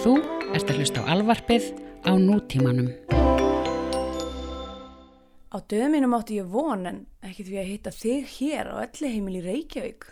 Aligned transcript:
Þú 0.00 0.14
ert 0.56 0.70
að 0.72 0.78
hlusta 0.80 1.02
á 1.04 1.12
alvarpið 1.12 1.64
á 2.08 2.16
nútímanum. 2.16 2.86
Á 5.52 5.56
döðum 5.68 5.92
mínum 5.92 6.14
átti 6.16 6.38
ég 6.38 6.46
von 6.48 6.86
en 6.88 7.02
ekki 7.20 7.44
því 7.44 7.58
að 7.60 7.68
hitta 7.68 7.92
þig 7.92 8.30
hér 8.38 8.70
á 8.72 8.74
elli 8.80 9.10
heimil 9.12 9.34
í 9.36 9.42
Reykjavík. 9.44 10.06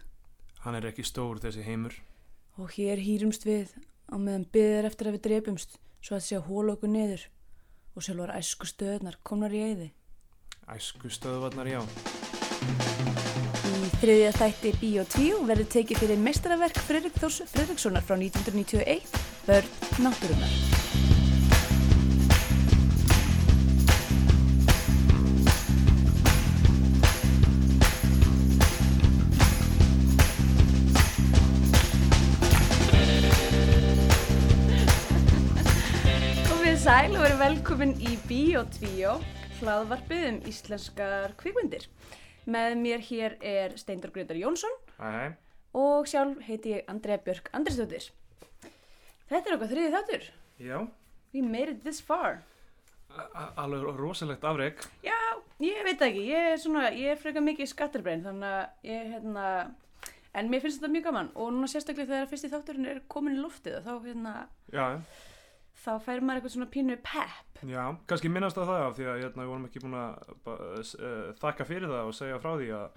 Hann 0.60 0.76
er 0.76 0.90
ekki 0.90 1.06
stór 1.08 1.40
þessi 1.40 1.64
heimur. 1.64 1.96
Og 2.60 2.74
hér 2.76 3.00
hýrumst 3.00 3.48
við 3.48 3.72
á 4.12 4.20
meðan 4.20 4.44
byður 4.52 4.90
eftir 4.90 5.08
að 5.08 5.16
við 5.16 5.24
drepumst 5.28 5.78
svo 6.04 6.18
að 6.18 6.26
sé 6.26 6.36
að 6.36 6.50
hóla 6.50 6.76
okkur 6.76 6.92
niður 6.92 7.24
og 7.96 8.04
sjálfur 8.04 8.34
æsku 8.36 8.68
stöðnar 8.68 9.16
komnar 9.24 9.56
í 9.56 9.64
eyði. 9.70 9.88
Æsku 10.68 11.08
stöðvarnar, 11.08 11.72
já. 11.72 11.80
Í 13.72 13.88
þriðja 14.02 14.36
þætti 14.36 14.76
2 15.16 15.42
verður 15.48 15.72
tekið 15.72 16.04
fyrir 16.04 16.20
meistaraverk 16.20 16.84
Fredrik 16.84 17.16
Þórs 17.16 17.40
Fredrikssonar 17.48 18.04
frá 18.04 18.18
1991, 18.20 19.27
Börn 19.48 19.64
náttúrunar. 20.04 20.50
Og 36.48 36.60
við 36.62 36.76
sæl 36.82 37.12
og 37.14 37.22
verið 37.22 37.40
velkomin 37.42 37.94
í 38.04 38.14
2, 38.28 39.16
hlaðvarpið 39.58 40.24
um 40.28 40.38
íslenskar 40.48 41.34
kvikmyndir. 41.40 41.88
Með 42.48 42.76
mér 42.80 43.02
hér 43.08 43.36
er 43.44 43.74
Steindor 43.80 44.12
Gröndar 44.14 44.38
Jónsson 44.40 44.72
Hæ, 44.96 45.08
hæ. 45.08 45.26
og 45.76 46.08
sjálf 46.08 46.40
heiti 46.46 46.76
ég 46.78 46.88
Andrea 46.88 47.20
Björk 47.20 47.50
Andrisdóttir. 47.52 48.08
Þetta 49.28 49.50
er 49.50 49.56
okkar 49.58 49.72
þriði 49.72 49.92
þáttur. 49.96 50.28
Já, 50.64 50.78
We 51.34 51.42
made 51.44 51.68
it 51.74 51.82
this 51.84 52.00
far. 52.00 52.38
a- 53.18 53.52
alveg 53.56 53.82
rosalegt 53.98 54.44
afreg. 54.44 54.78
Já, 55.04 55.16
ég 55.60 55.82
veit 55.84 56.00
ekki. 56.00 56.22
Ég 56.28 56.52
er 56.52 56.56
svona, 56.60 56.90
ég 56.92 57.10
er 57.12 57.16
frekar 57.20 57.42
mikið 57.44 57.68
skatterbrein 57.68 58.22
þannig 58.22 58.48
að 58.48 58.68
ég, 58.84 59.06
hérna, 59.14 59.46
en 60.34 60.48
mér 60.50 60.60
finnst 60.62 60.80
þetta 60.80 60.92
mjög 60.92 61.04
gaman 61.08 61.30
og 61.34 61.52
núna 61.52 61.68
sérstaklega 61.72 62.06
þegar 62.12 62.28
fyrsti 62.30 62.50
þátturinn 62.52 62.86
er 62.90 63.00
komin 63.08 63.36
í 63.36 63.42
loftið 63.42 63.80
þá, 63.84 63.92
hérna, 64.04 64.34
Já, 64.72 65.00
þá 65.84 65.90
fær 66.04 66.20
maður 66.20 66.40
eitthvað 66.40 66.54
svona 66.56 66.70
pínu 66.70 66.96
pepp. 67.02 67.62
já, 67.64 67.84
kannski 68.06 68.28
minnast 68.30 68.56
á 68.60 68.64
það 68.68 68.86
af 68.86 68.96
því 68.98 69.04
að 69.08 69.20
hérna, 69.24 69.42
við 69.42 69.52
vorum 69.52 69.66
ekki 69.68 69.82
búin 69.84 69.98
að 69.98 70.14
eh, 71.00 71.32
þakka 71.42 71.66
fyrir 71.66 71.88
það 71.88 72.06
og 72.12 72.14
segja 72.14 72.38
frá 72.44 72.52
því 72.60 72.68
að 72.76 72.90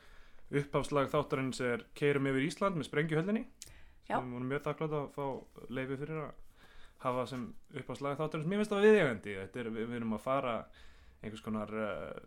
uppháfslag 0.61 1.09
þáttarins 1.11 1.61
er 1.63 1.83
Keirum 1.95 2.27
yfir 2.27 2.47
Ísland 2.47 2.75
með 2.75 2.89
sprengjuhöldinni. 2.91 3.45
Já. 4.11 4.17
Við 4.19 4.35
vorum 4.35 4.51
mjög 4.51 4.63
þakklátt 4.67 4.95
að 4.99 5.09
fá 5.15 5.25
leifi 5.77 5.97
fyrir 6.03 6.21
að 6.25 6.31
hafa 7.01 7.25
sem 7.31 7.47
uppháfslag 7.73 8.19
þáttarins. 8.19 8.49
Mér 8.51 8.61
finnst 8.61 8.73
það 8.75 8.85
viðjagandi. 8.87 9.35
Er, 9.41 9.69
við, 9.71 9.87
við 9.87 9.95
erum 10.01 10.15
að 10.17 10.23
fara 10.25 10.55
einhvers 11.21 11.41
konar 11.45 11.71
uh, 11.77 12.19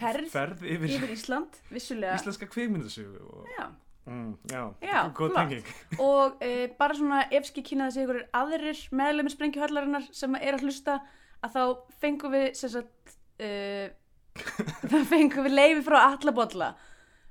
Ferð, 0.00 0.28
ferð 0.32 0.64
yfir, 0.64 0.92
yfir 0.96 1.12
Ísland, 1.14 1.56
vissulega. 1.74 2.16
íslenska 2.18 2.46
kvikmyndasögu. 2.50 3.22
Og, 3.26 3.48
Já. 3.56 3.64
mm, 4.06 4.28
já, 4.52 4.60
Já, 4.86 5.00
góð 5.18 5.34
tenging. 5.34 5.72
og 6.06 6.38
e, 6.46 6.68
bara 6.78 6.94
svona 6.98 7.24
ef 7.34 7.48
skil 7.50 7.64
kynnaði 7.66 7.96
sig 7.96 8.06
ykkur 8.06 8.20
aðrir 8.40 8.84
meðlumir 9.02 9.34
sprengjuhallarinnar 9.34 10.06
sem 10.14 10.38
er 10.38 10.56
að 10.58 10.64
hlusta 10.68 11.00
að 11.42 11.56
þá 11.56 11.62
fengum 12.02 12.34
við 12.36 12.46
sem 12.60 12.72
sagt 12.78 13.16
þá 14.90 14.96
fengum 15.10 15.46
við 15.48 15.54
leifi 15.56 15.82
frá 15.86 15.98
allabolla 16.06 16.70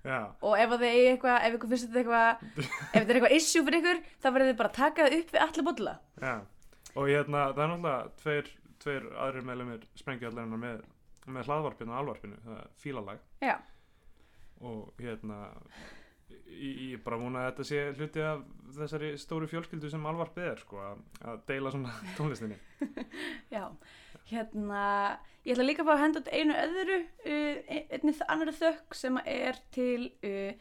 Já. 0.05 0.19
og 0.39 0.53
ef 0.55 0.71
að 0.71 0.83
þið 0.83 0.93
eigi 0.93 1.07
eitthvað, 1.11 1.37
ef 1.43 1.55
ykkur 1.57 1.71
finnst 1.73 1.89
þetta 1.89 1.99
eitthvað 1.99 2.61
ef 2.93 2.93
þetta 2.93 3.09
er 3.09 3.17
eitthvað 3.19 3.35
issue 3.35 3.63
fyrir 3.67 3.81
ykkur 3.81 3.99
þá 4.23 4.27
verður 4.29 4.49
þið 4.49 4.59
bara 4.61 4.71
að 4.71 4.77
taka 4.79 5.05
það 5.07 5.17
upp 5.19 5.33
við 5.33 5.43
allabolla 5.45 5.95
Já, 6.21 6.35
og 6.93 7.09
hérna, 7.09 7.41
það 7.57 7.63
er 7.65 7.73
náttúrulega 7.73 7.97
tveir, 8.23 8.53
tveir 8.85 9.09
aðrir 9.25 9.47
meðlumir 9.49 9.83
sprengjuhallarinnar 9.99 10.63
með, 10.63 10.79
með 11.27 11.51
hlaðvarpinu 11.51 11.93
og 11.93 11.99
alvarpinu, 11.99 12.39
það 12.45 12.61
er 12.61 12.71
fílalag. 12.83 13.25
Já, 13.43 13.55
og 14.65 15.03
hérna 15.03 15.41
ég, 16.59 16.99
bara 17.05 17.19
vona 17.21 17.45
að 17.45 17.51
þetta 17.51 17.67
sé 17.69 17.85
hluti 17.97 18.25
af 18.25 18.43
þessari 18.75 19.13
stóru 19.19 19.47
fjölskyldu 19.49 19.89
sem 19.91 20.05
alvarpið 20.11 20.51
er 20.51 20.61
sko, 20.61 20.83
að, 20.83 21.41
deila 21.49 21.73
svona 21.73 21.95
tónlistinni. 22.17 22.59
Já 23.53 23.65
hérna, 24.29 24.83
ég 25.45 25.55
ætla 25.55 25.65
líka 25.65 25.83
að 25.83 25.89
fá 25.89 25.93
að 25.95 26.03
henda 26.03 26.21
út 26.21 26.31
einu 26.33 26.57
öðru 26.63 26.97
uh, 27.01 27.77
einnig 27.95 28.23
annari 28.27 28.55
þökk 28.59 28.97
sem 28.97 29.19
er 29.25 29.59
til 29.73 30.09
uh, 30.27 30.51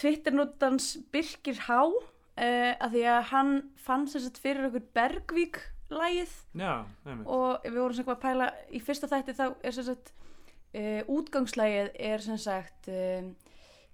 Twitternótans 0.00 0.92
Birkir 1.12 1.60
Há 1.66 1.80
uh, 1.84 2.02
að 2.36 2.96
því 2.96 3.06
að 3.12 3.22
hann 3.32 3.56
fann 3.80 4.06
sagt 4.10 4.40
fyrir 4.40 4.68
okkur 4.70 4.86
Bergvík 4.96 5.60
lægið 5.92 6.32
Já, 6.58 6.84
nefnir 7.06 7.26
og 7.30 7.66
við 7.66 7.80
vorum 7.80 7.98
sagt 7.98 8.14
að 8.14 8.22
pæla 8.24 8.52
í 8.74 8.80
fyrsta 8.82 9.10
þætti 9.10 9.36
þá 9.38 9.46
er 9.60 9.76
sagt 9.76 10.12
uh, 10.12 11.02
útgangslægið 11.12 11.92
er 12.08 12.24
uh, 12.24 13.28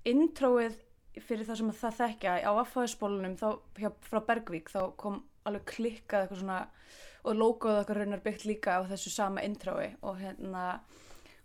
introið 0.09 0.79
fyrir 1.21 1.45
það 1.47 1.59
sem 1.61 1.71
að 1.73 1.81
það 1.83 1.97
þekkja 2.01 2.35
á 2.49 2.53
affæðisbólunum 2.63 3.37
frá 4.09 4.21
Bergvík 4.27 4.71
þá 4.73 4.81
kom 4.97 5.19
alveg 5.47 5.65
klikkað 5.75 6.23
eitthvað 6.25 6.41
svona 6.43 6.61
og 7.23 7.37
logoð 7.39 7.81
okkar 7.83 8.01
raunar 8.01 8.23
byggt 8.25 8.47
líka 8.49 8.79
á 8.79 8.89
þessu 8.89 9.11
sama 9.13 9.43
introi 9.47 9.93
og 10.03 10.17
hérna 10.19 10.81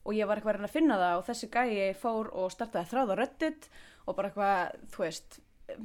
og 0.07 0.15
ég 0.15 0.25
var 0.29 0.39
eitthvað 0.39 0.55
að 0.55 0.57
reyna 0.61 0.69
að 0.69 0.77
finna 0.77 0.97
það 1.01 1.17
og 1.19 1.25
þessi 1.27 1.49
gæi 1.53 1.93
fór 1.99 2.29
og 2.33 2.51
startaði 2.53 2.89
þráð 2.93 3.11
á 3.13 3.15
Reddit 3.19 3.67
og 4.07 4.15
bara 4.15 4.29
eitthvað, 4.31 4.79
þú 4.93 5.03
veist 5.03 5.39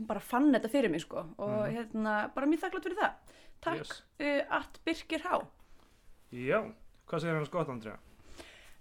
bara 0.07 0.21
fann 0.23 0.53
þetta 0.55 0.71
fyrir 0.71 0.91
mig 0.95 1.03
sko 1.03 1.25
og 1.39 1.51
Mhm. 1.67 1.75
hérna, 1.75 2.15
bara 2.35 2.47
mjög 2.47 2.61
þakklátt 2.63 2.87
fyrir 2.87 3.01
það 3.03 3.13
takk, 3.61 3.79
Yes. 3.83 4.03
uh, 4.21 4.57
at 4.61 4.79
Birkir 4.87 5.21
Há 5.27 5.43
Já, 6.33 6.63
hvað 7.09 7.21
segir 7.21 7.35
hann 7.35 7.47
skott, 7.47 7.69
Andrea? 7.69 7.99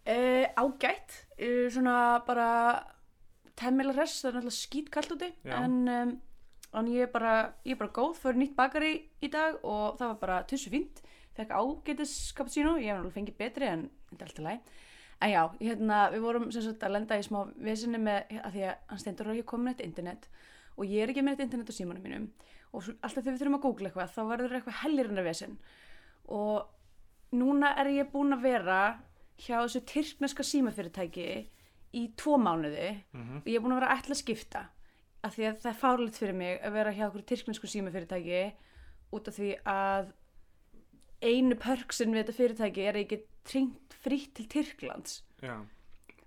Uh, 0.08 0.46
ágætt, 0.56 1.26
uh, 1.42 1.68
svona 1.70 2.24
bara 2.26 2.86
temmilega 3.62 4.00
hress, 4.02 4.20
það 4.22 4.30
er 4.30 4.38
náttúrulega 4.38 4.58
skýt 4.58 4.92
kallt 4.94 5.16
úti 5.16 5.32
en, 5.58 5.80
um, 5.96 6.14
en 6.82 6.92
ég, 6.92 7.08
er 7.08 7.12
bara, 7.14 7.34
ég 7.66 7.76
er 7.76 7.82
bara 7.82 7.96
góð 7.96 8.20
fyrir 8.20 8.42
nýtt 8.42 8.56
bakari 8.58 8.94
í 9.22 9.32
dag 9.32 9.58
og 9.62 9.98
það 10.00 10.14
var 10.14 10.22
bara 10.22 10.44
tussu 10.50 10.74
fínt, 10.74 11.04
fekk 11.38 11.56
ágætis 11.56 12.16
cappuccino, 12.38 12.78
ég 12.78 12.92
hef 12.92 13.00
náttúrulega 13.00 13.18
fengið 13.20 13.42
betri 13.42 13.70
en 13.70 13.90
þetta 14.12 14.26
er 14.26 14.32
alltaf 14.32 14.48
læg 14.48 14.80
en 15.22 15.30
já, 15.30 15.42
hérna, 15.62 15.98
við 16.10 16.24
vorum 16.26 16.48
sem 16.54 16.66
sagt 16.66 16.84
að 16.84 16.96
lenda 16.96 17.20
í 17.20 17.26
smá 17.26 17.44
vesinni 17.62 18.00
með 18.02 18.40
að 18.42 18.56
því 18.56 18.64
að 18.66 18.88
hann 18.90 19.02
stendur 19.04 19.30
á 19.30 19.34
ekki 19.36 19.50
komin 19.52 19.74
eitt 19.74 19.84
internet 19.86 20.26
og 20.78 20.88
ég 20.90 21.04
er 21.04 21.14
ekki 21.14 21.24
með 21.26 21.36
eitt 21.36 21.46
internet 21.46 21.70
á 21.70 21.78
símanum 21.78 22.06
mínum 22.06 22.26
og 22.72 22.86
svo, 22.86 22.96
alltaf 23.04 23.24
þegar 23.24 23.36
við 23.36 23.42
þurfum 23.42 23.58
að 23.58 23.64
googla 23.66 23.90
eitthvað 23.90 24.14
þá 24.16 24.22
verður 24.30 24.58
eitthvað 24.58 24.78
hellirinnar 24.82 25.28
vesen. 25.28 25.58
Og 26.32 27.36
núna 27.36 27.74
er 27.82 27.90
ég 27.92 28.12
búin 28.14 28.36
að 28.36 28.46
vera 28.48 28.82
hjá 29.42 29.58
þessu 29.58 29.82
tyrkneska 29.92 30.46
símafyrirtæki 30.48 31.28
í 31.98 32.06
tvo 32.20 32.38
mánuði 32.40 32.92
Mm 33.12 33.42
og 33.42 33.48
ég 33.50 33.58
er 33.58 33.64
búin 33.64 33.76
að 33.76 33.82
vera 33.82 33.98
ætla 33.98 34.16
að 34.16 34.22
skipta 34.22 34.64
af 35.22 35.36
því 35.36 35.48
að 35.50 35.60
það 35.62 35.72
er 35.72 35.82
fárlegt 35.82 36.18
fyrir 36.18 36.38
mig 36.38 36.62
að 36.62 36.74
vera 36.78 36.94
hjá 36.96 37.06
okkur 37.08 37.26
tyrknesku 37.30 37.68
símafyrirtæki 37.68 38.42
út 39.12 39.28
af 39.28 39.36
því 39.38 39.52
að 39.68 40.14
einu 41.22 41.58
pörksin 41.62 42.16
við 42.16 42.24
þetta 42.24 42.38
fyrirtæki 42.38 42.88
er 42.90 43.04
get 43.10 43.28
tringt 43.48 43.96
frýtt 44.02 44.34
til 44.38 44.48
Tyrklands. 44.50 45.22
Já, 45.42 45.58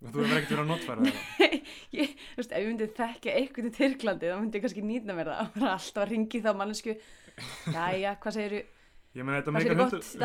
þú 0.02 0.22
hefur 0.22 0.36
ekkert 0.38 0.52
verið 0.52 0.62
að 0.62 0.70
notfæra 0.70 1.08
það? 1.08 1.58
Ég, 1.98 2.14
þú 2.34 2.40
veist, 2.40 2.52
ef 2.52 2.60
ég 2.60 2.68
myndi 2.68 2.88
þekkja 2.98 3.34
eitthvað 3.38 3.66
til 3.66 3.74
Tyrklandi 3.78 4.30
þá 4.30 4.38
myndi 4.38 4.58
ég 4.58 4.64
kannski 4.66 4.86
nýtna 4.86 5.16
mér 5.16 5.30
það. 5.30 5.50
Að 5.62 5.68
alltaf 5.72 6.00
að 6.04 6.08
ringi 6.10 6.40
þá 6.44 6.50
mannesku 6.58 6.96
jæja, 7.78 8.14
hvað 8.22 8.36
segir 8.38 8.56
þetta 8.58 8.74
hvað 9.14 9.30
segir 9.30 9.54
meikar 9.54 9.78
gott 9.78 9.98
100%, 9.98 10.18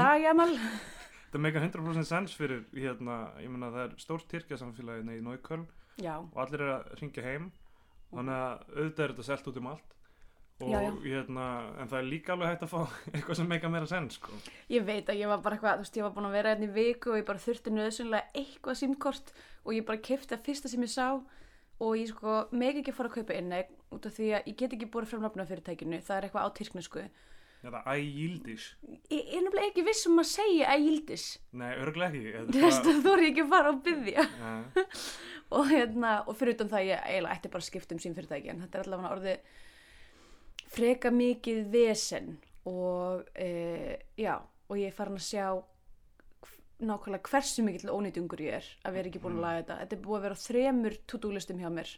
þetta 1.29 1.41
meikar 1.45 1.65
100% 1.69 2.09
sens 2.09 2.33
fyrir, 2.35 2.65
hérna, 2.73 3.19
ég 3.39 3.51
meina, 3.53 3.69
það 3.71 3.85
er 3.85 3.95
stórt 4.01 4.27
tyrkjasamfélagi 4.33 5.19
í 5.19 5.23
Nóiköln 5.25 5.67
og 6.33 6.37
allir 6.41 6.63
er 6.65 6.73
að 6.79 6.91
ringja 7.03 7.23
heim 7.25 7.49
þannig 8.09 8.35
að 8.35 8.67
auðvitað 8.75 9.03
er 9.05 9.13
þetta 9.13 9.27
selt 9.29 9.49
út 9.51 9.57
um 9.61 9.67
allt 9.69 9.95
og 10.59 10.71
Já, 10.73 10.79
já. 10.83 10.91
hérna 11.05 11.43
en 11.79 11.87
það 11.87 11.99
er 12.01 12.07
líka 12.09 12.33
alveg 12.33 12.49
hægt 12.51 12.63
að 12.65 12.71
fá 12.73 12.79
eitthvað 13.13 13.37
sem 13.39 13.47
meika 13.47 13.69
meira 13.71 13.87
sens 13.87 14.17
sko. 14.19 14.33
Ég 14.67 14.83
veit 14.83 15.07
að 15.07 15.21
ég 15.21 15.29
var 15.31 15.39
bara 15.45 15.55
eitthvað, 15.55 15.77
þú 15.77 15.85
veist, 15.85 15.99
ég 15.99 16.03
var 16.03 16.15
búin 16.17 16.27
að 16.27 16.35
vera 16.35 16.51
hérna 16.51 16.67
í 16.67 16.73
viku 16.75 17.13
og 17.13 17.19
ég 17.21 17.27
bara 17.29 17.43
þurfti 17.45 17.71
nöðsynlega 17.71 18.33
eitthvað 18.41 18.79
símkort 18.81 19.31
og 19.63 19.71
ég 19.77 19.85
bara 19.87 20.01
kefti 20.03 20.33
það 20.33 20.43
fyrsta 20.49 20.71
sem 20.73 20.83
ég 20.83 20.91
sá 20.91 21.07
og 21.79 21.93
ég 21.95 22.09
sko 22.11 22.33
meg 22.51 22.81
ekki 22.81 22.91
að 22.91 22.97
fara 22.97 23.11
að 23.13 23.15
kaupa 23.21 23.37
inneign 23.39 23.77
út 23.95 24.09
af 24.09 24.17
því 24.17 24.27
að 24.35 24.49
ég 24.51 24.57
get 24.59 24.75
ekki 24.75 24.89
búið 24.91 25.11
fram 25.13 25.23
nafna 25.23 25.45
fyrirtækinu, 25.47 26.01
það 26.03 26.17
er 26.17 26.27
eitthvað 26.27 26.43
á 26.43 26.49
tyrknesku. 26.59 27.05
Eða 27.65 27.81
ægildis 27.95 28.67
Ég 29.11 29.31
er 29.35 29.41
nefnilega 29.43 29.67
ekki 29.71 29.83
viss 29.89 30.05
um 30.07 30.21
að 30.21 30.27
segja 30.31 30.67
að 30.73 30.85
Yildis, 30.85 31.25
nei, 31.51 31.71
örglega 31.75 32.15
ekki. 32.15 32.43
Þú 32.53 32.61
veist 32.65 32.87
þú 33.03 33.13
er 33.15 33.23
ekki 33.29 33.43
að 33.45 33.49
fara 33.55 33.73
að 33.73 33.81
byggja 33.87 34.27
bara- 34.39 34.85
og 35.59 35.65
hérna, 35.73 36.11
og 36.29 36.37
fyrir 36.39 36.55
utan 36.55 36.69
það 36.71 36.85
ég 36.91 37.07
eiginlega 37.09 37.35
ætti 37.39 37.49
bara 37.55 37.63
að 37.65 37.69
skipta 37.71 37.95
um 37.97 37.99
sín 38.03 38.15
fyrirtæki 38.15 38.51
en 38.53 38.61
þetta 38.63 38.79
er 38.79 38.85
allavega 38.87 39.13
orðið 39.15 39.55
freka 40.69 41.11
mikið 41.11 41.61
vesen 41.73 42.35
og 42.69 43.25
e, 43.33 43.49
já, 44.21 44.35
og 44.69 44.77
ég 44.77 44.91
er 44.91 44.95
farin 44.95 45.17
að 45.17 45.25
sjá 45.25 45.47
nákvæmlega 46.79 47.27
hversu 47.33 47.63
mikill 47.65 47.89
ónýtungur 47.91 48.39
ég 48.45 48.59
er 48.61 48.67
að 48.87 48.93
vera 48.99 49.09
ekki 49.09 49.19
búin 49.23 49.33
að 49.35 49.39
Mm. 49.39 49.43
laga 49.43 49.61
þetta. 49.63 49.77
Þetta 49.81 49.95
er 49.97 50.03
búið 50.05 50.17
að 50.19 50.25
vera 50.27 50.37
þremur 50.45 50.93
to-do 51.11 51.31
listum 51.35 51.59
hjá 51.59 51.69
mér 51.73 51.89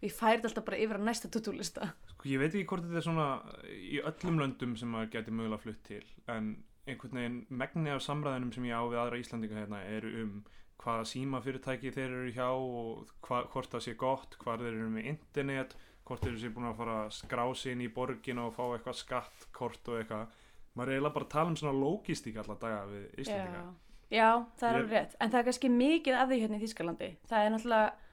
og 0.00 0.08
ég 0.08 0.16
færi 0.16 0.38
þetta 0.38 0.50
alltaf 0.50 0.66
bara 0.70 0.80
yfir 0.80 1.00
á 1.00 1.02
næsta 1.04 1.28
tutúlista 1.32 1.92
Sko, 2.14 2.28
ég 2.28 2.40
veit 2.40 2.54
ekki 2.54 2.66
hvort 2.72 2.86
þetta 2.86 3.00
er 3.02 3.06
svona 3.06 3.28
í 3.70 4.00
öllum 4.00 4.40
löndum 4.40 4.76
sem 4.80 4.90
maður 4.90 5.12
geti 5.18 5.34
mögulega 5.34 5.64
flutt 5.64 5.82
til 5.88 6.04
en 6.32 6.54
einhvern 6.88 7.20
veginn 7.20 7.42
megni 7.50 7.92
af 7.92 8.02
samræðinum 8.04 8.54
sem 8.54 8.66
ég 8.70 8.80
á 8.80 8.84
við 8.88 9.02
aðra 9.02 9.20
Íslandinga 9.20 9.60
hérna 9.60 9.82
eru 9.84 10.14
um 10.24 10.40
hvaða 10.80 11.06
símafyrirtæki 11.10 11.92
þeir 11.94 12.08
eru 12.08 12.32
hjá 12.34 12.48
og 12.48 13.10
hva, 13.26 13.42
hvort 13.52 13.72
það 13.74 13.84
sé 13.84 13.94
gott, 14.00 14.36
hvað 14.40 14.64
þeir 14.64 14.72
eru 14.72 14.90
með 14.94 15.08
internet, 15.12 15.76
hvort 16.08 16.24
þeir 16.24 16.32
eru 16.32 16.42
sé 16.42 16.52
búin 16.54 16.70
að 16.70 16.78
fara 16.80 16.96
að 17.04 17.14
skrá 17.18 17.44
sig 17.52 17.76
inn 17.76 17.84
í 17.84 17.90
borgin 17.92 18.42
og 18.42 18.54
fá 18.56 18.62
eitthvað 18.64 18.98
skattkort 19.02 19.90
og 19.92 20.00
eitthvað. 20.00 20.38
Maður 20.78 20.92
er 20.92 20.96
eiginlega 20.96 21.16
bara 21.18 21.26
að 21.26 21.32
tala 21.34 21.52
um 21.52 21.58
svona 21.58 21.76
lógistík 21.76 22.38
alla 22.40 22.56
daga 22.62 22.82
við 22.88 23.06
Íslandinga 23.24 23.64
Já, 24.10 24.16
já 24.16 24.28
það 24.60 24.68
er 24.68 24.78
alveg 24.78 24.94
rétt. 24.96 25.16
En 25.18 25.32
það 25.32 25.40
er 25.40 25.48
kannski 25.50 25.72
mikið 25.74 26.16
af 26.16 26.30
því 26.30 26.40
hérna 26.44 26.60
í 26.60 26.62
Þískalandi 26.64 27.10
það 27.30 27.44
er 27.44 27.52
náttúrulega 27.54 28.09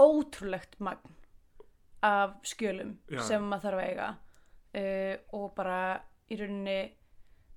ótrúlegt 0.00 0.78
magn 0.82 1.14
af 2.04 2.36
skjölum 2.44 2.96
Já. 3.08 3.22
sem 3.24 3.44
maður 3.48 3.68
þarf 3.68 3.80
að 3.80 3.88
eiga. 3.88 4.08
Uh, 4.74 5.14
og 5.38 5.50
bara 5.54 5.80
í 6.28 6.38
rauninni 6.40 6.78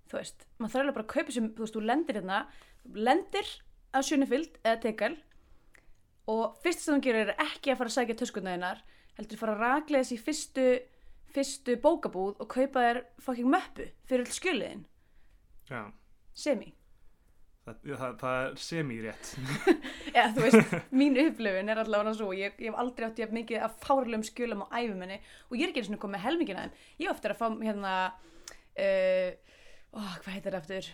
þú 0.08 0.20
veist, 0.20 0.46
maður 0.58 0.74
þarf 0.74 0.84
alveg 0.84 0.98
bara 0.98 1.06
að 1.08 1.14
kaupa 1.16 1.36
sem 1.36 1.48
þú 1.56 1.64
veist, 1.66 1.78
þú 1.78 1.86
lendir 1.88 2.20
hérna 2.20 2.42
lendir 2.96 3.50
á 3.92 4.00
Sjönefild 4.06 4.60
eða 4.64 4.82
Tekal 4.84 5.16
og 6.32 6.60
fyrst 6.64 6.84
sem 6.84 6.96
þú 6.96 7.04
gerir 7.08 7.32
er 7.32 7.42
ekki 7.44 7.74
að 7.74 7.82
fara 7.82 7.92
að 7.92 7.98
sækja 7.98 8.20
töskuna 8.22 8.54
þeinar 8.56 8.84
heldur 9.18 9.42
fara 9.42 9.56
að 9.56 9.64
raglega 9.64 10.06
þessi 10.06 10.20
fyrstu 10.22 10.68
fyrstu 11.36 11.78
bókabúð 11.84 12.42
og 12.44 12.50
kaupa 12.52 12.84
þér 12.86 13.02
fucking 13.24 13.52
möppu 13.52 13.90
fyrir 14.08 14.26
all 14.28 14.38
skjöliðin 14.38 14.84
semi 16.38 16.74
það, 17.68 17.98
það, 18.00 18.14
það 18.22 18.38
er 18.42 18.60
semi-rétt 18.64 19.32
Já, 20.16 20.22
þú 20.36 20.46
veist, 20.46 20.76
mín 21.02 21.20
upplifun 21.22 21.74
er 21.74 21.82
allavega 21.84 22.14
svo, 22.18 22.30
ég, 22.38 22.56
ég 22.62 22.72
hef 22.72 22.80
aldrei 22.84 23.08
átt 23.10 23.22
ég 23.22 23.36
mikið 23.36 23.66
að 23.68 23.82
fárlegum 23.84 24.26
skjölum 24.28 24.64
á 24.66 24.68
æfuminni 24.80 25.20
og 25.50 25.58
ég 25.58 25.66
er 25.66 25.74
ekki 25.74 25.84
eins 25.84 25.92
og 25.92 26.02
komið 26.04 26.18
með 26.18 26.26
helmingina 26.28 26.64
þeim. 26.66 26.80
Ég 27.02 27.10
hef 27.10 27.18
eftir 27.18 27.36
að 27.36 27.42
fá 27.42 27.48
hérna, 27.68 27.98
uh, 28.86 29.60
ó, 29.94 30.00
hvað 30.00 30.34
heitir 30.36 30.58
það 30.58 30.62
eftir? 30.64 30.90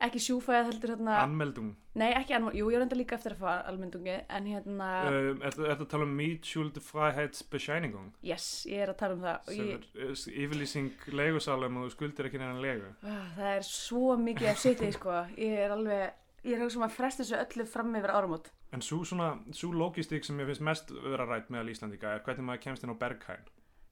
Ekki 0.00 0.20
sjúfæð 0.24 0.70
heldur 0.70 0.94
hérna, 0.94 1.18
Anmeldung. 1.20 1.74
Nei 2.00 2.08
ekki 2.16 2.32
anmál, 2.32 2.54
jú 2.56 2.70
ég 2.72 2.78
er 2.78 2.84
enda 2.86 2.96
líka 2.96 3.18
eftir 3.18 3.34
að 3.34 3.42
fá 3.42 3.66
almyndungi, 3.68 4.14
en 4.32 4.46
hérna, 4.48 4.86
um, 5.10 5.42
Ertu 5.44 5.66
ertu 5.68 5.84
að 5.84 5.90
tala 5.92 6.06
um 6.06 6.14
Mietschuld-Freiheitsbescheinigung 6.16 8.06
yes, 8.24 8.46
ég 8.70 8.80
er 8.86 8.92
að 8.94 8.98
tala 9.02 9.18
um 9.18 9.26
það. 9.26 9.50
Sem 9.50 9.68
ég, 9.68 9.84
er 9.92 10.14
uh, 10.14 10.22
yfirlýsing 10.44 11.04
leigusalum 11.20 11.82
og 11.82 11.92
skuldir 11.92 12.30
ekki 12.30 12.40
neina 12.40 12.56
leigu 12.62 12.88
ah, 13.02 13.26
það 13.36 13.52
er 13.58 13.68
svo 13.68 14.16
mikið 14.22 14.52
af 14.54 14.62
sitið, 14.64 14.96
sko, 14.96 15.18
ég 15.36 15.60
er 15.66 15.76
alveg, 15.76 16.16
ég 16.46 16.56
er 16.56 16.64
hugsa 16.64 16.80
um 16.80 16.88
að 16.88 16.96
fresta 16.96 17.26
þessu 17.26 17.40
öllu 17.42 17.68
fram 17.74 18.00
yfir 18.00 18.14
áramót. 18.16 18.52
En 18.72 18.86
svo 18.86 19.02
svona, 19.04 19.34
svo 19.52 19.74
logistik 19.74 20.24
sem 20.24 20.40
ég 20.40 20.48
finnst 20.48 20.64
mest 20.64 20.94
vera 20.96 21.28
rætt 21.28 21.52
meðal 21.52 21.74
Íslandika 21.74 22.14
er 22.14 22.24
hvernig 22.24 22.46
maður 22.46 22.64
kemst 22.68 22.86
inn 22.86 22.94
á 22.94 23.00
Berghain. 23.02 23.44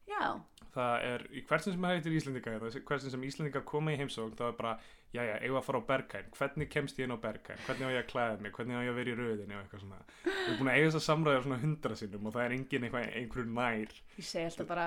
Já, 0.08 0.40
Það 0.78 1.04
er, 1.08 1.24
í 1.34 1.40
hversin 1.48 1.74
sem 1.74 1.86
hættir 1.88 2.14
Íslandika, 2.14 2.52
hversin 2.86 3.10
sem 3.10 3.22
Íslandika 3.26 3.60
koma 3.66 3.90
í 3.90 3.96
heimsókn, 3.98 4.36
það 4.38 4.52
er 4.52 4.56
bara, 4.60 4.72
já 5.10 5.22
já, 5.26 5.32
eigum 5.42 5.58
að 5.58 5.66
fara 5.66 5.80
á 5.82 5.88
Berghain, 5.88 6.28
hvernig 6.36 6.68
kemst 6.70 7.00
ég 7.00 7.08
inn 7.08 7.16
á 7.16 7.18
Berghain, 7.24 7.58
hvernig 7.66 7.84
á 7.88 7.90
ég 7.96 8.02
að 8.04 8.10
klæða 8.12 8.36
mig, 8.44 8.52
hvernig 8.54 8.78
á 8.78 8.82
ég 8.86 8.92
að 8.92 8.98
vera 9.00 9.10
í 9.10 9.16
rauðinni 9.18 9.56
og 9.56 9.62
eitthvað 9.64 9.82
svona. 9.82 9.98
Við 10.22 10.38
erum 10.44 10.60
búin 10.60 10.70
að 10.70 10.76
eiga 10.78 10.86
þess 10.86 11.00
að 11.00 11.06
samræða 11.08 11.42
svona 11.46 11.62
hundra 11.64 11.94
sinnum 11.98 12.28
og 12.28 12.32
það 12.36 12.44
er 12.44 12.52
engin 12.58 12.84
eitthvað, 12.86 13.02
einhverju 13.22 13.48
nær. 13.58 13.90
ég 14.18 14.28
segi 14.28 14.46
alltaf 14.52 14.68
bara, 14.70 14.86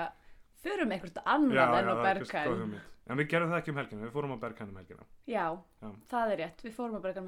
förum 0.62 0.94
eitthvað 0.96 1.20
annað 1.34 1.76
en 1.76 1.92
á 1.92 1.94
það 2.00 2.08
er 2.08 2.16
hugmynd. 2.48 2.88
En 3.10 3.18
við 3.18 3.26
gerum 3.32 3.50
það 3.50 3.58
ekki 3.58 3.72
um 3.72 3.78
helgina, 3.82 4.06
við 4.06 4.14
fórum 4.14 4.32
á 4.32 4.42
Berghain 4.46 4.70
um 4.70 4.78
helgina. 4.78 5.04
Já, 5.26 5.46
Já. 5.82 5.88
það 6.08 6.26
er 6.32 6.38
rétt. 6.38 6.58
Við 6.62 6.74
fórum 6.76 6.96
að 6.96 7.02
berga 7.02 7.20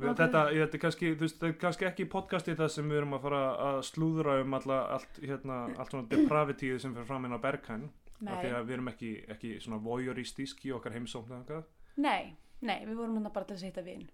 heldur 0.00 0.08
betur, 0.08 0.08
fórum 0.08 0.08
að 0.08 0.08
berga 0.08 0.08
um 0.08 0.08
helgina. 0.08 0.08
Uh, 0.08 0.08
Það 0.08 0.08
var 0.08 0.08
mjög 0.08 0.08
gaman. 0.08 0.08
já, 0.08 0.08
Við, 0.08 0.10
Ok. 0.10 0.18
þetta, 0.20 0.42
þetta 0.60 0.74
er 0.74 0.82
kannski, 0.84 1.10
veist, 1.20 1.44
kannski 1.60 1.84
ekki 1.90 2.04
podcasti 2.08 2.54
það 2.56 2.68
sem 2.70 2.88
við 2.90 2.96
erum 3.00 3.14
að 3.14 3.22
fara 3.26 3.40
að 3.70 3.80
slúðra 3.90 4.40
um 4.42 4.54
alla, 4.54 4.78
allt, 4.96 5.20
hérna, 5.20 5.56
allt 5.78 5.90
svona 5.90 6.08
depravitíð 6.08 6.80
sem 6.80 6.94
fyrir 6.94 7.06
fram 7.06 7.24
inn 7.24 7.36
á 7.36 7.40
Berghain 7.44 7.90
af 8.26 8.42
því 8.42 8.50
að 8.52 8.64
við 8.66 8.72
erum 8.76 8.88
ekki, 8.88 9.10
ekki 9.32 9.50
svona 9.60 9.78
voyeuristísk 9.84 10.64
í 10.66 10.72
okkar 10.76 10.92
heimsókn 10.92 11.30
eða 11.32 11.40
eitthvað. 11.44 11.64
nei, 11.96 12.36
nei, 12.60 12.84
við 12.86 12.94
vorum 12.96 13.16
hérna 13.18 13.32
bara 13.32 13.44
til 13.44 13.56
að 13.56 13.60
setja 13.64 13.82
vin. 13.84 14.08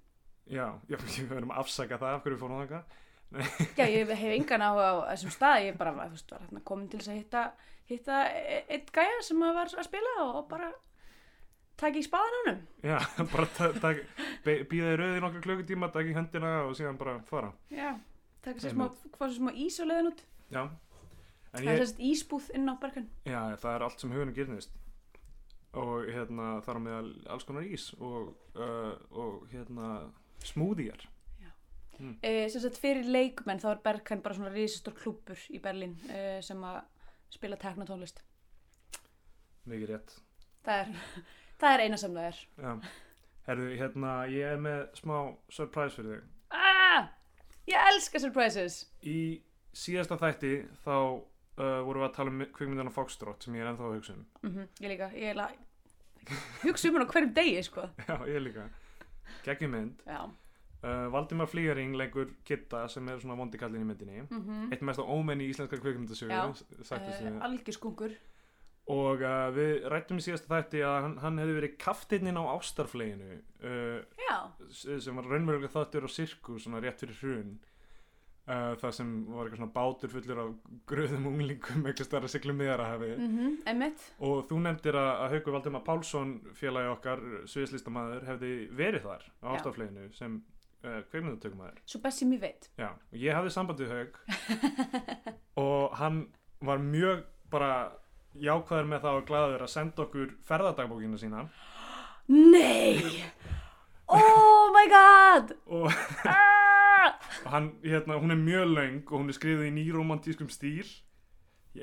Já, 0.46 0.66
já, 0.90 0.96
við 0.96 1.32
erum 1.36 1.50
að 1.50 1.58
afsaka 1.64 1.98
það 1.98 2.14
af 2.14 2.22
hverju 2.22 2.36
við 2.36 2.40
fórum 2.44 2.60
þangað. 2.62 2.84
Já, 3.76 3.84
ég 3.96 4.08
hef 4.14 4.32
engan 4.38 4.62
á, 4.62 4.70
á 4.78 4.92
þessum 5.10 5.30
stað, 5.34 5.64
ég 5.66 5.76
bara, 5.76 5.92
þú 6.06 6.10
veist, 6.14 6.30
var 6.30 6.40
hérna 6.46 6.62
komin 6.62 6.88
til 6.88 7.00
að 7.02 7.16
hitta, 7.18 7.52
hitta 7.90 8.20
e- 8.30 8.64
einn 8.70 8.86
gæja 8.94 9.22
sem 9.26 9.40
var 9.42 9.66
að 9.66 9.82
spila 9.88 10.12
og, 10.22 10.34
og 10.36 10.48
bara 10.48 10.70
taka 11.76 11.98
í 11.98 12.04
spaðan 12.06 12.36
honum. 12.44 12.60
Já, 12.86 12.98
bara 13.34 13.46
ta- 13.56 13.72
ta- 13.82 13.92
be- 13.92 14.06
býða 14.46 14.94
í 14.94 14.98
rauði 15.00 15.20
nokkar 15.25 15.44
klukkutíma, 15.46 15.90
taka 15.94 16.10
í 16.10 16.16
hendina 16.16 16.52
og 16.66 16.75
síðan 16.78 16.98
bara 17.00 17.19
fara. 17.28 17.52
Já, 17.72 17.93
taka 18.44 18.62
sér 18.62 18.75
smá, 18.76 18.87
hvað 19.16 19.31
sér 19.32 19.38
smá 19.40 19.52
ís 19.66 19.78
á 19.81 19.84
leiðin 19.88 20.10
út. 20.12 20.22
Já, 20.54 20.62
en 20.66 21.56
Það 21.56 21.62
er 21.62 21.72
ég, 21.72 21.81
sérst 21.82 22.02
ísbúð 22.10 22.50
inn 22.58 22.69
á 22.70 22.75
bergan. 22.82 23.08
já, 23.26 23.40
það 23.62 23.75
er 23.75 23.84
allt 23.87 24.00
sem 24.04 24.12
hugunum 24.14 24.37
gyrnist. 24.37 24.76
Og 25.76 26.06
hérna, 26.08 26.46
þar 26.64 26.78
á 26.81 26.82
meðal 26.87 27.10
alls 27.34 27.44
konar 27.44 27.66
ís 27.69 27.90
og, 28.00 28.31
uh, 28.56 28.94
og 29.12 29.46
hérna, 29.52 29.90
smúðíjar. 30.44 31.04
Uh, 31.96 32.44
sem 32.52 32.60
sagt 32.60 32.76
fyrir 32.76 33.06
leikmenn 33.08 33.56
þá 33.60 33.70
er 33.70 33.78
Berghain 33.84 34.20
bara 34.20 34.37
svona 34.37 34.50
risastór 34.52 34.92
klúbbur 34.99 35.40
í 35.49 35.60
Berlín 35.64 35.94
uh, 36.12 36.42
sem 36.44 36.60
að 36.69 36.82
spila 37.32 37.56
teknotónlist. 37.56 38.20
Mikið 39.66 39.88
rétt. 39.94 40.12
Það 40.66 40.82
er, 40.82 40.90
það 41.62 41.75
er 41.76 41.84
eina 41.87 41.99
sem 42.02 42.16
það 42.19 42.28
er. 42.31 42.40
Já, 42.60 42.72
herru, 43.46 43.69
hérna, 43.78 44.16
ég 44.32 44.54
er 44.54 44.60
með 44.62 44.82
smá 44.98 45.16
surprise 45.52 45.96
fyrir 45.98 46.16
þig. 46.16 46.32
Ah, 46.56 47.08
ég 47.70 47.88
elska 47.93 48.22
surprises. 48.22 48.81
Í 49.06 49.43
síðasta 49.76 50.19
þætti 50.20 50.54
þá 50.84 50.96
uh, 50.96 51.81
vorum 51.87 52.02
við 52.02 52.08
að 52.08 52.16
tala 52.16 52.32
um 52.32 52.43
kvikmyndana 52.56 52.94
Foxtrot 52.94 53.46
sem 53.46 53.56
ég 53.58 53.64
er 53.64 53.72
ennþá 53.72 53.88
að 53.90 53.96
hugsa 53.98 54.16
um. 54.16 54.26
Mm 54.43 54.66
Ég 54.82 54.93
líka, 54.94 55.10
ég 55.14 55.32
er 55.32 55.40
hugsa 56.64 56.88
um 56.90 56.98
hann 56.98 57.06
á 57.06 57.12
hverjum 57.12 57.37
degi, 57.37 57.62
sko. 57.62 57.87
Já, 58.08 58.16
ég 58.26 58.43
líka. 58.43 58.66
Geggjum 59.46 59.75
mynd. 59.75 60.02
Já. 60.06 60.25
Uh, 60.87 61.06
Valdimar 61.10 61.49
Flýgaring 61.50 61.96
leikur 61.99 62.31
Kitta 62.46 62.84
sem 62.92 63.08
er 63.08 63.19
svona 63.22 63.38
vondikallin 63.38 63.82
í 63.82 63.88
myndinni. 63.88 64.25
Mm 64.26 64.72
Eitt 64.75 64.82
mest 64.87 65.02
á 65.02 65.04
ómenni 65.06 65.46
í 65.46 65.52
íslenskar 65.54 65.81
kvikmyndasögu, 65.82 66.31
Já. 66.31 66.44
Uh, 66.50 66.82
uh, 66.82 67.44
algjör 67.46 67.78
skungur. 67.78 68.16
Og 68.92 69.22
uh, 69.26 69.48
við 69.50 69.86
rættum 69.90 70.20
í 70.20 70.22
síðasta 70.22 70.50
þætti 70.52 70.82
að 70.86 70.96
hann, 71.02 71.14
hann 71.24 71.38
hefði 71.42 71.54
verið 71.56 71.72
kaftinninn 71.82 72.36
á 72.38 72.44
ástarfleginu 72.54 73.40
uh, 73.66 74.02
sem 74.78 75.16
var 75.18 75.26
raunverulega 75.26 75.72
þáttur 75.72 76.06
á 76.06 76.10
sirku 76.12 76.58
svona 76.62 76.78
rétt 76.84 77.02
fyrir 77.02 77.18
hrun. 77.18 77.56
Uh, 78.46 78.76
það 78.78 78.92
sem 78.94 79.08
var 79.26 79.48
eitthvað 79.48 79.58
svona 79.58 79.74
bátur 79.74 80.12
fullur 80.12 80.38
af 80.44 80.50
gröðum 80.86 81.24
unglingum 81.32 81.88
eitthvað 81.90 82.06
starra 82.06 82.28
siglum 82.30 82.61
miðara 82.61 82.84
hafi 82.92 83.08
Mm 83.18 83.56
Emmett. 83.66 84.04
og 84.22 84.44
þú 84.46 84.61
nefndir 84.62 84.94
að, 85.00 85.08
að 85.25 85.32
Haukur 85.34 85.56
Valdimar 85.56 85.82
Pálsson 85.88 86.37
félagi 86.54 86.92
okkar, 86.92 87.25
sviðslistamaður 87.50 88.28
hefði 88.30 88.52
verið 88.70 89.08
þar 89.08 89.26
á 89.42 89.46
ástarfleginu 89.56 90.06
sem 90.14 90.38
uh, 90.87 91.00
kveikmyndatökumæður 91.11 91.82
Svo 91.90 91.99
best 92.06 92.22
sem 92.22 92.37
ég 92.38 92.44
veit. 92.46 92.70
Já, 92.78 92.92
og 92.94 93.18
ég 93.18 93.34
hafði 93.34 93.50
samband 93.56 93.82
við 93.82 93.96
Haug 93.96 94.22
og 95.66 95.99
hann 95.99 96.22
var 96.62 96.78
mjög 96.87 97.26
bara 97.50 97.72
jákvæður 98.43 98.90
með 98.90 99.02
það 99.07 99.19
og 99.21 99.26
glaður 99.31 99.64
að 99.66 99.73
senda 99.73 100.05
okkur 100.07 100.35
ferðadagbókina 100.49 101.21
sína 101.21 101.47
Nei! 102.26 103.23
Oh 104.07 104.73
my 104.75 104.87
god! 104.90 105.57
og 105.66 105.90
Ah! 106.26 106.47
hann, 107.47 107.73
hérna, 107.85 108.19
hún 108.19 108.35
er 108.35 108.40
mjög 108.40 108.73
löng 108.75 109.02
og 109.07 109.21
hún 109.21 109.31
er 109.31 109.37
skrifið 109.37 109.69
í 109.69 109.75
nýromantískum 109.76 110.49
stíl 110.50 110.88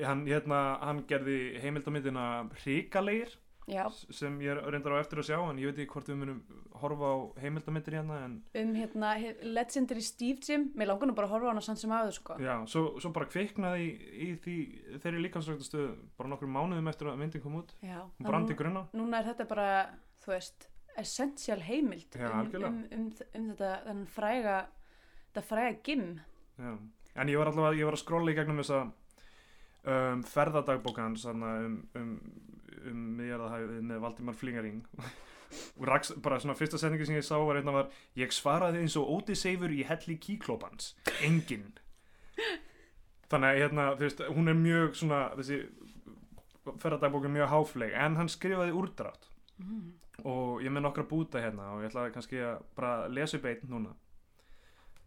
hann, 0.02 0.26
hérna, 0.28 0.78
hann 0.82 1.04
gerði 1.08 1.60
heimildamindina 1.62 2.26
Hrikalegir 2.62 3.32
Já, 3.70 3.86
sem 4.12 4.34
ég 4.44 4.52
er 4.52 4.58
reyndar 4.68 4.92
á 4.92 5.00
eftir 5.00 5.22
að 5.22 5.28
sjá 5.30 5.38
en 5.40 5.60
ég 5.60 5.70
veit 5.70 5.78
ekki 5.80 5.94
hvort 5.94 6.08
við 6.10 6.18
munum 6.20 6.40
horfa 6.82 7.08
á 7.08 7.16
heimildamindir 7.40 7.96
hérna 7.96 8.18
en 8.26 8.34
um 8.60 8.74
hérna 8.76 9.12
Legendary 9.40 10.04
Steve 10.04 10.44
Jim. 10.44 10.66
Mér 10.76 10.90
langar 10.90 11.08
nú 11.08 11.14
bara 11.16 11.30
að 11.30 11.36
horfa 11.36 11.48
á 11.48 11.52
hana 11.54 11.62
sann 11.64 11.80
sem 11.80 11.94
áður, 11.94 12.12
sko. 12.18 12.36
já, 12.44 12.54
svo, 12.68 12.82
svo 13.00 13.12
bara 13.16 13.30
kviknaði 13.32 13.86
í, 13.86 13.94
í 14.26 14.28
því 14.44 14.56
þeirri 15.00 15.22
líkansræktastöðu 15.24 15.94
bara 16.18 16.32
nokkur 16.34 16.52
mánuðum 16.52 16.90
eftir 16.92 17.08
að 17.08 17.22
myndin 17.22 17.44
kom 17.44 17.56
út 17.62 17.72
Já. 17.80 18.02
hún 18.04 18.28
brandi 18.28 18.56
grunna 18.58 18.84
núna 18.92 19.22
er 19.22 19.30
þetta 19.30 19.46
bara, 19.48 19.68
þú 20.24 20.34
veist, 20.34 20.68
essential 21.00 21.60
heimild 21.64 22.18
Já, 22.20 22.28
um, 22.34 22.52
um, 22.60 22.76
um, 22.98 23.06
um 23.08 23.48
þetta, 23.54 23.70
þennan 23.86 24.04
fræga, 24.12 24.58
þetta 25.30 25.46
fræga 25.48 25.80
gim. 25.88 26.04
Já. 26.58 26.76
En 27.14 27.30
ég 27.30 27.38
var 27.38 27.48
allavega, 27.48 27.78
ég 27.78 27.88
var 27.88 27.96
að 27.96 28.02
skrolla 28.02 28.32
í 28.32 28.36
gegnum 28.36 28.60
þessa 28.60 28.82
um, 29.86 30.22
ferðadagbókans 30.26 31.26
um, 31.30 31.78
um, 32.90 33.04
miðjarðahæfið 33.18 33.80
með 33.90 34.02
Valdimar 34.04 34.36
Flingaring 34.38 34.82
og 35.78 35.86
raks, 35.86 36.12
bara 36.24 36.40
svona 36.42 36.56
fyrsta 36.58 36.78
setningi 36.82 37.06
sem 37.06 37.16
ég 37.18 37.26
sá 37.26 37.36
var 37.38 37.60
einna 37.60 37.74
var 37.76 37.90
ég 38.18 38.32
svaraði 38.34 38.80
eins 38.82 38.96
og 38.98 39.10
óti 39.18 39.36
seifur 39.38 39.70
í 39.70 39.84
helli 39.86 40.16
kíklópans, 40.18 40.94
enginn. 41.22 41.68
Þannig 43.30 43.48
að 43.50 43.60
hérna, 43.62 43.84
þú 43.98 44.06
veist, 44.08 44.22
hún 44.36 44.50
er 44.50 44.58
mjög 44.58 44.96
svona 44.98 45.20
þessi 45.38 45.60
ferðadagbók 46.80 47.26
er 47.28 47.32
mjög 47.34 47.50
háfleg 47.52 47.94
en 48.06 48.16
hann 48.20 48.30
skrifaði 48.32 48.74
úrdrátt 48.76 49.30
Mm. 49.54 49.92
og 50.26 50.64
ég 50.64 50.72
með 50.74 50.82
nokkra 50.82 51.04
búta 51.06 51.38
hérna 51.38 51.68
og 51.76 51.84
ég 51.84 51.92
ætlaði 51.92 52.10
kannski 52.16 52.40
að 52.42 52.62
bara 52.74 53.06
lesa 53.06 53.36
upp 53.38 53.44
einn 53.46 53.68
núna 53.70 53.92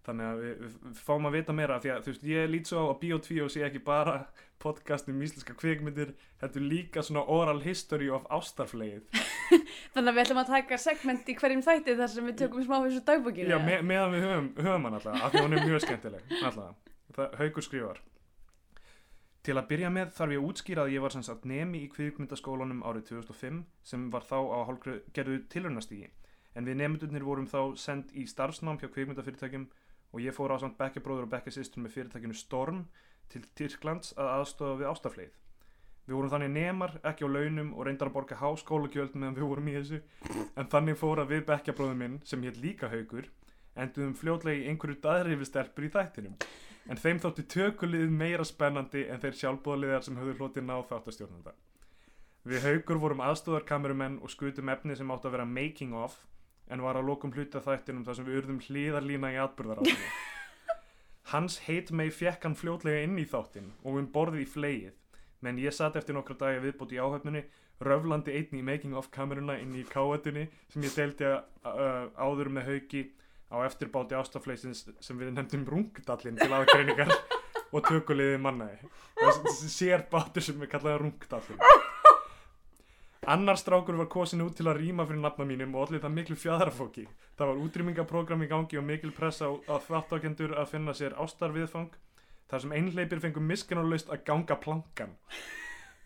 þannig 0.07 0.27
að 0.27 0.41
við, 0.41 0.51
við, 0.63 0.99
fáum 1.03 1.27
að 1.27 1.35
vita 1.35 1.55
meira 1.55 1.77
því 1.83 1.91
að 1.93 2.03
þú 2.05 2.11
veist, 2.13 2.27
ég 2.31 2.49
lít 2.51 2.69
svo 2.69 2.83
á 2.83 2.85
að 2.87 2.99
Bíó2 3.03 3.47
sé 3.51 3.63
ekki 3.67 3.81
bara 3.83 4.17
podcast 4.63 5.09
um 5.11 5.21
íslenska 5.21 5.55
kvikmyndir 5.59 6.13
þetta 6.41 6.59
er 6.59 6.67
líka 6.71 7.03
svona 7.05 7.25
oral 7.29 7.59
history 7.61 8.07
of 8.09 8.25
ástarflegið. 8.33 9.03
Þannig 9.93 10.11
að 10.11 10.15
við 10.15 10.23
ætlum 10.23 10.41
að 10.41 10.51
taka 10.53 10.79
segment 10.81 11.27
í 11.29 11.37
hverjum 11.37 11.63
þætti 11.65 11.97
þar 11.99 12.13
sem 12.13 12.29
við 12.31 12.37
tökum 12.43 12.65
smá 12.65 12.77
þessu 12.79 13.03
dagbókinu. 13.07 13.51
Já, 13.51 13.59
me, 13.63 13.79
meðan 13.85 14.15
við 14.15 14.27
höfum, 14.27 14.51
höfum 14.57 14.87
hann 14.87 14.99
alltaf 14.99 15.25
af 15.27 15.33
því 15.33 15.43
hún 15.45 15.57
er 15.57 15.65
mjög 15.67 15.83
skemmtileg 15.85 16.37
alltaf, 16.41 16.93
það 17.17 17.41
haugur 17.41 17.67
skrifar 17.67 18.05
Til 19.47 19.55
að 19.55 19.67
byrja 19.69 19.89
með 19.95 20.09
þarf 20.11 20.33
ég 20.33 20.41
að 20.41 20.45
útskýra 20.49 20.83
að 20.83 20.89
ég 20.91 21.03
var 21.05 21.13
sem 21.13 21.23
sagt 21.23 21.45
nemi 21.47 21.85
í 21.85 21.89
kvikmyndaskólanum 21.93 22.81
árið 22.83 23.13
2005 23.13 23.61
sem 23.87 24.09
var 24.11 24.25
þá 24.27 24.39
á 24.43 24.59
hálfgerðu 24.67 25.13
gerðu 25.15 25.37
tilraunastígi 25.53 26.09
en 26.57 26.67
við 26.67 26.79
nemyndunir 26.81 27.23
vorum 27.23 27.47
þá 27.47 27.77
send 27.79 28.11
í 28.17 28.25
starfsnám 28.27 28.79
hjá 28.81 28.89
kvikmyndafyrirtækjum 28.91 29.69
og 30.17 30.24
ég 30.25 30.33
fór 30.33 30.50
á 30.50 30.57
samt 30.57 30.79
bekkjabróður 30.79 31.27
og 31.27 31.33
bekkjasýstur 31.36 31.83
með 31.83 31.93
fyrirtækinu 31.93 32.38
Storm 32.38 32.88
til 33.29 33.43
Tyrklands 33.59 34.15
að 34.17 34.31
aðstofa 34.33 34.79
við 34.79 34.89
ástafleið. 34.89 35.36
Við 36.07 36.15
vorum 36.15 36.31
þannig 36.31 36.53
nemar, 36.55 36.93
ekki 37.05 37.27
á 37.27 37.29
launum 37.29 37.74
og 37.75 37.86
reyndar 37.86 38.09
að 38.09 38.15
borga 38.15 38.39
háskólagjöld 38.39 39.17
meðan 39.19 39.36
við 39.38 39.50
vorum 39.51 39.67
í 39.67 39.75
þessu 39.75 40.00
en 40.57 40.69
þannig 40.71 40.97
fór 40.97 41.21
að 41.21 41.33
við 41.36 41.43
bekkjabróður 41.51 42.00
minn 42.00 42.15
sem 42.25 42.45
hétt 42.47 42.57
líka 42.63 42.89
haugur 42.89 43.27
enduðum 43.77 44.15
fljótlega 44.17 44.63
í 44.63 44.71
einhverju 44.71 44.97
daðrifistelpur 45.03 45.86
í 45.86 45.91
þættinum 45.93 46.38
en 46.88 47.01
þeim 47.01 47.19
þótti 47.21 47.45
tökulið 47.51 48.13
meira 48.24 48.45
spennandi 48.47 49.03
en 49.12 49.21
þeir 49.21 49.38
sjálfbóðaliðar 49.41 50.07
sem 50.07 50.17
höfðu 50.17 50.38
hlotið 50.39 50.65
náð 50.69 50.88
þáttastjórnanda. 50.93 51.53
Við 52.47 52.63
haugur 52.63 53.01
vorum 53.03 53.24
aðstóðarkamerumenn 53.27 54.21
og 54.24 54.31
skutum 54.31 54.71
efni 54.71 54.95
sem 54.95 55.12
átt 55.12 55.27
að 55.27 55.36
vera 55.36 55.50
making 55.51 55.97
of 56.00 56.15
en 56.69 56.83
var 56.83 57.00
að 57.00 57.09
lokum 57.09 57.33
hluta 57.36 57.62
þættinum 57.63 58.05
þar 58.07 58.19
sem 58.19 58.27
við 58.27 58.39
urðum 58.41 58.63
hlýðarlína 58.65 59.33
í 59.36 59.39
atbyrðaráttinu. 59.43 60.09
Hans 61.31 61.59
heit 61.67 61.91
mei 61.91 62.07
fekk 62.13 62.47
hann 62.47 62.55
fljótlega 62.55 63.03
inn 63.03 63.17
í 63.19 63.27
þáttin 63.27 63.74
og 63.83 64.00
um 64.00 64.09
borðið 64.13 64.43
í 64.45 64.50
fleið 64.51 64.93
menn 65.43 65.59
ég 65.62 65.75
satt 65.75 65.97
eftir 66.00 66.15
nokkra 66.17 66.38
dagi 66.39 66.62
viðbúti 66.63 66.97
í 66.97 67.01
áhöfnunni 67.03 67.43
röflandi 67.83 68.33
einn 68.33 68.57
í 68.57 68.63
making 68.65 68.95
of 68.97 69.12
kameruna 69.13 69.57
inn 69.62 69.75
í 69.77 69.83
káetunni 69.88 70.47
sem 70.74 70.86
ég 70.88 70.95
delti 70.97 71.27
uh, 71.27 72.07
áður 72.17 72.50
með 72.55 72.71
haugi 72.71 73.03
á 73.53 73.62
eftirbáti 73.67 74.17
ástafleysins 74.17 74.88
sem 75.00 75.19
við 75.19 75.36
nefndum 75.36 75.67
rungdallin 75.67 76.39
til 76.39 76.50
aðgreiningar 76.51 77.13
og 77.75 77.83
tökuliði 77.86 78.39
mannaði 78.41 78.89
þessi 79.19 79.69
sér 79.71 80.07
bátur 80.12 80.45
sem 80.47 80.57
við 80.59 80.74
kallaðum 80.74 81.07
rungdallin 81.07 81.62
annar 83.34 83.60
strákur 83.60 83.98
var 84.00 84.10
kosin 84.12 84.41
út 84.46 84.55
til 84.57 84.69
að 84.72 84.81
rýma 84.81 85.05
fyrir 85.07 85.22
nafna 85.24 85.46
mínum 85.50 85.75
og 85.75 85.88
allir 85.88 86.03
það 86.03 86.15
miklu 86.15 86.39
fjadrafóki 86.39 87.05
það 87.36 87.51
var 87.51 87.62
útrýmingaprogram 87.65 88.43
í 88.46 88.50
gangi 88.51 88.79
og 88.79 88.88
mikil 88.88 89.12
pressa 89.15 89.51
á, 89.51 89.75
þáttákendur 89.88 90.55
að 90.55 90.74
finna 90.74 90.96
sér 90.96 91.17
ástarviðfang 91.19 91.96
þar 92.48 92.63
sem 92.63 92.75
einhleipir 92.79 93.24
fengum 93.24 93.48
miskunarlaust 93.51 94.12
að 94.13 94.24
ganga 94.31 94.60
plankan 94.63 95.17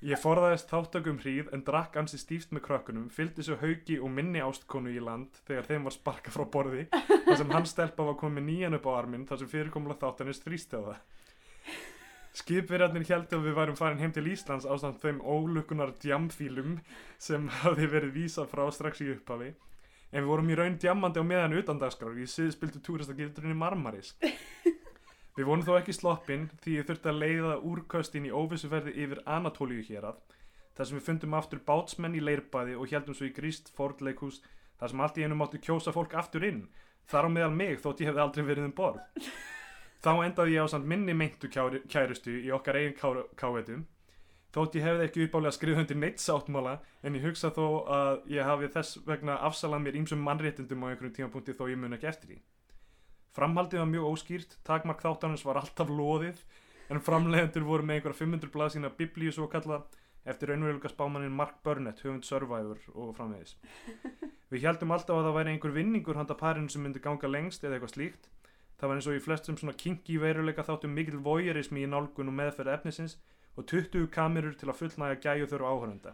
Ég 0.02 0.18
forðaðist 0.18 0.72
þáttökum 0.72 1.20
hríð 1.22 1.52
en 1.54 1.62
drakk 1.62 2.00
ansi 2.02 2.18
stíft 2.18 2.50
með 2.56 2.64
krökkunum, 2.66 3.10
fylgdi 3.14 3.44
svo 3.46 3.60
haugi 3.62 4.00
og 4.02 4.10
minni 4.10 4.42
ástkonu 4.42 4.90
í 4.90 4.98
land 4.98 5.36
þegar 5.46 5.68
þeim 5.68 5.84
var 5.86 5.94
sparka 5.94 6.34
frá 6.34 6.42
borði, 6.56 6.88
þar 7.28 7.38
sem 7.38 7.54
hans 7.54 7.74
stelpa 7.76 8.08
var 8.08 8.18
komið 8.18 8.48
nýjan 8.48 8.78
upp 8.80 8.88
á 8.90 8.98
arminn 8.98 9.28
þar 9.30 9.44
sem 9.44 9.52
fyrirkomla 9.52 10.00
þáttanist 10.02 10.48
þrýsti 10.48 10.82
á 10.82 10.82
það. 10.88 11.04
Skipverjarnir 12.32 13.04
heldur 13.10 13.42
að 13.42 13.48
við 13.50 13.58
værum 13.58 13.76
farin 13.76 14.00
heim 14.00 14.14
til 14.16 14.24
Íslands 14.32 14.68
ástand 14.70 15.02
þeim 15.02 15.20
ólukkunar 15.20 15.92
djamfílum 16.00 16.78
sem 17.20 17.50
hafði 17.62 17.90
verið 17.92 18.14
vísað 18.16 18.48
frá 18.54 18.64
strax 18.72 19.04
í 19.04 19.10
upphafi, 19.12 19.50
en 20.12 20.24
við 20.24 20.30
vorum 20.32 20.52
í 20.52 20.56
raun 20.56 20.78
djammandi 20.80 21.20
á 21.20 21.26
meðan 21.28 21.58
utan 21.60 21.82
dagskrar 21.82 22.16
í 22.16 22.28
siðspiltu 22.28 22.80
túristagildurinn 22.86 23.56
í 23.56 23.60
Marmaris. 23.60 24.14
Við 25.36 25.48
vonum 25.48 25.64
þó 25.64 25.78
ekki 25.78 25.96
sloppin 25.96 26.50
því 26.64 26.74
ég 26.78 26.88
þurfti 26.88 27.08
að 27.08 27.22
leiða 27.22 27.54
úrköstin 27.68 28.26
í 28.28 28.34
óvissuferði 28.36 28.96
yfir 29.00 29.22
Anatóliu 29.26 29.84
hér 29.88 30.10
að 30.10 30.18
þar 30.76 30.88
sem 30.90 30.98
við 30.98 31.06
fundum 31.06 31.38
aftur 31.38 31.62
bátsmenn 31.68 32.18
í 32.20 32.24
leirbæði 32.24 32.76
og 32.76 32.92
heldum 32.92 33.16
svo 33.16 33.30
í 33.30 33.36
gríst 33.36 33.72
fordleikus 33.78 34.42
þar 34.80 34.92
sem 34.92 35.04
allt 35.06 35.20
í 35.20 35.24
einu 35.24 35.38
máttu 35.40 35.62
kjósa 35.64 35.94
fólk 35.96 36.16
aftur 36.20 36.44
inn 36.48 36.66
þar 37.12 37.28
á 37.28 37.30
meðal 37.32 37.56
mig 37.56 37.80
þótt 37.80 38.04
ég 38.04 38.12
hefði 38.12 38.24
aldrei 38.26 38.46
verið 38.48 38.68
um 38.68 38.76
borð. 38.76 39.02
Þá 40.02 40.12
endaði 40.26 40.56
ég 40.58 40.66
á 40.66 40.68
samt 40.74 40.88
minni 40.90 41.14
meintu 41.14 41.50
kæru- 41.52 41.84
kærustu 41.88 42.34
í 42.42 42.50
okkar 42.56 42.80
eigin 42.80 42.96
káetum 43.38 43.84
þótt 44.52 44.76
ég 44.76 44.84
hefði 44.84 45.06
ekki 45.08 45.26
uppálega 45.28 45.56
skrifað 45.56 45.84
undir 45.86 46.00
neitt 46.02 46.20
sáttmála 46.20 46.74
en 47.08 47.16
ég 47.16 47.24
hugsa 47.24 47.52
þó 47.56 47.66
að 47.88 48.26
ég 48.34 48.44
hafi 48.48 48.68
þess 48.74 48.98
vegna 49.08 49.38
afsalað 49.48 49.86
mér 49.86 50.00
ímsum 50.02 50.24
mannréttindum 50.26 50.84
á 50.84 50.88
einhverjum 50.92 51.14
tímapunkti 51.20 51.56
þó 51.56 51.70
ég 51.72 51.80
mun 51.80 51.96
ekki 51.96 52.10
eftir 52.12 52.34
því. 52.34 52.40
Framhaldið 53.32 53.80
var 53.80 53.88
mjög 53.94 54.10
óskýrt, 54.10 54.58
takmark 54.68 55.00
þáttanins 55.06 55.46
var 55.48 55.62
alltaf 55.62 55.88
loðið 55.88 56.42
en 56.92 57.00
framleiðendur 57.00 57.64
voru 57.64 57.88
með 57.88 58.02
einhverja 58.02 58.20
500 58.26 58.52
blaðsína 58.52 58.92
biblíu 58.98 59.32
svo 59.32 59.48
kalla 59.48 59.86
eftir 60.28 60.52
raunveruleika 60.52 60.92
spámaninn 60.92 61.32
Mark 61.32 61.62
Burnett, 61.64 62.04
höfund 62.04 62.28
Survivor 62.28 62.82
og 62.92 63.16
framvegis. 63.16 63.56
Við 64.52 64.68
heldum 64.68 64.92
alltaf 64.92 65.16
að 65.16 65.30
það 65.30 65.38
væri 65.40 65.54
einhver 65.56 65.74
vinningur 65.80 66.20
handa 66.20 66.36
parinu 66.36 66.68
sem 66.70 66.84
myndi 66.84 67.00
ganga 67.00 67.32
lengst 67.32 67.64
eða 67.64 67.80
eitthvað 67.80 67.94
slíkt. 67.96 68.28
Það 68.82 68.90
var 68.90 68.98
eins 68.98 69.08
og 69.12 69.14
í 69.14 69.22
flestum 69.22 69.58
svona 69.62 69.78
kinky 69.78 70.16
veruleika 70.18 70.64
þáttum 70.66 70.96
mikil 70.98 71.20
voyeurismi 71.22 71.84
í 71.86 71.90
nálgun 71.90 72.32
og 72.32 72.34
meðferð 72.34 72.74
efnisins 72.74 73.20
og 73.54 73.68
20 73.70 74.08
kamerur 74.10 74.56
til 74.58 74.72
að 74.72 74.80
fullnæga 74.80 75.20
gæju 75.22 75.50
þurru 75.52 75.68
áhörunda. 75.70 76.14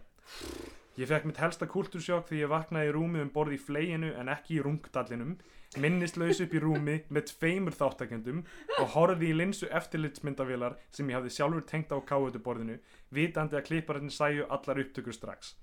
Ég 1.00 1.08
fekk 1.08 1.30
mitt 1.30 1.40
helsta 1.40 1.68
kultursjokk 1.72 2.28
því 2.28 2.42
ég 2.42 2.52
vaknaði 2.52 2.90
í 2.90 2.94
rúmi 2.98 3.22
um 3.24 3.32
borð 3.32 3.56
í 3.56 3.62
fleginu 3.62 4.10
en 4.20 4.34
ekki 4.34 4.58
í 4.58 4.64
rungdallinum, 4.66 5.38
minnislaus 5.80 6.42
upp 6.44 6.58
í 6.58 6.62
rúmi 6.64 6.98
með 7.08 7.30
tveimur 7.32 7.78
þáttakendum 7.78 8.44
og 8.82 8.92
horfði 8.98 9.32
í 9.32 9.38
linsu 9.38 9.72
eftirlitsmyndavélar 9.80 10.76
sem 10.92 11.08
ég 11.08 11.22
hafði 11.22 11.36
sjálfur 11.38 11.68
tengt 11.72 11.96
á 11.96 12.04
káutuborðinu, 12.04 12.82
vitandi 13.16 13.56
að 13.56 13.68
klipparinn 13.70 14.12
sæju 14.12 14.50
allar 14.52 14.84
upptökur 14.84 15.16
strax. 15.16 15.56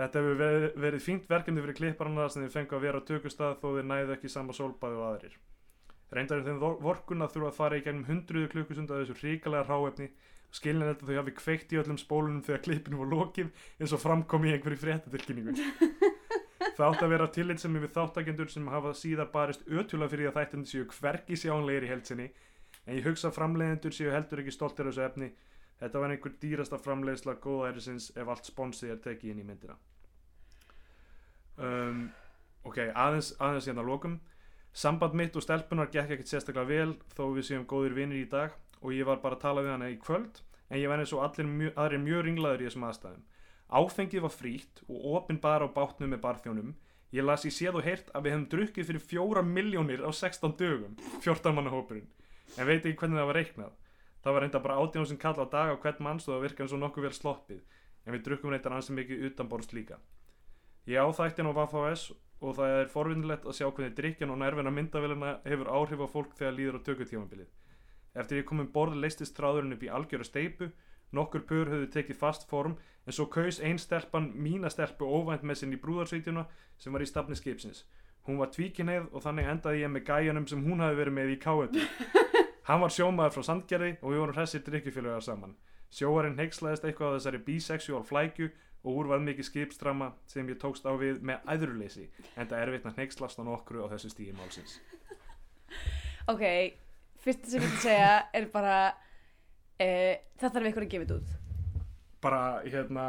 Þetta 0.00 0.24
hefur 0.24 0.40
verið, 0.74 1.02
fínt 1.04 1.30
verkefni 1.30 1.62
fyrir 1.62 1.78
klipparana 1.84 2.26
sem 2.32 2.42
þið 2.48 2.56
fengu 2.56 2.80
að 2.80 2.88
vera 2.88 2.98
á 3.04 3.08
tökustað 3.12 3.60
þó 3.60 3.68
þeir 3.76 3.92
næðu 3.92 4.16
ekki 4.16 4.32
sama 4.32 4.56
sólbæðu 4.56 5.04
og 5.04 5.12
aðrir. 5.12 5.36
Reyndar 6.14 6.38
er 6.38 6.46
þeim 6.46 6.60
vor- 6.62 6.78
vorkunn 6.84 7.24
að 7.24 7.32
þurfa 7.34 7.50
að 7.50 7.56
fara 7.58 7.78
í 7.78 7.82
gegnum 7.82 8.06
hundruðu 8.06 8.50
klukkusund 8.52 8.90
af 8.94 9.00
þessu 9.02 9.16
ríkalega 9.24 9.66
ráefni 9.66 10.10
skilin 10.54 10.86
þetta 10.86 11.06
þau 11.08 11.16
hafi 11.18 11.32
kveikt 11.36 11.72
í 11.74 11.78
öllum 11.80 11.98
spólunum 11.98 12.44
þegar 12.46 12.62
klippinu 12.64 13.00
var 13.00 13.08
lokið 13.10 13.48
eins 13.80 13.92
og 13.92 14.00
framkom 14.00 14.46
í 14.46 14.52
einhverju 14.54 14.78
fréttatilkynningu. 14.84 15.56
Það 16.76 16.86
átt 16.86 17.02
að 17.02 17.12
vera 17.12 17.26
tillit 17.32 17.60
sem 17.60 17.74
við 17.74 17.90
þáttakendur 17.96 18.50
sem 18.52 18.68
hafa 18.68 18.92
síðar 18.94 19.30
barist 19.32 19.66
ötula 19.66 20.08
fyrir 20.12 20.30
að 20.30 20.38
þættandi 20.38 20.70
séu 20.70 20.86
hvergi 20.92 21.38
sjánlegir 21.40 21.86
í 21.88 21.90
heldsinni 21.90 22.28
en 22.86 22.98
ég 22.98 23.08
hugsa 23.08 23.32
framleiðendur 23.34 23.96
séu 23.96 24.12
heldur 24.14 24.42
ekki 24.44 24.54
stoltir 24.54 24.86
af 24.86 24.94
þessu 24.94 25.04
efni. 25.08 25.30
Þetta 25.80 26.00
var 26.00 26.12
einhver 26.14 26.34
dýrasta 26.40 26.78
framleiðsla 26.80 27.34
góðærisins 27.42 28.10
ef 28.16 28.28
allt 28.32 28.48
sponsið 28.48 28.94
er 28.94 29.00
tekið 29.08 29.32
inn 29.32 29.42
í 29.42 29.46
myndina. 29.50 29.76
Um, 31.56 32.06
ok, 32.68 32.78
aðeins, 32.92 33.32
aðeins 33.40 33.68
hérna 33.68 33.84
lokum 33.84 34.18
samband 34.76 35.14
mitt 35.16 35.36
og 35.36 35.44
stelpunar 35.44 35.88
gekk 35.88 36.10
ekkert 36.12 36.28
sérstaklega 36.28 36.68
vel 36.68 36.90
þó 37.16 37.30
við 37.32 37.46
séum 37.48 37.62
góðir 37.68 37.94
vinir 37.96 38.18
í 38.20 38.28
dag 38.28 38.52
og 38.82 38.92
ég 38.92 39.06
var 39.08 39.22
bara 39.22 39.38
að 39.38 39.44
tala 39.46 39.62
við 39.64 39.72
hana 39.72 39.88
í 39.88 39.96
kvöld 39.96 40.42
en 40.68 40.80
ég 40.80 40.90
var 40.90 41.00
eins 41.00 41.14
og 41.16 41.22
allir 41.24 41.48
mjö, 41.48 41.70
aðrir 41.80 42.02
mjög 42.02 42.26
ringlaður 42.26 42.64
í 42.64 42.66
þessum 42.68 42.84
aðstæðum. 42.90 43.22
Áfengið 43.72 44.26
var 44.26 44.34
frítt 44.34 44.82
og 44.86 45.06
opin 45.16 45.40
bara 45.40 45.64
á 45.64 45.72
bátnum 45.72 46.12
með 46.12 46.20
barþjónum. 46.26 46.74
Ég 47.16 47.24
las 47.24 47.46
í 47.48 47.52
séð 47.54 47.80
og 47.80 47.86
heyrt 47.86 48.10
að 48.12 48.26
við 48.26 48.34
hefum 48.34 48.44
drukkið 48.52 48.88
fyrir 48.90 49.06
fjóra 49.06 49.42
miljónir 49.46 50.04
á 50.04 50.10
16 50.12 50.56
dögum 50.60 51.00
14 51.24 51.56
manna 51.56 51.72
hópurinn 51.72 52.10
en 52.56 52.68
veit 52.68 52.84
ekki 52.84 52.98
hvernig 53.00 53.22
það 53.22 53.30
var 53.30 53.40
reiknað? 53.40 53.72
Það 54.26 54.36
var 54.36 54.44
reynda 54.44 54.60
bara 54.60 54.78
18 54.82 55.08
sem 55.08 55.22
kalla 55.22 55.46
á 55.46 55.54
dag 55.56 55.72
á 55.72 55.76
hvern 55.80 56.04
manns 56.04 56.28
og 56.28 56.34
það 56.34 56.46
virkaði 56.50 56.72
svo 56.74 56.82
nokkuð 56.82 57.08
vel 57.08 57.16
sloppið. 57.16 57.64
En 58.04 58.12
við 58.12 58.26
drukkum 58.28 58.52
reyndar 58.52 58.76
ansið 58.76 59.00
mikið 59.00 59.26
utanborst 59.30 59.72
líka 59.72 59.96
ég 60.86 60.98
á 61.02 61.06
þættin 61.10 61.50
á 61.50 61.58
Vafas 61.58 62.08
og 62.40 62.56
það 62.58 62.80
er 62.80 62.90
forvinnilegt 62.92 63.46
að 63.46 63.58
sjá 63.58 63.68
hvernig 63.68 63.94
drikjan 63.96 64.32
og 64.34 64.42
nærvina 64.42 64.72
myndavélina 64.72 65.38
hefur 65.44 65.72
áhrif 65.72 66.02
á 66.04 66.08
fólk 66.10 66.34
þegar 66.38 66.58
líður 66.58 66.78
á 66.78 66.86
tökutímabilið 66.88 67.54
Eftir 68.16 68.40
ég 68.40 68.46
kom 68.48 68.62
um 68.62 68.68
borð 68.72 68.96
leistist 68.96 69.36
tráðurinn 69.36 69.76
upp 69.76 69.82
í 69.84 69.92
algjöra 69.92 70.24
steipu, 70.24 70.70
nokkur 71.12 71.44
pör 71.48 71.68
höfðu 71.68 71.90
tekið 71.92 72.18
fast 72.20 72.46
form 72.48 72.78
en 73.04 73.14
svo 73.14 73.26
kaus 73.32 73.60
ein 73.60 73.78
stelpan 73.78 74.30
mína 74.32 74.70
stelpu 74.72 75.04
óvænt 75.04 75.44
með 75.44 75.60
sinn 75.60 75.76
í 75.76 75.80
brúðarsvítjuna 75.82 76.46
sem 76.80 76.96
var 76.96 77.04
í 77.04 77.08
stafni 77.10 77.36
skipsins. 77.36 77.84
Hún 78.26 78.40
var 78.40 78.50
tvíkineið 78.54 79.10
og 79.12 79.22
þannig 79.22 79.50
endaði 79.52 79.82
ég 79.84 79.92
með 79.92 80.06
gæjanum 80.08 80.48
sem 80.48 80.64
hún 80.64 80.80
hafi 80.82 80.98
verið 80.98 81.16
með 81.18 81.34
í 81.34 81.38
káetu. 81.44 81.84
Hann 82.68 82.82
var 82.82 82.94
sjómaður 82.96 83.36
frá 83.36 83.46
Sandgerði 83.50 83.92
og 84.00 84.10
við 84.10 84.22
vorum 84.22 84.38
hressir 84.38 84.64
drikkjufélagar 84.66 85.22
saman. 85.22 85.54
Sjóarinn 85.92 86.40
heikslaðist 86.40 86.88
eitthvað 86.88 87.14
á 87.14 87.16
þessari 87.20 87.42
bisexual 87.46 88.02
flækju 88.08 88.48
og 88.86 89.00
úr 89.00 89.08
var 89.10 89.22
mikið 89.26 89.48
skipstrama 89.48 90.12
sem 90.30 90.46
ég 90.48 90.60
tókst 90.62 90.86
á 90.86 90.92
við 90.94 91.18
með 91.26 91.42
æðruleysi 91.56 92.04
en 92.36 92.46
það 92.46 92.58
er 92.60 92.68
erfitt 92.70 92.86
að 92.92 93.00
heikslast 93.02 93.40
á 93.40 93.44
nokkru 93.48 93.82
á 93.82 93.90
þessu 93.90 94.12
stíði 94.14 94.36
málsins. 94.38 94.76
Ok, 96.30 96.44
fyrst 97.22 97.48
sem 97.50 97.62
ég 97.62 97.66
vil 97.66 97.82
segja 97.82 98.12
er 98.34 98.46
bara 98.54 98.76
uh, 98.92 100.14
það 100.40 100.54
þarf 100.56 100.70
ykkur 100.70 100.86
að 100.86 100.94
gefa 100.94 101.08
þetta 101.08 101.18
út 101.20 101.34
Bara 102.26 102.38
hérna, 102.64 103.02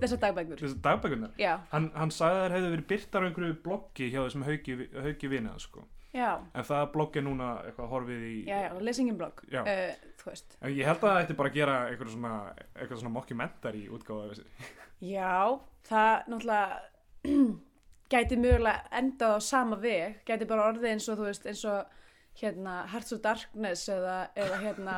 þessar 0.00 0.20
dagbækur 0.22 0.60
þessi 0.62 0.76
dagbækunar. 0.84 1.32
Já, 1.40 1.56
Hann, 1.72 1.88
hann 1.98 2.12
sagði 2.14 2.38
að 2.38 2.44
þær 2.46 2.54
hefðu 2.56 2.68
verið 2.76 2.86
byrtar 2.92 3.24
á 3.24 3.26
einhverju 3.28 3.56
bloggi 3.64 4.06
hjá 4.12 4.20
þessum 4.22 4.44
hauki, 4.46 4.76
hauki 5.08 5.30
vinið 5.32 5.58
sko. 5.64 5.82
já, 6.14 6.28
en 6.54 6.64
það 6.68 6.86
blogg 6.94 7.16
er 7.18 7.24
núna 7.26 7.48
eitthvað 7.66 7.90
horfið 7.90 8.22
í 8.28 8.36
já, 8.46 8.56
já, 8.68 8.70
lesingin 8.86 9.18
blogg 9.20 9.42
uh, 9.48 9.72
þú 10.20 10.28
veist 10.30 10.56
En 10.60 10.72
ég 10.76 10.88
held 10.88 11.02
að 11.02 11.08
það 11.10 11.20
ætti 11.24 11.36
bara 11.40 11.52
að 11.52 11.58
gera 11.58 11.76
eitthvað 11.90 12.14
svona, 12.14 12.32
eitthvað 12.78 13.02
svona 13.02 13.14
mockumentary 13.18 13.82
útgáfa 13.98 14.24
af 14.28 14.32
þessu. 14.36 14.78
Já, 15.02 15.58
það 15.88 16.28
náttúrulega 16.30 16.80
gæti 18.12 18.38
mögulega 18.38 18.86
endað 19.00 19.36
á 19.36 19.40
sama 19.42 19.78
veg, 19.82 20.20
gæti 20.28 20.46
bara 20.48 20.68
orðið 20.70 20.90
eins 20.92 21.08
og 21.10 21.18
þú 21.20 21.26
veist, 21.30 21.46
eins 21.50 21.64
og 21.70 21.98
hérna 22.40 22.76
Hearts 22.92 23.12
of 23.16 23.22
Darkness 23.24 23.88
eða, 23.92 24.16
eða 24.38 24.60
hérna 24.62 24.96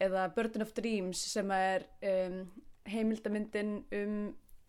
eða 0.00 0.26
Burden 0.34 0.64
of 0.64 0.72
Dreams 0.76 1.20
sem 1.34 1.50
er 1.52 1.86
um, 2.06 2.42
heimildamyndin 2.88 3.74
um 3.96 4.20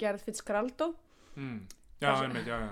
Gerð 0.01 0.25
Fitzcarraldo 0.27 0.93
Mm. 1.35 1.61
Já, 2.01 2.09
einmitt, 2.25 2.43
já, 2.43 2.57
já. 2.59 2.71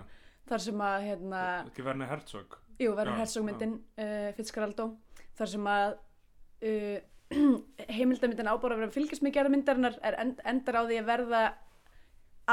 þar 0.49 0.61
sem 0.65 0.81
að 0.83 1.03
hérna, 1.05 1.41
Ekki 1.69 1.83
verðin 1.85 2.09
Herzog. 2.09 2.57
jú, 2.81 2.89
verður 2.97 3.13
Já, 3.13 3.19
hersókmyndin 3.21 3.75
uh, 4.03 4.31
Fitzcarraldo, 4.35 4.87
þar 5.39 5.51
sem 5.53 5.69
að 5.71 5.93
uh, 6.67 6.97
heimildamyndin 7.99 8.49
ábúr 8.51 8.75
að 8.75 8.81
vera 8.83 8.95
fylgjast 8.97 9.23
með 9.23 9.35
gerðmyndarinnar 9.37 9.95
er 10.03 10.17
end, 10.25 10.41
endar 10.43 10.75
á 10.75 10.83
því 10.89 10.97
að 10.99 11.07
verða 11.13 11.43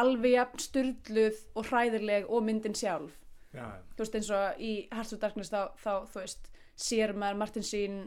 alveg 0.01 0.37
jafn 0.37 0.63
styrluð 0.63 1.41
og 1.57 1.69
hræðileg 1.71 2.29
og 2.29 2.45
myndin 2.47 2.77
sjálf. 2.77 3.15
Já, 3.55 3.65
já. 3.65 3.83
þú 3.97 4.05
veist 4.05 4.17
eins 4.19 4.31
og 4.37 4.61
í 4.61 4.73
Hearts 4.93 5.15
of 5.17 5.21
Darkness 5.23 5.53
þá, 5.53 5.61
þá 5.81 5.93
þú 6.13 6.23
veist, 6.23 6.51
sér 6.77 7.15
maður 7.17 7.39
Martin 7.41 7.65
sín 7.65 8.01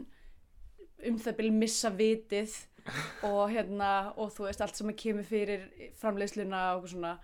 um 1.08 1.16
það 1.18 1.38
byrju 1.40 1.56
missa 1.56 1.90
vitið 1.90 2.58
og 3.30 3.42
hérna 3.50 3.90
og 4.20 4.30
þú 4.36 4.46
veist 4.46 4.62
allt 4.64 4.78
sem 4.78 4.92
að 4.92 5.00
kemur 5.02 5.26
fyrir 5.26 5.66
framleiðsluna 6.00 6.62
og 6.78 6.86
svona. 6.92 7.16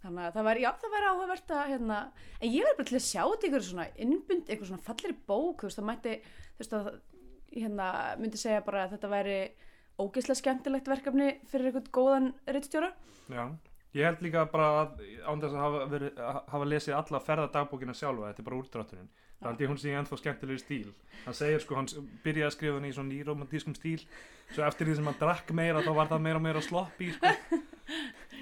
Þannig 0.00 0.28
að 0.28 0.34
það 0.36 0.46
væri, 0.46 0.62
já 0.62 0.70
það 0.80 0.92
væri 0.94 1.06
áhugavert 1.10 1.52
að 1.56 1.68
hérna, 1.72 1.98
en 2.38 2.50
ég 2.52 2.66
verði 2.66 2.78
bara 2.78 2.88
til 2.90 2.98
að 2.98 3.06
sjá 3.06 3.22
þetta 3.22 3.46
ykkur 3.48 3.64
svona 3.66 3.86
innbund, 4.04 4.42
eitthvað 4.46 4.68
svona 4.70 4.86
falleri 4.86 5.16
bók 5.26 5.62
þú 5.62 5.68
veist 5.70 5.80
það 5.80 5.86
mætti, 5.88 6.12
þú 6.52 6.62
veist 6.62 6.76
að 6.76 6.90
hérna 7.56 7.88
myndi 8.20 8.40
segja 8.40 8.64
bara 8.66 8.84
að 8.84 8.94
þetta 8.94 9.10
væri 9.10 9.38
ógeðslega 9.96 10.40
skemmtilegt 10.40 10.90
verkefni 10.90 11.30
fyrir 11.50 11.70
eitthvað 11.70 11.90
góðan 11.96 12.28
rittstjóra 12.52 12.92
Já, 13.32 13.44
ég 13.96 14.08
held 14.08 14.24
líka 14.24 14.46
bara 14.52 14.66
að 14.82 15.04
án 15.26 15.42
þess 15.42 15.52
að 15.54 15.62
hafa, 15.62 15.84
verið, 15.92 16.18
að 16.20 16.40
hafa 16.54 16.68
lesið 16.72 16.98
alla 16.98 17.22
ferðadagbókina 17.28 17.96
sjálfa, 17.96 18.30
þetta 18.30 18.42
er 18.42 18.48
bara 18.50 18.60
úrdrátturinn 18.60 19.12
það 19.36 19.50
held 19.50 19.62
ég 19.64 19.70
hún 19.72 19.80
sé 19.80 19.90
í 19.92 19.96
ennþá 19.98 20.18
skemmtilegri 20.20 20.62
stíl 20.62 20.92
hann 21.26 21.36
segir 21.36 21.62
sko, 21.64 21.76
hann 21.78 21.88
byrjaði 22.24 22.48
að 22.48 22.54
skrifa 22.56 22.78
hann 22.78 22.88
í 22.88 22.92
svona 22.96 23.12
nýromantískum 23.12 23.76
stíl 23.76 24.00
svo 24.54 24.66
eftir 24.66 24.88
því 24.88 24.98
sem 24.98 25.10
hann 25.10 25.18
drakk 25.20 25.52
meira 25.56 25.84
þá 25.84 25.92
var 25.98 26.12
það 26.12 26.24
meira 26.26 26.40
og 26.40 26.46
meira 26.46 26.62
sloppy 26.64 27.10
sko. 27.16 27.32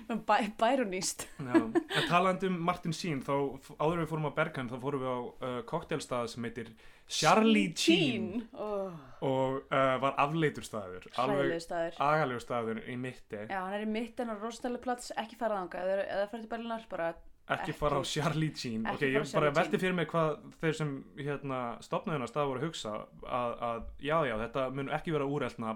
Bæ, 0.05 0.37
bæruníst 0.61 1.25
Já. 1.41 1.55
en 1.57 2.09
talandi 2.11 2.49
um 2.51 2.59
Martin 2.61 2.93
Sheen 2.93 3.23
þá 3.25 3.33
áður 3.79 4.03
við 4.03 4.11
fórum 4.11 4.29
á 4.29 4.37
Berghain 4.37 4.69
þá 4.69 4.77
fórum 4.83 5.01
við 5.01 5.09
á 5.09 5.19
uh, 5.21 5.61
koktelstað 5.69 6.29
sem 6.35 6.45
heitir 6.45 6.73
Charlie 7.09 7.75
Sheen. 7.77 8.49
Oh, 8.53 8.91
og 9.25 9.61
uh, 9.69 10.01
var 10.03 10.17
afleitur 10.19 10.65
staður. 10.65 11.05
Alveg 11.21 11.53
hræðilegu 11.99 12.41
staður. 12.41 12.81
í 12.89 12.97
mitti. 13.01 13.45
Já, 13.51 13.61
hann 13.61 13.77
er 13.79 13.85
í 13.85 13.91
mitten 13.91 14.33
á 14.33 14.35
Rosendale 14.41 14.81
plats, 14.83 15.13
ekki 15.21 15.37
fara 15.41 15.61
þangað, 15.63 15.93
eða, 15.95 16.07
eða 16.17 16.29
farið 16.33 16.45
til 16.47 16.53
Berlinar, 16.55 16.87
bara, 16.91 17.09
ekki 17.45 17.71
Ekki- 17.73 17.79
fara 17.79 18.01
á 18.01 18.03
Charlie 18.09 18.53
Sheen. 18.57 18.87
ok, 18.89 19.03
á 19.05 19.05
ég 19.05 19.35
bara 19.35 19.51
Sheen. 19.53 19.81
fyrir 19.81 19.97
mig 20.01 20.09
hvað 20.09 20.39
þeir 20.63 20.79
sem 20.81 20.95
hérna, 21.19 21.59
stopnaðina 21.85 22.29
stað 22.31 22.49
voru 22.53 22.63
að 22.63 22.69
hugsa 22.71 22.95
að, 23.25 23.57
að 23.69 23.83
já, 24.01 24.17
já, 24.31 24.37
þetta 24.47 24.71
mun 24.73 24.89
ekki 24.97 25.13
vera 25.13 25.29
úreltna 25.29 25.75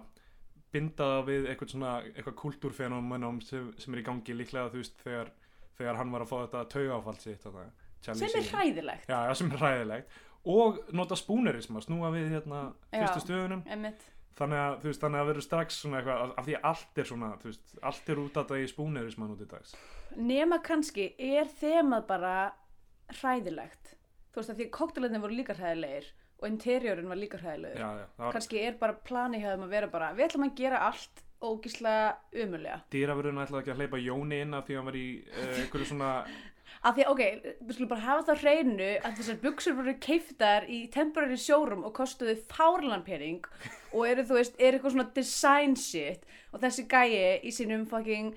binda 0.72 1.04
það 1.12 1.26
við 1.28 1.46
eitthvað 1.50 1.72
svona 1.74 1.92
eitthvað 2.12 2.38
kultúrfenómenum 2.42 3.40
sem, 3.44 3.68
sem 3.80 3.94
er 3.94 4.00
í 4.02 4.06
gangi 4.08 4.34
líklega 4.36 4.72
þú 4.72 4.82
veist 4.82 4.98
þegar, 5.04 5.30
þegar 5.78 6.00
hann 6.00 6.10
var 6.12 6.24
að 6.24 6.32
fá 6.32 6.36
þetta 6.46 6.64
taugáfald 6.74 7.20
sitt 7.24 7.46
sem 8.00 8.20
er 8.28 8.48
hræðilegt. 8.52 9.08
já, 9.08 9.18
já, 9.28 9.34
sem 9.34 9.52
er 9.52 9.62
hræðilegt 9.62 10.18
og 10.48 10.78
nota 10.96 11.16
spoonerisma, 11.18 11.82
snúa 11.84 12.10
við 12.14 12.30
hérna 12.32 12.62
fyrstu 12.94 13.20
stöðunum 13.26 13.62
þannig 14.38 14.60
að 14.62 14.76
þú 14.82 14.88
veist, 14.90 15.02
þannig 15.02 15.20
að 15.20 15.28
verður 15.32 15.44
strax 15.48 15.78
svona 15.82 15.98
eitthvað 16.00 16.20
af- 16.38 16.46
því 16.46 16.54
að 16.58 16.66
allt 16.70 16.98
er 17.02 17.08
svona, 17.10 17.30
þú 17.42 17.48
veist, 17.50 17.72
allt 17.82 18.08
er 18.14 18.20
út 18.22 18.36
að 18.38 18.48
það 18.52 18.62
í 18.64 18.68
spoonerisman 18.72 19.32
út 19.34 19.42
í 19.44 19.48
dags 19.50 19.74
Nema 20.16 20.58
kannski 20.64 21.08
er 21.18 21.44
þemað 21.60 22.06
bara 22.08 22.34
hræðilegt. 23.20 23.94
Þú 24.32 24.40
veist 24.40 24.52
að 24.52 24.58
því 24.62 24.66
koktelarnir 24.76 25.20
voru 25.22 25.36
líka 25.36 25.54
hræðilegir 25.58 26.08
og 26.38 26.46
interiorinn 26.48 27.08
var 27.10 27.18
líka 27.18 27.38
hræðilegur. 27.42 27.80
já, 27.82 27.88
já, 27.98 28.06
var 28.18 28.32
Kannski 28.36 28.60
er 28.62 28.76
bara 28.80 28.92
plani 28.94 29.40
hjá 29.42 29.50
þeim 29.54 29.64
að 29.66 29.72
vera 29.74 29.88
bara, 29.92 30.12
við 30.14 30.28
ætlum 30.28 30.46
að 30.48 30.54
gera 30.60 30.78
allt 30.88 31.22
ógíslega 31.42 32.16
umulega. 32.44 32.80
dýravörðun 32.90 33.42
ætlaði 33.44 33.62
ekki 33.62 33.72
að 33.74 33.80
hleypa 33.82 34.00
Jóni 34.02 34.40
inn 34.42 34.54
af 34.54 34.64
því 34.66 34.74
að 34.74 34.78
hann 34.80 34.88
var 34.90 34.98
í 34.98 35.06
uh, 35.28 35.52
einhverju 35.62 35.86
svona 35.92 36.10
Af 36.86 36.94
því 36.94 37.06
ok, 37.10 37.22
við 37.66 37.72
skulum 37.74 37.90
bara 37.90 38.04
hafa 38.06 38.26
það 38.28 38.42
hreinu 38.44 38.90
að 39.02 39.16
þessar 39.18 39.40
buksur 39.42 39.74
voru 39.78 39.94
keiftar 40.04 40.68
í 40.70 40.84
temporary 40.94 41.38
showroom 41.42 41.82
og 41.88 41.94
kostuðu 41.96 42.36
fárlan 42.52 43.02
pening 43.06 43.48
og 43.92 44.04
eru, 44.06 44.22
þú 44.28 44.38
veist, 44.38 44.58
er 44.60 44.76
eitthvað 44.76 44.94
svona 44.94 45.08
design 45.16 45.74
shit 45.76 46.22
og 46.52 46.62
þessi 46.62 46.86
gæi 46.90 47.40
í 47.42 47.50
sínum 47.54 47.86
fucking, 47.90 48.34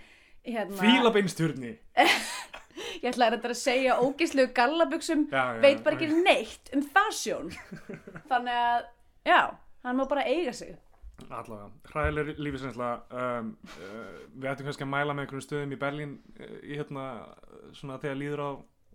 hérna, 0.47 0.80
fílabeinsturni 0.82 1.75
ég 3.01 3.10
ætla 3.12 3.32
að 3.36 3.54
segja 3.58 3.97
ógislegu 4.01 4.54
gallabuxum, 4.56 5.27
Já, 5.32 5.41
já, 5.56 5.60
veit 5.63 5.84
bara 5.86 5.97
ekki 5.97 6.23
neitt 6.23 6.71
um 6.75 6.84
fasjón. 6.93 7.51
Þannig 8.32 8.56
að, 8.62 8.88
já, 9.27 9.39
hann 9.86 9.99
má 9.99 10.06
bara 10.10 10.25
eiga 10.27 10.54
sig. 10.56 10.77
allavega, 11.30 11.67
hræðileg 11.91 12.39
lífisreynsla 12.41 12.88
um, 13.13 13.51
uh, 13.77 14.21
við 14.34 14.47
ættum 14.49 14.65
kannski 14.65 14.88
að 14.88 14.89
mæla 14.93 15.13
með 15.13 15.27
einhverjum 15.27 15.45
stöðum 15.45 15.75
í 15.75 15.80
Berlín 15.84 16.15
uh, 16.39 16.56
í 16.65 16.80
hérna, 16.80 17.04
svona 17.77 17.99
þegar 18.01 18.19
líður 18.21 18.43
á 18.45 18.49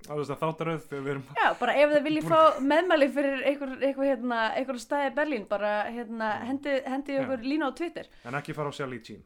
á 0.07 0.15
þáttaröð 0.39 0.85
þegar 0.87 1.03
við 1.05 1.12
erum 1.12 1.25
Já, 1.37 1.47
bara 1.59 1.75
ef 1.81 1.93
þið 1.93 2.05
viljið 2.07 2.29
fá 2.31 2.61
meðmæli 2.62 3.09
fyrir 3.15 3.45
einhver, 3.51 3.73
hérna, 4.07 4.41
staði 4.83 5.09
í 5.11 5.15
Berlín, 5.17 5.47
bara, 5.51 5.73
hérna, 5.91 6.31
hendi, 6.47 6.75
hendi 6.87 7.17
okkur 7.23 7.43
lína 7.47 7.71
á 7.71 7.73
Twitter. 7.77 8.11
en 8.25 8.39
ekki 8.39 8.55
fara 8.57 8.71
á 8.71 8.75
Charlie 8.77 9.03
Sheen 9.07 9.25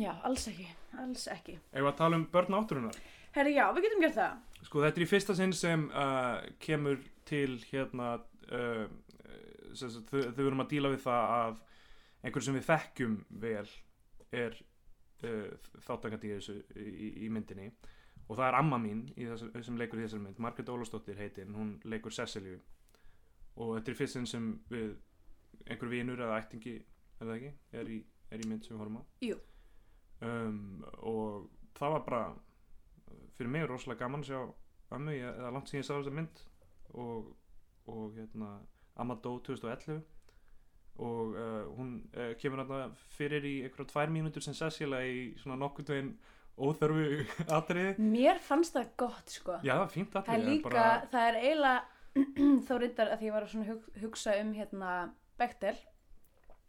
Já, 0.00 0.14
alls 0.24 0.46
ekki, 0.48 0.68
alls 1.02 1.26
ekki. 1.32 1.58
ef 1.72 1.82
við 1.82 1.90
að 1.90 1.98
tala 2.00 2.20
um 2.20 2.26
börn 2.32 2.58
átturunar 2.60 3.00
Herri, 3.36 3.54
já, 3.58 3.66
við 3.76 3.84
getum 3.88 4.04
gert 4.06 4.16
það. 4.16 4.38
sko 4.70 4.84
þetta 4.86 5.00
er 5.00 5.04
í 5.04 5.10
fyrsta 5.12 5.36
sinn 5.36 5.52
sem 5.56 5.84
uh, 5.92 6.38
kemur 6.62 7.02
til 7.28 7.58
hérna 7.68 8.14
uh, 8.48 8.86
þau, 9.76 10.22
þau 10.32 10.46
erum 10.46 10.64
að 10.64 10.72
díla 10.72 10.94
við 10.94 11.04
það 11.04 11.36
að 11.42 11.60
einhver 12.24 12.44
sem 12.44 12.56
við 12.56 12.66
þekkjum 12.70 13.20
vel 13.44 13.68
er 14.34 14.56
uh, 15.28 15.52
þáttakandi 15.84 16.32
í 16.32 16.40
í, 16.40 17.12
í 17.26 17.30
myndinni 17.32 17.70
og 18.28 18.36
það 18.36 18.46
er 18.46 18.58
amma 18.58 18.78
mín 18.80 19.06
í 19.16 19.26
þessu, 19.28 19.48
sem 19.64 19.78
leikur 19.80 20.00
í 20.00 20.04
þessari 20.04 20.24
mynd. 20.26 20.40
Margrét 20.44 20.68
Ólafsdóttir 20.72 21.16
heitin, 21.18 21.54
hún 21.56 21.76
leikur 21.88 22.14
Cecilju 22.14 22.58
og 23.58 23.74
þetta 23.76 23.92
er 23.92 23.98
fyrst 23.98 24.18
sinn 24.18 24.28
sem 24.28 24.50
við 24.70 24.92
einhver 25.66 25.90
vinur 25.90 26.20
eða 26.22 26.38
ættingi 26.42 26.74
eða 27.22 27.38
ekki, 27.38 27.52
er 27.80 27.90
í, 27.90 27.98
er 28.30 28.44
í 28.44 28.50
mynd 28.50 28.66
sem 28.66 28.76
við 28.76 28.82
horfum 28.82 29.00
á. 29.00 29.04
Um, 30.28 30.84
og 31.06 31.48
það 31.78 31.94
var 31.96 32.04
bara 32.06 32.22
fyrir 33.38 33.52
mig 33.54 33.66
rosalega 33.70 34.04
gaman 34.04 34.24
að 34.24 34.30
sjá 34.30 34.40
ömmu, 34.98 35.16
ég, 35.16 35.40
eða 35.40 35.54
langt 35.54 35.70
síðan 35.70 35.82
ég 35.82 35.88
sá 35.88 35.94
þessa 35.96 36.14
mynd. 36.18 36.44
Og, 36.98 37.32
og 37.90 38.14
hérna 38.16 38.52
amma 38.98 39.16
dó 39.22 39.36
2011 39.46 40.00
og 40.98 41.36
uh, 41.38 41.66
hún 41.76 41.92
uh, 42.16 42.32
kemur 42.40 42.64
hérna 42.64 42.88
fyrir 43.14 43.44
í 43.46 43.54
einhverja 43.62 43.92
tvær 43.92 44.10
mínútur 44.10 44.42
sem 44.42 44.56
Cecilia 44.58 44.98
í 45.06 45.28
svona 45.38 45.58
nokkuð 45.60 45.92
veginn 45.92 46.16
óþörfu 46.58 47.24
atriði 47.58 47.94
Mér 48.02 48.40
fannst 48.44 48.76
það 48.76 48.90
gott, 49.00 49.32
sko. 49.32 49.58
já, 49.66 49.74
fínt 49.92 50.12
það 50.14 50.30
er 50.34 50.44
líka, 50.44 50.68
bara, 50.68 50.86
það 51.12 51.28
er 51.30 51.38
eiginlega, 51.42 51.82
þá 52.68 52.72
reyndar 52.82 53.12
að 53.14 53.24
ég 53.28 53.36
var 53.36 53.46
að 53.46 53.68
hug, 53.70 53.88
hugsa 54.02 54.36
um, 54.42 54.52
hérna, 54.56 54.94
Bechtel. 55.38 55.74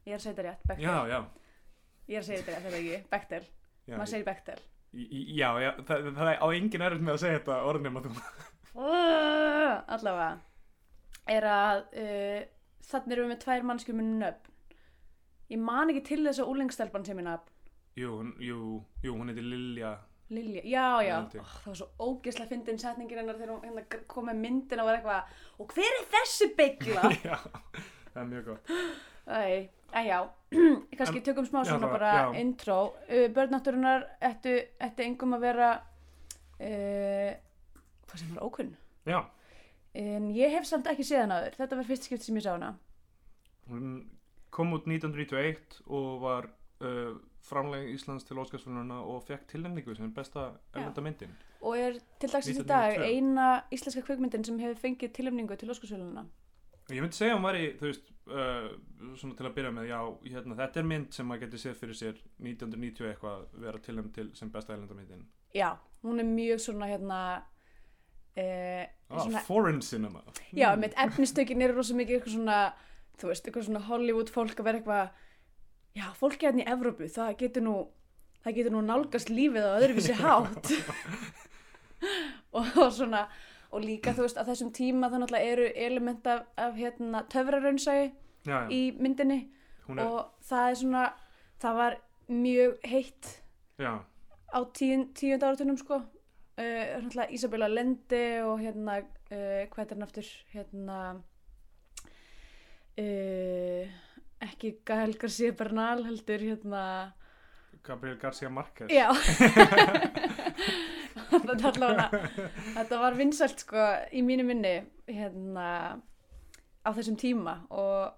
Ég 0.06 0.14
er 0.14 0.20
að 0.20 0.26
segja 0.26 0.36
þetta 0.36 0.48
rétt, 0.50 0.68
Bechtel. 0.70 0.86
já, 0.86 0.98
já, 1.10 1.20
Ég 2.10 2.18
er 2.18 2.22
að 2.24 2.28
segja 2.30 2.42
þetta 2.44 2.54
rétt, 2.56 2.68
þetta 2.68 2.82
ekki, 2.84 3.00
Bechtel. 3.16 3.42
Maður 3.90 4.12
segir 4.14 4.30
Bechtel. 4.30 4.62
já, 5.40 5.50
já 5.62 5.72
það, 5.86 6.08
það 6.18 6.30
er 6.32 6.40
á 6.42 6.48
engin 6.60 6.86
erfitt 6.86 7.04
með 7.06 7.16
að 7.16 7.24
segja 7.24 7.40
þetta 7.40 7.58
orðnum 7.70 8.00
að 8.00 8.08
þú 8.10 8.14
allavega, 9.90 10.30
er 11.30 11.46
að 11.50 11.82
uh, 12.00 12.40
þannig 12.90 13.16
erum 13.16 13.28
við 13.28 13.34
með 13.34 13.42
tvær 13.44 13.68
mannskjum 13.70 14.00
með 14.00 14.12
nöfn. 14.24 14.56
Ég 15.50 15.62
man 15.66 15.90
ekki 15.92 16.04
til 16.06 16.22
þess 16.28 16.42
að 16.44 16.52
úlengstelpan 16.54 17.06
sem 17.08 17.22
er 17.22 17.26
nafn. 17.26 17.54
Jú, 18.00 18.12
jú, 18.50 18.60
jú, 19.04 19.16
hún 19.18 19.32
heitir 19.32 19.44
Lilja 19.50 19.98
Lilja, 20.30 20.62
já, 20.62 20.84
já, 21.08 21.16
oh, 21.18 21.30
það 21.34 21.66
var 21.72 21.78
svo 21.80 21.88
ógeðslega 22.06 22.50
fyndin 22.52 22.78
setningin 22.78 23.18
hennar 23.24 23.38
þegar 23.40 23.56
hún 23.56 23.64
hérna 23.66 24.04
kom 24.12 24.28
með 24.30 24.38
myndin 24.44 24.82
og 24.84 24.86
var 24.92 25.00
eitthvað 25.00 25.32
og 25.64 25.74
hver 25.74 25.96
er 26.00 26.06
þessi 26.14 26.48
byggla? 26.60 27.10
já, 27.30 27.38
það 28.14 28.20
er 28.24 28.30
mjög 28.34 28.50
gott 28.52 28.74
Æ, 29.30 29.42
æ, 29.94 30.02
já, 30.06 30.20
kannski 31.00 31.22
tökum 31.26 31.46
smá 31.50 31.64
já, 31.64 31.72
svona 31.72 31.88
það- 31.88 31.92
bara 31.98 32.12
já. 32.14 32.30
intro. 32.42 32.78
Börnátturinnar 33.36 34.06
ættu, 34.26 34.54
ættu 34.82 35.04
engum 35.06 35.36
að 35.38 35.44
vera, 35.44 35.68
uh, 36.58 37.34
hvað 38.10 38.22
sem 38.24 38.32
var 38.36 38.46
ókunn. 38.48 38.72
já, 39.06 39.20
En 39.94 40.30
ég 40.34 40.52
hef 40.54 40.66
samt 40.70 40.86
ekki 40.90 41.04
séð 41.06 41.24
hana 41.26 41.40
áður, 41.42 41.56
þetta 41.58 41.78
var 41.80 41.88
fyrst 41.90 42.04
skipt 42.06 42.24
sem 42.26 42.36
ég 42.38 42.44
sá 42.46 42.52
hana. 42.56 42.72
hún 43.70 44.10
kom 44.54 44.74
út 44.74 44.86
1991 44.90 45.82
og 45.88 46.22
var 46.22 46.48
uh, 46.82 47.14
framleg 47.50 47.88
Íslands 47.96 48.24
til 48.28 48.38
Óskarsfjörnuna 48.42 49.00
og 49.04 49.24
fekk 49.28 49.48
tilnefningu 49.52 49.96
sem 49.98 50.12
besta 50.14 50.52
erlenda 50.76 51.02
myndin 51.02 51.34
Og 51.62 51.76
er 51.78 51.98
til 52.22 52.30
dagsins 52.32 52.60
í 52.60 52.64
1992. 52.64 52.68
dag 52.70 53.02
eina 53.10 53.48
íslenska 53.76 54.02
kvikmyndin 54.08 54.46
sem 54.48 54.60
hefur 54.62 54.80
fengið 54.86 55.12
tilöfningu 55.18 55.58
til 55.60 55.70
Óskarsvöluna. 55.74 56.24
Ég 56.90 57.04
myndi 57.04 57.14
segja 57.20 57.36
að 57.36 57.38
hún 57.38 57.46
væri, 57.46 57.66
þú 57.78 57.86
veist, 57.86 58.08
uh, 58.34 58.70
svona 59.20 59.36
til 59.38 59.46
að 59.46 59.54
byrja 59.60 59.72
með, 59.76 59.90
já, 59.92 60.00
hérna, 60.32 60.56
þetta 60.58 60.80
er 60.82 60.88
mynd 60.90 61.12
sem 61.14 61.28
maður 61.30 61.44
getur 61.44 61.62
séð 61.62 61.76
fyrir 61.84 61.98
sér 62.00 62.16
1990 62.42 63.12
eitthvað 63.12 63.44
vera 63.66 63.78
til 63.86 63.96
þeim 64.00 64.08
til 64.16 64.32
sem 64.40 64.50
besta 64.56 64.74
ælendamyndin. 64.74 65.26
já, 65.54 65.70
hún 66.04 66.20
er 66.20 66.26
mjög 66.26 66.60
svona 66.64 66.88
hérna 66.90 67.20
eh, 68.36 68.88
Ah, 69.10 69.20
svona, 69.24 69.40
foreign 69.46 69.82
cinema. 69.82 70.22
já, 70.54 70.76
með 70.78 70.94
efnistökin 71.06 71.62
eru 71.62 71.76
rosa 71.78 71.94
mikið 71.98 72.20
eitthvað 72.20 72.34
svona, 72.36 72.58
þú 73.22 73.28
veist, 73.32 73.46
eitthvað 73.48 73.66
svona 73.70 73.80
Hollywood 73.88 74.30
fólk 74.34 74.60
að 74.60 74.68
vera 74.70 74.78
eitthvað 74.82 75.10
já, 75.98 76.06
fólki 76.18 76.48
hérna 76.48 76.66
í 76.66 76.70
Evrópu, 76.74 77.10
það 77.12 77.38
getur 77.44 77.66
nú 77.66 77.78
það 78.44 78.58
getur 78.60 78.76
nú 78.76 78.82
nálgast 78.86 79.32
lífið 79.32 79.68
á 79.68 79.72
öðruvísi 79.78 80.18
hátt. 80.20 80.74
Og, 82.56 82.66
og 82.80 82.94
svona 82.96 83.26
og 83.70 83.84
líka 83.84 84.14
þú 84.18 84.24
veist 84.24 84.38
að 84.40 84.48
þessum 84.50 84.70
tíma 84.74 85.10
það 85.12 85.22
náttúrulega 85.22 85.50
eru 85.54 85.66
element 85.86 86.28
af, 86.32 86.46
af 86.58 86.78
hérna 86.80 87.20
töfraraunsægi 87.30 88.08
í 88.74 88.80
myndinni. 88.98 89.40
Er, 89.90 90.00
og 90.06 90.48
það 90.48 90.70
er 90.70 90.80
svona 90.80 91.04
það 91.62 91.78
var 91.78 91.98
mjög 92.30 92.88
heitt 92.90 93.30
já, 93.78 93.92
á 94.50 94.60
tíund, 94.74 95.12
tíund 95.20 95.46
áratunum 95.46 95.78
sko. 95.78 96.02
Uh, 96.60 96.98
náttúrulega 97.04 97.36
Isabella 97.36 97.70
Lende 97.70 98.24
og 98.48 98.64
hérna 98.64 98.98
uh, 99.04 99.64
hvað 99.70 99.84
er 99.86 99.94
hann 99.94 100.08
aftur? 100.08 100.32
Hérna 100.56 100.98
uh, 102.98 104.00
ekki 104.44 104.80
Gael 104.88 105.16
García 105.20 105.56
Bernal 105.56 106.06
heldur 106.08 106.40
hérna. 106.44 106.84
Gabriel 107.84 108.18
García 108.18 108.50
Marquez. 108.50 108.88
já. 108.90 109.10
Þetta, 111.30 112.98
var 113.00 113.16
vinsælt 113.18 113.62
sko 113.64 113.84
í 114.16 114.22
mínu 114.26 114.44
minni 114.48 114.74
hérna 115.08 115.68
á 116.82 116.90
þessum 116.96 117.18
tíma 117.20 117.56
og 117.70 118.16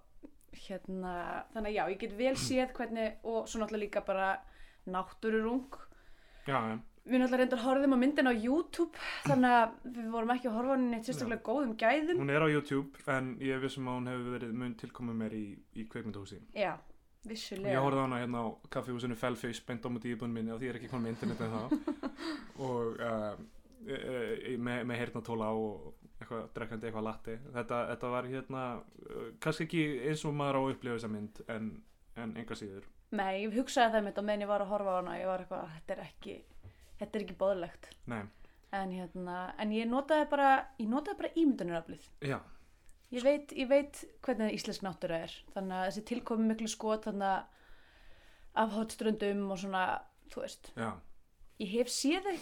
hérna 0.64 1.44
þannig 1.52 1.70
að 1.72 1.76
já, 1.76 1.82
ég 1.92 2.00
get 2.00 2.14
vel 2.16 2.34
séð 2.40 2.72
hvernig 2.76 3.24
og 3.24 3.48
svo 3.48 3.60
náttúrulega 3.60 3.84
líka 3.84 4.04
bara 4.06 4.30
náttúrurung. 4.86 5.76
Já, 6.46 6.58
já, 6.58 6.78
Við 7.02 7.18
náttúrulega 7.18 7.40
reyndar 7.42 7.62
horfðum 7.64 7.94
á 7.94 7.98
myndin 7.98 8.30
á 8.30 8.34
YouTube 8.34 9.00
þannig 9.26 9.54
að 9.58 9.72
við 9.96 10.10
vorum 10.12 10.32
ekki 10.36 10.48
að 10.48 10.56
horfa 10.58 10.70
á 10.70 10.74
henni 10.76 10.90
neitt 10.92 11.08
sérstaklega 11.08 11.42
góðum 11.48 11.72
gæðum. 11.80 12.20
hún 12.22 12.30
er 12.30 12.44
á 12.46 12.48
YouTube 12.52 13.02
en 13.10 13.32
ég 13.42 13.62
vissum 13.64 13.88
að 13.90 13.96
hún 13.98 14.10
hefur 14.12 14.36
verið 14.36 14.52
mun 14.60 14.76
tilkomið 14.78 15.18
mér 15.18 15.34
í, 15.34 15.46
í 15.74 15.86
kveikmyndahúsi. 15.90 16.38
Já, 16.54 16.76
Ég 17.22 17.30
vissulega. 17.30 17.80
horfði 17.82 18.02
á 18.02 18.06
hana 18.06 18.20
hérna 18.22 18.38
á 18.42 18.48
kaffihúsinu 18.74 19.16
Fellfish 19.18 19.66
beint 19.66 19.84
á 19.86 19.88
múti 19.90 20.10
íbúin 20.14 20.32
minni 20.34 20.50
og 20.54 20.58
því 20.62 20.70
er 20.70 20.78
ekki 20.78 20.90
komið 20.90 21.04
með 21.04 21.12
internet 21.16 21.42
en 21.42 21.52
þá 21.54 21.62
og 22.66 22.96
uh, 22.98 23.34
e, 23.86 23.98
e, 23.98 24.56
með, 24.58 24.80
með 24.90 24.98
heyrnatóla 25.02 25.50
á 25.50 25.54
og 25.54 25.92
eitthvað 26.18 26.48
drekkandi 26.56 26.88
eitthvað 26.88 27.06
latti 27.06 27.36
þetta, 27.54 27.78
þetta 27.92 28.10
var 28.14 28.30
hérna 28.30 28.64
uh, 28.78 29.28
kannski 29.42 29.66
ekki 29.68 29.84
eins 30.10 30.24
og 30.26 30.34
maður 30.38 30.58
á 30.58 30.60
að 30.62 30.72
upplifa 30.74 30.98
þessa 30.98 31.12
mynd 31.14 31.42
en, 31.54 31.70
en 32.18 32.34
enga 32.42 32.58
síður 32.58 32.90
Nei, 33.12 33.44
ég 33.44 33.54
hugsaði 33.54 33.92
það 33.94 34.06
mitt 34.08 34.18
á 34.18 34.22
meðan 34.26 34.44
ég 34.46 34.50
var 34.50 34.64
að 34.64 34.72
horfa 34.72 34.94
á 34.94 34.98
hana 34.98 35.16
ég 35.20 35.30
var 35.30 35.44
eitthvað, 35.44 35.72
þetta 35.78 35.94
er 35.94 36.04
ekki 36.08 36.36
þetta 37.02 37.18
er 37.20 37.24
ekki 37.26 37.36
bóðlegt. 37.42 37.90
Nei, 38.10 38.22
En 38.72 38.88
hérna, 38.96 39.36
en 39.60 39.72
ég 39.76 39.84
notaði 39.90 40.24
bara 40.30 40.50
ég 40.80 40.86
notaði 40.88 41.18
bara 41.18 41.32
ímyndunaraflið. 41.36 42.06
já, 42.24 42.38
Ég 43.12 43.20
veit, 43.26 43.50
ég 43.52 43.68
veit 43.68 43.98
hvernig 44.24 44.54
íslensk 44.56 44.80
náttúra 44.86 45.18
er. 45.26 45.32
Þannig 45.52 45.76
að 45.76 45.82
þessi 45.90 46.02
tilkomi 46.08 46.46
miklu 46.48 46.68
skot 46.72 47.04
þannig 47.04 47.28
að 47.28 48.62
af 48.62 48.72
hotströndum 48.72 49.42
og 49.52 49.58
svona, 49.60 49.82
þú 50.32 50.40
veist. 50.46 50.70
Já, 50.80 50.88
ég 51.60 51.74
hef 51.74 51.90
séð 51.92 52.24
þau 52.30 52.38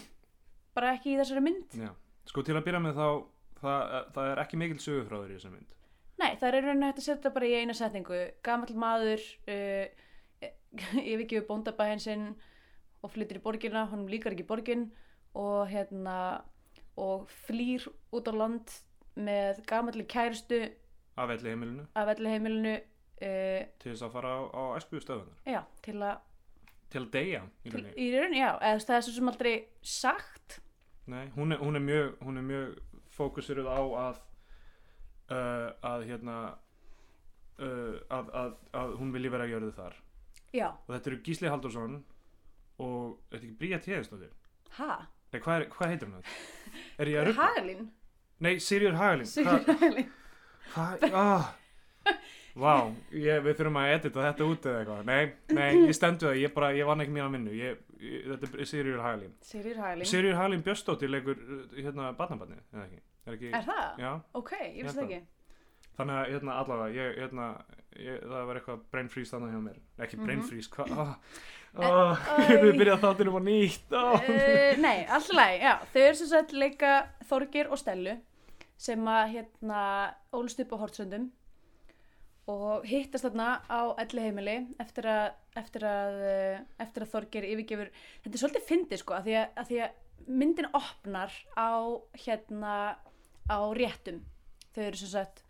bara 0.78 0.92
ekki 0.94 1.10
í 1.10 1.18
þessari 1.18 1.42
mynd. 1.42 1.74
Já. 1.74 1.90
Sko 2.30 2.44
til 2.46 2.54
að 2.54 2.64
byrja 2.68 2.82
með 2.84 3.00
þá 3.00 3.08
það, 3.60 3.82
það 4.14 4.30
er 4.30 4.42
ekki 4.44 4.60
mikil 4.62 4.78
sögufráður 4.86 5.32
í 5.34 5.38
þessa 5.40 5.52
mynd. 5.56 5.74
Nei, 6.20 6.30
það 6.36 6.46
er 6.52 6.54
í 6.54 6.62
rauninni 6.68 6.86
hægt 6.92 7.02
að 7.02 7.08
setja 7.08 7.34
bara 7.34 7.50
í 7.50 7.56
eina 7.58 7.74
setningu. 7.74 8.20
Gamall 8.46 8.78
maður, 8.86 9.26
uh, 9.50 10.46
yfirgjöfu 11.10 11.46
bóndabæðin 11.50 12.02
sinn 12.06 12.24
og 13.00 13.12
flyttir 13.12 13.40
í 13.40 13.44
borgina, 13.44 13.86
honum 13.90 14.10
líkar 14.10 14.36
ekki 14.36 14.46
borgin 14.48 14.88
og 15.38 15.68
hérna 15.70 16.16
og 17.00 17.28
flýr 17.46 17.86
út 18.12 18.28
á 18.28 18.34
land 18.34 18.72
með 19.16 19.62
gamalli 19.68 20.04
kærustu 20.10 20.62
af 21.20 21.30
elli 21.30 21.52
heimilinu 21.52 21.86
af 21.94 22.08
velli 22.10 22.32
heimilinu 22.34 22.74
uh, 22.76 23.62
til 23.80 23.92
þess 23.92 24.06
að 24.06 24.12
fara 24.16 24.34
á, 24.36 24.40
á 24.52 24.62
æsku 24.78 25.00
stöðunar 25.00 25.48
já, 25.48 25.62
til 25.84 25.96
að 26.02 26.18
til 26.90 27.04
að 27.04 27.10
deyja 27.14 27.42
í 27.64 27.70
til, 27.70 27.84
í 27.94 28.08
rauninni, 28.14 28.40
já, 28.40 28.50
eða 28.58 28.82
það 28.86 28.96
er 28.96 29.04
svo 29.06 29.14
sem 29.14 29.30
aldrei 29.30 29.52
sagt. 29.86 30.56
Nei, 31.10 31.24
hún 31.36 31.54
er, 31.54 31.60
hún 31.62 31.78
er 31.78 31.84
mjög 31.84 32.32
mjög 32.48 32.72
fókusiruð 33.14 33.68
á 33.70 33.78
að 33.78 34.18
uh, 35.30 35.68
að 35.92 36.06
hérna 36.08 36.36
uh, 37.62 37.96
að, 38.10 38.32
að, 38.42 38.56
að 38.82 38.96
hún 38.98 39.12
vilji 39.14 39.32
vera 39.32 39.46
að 39.46 39.54
gjörðu 39.54 39.74
þar. 39.78 40.00
Já, 40.50 40.66
og 40.74 40.90
þetta 40.96 41.12
eru 41.12 41.20
Gísli 41.28 41.50
Haldursson 41.52 42.00
og 42.80 43.16
þetta 43.30 43.40
er 43.40 43.46
ekki 43.46 43.56
Bría 43.60 43.80
Tjeðistóttir 43.84 44.32
ha? 44.78 44.90
Nei, 45.30 45.40
hvað, 45.40 45.54
er, 45.56 45.66
hvað 45.74 45.92
heitir 45.92 46.08
hún 46.10 46.18
það? 46.18 46.36
Er 47.00 47.10
ég 47.10 47.20
að 47.20 47.28
rugga? 47.28 47.48
Hagalín? 47.48 47.88
Nei, 48.40 48.52
Sirjur 48.64 48.96
Hagalín 48.98 49.30
Hvað? 49.30 49.70
Hagalín 49.70 50.12
Hvað? 50.70 51.04
Ah. 51.18 51.50
Vá, 52.60 52.72
ég, 53.14 53.42
við 53.44 53.58
þurfum 53.60 53.78
að 53.78 53.92
edita 53.94 54.24
þetta 54.24 54.46
út 54.50 54.66
eða 54.66 54.80
eitthvað 54.80 55.10
Nei, 55.10 55.32
nei, 55.54 55.68
ég 55.86 55.94
stendu 55.94 56.26
það, 56.26 56.40
ég 56.42 56.54
bara, 56.56 56.70
ég 56.74 56.88
vann 56.88 57.04
ekki 57.04 57.14
mína 57.14 57.28
vinnu 57.30 57.52
ég, 57.54 57.82
ég, 58.02 58.24
Þetta 58.32 58.50
er 58.50 58.70
Sirjur 58.72 59.02
Hagalín 59.04 59.36
Sigur 59.46 59.82
Hagalín 59.82 60.10
Sirjur 60.10 60.38
Hagalín 60.38 60.64
Björstóttir 60.66 61.12
leikur 61.12 61.38
hérna 61.76 62.10
barnabarni, 62.18 62.58
eða 62.74 62.86
ekki? 62.88 63.02
Er 63.26 63.36
ekki? 63.36 63.52
Er 63.54 63.68
það? 63.68 63.86
Já, 64.02 64.10
Ok, 64.40 64.56
ég 64.64 64.90
það 64.90 65.04
ekki 65.06 65.20
þannig 65.98 66.16
að 66.20 66.30
hérna 66.34 66.58
allavega 66.62 66.94
ég, 66.96 67.16
hérna, 67.20 67.46
ég, 67.96 68.20
það 68.26 68.46
var 68.50 68.60
eitthvað 68.60 68.84
brain 68.92 69.08
freeze 69.12 69.34
þannig 69.34 69.54
hjá 69.56 69.62
mér 69.68 69.80
ekki 70.06 70.20
brain 70.20 70.38
Mhm. 70.38 70.48
freeze, 70.48 70.70
hvað 70.74 70.94
oh, 70.98 71.14
Eh, 71.70 71.86
oh, 71.86 72.18
æ. 72.50 72.56
við 72.64 72.78
byrjað 72.80 73.02
þáttunum 73.04 73.36
á 73.38 73.42
nýtt 73.46 73.92
oh. 73.94 74.16
uh, 74.18 74.80
Nei, 74.82 75.04
alltaf 75.06 75.84
Þau 75.92 76.00
eru 76.02 76.16
sem 76.18 76.26
sagt 76.32 76.52
leika 76.52 76.94
Þorgir 77.28 77.70
og 77.70 77.78
Stellu 77.78 78.16
sem 78.80 79.04
að 79.12 79.36
hérna 79.36 79.82
ólust 80.34 80.58
upp 80.64 80.72
á 80.74 80.80
Hortsöndum 80.82 81.28
og 82.50 82.86
hittast 82.88 83.22
þarna 83.28 83.60
á 83.70 83.94
elli 84.02 84.24
heimili 84.24 84.56
eftir 84.82 85.06
að, 85.06 85.26
eftir 85.60 85.84
að, 85.86 86.16
eh, 86.26 86.62
eftir 86.82 87.04
að 87.04 87.12
Þorgir 87.12 87.46
yfirgefur 87.52 87.92
þetta 88.24 88.32
er 88.34 88.42
svolítið 88.42 88.66
fyndið 88.70 89.02
sko 89.04 89.14
að 89.14 89.28
því 89.28 89.36
að, 89.38 89.46
að 89.62 89.70
því 89.70 89.80
að 89.84 90.26
myndin 90.40 90.70
opnar 90.80 91.36
á 91.54 91.70
hérna 92.24 92.74
á 93.46 93.58
réttum 93.78 94.18
þau 94.74 94.82
eru 94.88 95.00
sem 95.04 95.12
sagt 95.14 95.44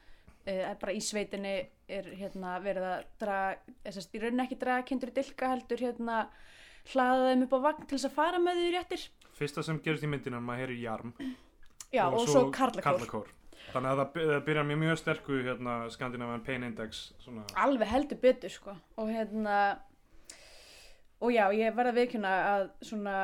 uh, 0.47 0.71
bara 0.81 0.95
í 0.97 1.03
sveitinni 1.05 1.57
er 1.91 2.09
hérna 2.21 2.57
verið 2.63 2.87
að 2.87 3.05
draga, 3.21 3.75
þess 3.87 4.01
að 4.03 4.17
í 4.17 4.23
rauninni 4.23 4.47
ekki 4.47 4.61
draga 4.61 4.87
kindur 4.89 5.13
í 5.13 5.17
dilka 5.19 5.51
heldur 5.55 5.85
hérna 5.85 6.23
hlaða 6.93 7.33
þeim 7.33 7.45
upp 7.47 7.57
á 7.57 7.61
vagn 7.67 7.87
til 7.87 7.99
þess 7.99 8.09
að 8.11 8.17
fara 8.17 8.41
með 8.43 8.61
því 8.61 8.71
réttir. 8.77 9.05
Fyrsta 9.41 9.65
sem 9.67 9.83
gerist 9.85 10.07
í 10.07 10.11
myndinu 10.11 10.37
er 10.37 10.41
að 10.41 10.47
maður 10.47 10.65
heyrir 10.65 10.81
jarm. 10.85 11.13
Já 11.91 12.05
og, 12.07 12.23
svo 12.29 12.47
karlakór. 12.55 12.87
karlakór. 12.87 13.31
þannig 13.73 13.91
að 13.91 14.01
það, 14.01 14.19
það 14.31 14.43
byrjar 14.47 14.67
með 14.69 14.81
mjög 14.85 14.99
sterku 15.01 15.39
hérna, 15.45 15.77
Scandinavian 15.91 16.45
Pain 16.47 16.67
Index 16.67 17.03
svona, 17.23 17.45
alveg 17.59 17.91
heldur 17.91 18.21
betur 18.23 18.53
sko. 18.55 18.77
Og 19.03 19.11
hérna 19.11 19.57
og 21.21 21.33
já, 21.35 21.45
ég 21.53 21.75
verða 21.77 21.93
viðkjöna 21.99 22.31
að 22.51 22.63
svona, 22.89 23.17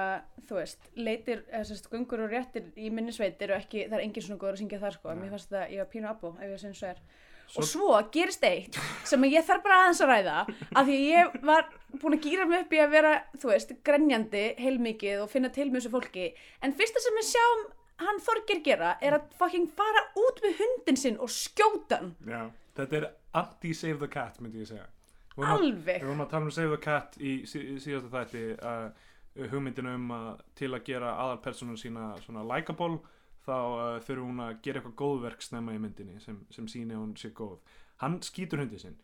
þú 0.49 0.59
veist, 0.61 0.89
leitir 0.97 1.45
eða 1.51 1.65
sérst, 1.71 1.91
gungur 1.91 2.21
og 2.27 2.31
réttir 2.35 2.67
í 2.77 2.91
minni 2.93 3.13
sveit 3.13 3.41
eru 3.43 3.55
ekki, 3.57 3.87
það 3.89 3.99
er 3.99 4.05
engin 4.05 4.23
svona 4.27 4.41
góður 4.43 4.57
að 4.59 4.61
syngja 4.65 4.81
þar 4.83 4.93
sko. 4.99 5.13
Nei. 5.15 5.23
mér 5.23 5.31
fannst 5.37 5.49
þetta, 5.51 5.71
ég 5.73 5.79
var 5.85 5.89
pínu 5.95 6.11
abbo 6.11 6.35
ef 6.41 6.51
ég 6.53 6.61
sem 6.61 6.75
svo 6.77 6.89
er. 6.93 7.01
Svo- 7.47 7.63
og 7.63 7.67
svo 7.71 8.11
gerist 8.11 8.43
eitt 8.43 8.75
sem 9.07 9.23
ég 9.31 9.45
þarf 9.47 9.63
bara 9.63 9.77
aðeins 9.85 10.01
að 10.03 10.09
ræða 10.11 10.37
af 10.75 10.87
því 10.89 10.97
að 10.97 11.05
ég 11.07 11.37
var 11.47 11.69
búin 12.03 12.17
að 12.19 12.25
gýra 12.27 12.47
mig 12.51 12.65
upp 12.65 12.73
í 12.75 12.81
að 12.83 12.91
vera, 12.91 13.13
þú 13.39 13.53
veist, 13.53 13.73
grenjandi 13.87 14.45
heilmikið 14.59 15.23
og 15.23 15.31
finna 15.31 15.49
til 15.55 15.69
með 15.71 15.81
þessu 15.85 15.93
fólki. 15.95 16.25
En 16.67 16.75
fyrsta 16.75 16.99
sem 17.05 17.15
við 17.21 17.29
sjáum 17.31 17.63
hann 18.03 18.19
Þorgir 18.21 18.65
gera 18.67 18.97
er 19.01 19.15
að 19.21 19.31
fucking 19.39 19.71
fara 19.79 20.03
út 20.21 20.43
með 20.43 20.59
hundin 20.59 20.99
sinn 21.01 21.17
og 21.23 21.31
skjóta 21.33 22.01
hann. 22.03 22.11
Já, 22.27 22.43
þetta 22.77 22.99
er 22.99 23.07
anti-save 23.33 23.99
the 24.03 24.09
cat 24.09 24.41
myndi 24.43 24.61
ég 24.65 24.69
segja. 24.69 24.83
að- 24.83 24.96
alveg. 25.45 26.01
Við 26.01 26.07
vorum 26.09 26.25
að 26.25 26.31
tala 26.31 26.45
um 26.49 26.51
Save 26.51 26.71
the 26.77 26.81
Cat 26.87 27.17
í 27.21 27.33
sí, 27.47 27.61
síðasta 27.83 28.13
þætti 28.15 28.45
uh, 28.57 29.49
hugmyndinu 29.53 29.95
um 29.95 30.11
að 30.17 30.29
til 30.55 30.71
að 30.73 30.85
gera 30.87 31.17
aðalpersonun 31.25 31.77
sína 31.81 32.07
svona 32.25 32.45
likeable 32.47 33.01
þá 33.47 33.57
uh, 33.57 33.99
þurfum 34.07 34.31
hún 34.33 34.45
að 34.47 34.63
gera 34.63 34.81
eitthvað 34.81 34.97
góðverk 35.03 35.43
snemma 35.43 35.75
í 35.77 35.79
myndinni 35.83 36.21
sem, 36.21 36.39
sem 36.51 36.69
síni 36.69 36.95
hún 36.97 37.13
sé 37.21 37.31
góð. 37.37 37.59
Hann 38.03 38.21
skýtur 38.25 38.63
hundið 38.65 38.81
sinn. 38.87 38.97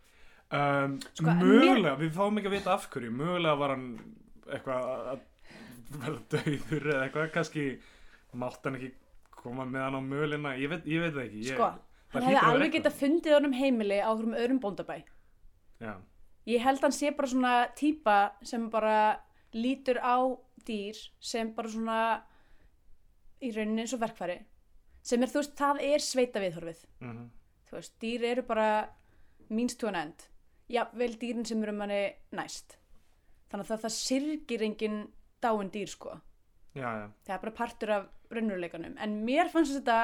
Um, 0.52 0.98
Sko, 1.16 1.32
mögulega, 1.38 1.96
við 2.00 2.10
fáum 2.16 2.36
ekki 2.40 2.50
að 2.50 2.56
vita 2.58 2.72
af 2.74 2.88
hverju 2.92 3.12
mögulega 3.16 3.54
var 3.60 3.72
hann 3.72 3.86
eitthvað 4.52 4.88
að- 5.12 5.28
verða 5.92 6.20
döður 6.32 6.86
eða 6.92 7.04
eitthvað, 7.06 7.30
kannski 7.32 7.64
mátt 8.40 8.64
hann 8.64 8.76
ekki 8.78 8.90
koma 9.42 9.64
með 9.68 9.82
hann 9.86 9.96
á 9.96 10.02
mögulegna 10.04 10.52
ég 10.60 10.70
veit, 10.72 10.84
ég 10.88 11.02
veit 11.02 11.14
það 11.14 11.24
ekki 11.24 11.40
ég, 11.46 11.56
sko, 11.56 11.68
hann 12.14 12.26
hefði 12.28 12.42
alveg 12.48 12.72
getað 12.76 12.98
fundið 13.00 13.36
honum 13.36 13.56
heimili 13.56 13.98
á 14.00 14.08
okkur 14.12 14.36
öðrum 14.42 14.60
bóndabæ. 14.62 14.96
Já, 15.82 15.94
ég 16.48 16.62
held 16.64 16.83
hann 16.83 16.94
sé 16.94 17.12
bara 17.16 17.31
svona 17.31 17.55
típa 17.78 18.16
sem 18.46 18.68
bara 18.70 19.20
lítur 19.55 20.00
á 20.02 20.16
dýr 20.66 20.98
sem 21.20 21.52
bara 21.55 21.70
svona 21.70 22.00
í 23.42 23.50
rauninni 23.55 23.85
eins 23.85 23.94
og 23.94 24.02
verkfæri. 24.02 24.40
Sem 25.02 25.22
er, 25.22 25.31
þú 25.31 25.40
veist, 25.40 25.55
það 25.59 25.81
er 25.83 26.05
sveita 26.05 26.42
viðhorfið 26.42 26.85
mhm, 27.02 27.24
þú 27.66 27.72
þú 27.72 27.78
veist, 27.81 27.94
dýr 28.02 28.26
eru 28.28 28.44
bara 28.46 28.68
means 29.50 29.76
to 29.76 29.88
an 29.90 29.98
end. 29.98 30.28
Já, 30.70 30.87
vel 30.96 31.16
dýrin 31.18 31.46
sem 31.46 31.62
eru 31.62 31.74
manni 31.76 32.05
næst. 32.33 32.78
Þannig 33.50 33.66
að 33.66 33.72
það, 33.72 33.81
það 33.83 33.94
syrgir 33.96 34.62
engin 34.68 35.00
dáin 35.42 35.72
dýr 35.72 35.90
sko. 35.90 36.14
Já, 36.72 36.87
já, 36.87 37.07
það 37.26 37.35
er 37.35 37.42
bara 37.42 37.57
partur 37.57 37.90
af 37.92 38.07
raunveruleikanum. 38.33 38.94
En 39.02 39.18
mér 39.26 39.50
fannst 39.52 39.74
þetta 39.76 39.98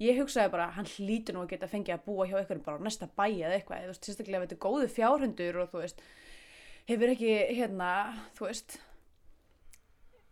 ég 0.00 0.20
hugsaði 0.20 0.52
bara, 0.52 0.70
hann 0.76 0.88
hlýtur 0.88 1.36
nú 1.36 1.44
að 1.44 1.54
geta 1.54 1.70
fengið 1.70 1.96
að 1.96 2.04
búa 2.06 2.26
hjá 2.28 2.38
einhverjum 2.38 2.66
bara 2.66 2.80
á 2.80 2.84
næsta 2.86 3.08
bæ 3.08 3.26
eða 3.28 3.56
eitthvað 3.56 3.84
þú 3.84 3.92
veist, 3.92 4.06
sérstaklega 4.08 4.40
ef 4.40 4.46
þetta 4.46 4.56
er 4.56 4.64
góðu 4.66 4.92
fjárhundur 4.94 5.58
og 5.60 5.72
þú 5.72 5.82
veist, 5.82 6.04
hefur 6.90 7.12
ekki 7.14 7.34
hérna, 7.58 7.90
þú 8.38 8.48
veist 8.48 8.78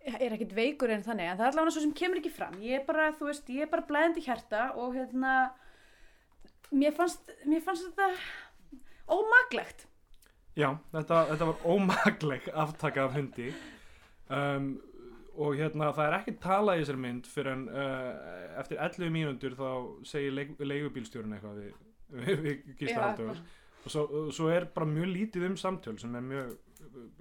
er 0.09 0.33
ekkit 0.33 0.55
veikur 0.57 0.93
en 0.95 1.05
þannig 1.05 1.29
en 1.29 1.37
það 1.37 1.45
er 1.45 1.53
allavega 1.53 1.75
svo 1.75 1.85
sem 1.85 1.97
kemur 2.01 2.21
ekki 2.21 2.33
fram. 2.33 2.55
Ég 2.65 2.81
er 2.81 2.85
bara, 2.87 3.11
þú 3.19 3.29
veist, 3.29 3.51
ég 3.53 3.67
er 3.67 3.73
bara 3.73 3.85
blæðandi 3.89 4.25
hjarta 4.25 4.63
og 4.81 4.97
hérna 4.97 5.35
mér 6.73 6.95
fannst, 6.97 7.29
mér 7.49 7.61
fannst 7.65 7.91
þetta 7.91 8.09
ómaglegt 9.09 9.85
já 10.59 10.73
þetta, 10.93 11.23
þetta 11.33 11.49
var 11.49 11.67
ómagleg 11.75 12.49
aftaka 12.65 13.07
af 13.07 13.17
hundi. 13.17 13.53
Um, 14.29 14.73
og 15.39 15.59
hérna 15.59 15.91
það 15.95 16.09
er 16.09 16.17
ekki 16.19 16.35
talað 16.43 16.81
í 16.81 16.83
þessari 16.83 17.03
mynd 17.05 17.29
fyrir 17.31 17.55
en 17.55 17.67
uh, 17.71 18.09
eftir 18.61 18.81
11 18.83 19.13
mínútur 19.15 19.55
þá 19.59 19.69
segir 20.11 20.35
leigubílstjórun 20.59 21.37
eitthvað 21.37 21.61
við, 21.63 21.75
við, 22.15 22.41
við 22.47 22.73
Gísla 22.81 22.97
Já. 22.97 23.05
Halldórs. 23.07 23.45
Og 23.79 23.93
svo, 23.95 24.07
svo 24.35 24.49
er 24.51 24.67
bara 24.75 24.89
mjög 24.91 25.13
lítið 25.15 25.47
um 25.49 25.61
samtöl 25.61 25.95
sem 26.01 26.17
er 26.19 26.25
mjög 26.27 26.57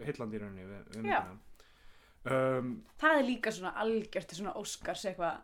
heillandi 0.03 0.39
í 0.39 0.41
rauninni 0.41 0.65
við, 0.65 0.87
við 0.95 1.03
myndina. 1.03 1.37
Um, 2.27 2.71
það 2.99 3.17
er 3.21 3.23
líka 3.23 3.51
svona 3.55 3.69
algjört 3.79 4.33
svona 4.35 4.51
Óskars 4.59 5.05
eitthvað, 5.07 5.37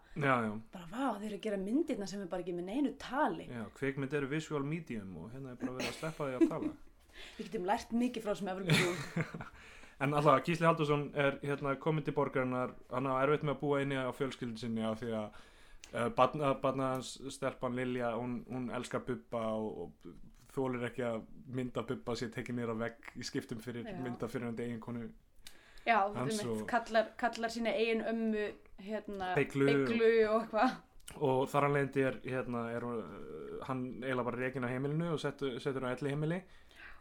bara 0.73 0.87
vá, 0.91 1.13
þeir 1.21 1.29
eru 1.29 1.37
að 1.37 1.45
gera 1.45 1.59
myndirna 1.61 2.07
sem 2.09 2.23
er 2.25 2.31
bara 2.31 2.43
ekki 2.43 2.55
með 2.57 2.71
neinu 2.71 2.91
tali. 2.99 3.45
Já, 3.47 3.61
kveikmynd 3.77 4.15
eru 4.19 4.31
visual 4.33 4.65
medium 4.67 5.13
og 5.21 5.29
hérna 5.31 5.53
er 5.53 5.61
bara 5.61 5.77
verið 5.77 5.93
að 5.93 5.99
sleppa 6.01 6.27
því 6.27 6.39
að 6.39 6.51
tala. 6.51 6.73
Við 7.37 7.45
getum 7.45 7.69
lært 7.69 7.93
mikið 7.95 8.25
frá 8.25 8.35
sem 8.35 8.51
Evergreen 8.51 8.99
En 10.03 10.13
alltaf, 10.13 10.41
Gísli 10.43 10.67
Haldursson 10.67 11.05
er 11.15 11.37
hérna, 11.45 11.77
komið 11.79 12.09
til 12.09 12.15
borgarinnar, 12.17 12.73
hann 12.91 13.07
á 13.07 13.23
erfitt 13.23 13.45
með 13.47 13.55
að 13.55 13.61
búa 13.61 13.81
inni 13.83 13.95
á 13.95 14.11
fjölskyldin 14.11 14.59
sinni 14.59 14.83
af 14.83 14.99
því 14.99 15.13
að 15.15 15.37
uh, 15.93 16.09
barna, 16.17 16.53
barna 16.59 16.89
hans 16.95 17.13
stelpan 17.31 17.77
Lilja, 17.77 18.11
hún, 18.19 18.41
hún 18.51 18.69
elskar 18.75 19.05
Bubba 19.07 19.43
og, 19.55 19.85
og 19.85 20.15
þólir 20.55 20.87
ekki 20.89 21.05
að 21.07 21.21
mynda 21.55 21.85
Bubba 21.87 22.17
sér 22.19 22.33
tekið 22.35 22.59
nýra 22.59 22.75
vegg 22.81 23.13
í 23.15 23.27
skiptum 23.27 23.61
fyrir 23.63 23.87
Já. 23.87 23.95
mynda 24.03 24.27
fyrir 24.31 24.49
hann 24.49 24.59
eigin 24.59 24.81
konu 24.83 25.05
Já, 25.85 25.99
og- 26.07 26.65
kallar, 26.67 27.13
kallar 27.19 27.51
sína 27.51 27.71
eigin 27.75 28.03
ömmu 28.07 28.49
hérna, 28.83 29.33
beyglu 29.35 29.71
og 30.31 30.41
eitthvað. 30.41 30.75
Og 31.19 31.41
þar 31.51 31.65
hann 31.67 31.73
leiðandi 31.75 32.03
er, 32.07 32.19
hérna, 32.23 32.61
er 32.71 32.85
uh, 32.87 33.63
hann 33.67 33.81
eiginlega 34.01 34.27
bara 34.29 34.39
reikin 34.43 34.67
á 34.67 34.71
heimilinu 34.71 35.13
og 35.13 35.19
setur, 35.19 35.57
setur 35.63 35.87
á 35.87 35.95
elli 35.95 36.11
heimili 36.11 36.41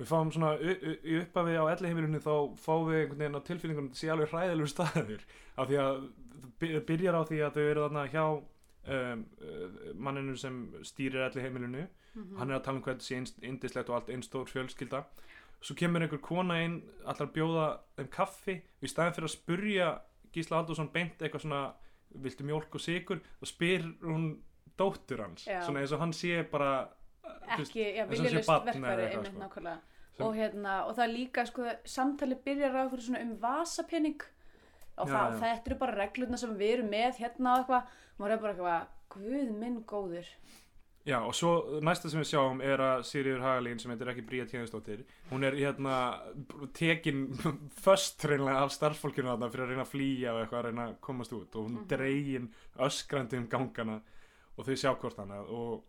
við 0.02 0.10
fáum 0.10 0.30
svona 0.34 0.52
í 0.60 1.16
upphafi 1.22 1.54
á 1.58 1.64
elli 1.72 1.90
heimilinu 1.92 2.20
þá 2.22 2.32
fáum 2.62 2.86
við 2.90 3.00
einhvern 3.00 3.20
veginn 3.22 3.38
á 3.38 3.46
tilfinningunum 3.48 3.90
þetta 3.92 4.02
sé 4.02 4.12
alveg 4.12 4.32
hræðilegur 4.32 4.72
staður. 4.72 5.26
Af 5.62 5.68
því 5.70 5.78
að 5.82 5.90
það 5.92 6.52
by- 6.62 6.84
byrjar 6.92 7.18
á 7.18 7.22
því 7.28 7.40
að 7.46 7.56
þau 7.58 7.64
eru 7.70 7.84
þarna 7.86 8.04
hjá 8.12 8.24
um, 8.32 9.24
uh, 9.46 9.66
manninu 9.94 10.36
sem 10.40 10.62
stýrir 10.86 11.26
elli 11.28 11.44
heimilinu 11.44 11.84
hann 12.36 12.50
er 12.50 12.58
að 12.58 12.64
tala 12.66 12.76
um 12.76 12.82
hvað 12.84 12.96
þetta 12.98 13.06
sé 13.08 13.16
einst- 13.16 13.44
yndislegt 13.48 13.88
og 13.88 13.94
allt 13.96 14.10
einstór 14.12 14.50
fjölskylda. 14.50 14.98
Svo 15.62 15.76
kemur 15.78 16.02
einhver 16.04 16.20
kona 16.20 16.58
inn 16.60 16.74
allar 17.06 17.28
að 17.28 17.34
bjóða 17.36 17.66
þeim 17.96 18.08
kaffi. 18.12 18.56
Og 18.82 18.84
í 18.84 18.90
staðin 18.90 19.14
fyrir 19.16 19.28
að 19.30 19.36
spurja 19.36 19.86
Gísla 20.34 20.58
Haldursson 20.58 20.90
beint 20.92 21.22
eitthvað 21.22 21.44
svona 21.46 21.62
viltu 22.24 22.44
mjólk 22.44 22.74
og 22.76 22.82
sigur 22.84 23.22
og 23.40 23.48
spyr 23.48 23.86
hún 24.02 24.26
dóttur 24.76 25.22
hans. 25.24 25.46
Já. 25.46 25.62
svona 25.64 25.80
eins 25.80 25.92
og 25.96 26.00
hann 26.02 26.12
sé 26.16 26.42
bara 26.50 26.72
veist, 27.56 27.70
ekki, 27.70 27.84
já, 27.96 28.04
eða 28.04 28.58
verkværi 28.66 29.06
einmitt 29.08 29.32
sko. 29.32 29.40
nákvæmlega 29.42 29.78
og, 30.20 30.34
hérna, 30.36 30.84
og 30.86 30.94
það 30.96 31.04
er 31.08 31.12
líka 31.16 31.46
sko, 31.48 31.64
samtali 31.84 32.34
byrjar 32.44 32.76
á 32.76 32.80
eitthvað 32.84 33.00
svona 33.06 33.22
um 33.24 33.36
vasapenning 33.40 34.22
og 34.98 35.08
Já, 35.08 35.12
það, 35.14 35.32
já. 35.32 35.38
þetta 35.40 35.70
eru 35.70 35.78
bara 35.80 35.94
reglurna 35.96 36.36
sem 36.38 36.56
við 36.58 36.74
erum 36.78 36.90
með 36.92 37.16
hérna 37.22 37.52
og 37.54 37.62
eitthvað, 37.62 37.86
maður 38.18 38.32
er 38.32 38.42
bara 38.42 38.52
eitthvað 38.52 38.86
guð 39.16 39.52
minn 39.58 39.78
góður. 39.88 40.26
Já, 41.04 41.16
og 41.26 41.34
svo 41.34 41.80
næsta 41.82 42.06
sem 42.12 42.20
við 42.20 42.28
sjáum 42.30 42.60
er 42.62 42.78
að 42.78 43.00
Sigriður 43.08 43.40
Hagalín 43.42 43.80
sem 43.82 43.90
heitir 43.90 44.06
ekki 44.12 44.22
Bría 44.22 44.44
Tjóðistóttir 44.46 45.00
hún 45.32 45.42
er 45.48 45.56
hérna 45.58 45.96
tekin 46.78 47.24
föst 47.84 48.22
reynilega 48.28 48.62
af 48.62 48.70
starfsfólkinu 48.76 49.32
þarna 49.32 49.48
fyrir 49.50 49.64
að 49.66 49.72
reyna 49.72 49.82
að 49.86 49.90
flýja 49.96 50.34
og 50.36 50.40
eitthvað 50.44 50.60
að 50.60 50.66
reyna 50.68 50.84
að 50.86 50.94
komast 51.08 51.32
út. 51.34 51.56
Og 51.56 51.66
hún 51.66 51.80
Mhm. 51.80 51.88
dregin 51.90 52.46
öskrandi 52.78 53.36
um 53.40 53.48
gangana 53.48 54.00
og 54.56 54.64
þau 54.68 54.76
sjá 54.78 54.92
hvort 54.94 55.16
hana 55.18 55.40
og, 55.42 55.82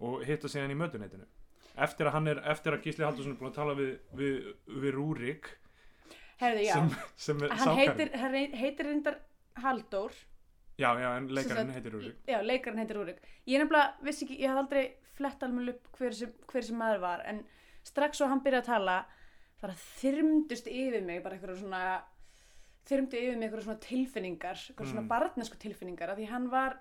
og 0.00 0.24
hitta 0.24 0.48
síðan 0.48 0.72
í 0.72 0.78
mötuneytinu 0.80 1.26
eftir 1.76 2.06
að 2.08 2.12
hann 2.16 2.28
er, 2.32 2.40
eftir 2.52 2.72
að 2.76 2.82
Gísli 2.86 3.04
Haldursson 3.04 3.32
er 3.34 3.40
búin 3.40 3.50
að 3.52 3.58
tala 3.60 3.74
við, 3.78 3.90
við, 4.16 4.46
við 4.84 4.94
Rúrik 4.96 5.50
herðu, 6.40 6.62
já, 6.66 6.74
sem, 6.74 6.88
sem 7.26 7.42
er 7.46 7.52
hann 7.52 7.58
sákarinn. 7.64 7.90
heitir, 7.98 8.16
hann 8.20 8.32
rey- 8.32 8.56
heitir 8.62 8.86
reyndar 8.90 9.18
Halldór 9.64 10.12
Já, 10.76 10.90
já, 11.00 11.08
en 11.16 11.28
leikarinn 11.32 11.70
heitir 11.72 11.92
Rúrik 11.96 12.16
já, 12.28 12.40
leikarinn 12.44 12.78
heitir 12.82 12.96
Rúrik 13.00 13.20
ég 13.48 13.62
nefnilega, 13.62 13.94
vissi 14.04 14.26
ekki, 14.26 14.40
ég 14.42 14.50
hafði 14.52 14.62
aldrei 14.64 14.84
flett 15.16 15.42
alveg 15.46 15.70
upp 15.74 15.86
hver 16.00 16.12
sem, 16.18 16.32
hver 16.52 16.66
sem 16.66 16.76
maður 16.76 17.00
var 17.06 17.22
en 17.30 17.38
strax 17.86 18.18
svo 18.20 18.28
hann 18.28 18.42
byrjaði 18.44 18.64
að 18.66 18.72
tala 18.74 18.96
bara 19.62 19.72
þyrmdust 20.00 20.66
yfir 20.68 21.04
mig 21.06 21.22
bara 21.24 21.38
eitthvað 21.38 21.62
svona 21.62 21.80
þyrmdu 22.86 23.16
yfir 23.18 23.38
mig 23.40 23.48
eitthvað 23.48 23.64
svona 23.66 23.80
tilfinningar 23.86 24.60
eitthvað 24.60 24.90
svona 24.92 25.04
Mm. 25.06 25.08
barnesku 25.14 25.56
tilfinningar 25.58 26.12
af 26.12 26.18
því 26.20 26.28
hann 26.30 26.50
var 26.52 26.76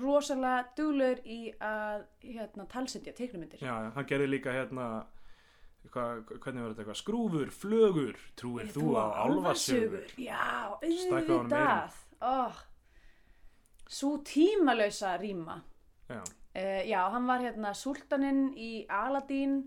rosalega 0.00 0.68
duglegur 0.76 1.20
í 1.28 1.40
að 1.60 2.04
hérna, 2.24 2.66
talsetja 2.70 3.12
teiknumyndir 3.16 3.64
Já, 3.64 3.74
hann 3.94 4.08
gerði 4.08 4.30
líka 4.30 4.54
hérna 4.54 4.86
hva, 5.92 6.04
hvernig 6.24 6.62
var 6.62 6.72
þetta 6.72 6.84
eitthvað? 6.84 7.00
Skrúfur, 7.00 7.50
flögur 7.52 8.20
trúir 8.38 8.70
þú 8.72 8.92
á 8.96 9.04
álfasögur 9.26 10.14
Já, 10.16 10.78
auðvitað. 10.78 11.98
Oh. 12.22 12.62
Sú 13.92 14.14
tímalausa 14.24 15.16
rýma. 15.20 15.58
Já, 16.08 16.22
Uh, 16.52 16.84
já, 16.84 17.08
hann 17.08 17.24
var 17.24 17.40
hérna 17.40 17.70
sultaninn 17.72 18.50
í 18.60 18.84
Aladín 18.92 19.62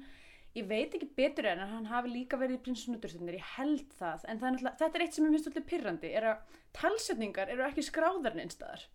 ég 0.54 0.68
veit 0.70 0.94
ekki 0.94 1.08
betur 1.18 1.48
en 1.50 1.64
hann 1.66 1.88
hafi 1.90 2.12
líka 2.14 2.38
verið 2.38 2.60
í 2.60 2.64
prinsunuturstundin, 2.68 3.40
ég 3.40 3.48
held 3.56 3.88
það. 3.98 4.28
En 4.30 4.42
það 4.44 4.50
er 4.52 4.76
þetta 4.84 5.00
er 5.00 5.06
eitt 5.08 5.18
sem 5.18 5.26
er 5.26 5.34
minnst 5.34 5.50
alltaf 5.50 5.66
pyrrandi 5.72 6.12
er 6.14 6.28
að 6.30 6.60
talsetningar 6.78 7.50
eru 7.56 7.66
ekki 7.66 7.88
skráðar 7.88 8.38
neinstæðar, 8.38 8.86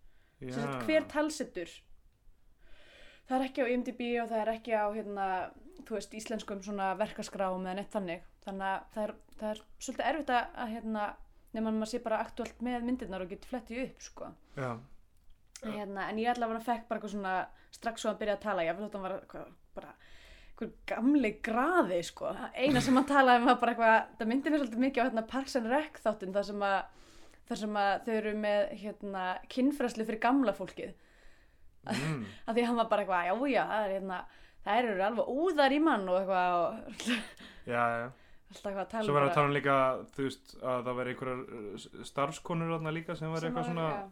sagt 0.56 0.86
hver 0.88 1.06
talsetur? 1.10 1.72
Það 3.28 3.36
er 3.36 3.46
ekki 3.46 3.64
á 3.64 3.70
IMDb 3.70 4.04
og 4.22 4.30
það 4.30 4.42
er 4.42 4.52
ekki 4.54 4.74
á 4.74 4.86
hérna, 4.90 5.26
þú 5.86 5.96
veist, 5.96 6.14
íslenskum 6.18 6.62
svona 6.66 6.92
verkaskrám 6.98 7.66
eða 7.66 7.76
neitt 7.78 7.92
þannig. 7.94 8.24
Þannig 8.46 8.66
að 8.66 8.86
það 8.94 9.04
er, 9.04 9.14
það 9.38 9.50
er 9.50 9.62
svolítið 9.78 10.08
erfitt 10.10 10.32
að, 10.34 10.54
að 10.64 10.72
hérna, 10.74 11.04
nema 11.54 11.74
maður 11.76 11.92
sé 11.92 12.02
bara 12.02 12.22
aktuált 12.24 12.64
með 12.64 12.86
myndirnar 12.88 13.24
og 13.24 13.30
getur 13.30 13.52
flettið 13.52 13.82
upp, 13.84 14.04
sko. 14.06 14.30
Hérna, 15.60 16.08
en 16.08 16.20
ég 16.22 16.32
allavega 16.32 16.64
fekk 16.64 16.86
bara 16.88 16.98
eitthvað 16.98 17.14
svona 17.14 17.34
strax 17.70 18.02
svo 18.02 18.10
hann 18.10 18.20
byrjaði 18.20 18.38
að 18.40 18.46
tala, 18.46 18.64
ég 18.64 18.78
fyrir 18.78 18.88
þetta 18.88 19.02
var 19.04 19.16
eitthvað, 19.18 19.50
bara 19.76 19.94
gamli 20.90 21.30
graði 21.44 22.00
sko, 22.04 22.32
eina 22.52 22.80
sem 22.84 22.96
hann 22.98 23.06
talaði 23.08 23.40
um 23.40 23.48
var 23.48 23.60
bara 23.62 23.72
eitthvað, 23.74 24.08
það 24.18 24.30
myndi 24.30 24.50
mér 24.52 24.60
svolítið 24.60 24.82
mikið 24.84 25.00
á 25.00 25.06
hérna 25.06 25.22
Parks 25.30 25.56
and 25.56 25.70
Rec 25.70 26.00
þáttinn 26.04 26.34
þar 26.34 26.46
sem 26.50 26.64
að 26.66 26.99
þar 27.50 27.60
sem 27.64 27.78
að 27.82 27.92
þau 28.06 28.12
eru 28.20 28.34
með 28.46 28.60
hérna 28.84 29.24
kynfræslu 29.52 30.06
fyrir 30.08 30.22
gamla 30.22 30.54
fólkið 30.56 30.92
mm, 31.90 32.22
af 32.46 32.54
því 32.54 32.62
að 32.62 32.68
hann 32.70 32.80
var 32.80 32.90
bara 32.92 33.04
eitthvað, 33.04 33.26
já 33.26 33.34
já, 33.56 33.64
það 33.74 33.84
er 33.88 33.94
hérna 33.98 34.20
það 34.60 34.80
eru 34.84 35.04
alveg 35.08 35.30
úðar 35.34 35.72
í 35.74 35.82
mann 35.84 36.08
og 36.12 36.18
eitthvað 36.20 36.56
og 36.60 37.04
já, 37.74 37.82
já. 37.96 38.08
alltaf 38.50 38.70
eitthvað 38.70 38.82
að 38.84 38.90
tala 38.94 39.04
Svo 39.08 39.14
var 39.16 39.22
að 39.24 39.28
bara- 39.30 39.36
tala 39.38 39.50
um 39.50 39.54
líka, 39.56 39.76
þú 40.16 40.26
veist, 40.28 40.56
að 40.60 40.82
það 40.88 40.98
veri 41.00 41.14
einhverjar 41.14 41.44
uh, 41.44 42.08
starfskonur 42.10 42.74
þarna 42.76 42.92
líka 42.96 43.16
sem 43.18 43.32
var 43.32 43.46
eitthvað 43.48 43.70
svona, 43.70 43.86
já. 43.94 44.02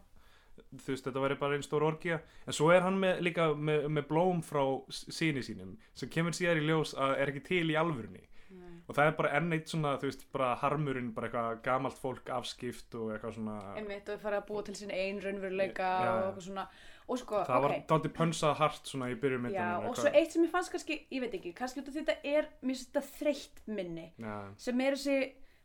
þú 0.79 0.95
veist, 0.95 1.09
þetta 1.11 1.25
veri 1.27 1.39
bara 1.43 1.59
einn 1.59 1.67
stór 1.67 1.85
orgía. 1.87 2.19
En 2.49 2.57
svo 2.57 2.71
er 2.75 2.83
hann 2.87 2.97
með, 3.03 3.21
líka 3.29 3.51
með, 3.55 3.85
með 3.99 4.09
blóm 4.11 4.41
frá 4.47 4.63
síni 4.91 5.45
sínum 5.47 5.77
sem 5.95 6.11
kemur 6.13 6.35
síðar 6.37 6.63
í 6.63 6.65
ljós 6.71 6.97
að 6.97 7.15
er 7.23 7.33
ekki 7.35 7.45
til 7.53 7.67
í 7.69 7.77
alvörunni. 7.79 8.25
Nei. 8.49 8.77
Og 8.89 8.97
það 8.97 9.11
er 9.11 9.17
bara 9.19 9.33
enn 9.37 9.53
eitt 9.53 9.73
svona, 9.73 9.95
þú 10.01 10.09
veist, 10.09 10.23
bara 10.33 10.53
harmurinn, 10.63 11.11
bara 11.17 11.29
eitthvað 11.29 11.59
gamalt 11.67 11.99
fólk 12.01 12.31
afskipt 12.33 12.95
og 12.97 13.11
eitthvað 13.13 13.35
svona, 13.37 13.57
einmitt 13.77 14.09
og 14.09 14.23
farið 14.23 14.41
að 14.41 14.47
búa 14.49 14.63
til 14.65 14.77
sín 14.79 14.95
ein 14.95 15.19
raunveruleika 15.25 15.89
Já, 15.89 16.07
já. 16.07 16.13
og 16.13 16.23
eitthvað 16.31 16.47
svona 16.47 16.69
og 17.09 17.21
sko, 17.23 17.43
það 17.49 17.59
ok 17.59 17.65
var 17.67 17.75
dálítið 17.91 18.15
pönsað 18.19 18.55
hart 18.63 18.91
svona 18.91 19.11
í 19.13 19.19
byrjum 19.21 19.51
Já, 19.53 19.69
og 19.81 19.97
svo 19.97 20.13
eitt 20.13 20.35
sem 20.35 20.45
ég 20.45 20.53
fannst 20.53 20.73
kannski, 20.73 20.99
ég 21.13 21.25
veit 21.25 21.37
ekki, 21.39 21.53
kannski 21.57 21.85
þetta 21.85 22.17
er, 22.23 22.49
mér 22.63 22.75
finnst 22.77 22.91
þetta 22.93 23.05
þreytt 23.19 23.63
minni, 23.69 24.09
Já, 24.21 24.35
sem 24.61 24.85
er 24.85 24.97
þessi 24.97 25.19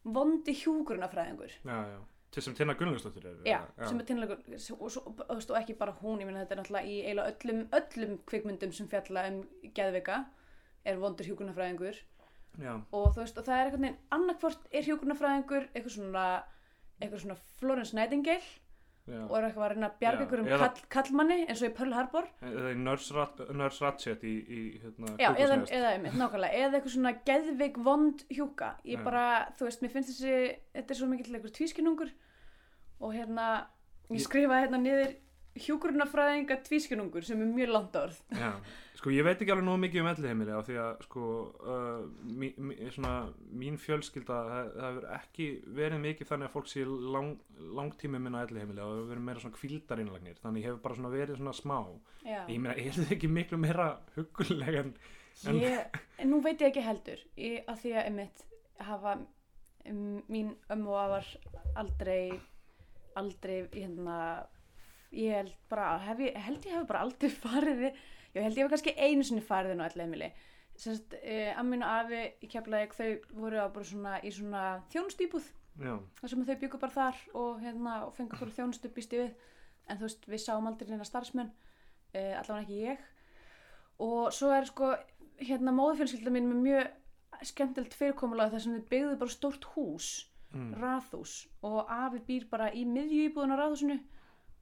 vondi 0.03 0.55
hjúgrunafræðingur. 0.63 1.61
já, 1.63 1.77
já. 1.93 2.01
Til 2.33 2.41
sem 2.41 2.55
Tina 2.57 2.73
Gunnlaugsdóttir 2.73 3.27
er. 3.29 3.35
Já, 3.45 3.59
sem 3.85 3.99
er 3.99 4.23
og, 4.23 4.89
svo, 4.89 5.03
og, 5.05 5.19
og, 5.29 5.57
ekki 5.59 5.75
bara 5.77 5.93
hún, 5.99 6.17
ég 6.17 6.25
meina 6.25 6.41
þetta 6.41 6.55
er 6.55 6.59
náttúrulega 6.63 6.89
í 6.89 6.95
eiginlega 7.03 7.33
öllum, 7.35 7.59
öllum 7.77 8.15
kvikmyndum 8.25 8.73
sem 8.73 8.87
fjalla 8.89 9.27
um 9.29 9.43
geðveika, 9.77 10.23
er 10.83 10.97
vondur 10.97 11.29
hjúgrunafræðingur 11.29 11.99
Já, 12.61 12.73
og 12.93 13.07
þú 13.15 13.21
veist, 13.23 13.37
og 13.37 13.45
það 13.47 13.55
er 13.59 13.65
einhvern 13.69 13.81
veginn, 13.87 14.01
annarkvort 14.11 14.67
er 14.71 14.83
hjúgrunafræðingur 14.85 15.63
eitthvað 15.73 15.95
svona, 15.95 16.25
eitthvað 17.01 17.23
svona 17.23 17.37
Florence 17.57 17.95
Nightingale 17.97 18.43
já. 19.07 19.23
og 19.25 19.33
er 19.39 19.47
eitthvað 19.47 19.65
að 19.65 19.71
reyna 19.73 19.87
að 19.89 19.95
bjarga 20.03 20.25
ykkur 20.27 20.39
um 20.43 20.45
eða- 20.51 20.59
kall, 20.67 20.83
kallmanni 20.95 21.37
eins 21.47 21.63
og 21.63 21.69
í 21.71 21.73
Pearl 21.79 21.93
Harbor. 21.97 22.27
Eða 22.41 22.69
í 22.71 22.77
Nurse, 22.77 23.15
Rat, 23.17 23.41
Nurse 23.49 23.81
Ratchet 23.83 24.21
í, 24.23 24.35
í 24.45 24.59
hérna, 24.83 25.15
Já, 25.17 25.31
eða, 25.33 25.57
eða, 25.79 25.95
nákvæmlega, 26.13 26.53
eða 26.61 26.77
eitthvað 26.77 26.93
svona 26.95 27.15
geðveik 27.25 27.77
vond 27.83 28.23
hjúka. 28.29 28.75
Ég 28.85 29.03
bara, 29.03 29.25
þú 29.57 29.65
veist, 29.67 29.81
mér 29.81 29.91
finnst 29.97 30.13
þessi 30.13 30.37
þetta 30.77 30.91
er 30.91 31.01
svo 31.01 31.07
mikill 31.09 31.35
einhver 31.35 31.51
tvískinungur 31.57 32.13
og 33.01 33.13
hérna, 33.17 33.49
ég 34.11 34.19
Ég- 34.21 34.27
skrifa 34.29 34.61
hérna 34.61 34.77
niður 34.79 35.15
hjúkurunafræðinga 35.67 36.61
tvískinungur 36.65 37.23
sem 37.25 37.41
er 37.41 37.49
mjög 37.53 37.69
langt 37.73 37.95
orð. 37.99 38.21
Já, 38.31 38.53
sko 39.03 39.11
ég 39.11 39.25
veit 39.27 39.41
ekki 39.43 39.51
alveg 39.51 39.65
nógu 39.67 39.81
mikið 39.83 39.99
um 39.99 40.07
elliheimili 40.13 40.53
af 40.55 40.61
því 40.63 40.75
að 40.79 41.01
sko 41.03 41.23
uh, 41.59 42.03
mí, 42.23 42.53
mí, 42.55 42.75
svona, 42.95 43.09
mín 43.51 43.75
fjölskylda 43.81 44.37
það, 44.47 44.69
það 44.77 44.85
hefur 44.85 45.07
ekki 45.17 45.47
verið 45.79 45.99
mikið 46.05 46.29
þannig 46.29 46.47
að 46.47 46.53
fólk 46.53 46.69
sé 46.71 46.85
lang, 46.87 47.33
langtími 47.79 48.21
minna 48.23 48.45
elliheimili 48.45 48.79
og 48.79 48.93
það 48.93 49.01
hefur 49.01 49.11
verið 49.11 49.25
meira 49.27 49.43
svona 49.43 49.57
kvíldarinnlagnir 49.57 50.39
þannig 50.39 50.63
ég 50.63 50.69
hefur 50.69 50.79
bara 50.85 50.99
svona 51.01 51.11
verið 51.11 51.41
svona 51.41 51.55
smá. 51.57 51.75
Já, 52.23 52.39
ég 52.47 52.63
meina, 52.63 52.77
er 52.79 52.95
þetta 52.95 53.17
ekki 53.17 53.31
miklu 53.35 53.59
meira 53.59 53.89
huguleg 54.15 54.79
en, 54.85 54.95
En- 55.51 55.59
ég, 55.59 55.99
nú 56.29 56.39
veit 56.45 56.63
ég 56.63 56.69
ekki 56.71 56.87
heldur. 56.87 57.27
Ég, 57.35 57.59
að 57.67 57.83
því 57.83 57.93
að 57.97 58.07
einmitt 58.07 58.47
hafa 58.87 59.17
um, 59.19 60.01
mín 60.31 60.55
ömmu 60.71 60.95
afar 60.95 61.27
aldrei 61.75 62.39
aldrei 63.19 63.65
hérna 63.75 64.17
ég 65.13 65.35
held 65.35 65.55
bara, 65.69 65.97
hef 66.07 66.21
ég, 66.23 66.37
held 66.47 66.65
ég 66.65 66.79
hef 66.79 66.87
bara 66.89 67.03
aldrei 67.03 67.33
farið 67.43 67.87
ég 68.33 68.45
held 68.45 68.57
ég 68.57 68.65
hef 68.65 68.73
kannski 68.73 68.95
einu 68.97 69.23
sinni 69.23 69.45
farið 69.45 69.75
inn 69.75 69.83
á 69.83 69.87
allir 69.87 70.05
heimili 70.05 70.33
Sest, 70.73 71.13
uh, 71.13 71.59
Ammin 71.61 71.83
og 71.85 71.91
afi 72.01 72.21
í 72.41 72.49
keflaðið 72.49 72.95
þau 72.97 73.35
voru 73.37 73.59
á 73.61 73.67
bara 73.69 73.85
svona 73.85 74.15
í 74.25 74.31
svona 74.33 74.63
þjónustýbúð 74.89 75.51
þar 75.77 76.29
sem 76.29 76.45
þau 76.45 76.55
byggu 76.61 76.79
bara 76.81 76.93
þar 76.93 77.19
og, 77.33 77.61
hérna, 77.61 77.93
og 78.07 78.13
fengu 78.17 78.35
okkur 78.37 78.53
þjónustu 78.53 78.91
býst 78.93 79.13
ég 79.15 79.23
við. 79.23 79.47
En 79.89 79.99
þú 79.99 80.07
veist, 80.07 80.27
við 80.29 80.41
sáum 80.43 80.67
aldrei 80.69 80.89
neina 80.89 81.07
starfsmenn 81.07 81.49
uh, 81.49 82.33
allavega 82.39 82.61
ekki 82.61 82.81
ég. 82.83 83.07
Og 84.03 84.29
svo 84.35 84.51
er 84.55 84.67
sko 84.69 84.93
hérna 85.41 85.73
móðufjölskylda 85.75 86.33
mín 86.33 86.49
með 86.51 86.61
mjög 86.67 87.47
skemmtilegt 87.49 87.97
fyrirkomulega 87.97 88.53
þar 88.53 88.63
sem 88.65 88.77
þau 88.77 88.91
byggðu 88.93 89.17
bara 89.23 89.33
stórt 89.33 89.65
hús 89.73 90.11
mm, 90.53 90.69
raðhús. 90.81 91.33
Og 91.65 91.89
afi 91.91 92.21
býr 92.27 92.47
bara 92.51 92.69
í 92.73 92.85
miðju 92.87 93.27
íbúðun 93.27 93.57
á 93.57 93.61
raðhúsinu 93.61 93.99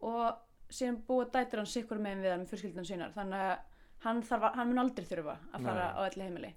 og 0.08 0.40
síðan 0.72 0.98
búa 1.08 1.28
dætur 1.34 1.62
hann 1.62 1.70
sikkur 1.76 2.00
megin 2.02 2.24
við 2.26 2.32
hann 2.36 2.44
með 2.46 2.52
fjölskyldan 2.54 2.88
sínar 2.90 3.14
þannig 3.16 3.46
að 3.46 3.54
hann, 4.06 4.24
þarf, 4.26 4.44
að- 4.50 4.56
hann 4.60 4.68
mun 4.72 4.82
aldrei 4.86 5.06
þurfa 5.12 5.38
að 5.54 5.68
fara 5.70 5.86
Nei. 5.88 5.96
á 5.98 6.02
elli 6.10 6.26
heimili 6.28 6.52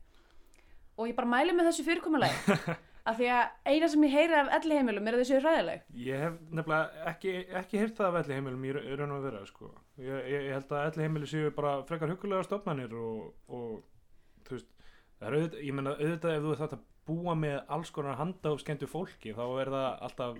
og 0.96 1.08
ég 1.10 1.16
bara 1.18 1.30
mæli 1.34 1.54
með 1.58 1.68
þessu 1.70 1.84
fyrirkomulagi 1.88 2.58
af 3.10 3.18
því 3.18 3.26
að 3.36 3.72
eina 3.74 3.88
sem 3.92 4.04
ég 4.06 4.12
heyri 4.16 4.36
af 4.38 4.52
elli 4.58 4.78
heimilum 4.78 5.08
er 5.10 5.16
að 5.18 5.24
þessu 5.24 5.40
ræðileg 5.44 5.82
ég 6.06 6.22
hef 6.24 6.36
nefnilega 6.56 7.08
ekki, 7.10 7.34
ekki 7.60 7.80
heyrt 7.82 7.98
það 7.98 8.08
af 8.08 8.20
elliheimilum 8.22 8.64
í 8.64 8.72
ra- 8.78 8.84
í 8.86 8.96
raun 9.00 9.12
og 9.18 9.26
vera 9.26 9.42
sko. 9.50 9.68
ég, 10.00 10.22
ég, 10.30 10.46
ég 10.48 10.54
held 10.56 10.72
að 10.72 10.86
elliheimili 10.92 11.28
séu 11.34 11.50
bara 11.58 11.74
frekar 11.90 12.14
hugulega 12.14 12.46
stofnanir 12.46 12.94
og, 12.96 13.34
og 13.48 13.82
þú 14.48 14.56
veist 14.56 14.70
það 15.18 15.28
er 15.28 15.36
auðvitað, 15.38 15.60
ég 15.68 15.76
meina 15.76 15.96
auðvitað 15.98 16.36
ef 16.38 16.46
þú 16.46 16.54
ert 16.56 16.76
að 16.78 16.86
búa 17.04 17.34
með 17.36 17.58
alls 17.76 17.90
konar 17.92 18.16
handa 18.22 18.54
og 18.54 18.62
skemmtu 18.62 18.88
fólki 18.88 19.34
þá 19.36 19.44
er 19.60 19.72
það 19.74 19.88
alltaf 20.08 20.38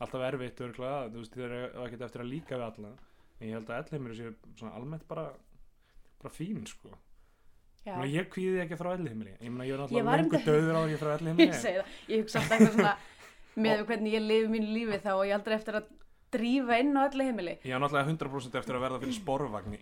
alltaf 0.00 0.24
erfitt 0.30 0.60
örgulega, 0.64 1.04
þú 1.12 1.22
veist 1.22 1.36
þeir 1.36 1.54
eru 1.58 1.84
ekki 1.86 2.00
eftir 2.06 2.24
að 2.24 2.30
líka 2.32 2.56
við 2.58 2.66
alla 2.70 2.90
en 3.40 3.46
ég 3.48 3.54
held 3.56 3.70
að 3.70 3.78
elliheimili 3.84 4.16
séu 4.18 4.34
svona 4.58 4.74
almennt 4.78 5.06
bara 5.08 5.26
bara 6.20 6.32
fín 6.34 6.66
sko. 6.68 6.90
Já, 7.86 7.94
Ég, 8.04 8.10
ég 8.18 8.26
kvíði 8.28 8.58
ekki 8.66 8.76
frá 8.76 8.90
elliheimili. 8.92 9.30
Ég 9.40 9.48
meina 9.54 9.64
ég 9.64 9.72
er 9.72 9.78
Ég 9.80 10.04
náttúrulega 10.04 10.16
lengur 10.20 10.42
döður 10.44 10.76
á 10.76 10.82
því 10.84 10.98
frá 11.02 11.10
ég 11.14 11.20
elliheimili. 11.20 11.60
segi 11.62 11.78
það, 11.80 11.94
ég 12.12 12.20
hugsa 12.24 12.40
alltaf 12.42 12.56
eitthvað 12.58 12.74
svona 12.76 12.96
með 13.64 13.78
við 13.80 13.86
hvernig 13.88 14.12
ég 14.18 14.26
lifi 14.26 14.50
mínu 14.52 14.74
lífi 14.76 14.98
þá 15.04 15.10
og 15.14 15.22
ég 15.30 15.34
aldrei 15.38 15.54
eftir 15.56 15.78
að 15.80 15.88
drífa 16.32 16.78
inn 16.80 16.96
á 16.96 17.06
elli 17.10 17.24
heimili. 17.30 17.58
Ég 17.64 17.74
er 17.74 17.80
náttúrulega 17.82 18.10
100% 18.14 18.58
eftir 18.60 18.76
að 18.78 18.84
verða 18.86 19.00
fyrir 19.02 19.16
sporvagni. 19.20 19.80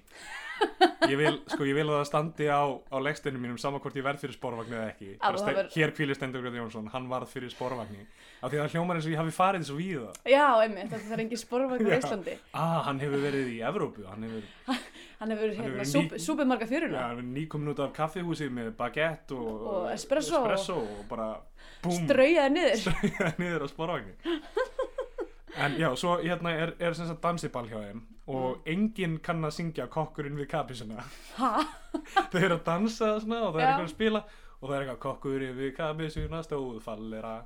Ég 1.06 1.14
vil, 1.14 1.36
sko, 1.46 1.62
ég 1.68 1.76
vil 1.76 1.84
að 1.86 2.00
það 2.00 2.06
standi 2.08 2.46
á, 2.50 2.66
á 2.66 2.96
leggsteinum 2.98 3.38
mínum 3.44 3.58
sama 3.62 3.78
hvort 3.78 3.94
ég 3.94 4.02
verð 4.02 4.18
fyrir 4.24 4.34
sporvagni 4.34 4.74
eða 4.74 4.88
ekki. 4.90 5.10
Hafir- 5.22 5.68
Hér 5.70 5.92
kvílir 5.94 6.16
Stendur 6.18 6.42
Gröð 6.42 6.56
Jónsson, 6.58 6.88
hann 6.90 7.06
varð 7.08 7.30
fyrir 7.30 7.52
sporvagni. 7.54 8.02
Af 8.42 8.50
því 8.50 8.58
að 8.58 8.64
það 8.64 8.72
hljómar 8.74 8.98
eins 8.98 9.06
og 9.06 9.12
ég 9.14 9.20
hafi 9.22 9.34
farið 9.36 9.66
svo 9.68 9.76
víða. 9.78 10.08
Já, 10.26 10.46
einmitt, 10.64 10.90
þetta 10.90 11.14
er 11.14 11.22
engin 11.22 11.38
sporvagn 11.44 11.86
á 11.86 11.90
Já. 11.94 11.98
Íslandi. 12.02 12.34
Ah, 12.52 12.82
hann 12.88 12.98
hefur 12.98 13.22
verið 13.22 13.52
í 13.54 13.58
Evrópu 13.70 14.06
Hann 14.10 14.26
hefur, 14.26 14.42
Hann 15.20 15.30
hefur 15.30 15.54
Hann 15.54 15.62
hérna, 15.62 15.78
hefur 15.78 15.92
súp, 15.92 16.10
ný- 16.12 16.22
súpið 16.26 16.46
marga 16.50 16.66
ja, 16.66 16.70
fjöruna 16.72 16.98
hann 17.06 17.16
hefur 17.16 17.30
nýkomin 17.38 17.72
út 17.74 17.80
af 17.86 17.92
kaffihúsi 17.94 18.50
með 18.50 18.72
baguette 18.78 19.34
og, 19.38 19.62
Og 19.62 19.88
espresso. 19.94 20.42
espresso 20.42 20.76
og 20.82 21.06
bara 21.08 21.36
búm, 21.82 21.94
Straujaði 22.02 22.50
niður. 22.54 23.34
Niður 23.38 23.66
á 23.66 23.68
sporvagni 23.70 24.14
En 25.56 25.76
já, 25.80 25.88
svo 25.96 26.18
hérna 26.20 26.52
er, 26.52 26.74
er 26.78 26.94
sem 26.94 27.08
sagt 27.08 27.22
dansiball 27.24 27.68
hjá 27.70 27.78
þeim 27.80 28.02
og 28.28 28.66
enginn 28.68 29.18
kann 29.24 29.44
að 29.48 29.54
syngja 29.56 29.86
kokkurinn 29.88 30.36
við 30.36 30.50
kapisuna 30.52 31.04
þau 32.30 32.40
eru 32.40 32.58
að 32.58 32.64
dansa 32.66 33.14
svona, 33.22 33.38
og 33.46 33.54
það 33.54 33.60
er 33.60 33.64
Já. 33.64 33.68
eitthvað 33.70 33.86
að 33.86 33.94
spila 33.94 34.22
og 34.58 34.64
það 34.66 34.74
er 34.74 34.82
eitthvað 34.82 34.98
kokkurinn 35.04 35.56
við 35.56 35.70
kapisuna 35.78 36.42
stóðfallera 36.44 37.36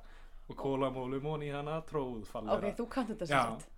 og 0.49 0.57
kólamólum 0.59 1.29
og 1.31 1.45
í 1.47 1.53
hana 1.55 1.79
tróðfallera 1.87 2.59
Ok, 2.59 2.81
þú 2.81 2.89
kannt 2.97 3.13
þetta 3.15 3.29
Já. 3.29 3.37
sem 3.37 3.61
sagt. 3.61 3.69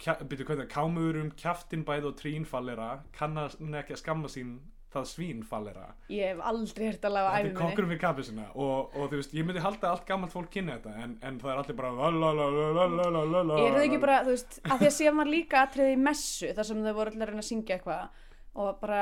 Kja, 0.00 0.14
byrju, 0.24 0.46
hvað 0.48 0.56
er 0.56 0.64
það, 0.64 0.70
kámurum 0.72 1.28
kjaftin 1.38 1.84
bæð 1.86 2.08
og 2.08 2.16
trínfallera 2.18 2.88
kann 3.14 3.36
að 3.38 3.58
ekki 3.82 3.94
að 3.94 4.00
skamma 4.00 4.30
sín 4.32 4.56
það 4.94 5.06
svínfallera 5.12 5.86
Ég 6.14 6.30
hef 6.32 6.40
aldrei 6.50 6.86
hert 6.88 7.04
að 7.08 7.14
laga 7.16 7.28
þetta 7.30 7.38
æfi 7.38 7.44
er 7.44 7.50
minni. 7.52 7.60
kokkurinn 7.64 7.92
við 7.94 8.00
kapisuna 8.04 8.46
og, 8.54 8.94
og 8.96 9.10
þú 9.12 9.20
veist, 9.20 9.34
ég 9.38 9.46
myndi 9.48 9.64
halda 9.64 9.90
allt 9.90 10.06
gammalt 10.08 10.32
fólk 10.34 10.50
kynna 10.54 10.78
þetta 10.78 10.94
en, 11.04 11.16
en 11.22 11.40
það 11.42 11.52
er 11.54 11.62
allir 11.64 11.78
bara 11.80 12.10
lalalalalalala 12.10 13.58
Er 13.64 13.72
það 13.78 13.86
ekki 13.88 14.00
bara, 14.02 14.18
þú 14.26 14.34
veist, 14.34 14.60
að 14.64 14.78
því 14.82 14.88
að 14.90 14.96
sé 14.98 15.12
maður 15.18 15.32
líka 15.34 15.62
atriði 15.66 15.94
í 15.96 16.00
messu 16.08 16.52
þar 16.56 16.68
sem 16.70 16.84
þau 16.86 16.94
voru 16.98 17.12
allir 17.14 17.26
að 17.26 17.32
reyna 17.34 17.44
að 17.44 17.50
syngja 17.50 17.76
eitthvað 17.78 18.22
og 18.54 18.76
bara, 18.78 19.00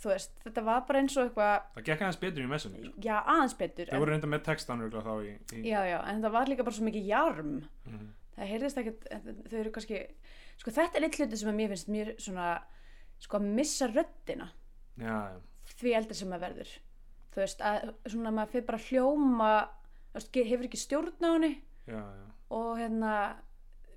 þú 0.00 0.08
veist, 0.14 0.30
þetta 0.46 0.62
var 0.64 0.84
bara 0.88 1.00
eins 1.02 1.16
og 1.20 1.26
eitthvað, 1.28 1.64
það 1.74 1.84
gekk 1.90 2.04
aðeins 2.06 2.20
betur 2.22 2.44
í 2.44 2.48
messunni 2.48 2.84
sko. 2.86 2.94
já, 3.04 3.16
aðeins 3.20 3.56
betur 3.60 3.90
þau 3.90 3.98
voru 4.00 4.14
reynda 4.14 4.30
með 4.32 4.44
textan 4.46 4.80
örugglega 4.80 5.04
þá 5.04 5.14
í, 5.20 5.34
í 5.60 5.64
Já, 5.68 5.80
já, 5.90 5.98
en 6.08 6.22
það 6.24 6.32
var 6.38 6.48
líka 6.48 6.64
bara 6.64 6.76
svo 6.78 6.86
mikið 6.88 7.10
jarm. 7.10 7.50
Mhm. 7.84 8.06
það 8.38 8.48
heyrðist 8.54 8.80
ekkert, 8.80 9.04
þau 9.52 9.58
eru 9.60 9.74
kannski 9.76 10.00
sko 10.56 10.72
já, 14.98 15.16
já. 15.34 15.40
því 15.80 15.94
eldri 15.98 16.14
sem 16.14 16.28
maður 16.30 16.44
verður. 16.48 16.74
Þú 17.34 17.40
veist, 17.42 17.60
að 17.66 17.94
svona 18.12 18.30
maður 18.30 18.52
fyrir 18.52 18.66
bara 18.68 18.78
hljóma 18.88 19.52
veist, 20.14 20.30
hefur 20.52 20.68
ekki 20.68 20.78
stjórn 20.84 21.26
á 21.26 21.30
henni. 21.34 21.52
Já, 21.90 22.02
og 22.54 22.78
hérna 22.78 23.14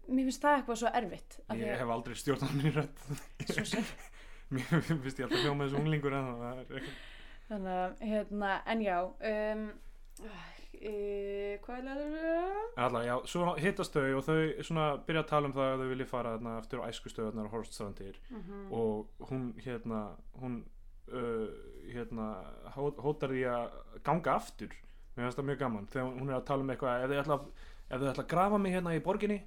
mér 0.08 0.26
finnst 0.30 0.42
það 0.44 0.56
eitthvað 0.62 0.80
svo 0.82 0.92
erfitt 0.96 1.38
ég 1.60 1.74
að- 1.74 1.80
hef 1.82 1.90
aldrei 1.98 2.16
minni 2.56 2.72
rödd. 2.72 3.04
Svo 3.52 3.66
sem, 3.66 3.86
mér 4.56 4.82
finnst 4.88 5.20
ég 5.20 5.26
alltaf 5.28 5.44
hljóma 5.44 5.68
þessu 5.68 5.80
unglingur 5.82 6.14
en 6.18 6.30
það 6.42 6.48
er 6.52 6.62
eitthvað. 6.64 6.94
Þannig 7.48 7.82
að 7.82 8.00
hérna, 8.10 8.54
en 8.74 8.82
já 8.84 8.98
um, 9.04 9.62
uh, 10.28 11.58
hvað 11.64 11.78
er 11.78 12.02
það? 12.02 12.58
Alla, 12.88 13.02
já, 13.08 13.14
svo 13.32 13.54
hittast 13.62 13.96
þau 13.96 14.18
og 14.20 14.26
þau 14.28 14.40
svona 14.68 14.88
byrja 15.08 15.24
að 15.24 15.30
tala 15.32 15.50
um 15.50 15.54
það 15.56 15.70
að 15.74 15.84
þau 15.84 15.92
vilja 15.94 16.10
fara 16.12 16.34
þarna 16.36 16.56
aftur 16.62 16.82
á 16.84 16.88
æskustöðunar 16.92 17.48
og 17.48 17.54
horfstrandir 17.56 18.20
Mhm. 18.32 18.66
og 18.72 19.30
hún 19.30 19.46
hérna 19.64 20.02
hún 20.42 20.58
uh, 21.14 21.48
hérna 21.94 22.28
hó- 22.76 22.98
hótar 23.04 23.30
því 23.34 23.44
að 23.54 23.78
ganga 24.04 24.36
aftur. 24.36 24.74
Mér 25.18 25.26
finnst 25.28 25.40
það 25.40 25.48
mjög 25.52 25.60
gaman. 25.64 25.88
Þegar 25.94 26.12
hún 26.20 26.30
er 26.30 26.36
að 26.42 26.46
tala 26.52 26.62
um 26.66 26.70
eitthvað 26.76 27.04
ef 27.04 27.10
þau 27.10 27.22
ætla, 27.24 27.40
ef 27.90 28.00
þau 28.02 28.10
ætla 28.12 28.24
að 28.26 28.30
grafa 28.36 28.58
mig 28.62 28.76
hérna 28.78 28.94
í 28.98 29.02
borginni 29.04 29.40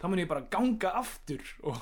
þá 0.00 0.08
mun 0.10 0.18
ég 0.24 0.28
bara 0.28 0.44
ganga 0.52 0.90
aftur. 1.00 1.40
Og 1.68 1.78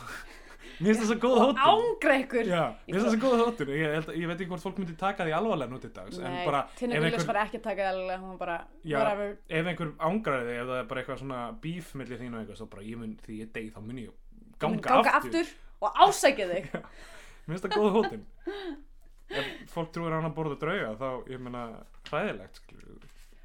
mér 0.82 0.94
finnst 0.94 1.02
það 1.02 1.08
svo 1.10 1.16
góð 1.22 1.34
og 1.36 1.42
hótun. 1.42 1.62
ángra 1.72 2.14
ykkur 2.22 2.46
Já, 2.48 2.62
mér 2.86 2.94
finnst 2.94 3.06
það 3.08 3.16
svo 3.16 3.22
góð 3.24 3.42
hótun. 3.42 3.72
Ég, 3.76 3.96
að- 3.98 4.14
ég 4.20 4.28
veit 4.30 4.36
ekki 4.40 4.50
hvort 4.52 4.62
fólk 4.66 4.78
myndi 4.80 4.94
taka 5.00 5.26
því 5.26 5.34
alvarlega 5.36 5.72
nú 5.74 5.80
til 5.82 5.90
dags 5.96 6.18
Nei, 6.22 6.46
Willis 6.46 7.18
einhver, 7.18 7.26
var 7.28 7.40
ekki 7.42 7.58
að 7.60 7.64
taka 7.66 7.82
það 7.88 7.98
alveg 7.98 8.22
hún 8.22 8.30
var 8.32 8.38
bara, 8.44 8.56
Já. 8.86 8.98
whatever. 9.02 9.34
ef 9.48 9.66
einhver 9.72 9.90
ángraði 10.08 10.46
þig 10.48 10.60
ef 10.62 10.70
það 10.70 10.78
er 10.82 10.88
bara 10.92 11.02
eitthvað 11.02 11.20
svona 11.24 11.40
bíf 11.66 11.90
millir 11.98 12.22
þín 12.22 12.32
og 12.36 12.40
eitthvað 12.44 12.60
svo 12.62 12.68
bara 12.72 12.86
ég 12.88 12.98
mun 13.02 13.12
því 13.26 13.40
ég 13.42 13.52
deyð 13.58 13.72
þá 13.76 13.80
mun 13.88 14.00
ég 14.02 14.08
Ég 14.08 14.56
ganga, 14.62 14.80
ganga 14.86 15.14
aftur. 15.18 15.42
aftur 15.42 15.52
og 15.82 16.00
ásækja 16.06 16.48
þig. 16.54 16.70
Mér 17.46 17.52
finnst 17.56 17.66
það 17.66 17.76
góð 17.76 17.94
hótun 17.98 18.24
ef 19.40 19.72
fólk 19.72 19.90
trúir 19.94 20.12
að 20.12 20.18
hann 20.20 20.30
að 20.30 20.36
borða 20.38 20.58
drauga 20.62 20.92
þá 21.00 21.08
ég 21.32 21.40
meina 21.46 21.62
hræðilegt 22.10 22.60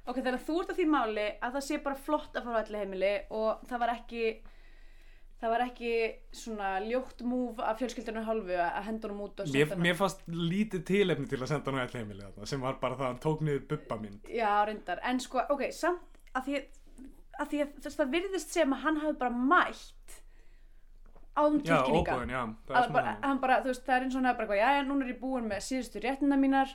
ok, 0.07 0.19
þannig 0.19 0.37
að 0.37 0.45
þú 0.47 0.59
ert 0.61 0.69
að 0.73 0.77
því 0.81 0.85
máli 0.93 1.25
að 1.43 1.57
það 1.57 1.65
sé 1.69 1.79
bara 1.87 2.03
flott 2.07 2.37
að 2.39 2.45
fara 2.47 2.59
á 2.59 2.61
allir 2.65 2.83
heimili 2.83 3.13
og 3.39 3.65
það 3.69 3.81
var 3.83 3.93
ekki 3.97 4.23
það 5.37 5.51
var 5.53 5.63
ekki 5.67 5.89
svona 6.33 6.69
ljótt 6.81 7.19
múf 7.29 7.59
af 7.61 7.77
fjölskyldunum 7.81 8.25
hálfu 8.25 8.55
að 8.57 8.85
henda 8.87 9.07
honum 9.07 9.25
út 9.27 9.41
og 9.43 9.51
mér, 9.51 9.67
senda 9.67 9.75
hann- 9.75 9.83
mér 9.85 9.97
fannst 9.99 10.23
lítið 10.33 10.85
tilefni 10.89 11.27
til 11.29 11.37
að 11.43 11.51
senda 11.51 11.73
á 11.77 11.85
ætla 11.85 12.01
heimili 12.01 12.23
þarna 12.25 12.47
sem 12.49 12.63
var 12.65 12.79
bara 12.81 12.95
það 12.97 13.05
að 13.05 13.11
hann 13.11 13.21
tók 13.27 13.43
niður 13.45 13.67
bubba 13.69 13.99
minn 14.01 14.17
já, 14.33 14.49
reyndar, 14.65 14.99
en 15.03 15.19
sko, 15.21 15.43
ok, 15.53 15.67
samt 15.71 16.17
að 16.33 16.47
því 16.49 16.63
að 17.37 17.51
því 17.51 17.59
að 17.61 17.75
þess, 17.85 17.99
það 17.99 18.15
virðist 18.15 18.55
sem 18.57 18.73
að 18.73 18.81
hann 18.87 18.97
hafi 19.03 19.19
bara 19.21 19.43
mætt 19.53 20.17
á 21.37 21.41
um 21.45 21.59
já, 21.61 21.63
tilkynninga. 21.77 22.15
óbúin, 22.17 22.29
já, 22.33 22.41
það 22.67 22.77
að 22.81 22.87
er 22.87 22.93
bara, 22.97 23.15
hann 23.23 23.39
bara, 23.39 23.61
veist, 23.63 23.85
það 23.85 23.95
er 23.95 24.03
eins 24.07 24.15
og 24.15 24.19
hann 24.21 24.29
hafi 24.31 24.37
bara 24.37 24.47
eitthvað, 24.47 24.77
já, 24.77 24.85
núna 24.87 25.05
er 25.05 25.13
ég 25.13 25.19
búin 25.21 25.49
með 25.51 25.65
síðustu 25.69 26.01
réttina 26.03 26.37
mínar. 26.41 26.73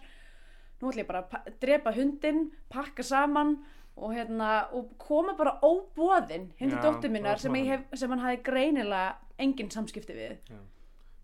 Nú 0.80 0.90
ætlum 0.90 1.02
ég 1.02 1.06
bara 1.06 1.22
að 1.22 1.28
pa- 1.30 1.44
drepa 1.62 1.92
hundinn 1.94 2.50
pakka 2.70 3.02
saman 3.02 3.56
og 3.96 4.14
hérna, 4.14 4.68
og 4.72 4.94
koma 4.98 5.34
bara 5.38 5.58
óbóðin 5.62 6.48
hindi 6.58 6.74
Já, 6.74 6.82
dóttur 6.82 7.12
bara 7.22 7.36
sem, 7.38 7.54
hef, 7.54 7.82
sem 7.94 8.10
hann 8.10 8.18
hafi 8.24 8.42
greinilega 8.42 9.16
engin 9.38 9.70
samskipti 9.70 10.14
við. 10.16 10.38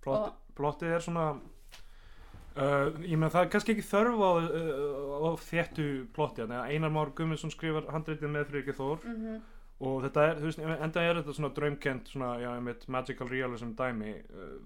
Plott, 0.02 0.28
Og- 0.28 0.34
plottið 0.54 0.94
er 0.94 1.00
svona 1.00 1.40
uh, 2.58 2.90
ég 3.02 3.16
meina 3.18 3.30
það 3.32 3.44
er 3.46 3.50
kannski 3.52 3.74
ekki 3.74 3.86
þörf 3.88 4.22
á, 4.22 4.30
uh, 4.42 5.26
á 5.26 5.30
þéttu 5.42 5.86
plotti 6.14 6.42
þannig 6.44 6.58
að 6.60 6.72
Einar 6.74 6.90
Már 6.94 7.12
Gumminsson 7.18 7.50
skrifar 7.54 7.88
handritið 7.94 8.32
með 8.34 8.50
Friki 8.52 8.74
Þór. 8.78 9.04
Mm 9.04 9.16
-hmm. 9.22 9.40
Og 9.78 10.00
þetta 10.02 10.24
er, 10.26 10.40
þú 10.40 10.48
veist, 10.48 10.60
enda 10.74 11.02
er 11.06 11.20
þetta 11.20 11.34
svona 11.36 11.52
draumkent 11.54 12.08
svona, 12.10 12.32
já, 12.42 12.48
einmitt 12.56 12.88
magical 12.90 13.28
realism 13.30 13.76
dæmi 13.78 14.16
uh, 14.34 14.56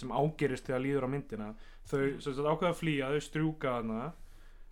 sem 0.00 0.14
ágerist 0.16 0.68
þegar 0.68 0.82
líður 0.86 1.06
á 1.06 1.08
myndina. 1.12 1.48
Þau 1.90 2.00
sem 2.00 2.32
sagt 2.32 2.48
ákveða 2.48 2.70
að 2.72 2.78
flýja, 2.78 3.10
þau 3.12 3.26
strjúka 3.26 3.74
þarna. 3.76 4.06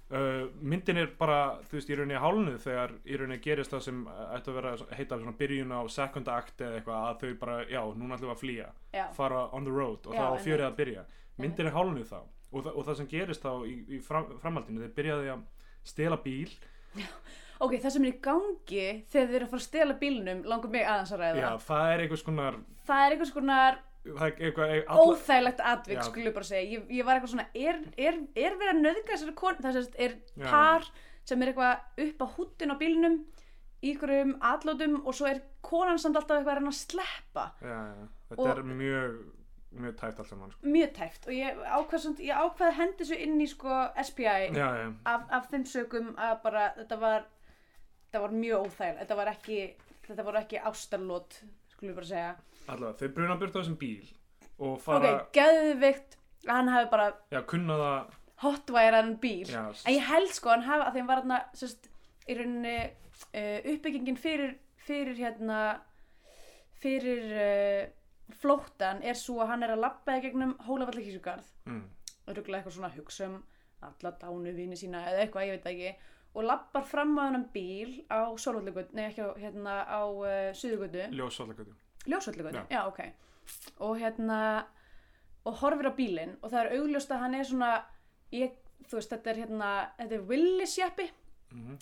Uh, 0.08 0.46
myndin 0.64 1.02
er 1.02 1.10
bara, 1.18 1.58
þú 1.68 1.76
veist, 1.76 1.90
í 1.92 1.98
rauninni 1.98 2.22
hálnuð 2.22 2.62
þegar 2.64 2.94
í 3.04 3.18
rauninni 3.20 3.42
gerist 3.44 3.74
það 3.74 3.82
sem 3.84 3.98
ætti 4.08 4.48
að 4.48 4.56
vera 4.56 4.70
heita 4.96 5.18
svona 5.20 5.36
byrjun 5.42 5.74
á 5.76 5.80
second 5.92 6.30
act 6.32 6.64
eða 6.64 6.78
eitthvað 6.78 7.04
að 7.10 7.20
þau 7.20 7.34
bara, 7.42 7.58
já, 7.68 7.82
núna 7.92 8.16
ætlum 8.16 8.30
við 8.30 8.36
að 8.38 8.40
flýja 8.40 8.70
Já, 8.96 9.04
fara 9.18 9.42
on 9.52 9.68
the 9.68 9.74
road 9.74 10.08
og 10.08 10.16
Já, 10.16 10.22
þá 10.22 10.46
fjörið 10.46 10.68
að 10.70 10.78
byrja. 10.80 11.04
Myndin 11.36 11.68
er 11.68 11.76
hálnuð 11.76 12.08
þá. 12.08 12.18
Og, 12.48 12.64
þa 12.64 12.72
og 12.72 12.88
það 12.88 12.98
sem 13.02 13.10
gerist 13.12 13.44
þá 13.44 13.52
í, 13.68 13.74
í 13.84 14.00
fram 14.00 14.32
framhaldinu 14.40 14.86
þeir 14.86 14.96
byrjaði 14.96 15.32
að 15.34 15.44
stela 15.92 16.16
bíl 16.24 16.48
ok, 17.60 17.72
það 17.82 17.90
sem 17.96 18.04
er 18.04 18.12
í 18.12 18.20
gangi 18.28 18.86
þegar 19.10 19.28
þið 19.28 19.34
eru 19.38 19.44
að 19.46 19.52
fara 19.52 19.62
að 19.62 19.66
stela 19.68 19.94
bílnum 20.02 20.42
langar 20.44 20.70
mig 20.70 20.84
aðeins 20.86 21.12
að 21.12 21.22
ræða. 21.24 21.42
Já, 21.42 21.50
það 21.68 21.92
er 21.94 22.04
einhvers 22.04 22.22
konar 22.28 22.58
það 22.88 23.04
er 23.06 23.16
einhvers 23.16 23.34
konar 23.36 23.78
óþægilegt 24.08 25.60
atvik 25.60 25.98
Já. 25.98 26.02
skulle 26.06 26.30
ég 26.30 26.34
bara 26.36 26.44
segja. 26.48 26.78
Ég, 26.78 26.84
ég 26.98 27.04
var 27.06 27.18
eitthvað 27.18 27.32
svona, 27.34 27.48
er, 27.54 27.80
er, 27.98 28.20
er 28.38 28.56
verið 28.60 28.74
að 28.74 28.82
nöðga 28.84 29.10
þessari 29.12 29.34
kon 29.40 29.58
það 29.62 29.78
sést, 29.78 29.98
er 29.98 30.14
par 30.48 30.86
sem 31.28 31.42
er 31.44 31.50
eitthvað 31.52 32.06
upp 32.06 32.22
á 32.24 32.26
húttin 32.38 32.72
á 32.72 32.76
bílnum 32.80 33.18
í 33.84 33.92
einhverjum 33.92 34.36
atlótum 34.42 35.00
og 35.04 35.14
svo 35.14 35.28
er 35.30 35.42
konan 35.62 36.00
samt 36.02 36.16
alltaf 36.18 36.38
eitthvað 36.40 36.54
að 36.56 36.60
reyna 36.62 36.72
að 36.72 36.78
sleppa. 36.80 37.44
Já, 37.62 37.76
já, 37.98 38.06
þetta 38.30 38.46
Og- 38.46 38.54
er 38.54 38.62
mjög 38.78 39.18
mjög 39.78 39.96
tæft 40.00 40.18
allt 40.22 40.28
saman 40.30 40.50
sko. 40.50 40.64
mjög 40.64 40.92
tæft 40.96 41.26
og 41.28 41.34
ég 41.36 41.58
ákvað, 41.76 42.00
samt, 42.00 42.20
ég 42.24 42.32
ákvað 42.40 42.68
að 42.70 42.78
hendi 42.78 43.04
svo 43.04 43.16
inn 43.20 43.40
í 43.44 43.46
sko 43.50 43.74
SPI 44.02 44.24
já, 44.24 44.68
já, 44.80 44.86
af, 45.04 45.26
af 45.30 45.50
þeim 45.50 45.66
sögum 45.68 46.14
að 46.16 46.38
bara 46.42 46.62
þetta 46.78 46.96
var, 47.02 47.26
þetta 48.08 48.22
var 48.24 48.34
mjög 48.34 48.66
óþægilegt. 48.66 49.00
Þetta 49.02 49.18
var 49.18 49.30
ekki, 49.32 49.58
þetta 50.08 50.26
var 50.28 50.38
ekki 50.42 50.62
ástarlót 50.70 51.40
skulle 51.72 51.92
ég 51.92 51.98
bara 51.98 52.08
segja. 52.08 52.30
Allavega, 52.68 52.96
þau 53.00 53.12
bruna 53.16 53.36
burt 53.40 53.56
á 53.56 53.58
þessum 53.60 53.76
bíl 53.80 54.08
og 54.58 54.72
ok, 54.74 54.80
fara, 54.82 55.10
geðvikt 55.36 56.16
að 56.48 56.54
hann 56.56 56.70
hafi 56.72 56.88
bara 56.90 57.10
já, 57.30 57.38
kunna 57.48 57.76
það. 57.78 58.16
hotværan 58.42 59.12
bíl. 59.22 59.44
Já, 59.52 59.62
en 59.84 59.94
ég 59.94 60.08
held 60.08 60.32
sko 60.34 60.50
hann 60.50 60.66
hafa 60.66 60.88
að 60.88 60.98
hann 60.98 61.10
var 61.10 61.22
þarna 61.22 61.38
sérst, 61.60 61.86
í 62.26 62.38
rauninni 62.38 62.74
uh, 62.88 63.70
uppbyggingin 63.74 64.18
fyrir, 64.18 64.56
fyrir 64.88 65.20
hérna 65.20 65.60
fyrir 66.82 67.30
uh, 67.36 67.84
flóttan 68.40 69.00
er 69.06 69.16
svo 69.18 69.38
að 69.42 69.54
hann 69.54 69.64
er 69.66 69.76
að 69.76 69.86
í 70.16 70.20
gegnum 70.26 70.56
Hólafallakísugarð 70.66 71.46
mm, 71.70 71.84
og 72.26 72.36
ruggla 72.36 72.58
eitthvað 72.58 72.76
svona 72.76 72.92
hugsa 72.96 73.30
um 73.30 73.38
alla 73.86 74.12
dánu 74.18 74.52
vini 74.56 74.76
sína 74.76 75.04
eða 75.12 75.22
eitthvað, 75.22 75.46
ég 75.46 75.56
veit 75.56 75.68
ekki 75.70 75.92
og 76.34 76.44
labbar 76.44 76.84
fram 76.86 77.16
á 77.18 77.22
hennan 77.28 77.46
bíl 77.54 78.04
á 78.12 78.28
Sólvallagötu, 78.38 78.94
nei 78.96 79.08
ekki 79.08 79.24
á, 79.24 79.30
hérna 79.40 79.76
á 79.88 80.00
uh, 80.04 80.50
Suðugötu, 80.54 81.08
ljósvallagötu. 81.16 81.76
Ljósvallagötu, 82.06 82.58
Já. 82.58 82.66
já. 82.70 82.82
ok. 82.86 83.00
Og 83.80 83.98
hérna 83.98 84.40
og 85.48 85.60
horfir 85.62 85.88
á 85.88 85.92
bílinn 85.96 86.36
og 86.42 86.50
það 86.52 86.64
er 86.64 86.74
augljóst 86.78 87.12
að 87.14 87.22
hann 87.24 87.34
er 87.38 87.46
svona 87.48 87.70
ég, 88.34 88.58
þú 88.88 88.98
veist, 88.98 89.12
þetta 89.14 89.30
er 89.30 89.40
hérna 89.44 89.70
þetta 89.98 90.18
er 90.18 90.26
villisjeppi. 90.32 91.08
Mm 91.52 91.78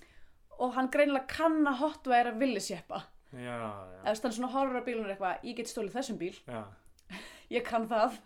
og 0.63 0.73
hann 0.77 0.89
greinilega 0.93 1.29
kann 1.29 1.67
að 1.69 1.81
hotværa 1.83 2.33
villisjeppa. 2.41 3.03
Já, 3.37 3.53
já, 3.53 3.71
eða 4.07 4.15
þannig 4.23 4.37
svona 4.39 4.53
horfir 4.55 4.81
á 4.81 4.87
bílinn 4.87 5.03
og 5.05 5.11
er 5.11 5.15
eitthvað, 5.17 5.43
ég 5.45 5.59
get 5.59 5.71
stólið 5.71 5.97
þessum 5.99 6.21
bíl. 6.21 6.37
Já. 6.47 6.63
Ég 7.57 7.63
kann 7.63 7.85
það, 7.87 8.17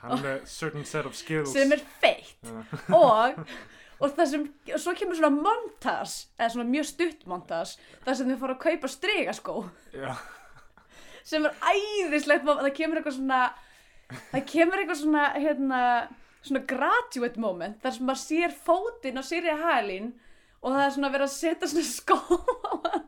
hann 0.00 0.24
er 0.26 0.40
certain 0.50 0.86
set 0.88 1.06
of 1.06 1.14
skills. 1.14 1.52
Sem 1.54 1.70
er 1.70 1.82
feitt. 2.00 2.48
Og 2.90 3.36
og 3.98 4.14
það 4.14 4.30
sem, 4.32 4.44
og 4.74 4.82
svo 4.82 4.94
kemur 4.98 5.18
svona 5.18 5.34
montas 5.34 6.18
eða 6.38 6.50
svona 6.54 6.68
mjög 6.70 6.88
stutt 6.92 7.24
montas 7.30 7.76
þar 8.04 8.18
sem 8.18 8.30
þau 8.30 8.40
fóru 8.42 8.56
að 8.56 8.62
kaupa 8.66 8.90
stregaskó 8.92 9.56
já, 9.94 10.12
sem 11.26 11.48
er 11.48 11.58
æðislegt 11.72 12.46
það 12.46 12.70
kemur 12.78 13.00
eitthvað 13.00 13.18
svona 13.18 13.42
það 14.30 14.46
kemur 14.52 14.82
eitthvað 14.82 15.02
svona 15.02 15.26
hérna, 15.34 15.82
svona 16.46 16.64
graduate 16.70 17.42
moment 17.42 17.82
þar 17.82 17.96
sem 17.96 18.08
maður 18.08 18.24
sér 18.24 18.56
fótinn 18.68 19.20
á 19.20 19.22
Sirja 19.26 19.58
Halín 19.60 20.12
og 20.62 20.72
það 20.74 20.84
er 20.84 20.94
svona 20.96 21.12
verið 21.14 21.28
að 21.28 21.34
setja 21.36 21.70
svona 21.70 21.88
skó 21.88 22.16
á 22.18 22.72
hann. 22.86 23.04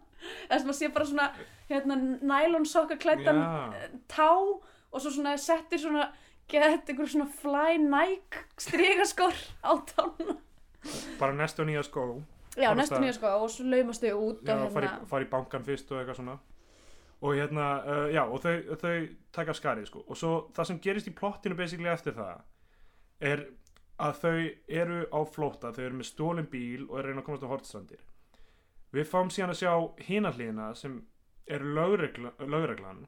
Þar 0.50 0.58
sem 0.58 0.68
maður 0.68 0.78
sér 0.78 0.92
bara 0.94 1.08
svona 1.08 1.28
hérna, 1.70 1.96
nælon 2.30 2.66
sokka 2.68 2.98
klættan 3.00 3.40
Já. 3.40 3.88
tá 4.10 4.28
og 4.30 4.98
svo 5.00 5.10
svona 5.14 5.36
settir 5.40 5.80
svona 5.82 6.10
gett 6.50 6.90
einhver 6.90 7.08
svona 7.10 7.28
fly 7.40 7.78
Nike 7.80 8.44
stregaskór 8.60 9.34
á 9.62 9.72
tánu 9.94 10.36
bara 11.20 11.36
næstu 11.36 11.66
nýja 11.68 11.84
skó. 11.86 12.06
Já, 12.56 12.72
næstu 12.74 13.00
nýja 13.00 13.16
sko 13.18 13.34
og 13.40 13.50
svo 13.50 13.66
laumast 13.70 14.04
þau 14.04 14.22
út 14.28 14.44
já, 14.44 14.54
og 14.54 14.74
hérna 14.74 14.86
í, 14.86 15.08
fara 15.12 15.26
í 15.26 15.30
bankan 15.30 15.66
fyrst 15.66 15.92
og 15.92 16.00
eitthvað 16.00 16.20
svona. 16.20 16.38
Og 17.20 17.36
hérna, 17.36 17.64
uh, 17.84 18.06
já, 18.14 18.22
og 18.24 18.40
þau, 18.40 18.76
þau 18.80 19.08
taka 19.36 19.54
skarið, 19.54 19.90
sko, 19.90 20.04
og 20.08 20.16
svo 20.16 20.34
það 20.56 20.70
sem 20.70 20.78
gerist 20.80 21.10
í 21.10 21.16
plottinu 21.16 21.56
basically 21.58 21.90
eftir 21.92 22.16
það 22.16 22.38
er 23.20 23.42
að 24.00 24.22
þau 24.22 24.36
eru 24.80 25.02
á 25.12 25.20
flóta, 25.28 25.74
þau 25.76 25.82
eru 25.84 25.98
með 25.98 26.08
stólin 26.08 26.48
bíl 26.48 26.86
og 26.88 26.96
eru 26.98 27.10
reyna 27.10 27.20
að 27.20 27.26
komast 27.26 27.44
á 27.44 27.52
hortstrandir 27.52 28.06
við 28.94 29.06
fáum 29.10 29.30
síðan 29.30 29.54
að 29.54 29.60
sjá 29.60 29.72
hinahlíðina 30.08 30.70
sem 30.78 30.98
er 31.50 31.64
lögregla, 31.64 32.32
lögreglan 32.42 33.06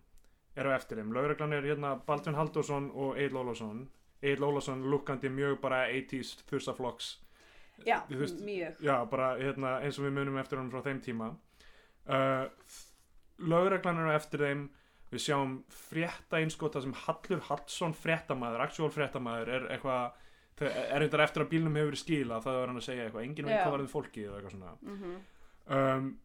er 0.59 0.69
á 0.69 0.77
eftir 0.77 1.01
þeim, 1.01 1.13
lögreglan 1.15 1.57
er 1.57 1.67
hérna 1.67 1.97
Baldvin 2.07 2.39
Halldórsson 2.39 2.91
og 2.93 3.19
Egil 3.19 3.41
Ólafsson. 3.41 3.87
Egil 4.23 4.45
Ólafsson 4.47 4.85
lukkandi 4.91 5.31
mjög 5.33 5.59
bara 5.63 5.87
80s 5.91 6.43
þursaflokks 6.51 7.17
já, 7.87 7.99
veist, 8.09 8.41
mjög. 8.45 8.79
já, 8.85 8.95
bara 9.11 9.33
hérna, 9.41 9.75
eins 9.83 9.99
og 9.99 10.07
við 10.07 10.15
munum 10.19 10.39
eftir 10.43 10.61
honum 10.61 10.73
frá 10.73 10.85
þeim 10.87 11.03
tíma. 11.05 11.33
Uh, 12.07 12.47
lögreglan 13.43 14.01
er 14.03 14.13
á 14.13 14.19
eftir 14.19 14.47
þeim. 14.47 14.69
Við 15.13 15.21
sjáum 15.27 15.59
frétta 15.69 16.39
einskota 16.41 16.81
sem 16.81 16.95
Hallur 17.03 17.43
Hallsson 17.51 17.93
fréttamaður, 17.93 18.63
actual 18.65 18.89
fréttamaður 18.95 19.51
er 19.59 19.67
eitthvað, 19.75 20.15
er 20.63 21.05
eitthvað 21.05 21.25
eftir 21.27 21.45
að 21.45 21.51
bílnum 21.51 21.77
hefur 21.77 21.91
verið 21.91 22.01
skilað, 22.01 22.47
það 22.47 22.61
er 22.61 22.71
hann 22.71 22.81
að 22.81 22.87
segja 22.87 23.05
eitthvað. 23.05 23.27
Enginn 23.27 23.51
veit 23.51 23.59
hvað 23.59 23.75
varðið 23.77 23.93
fólkið 23.93 24.25
eða 24.25 24.39
eitthvað 24.39 24.55
svona. 24.57 24.73
Mm 24.83 25.21
um, 25.77 26.19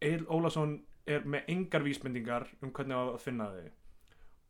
Egil 0.00 0.26
Ólafsson 0.28 0.76
er 1.08 1.24
með 1.24 1.48
engar 1.48 1.84
vísbendingar 1.86 2.44
um 2.60 2.72
hvernig 2.74 2.98
á 2.98 3.02
að 3.06 3.22
finna 3.22 3.46
þau. 3.54 3.70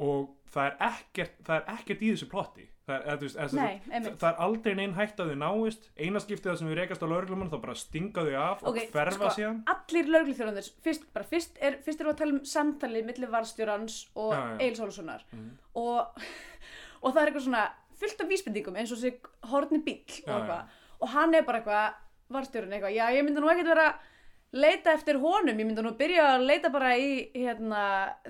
Og 0.06 0.24
það 0.52 0.66
er 0.66 0.74
ekkert 0.88 1.38
það 1.46 1.56
er 1.60 1.76
ekkert 1.76 2.02
í 2.02 2.10
þessu 2.12 2.28
plotti 2.32 2.66
það 2.86 3.06
er, 3.12 3.16
veist, 3.22 3.36
eða, 3.36 3.56
nei, 3.58 3.80
það, 3.90 4.04
það 4.20 4.28
er 4.30 4.40
aldrei 4.46 4.74
neinn 4.78 4.92
hægt 4.94 5.20
að 5.22 5.30
þau 5.32 5.38
náist 5.42 5.88
eina 5.98 6.20
skiptið 6.22 6.50
það 6.52 6.58
sem 6.60 6.68
við 6.70 6.78
rekast 6.80 7.02
á 7.02 7.06
lauruglumann 7.10 7.50
þá 7.50 7.56
bara 7.64 7.74
stinga 7.80 8.24
þau 8.28 8.36
af 8.42 8.62
Ok, 8.62 8.68
og 8.68 8.92
hverfa 8.94 9.16
sko, 9.16 9.30
síðan 9.36 9.58
allir 9.74 10.10
lögreglþjóðanir 10.14 10.68
fyrst, 10.86 11.08
fyrst 11.32 11.58
er, 11.60 11.78
fyrst 11.82 12.00
erum 12.04 12.12
við 12.12 12.14
að 12.14 12.20
tala 12.22 12.36
um 12.36 12.44
samtalið 12.52 13.08
milli 13.10 13.30
varstjórans 13.32 13.96
og 14.14 14.32
Já, 14.36 14.38
já. 14.38 14.56
Egil 14.62 14.78
Sólussonar 14.80 15.24
Mhm. 15.32 15.50
og, 15.82 16.26
og 17.02 17.10
það 17.12 17.22
er 17.22 17.30
eitthvað 17.32 17.46
svona 17.48 17.64
fullt 17.96 18.20
af 18.20 18.28
vísbendingum 18.30 18.76
eins 18.78 18.92
og 18.92 19.00
sér 19.02 19.18
horni 19.50 19.82
bíll 19.82 20.20
og 20.22 20.30
Já, 20.30 20.36
eitthvað 20.36 20.76
og 21.00 21.08
hann 21.12 21.34
er 21.34 21.42
bara 21.48 21.58
eitthvað, 21.60 21.96
varstjórinn 22.32 22.72
eitthvað 22.78 22.94
já 22.96 23.06
ég 23.18 23.24
myndi 23.26 23.42
nú 23.42 23.50
ekkert 23.52 23.72
vera 23.74 23.88
að 23.90 24.62
leita 24.62 24.94
eftir 24.96 25.18
honum 25.20 25.58
ég 25.58 25.66
myndi 25.66 25.82
nú 25.84 25.90
byrja 25.98 26.28
að 26.36 26.46
leita 26.48 26.70
bara 26.72 26.94
í 26.96 27.10
hérna, 27.34 27.82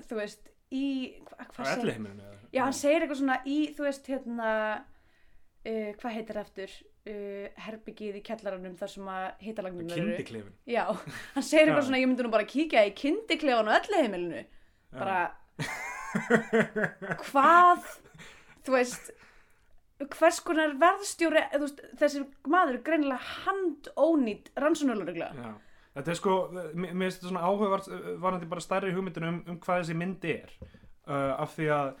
þú 0.09 0.17
veist 0.19 0.49
í, 0.73 1.13
hva, 1.29 1.45
hvað 1.53 1.69
segir 1.69 1.83
elliheimilinu 1.85 2.25
eða? 2.25 2.36
Já 2.53 2.63
hann 2.63 2.77
segir 2.77 3.03
eitthvað 3.03 3.21
svona 3.21 3.39
í, 3.45 3.57
þú 3.75 3.87
veist 3.87 4.07
hérna 4.11 4.51
uh, 4.77 5.89
hvað 5.99 6.15
heitir 6.17 6.39
eftir 6.41 6.75
uh, 7.07 7.47
herbyggið 7.65 8.19
í 8.19 8.23
kellaranum 8.25 8.77
þar 8.79 8.93
sem 8.93 9.09
að 9.11 9.27
hitalagnin 9.47 9.91
kindiklefin 9.91 10.55
Já, 10.69 10.83
hann 11.35 11.45
segir 11.45 11.67
eitthvað 11.67 11.87
svona, 11.89 12.01
ég 12.01 12.09
myndi 12.11 12.25
nú 12.25 12.33
bara 12.33 12.47
kíkja 12.47 12.85
í 12.87 12.95
kindiklefan 12.97 13.71
og 13.71 13.77
öllu 13.79 14.01
heimilinu. 14.01 14.43
Bara, 14.97 15.19
hvað, 17.27 17.87
þú 18.65 18.75
veist, 18.77 19.11
hvers 20.15 20.41
konar 20.45 20.75
verðstjóri, 20.79 21.43
veist, 21.59 21.81
þessi 21.99 22.23
maður 22.47 22.77
er 22.77 22.83
greinilega 22.87 23.31
handónýtt 23.45 24.51
rannsónuluruglega. 24.61 25.31
Já. 25.35 25.53
þetta 25.97 26.13
er 26.13 26.19
sko, 26.19 26.35
mér 26.77 26.93
finnst 26.93 27.19
þetta 27.19 27.31
svona 27.31 27.47
áhugavart 27.49 27.91
varandi 28.23 28.49
bara 28.49 28.63
stærri 28.63 28.93
hugmyndin 28.95 29.29
um, 29.29 29.39
um 29.49 29.61
hvað 29.63 29.83
þessi 29.83 29.97
mynd 29.97 30.27
er. 30.29 30.53
Uh, 31.07 31.33
af 31.39 31.53
því 31.55 31.69
að 31.71 31.91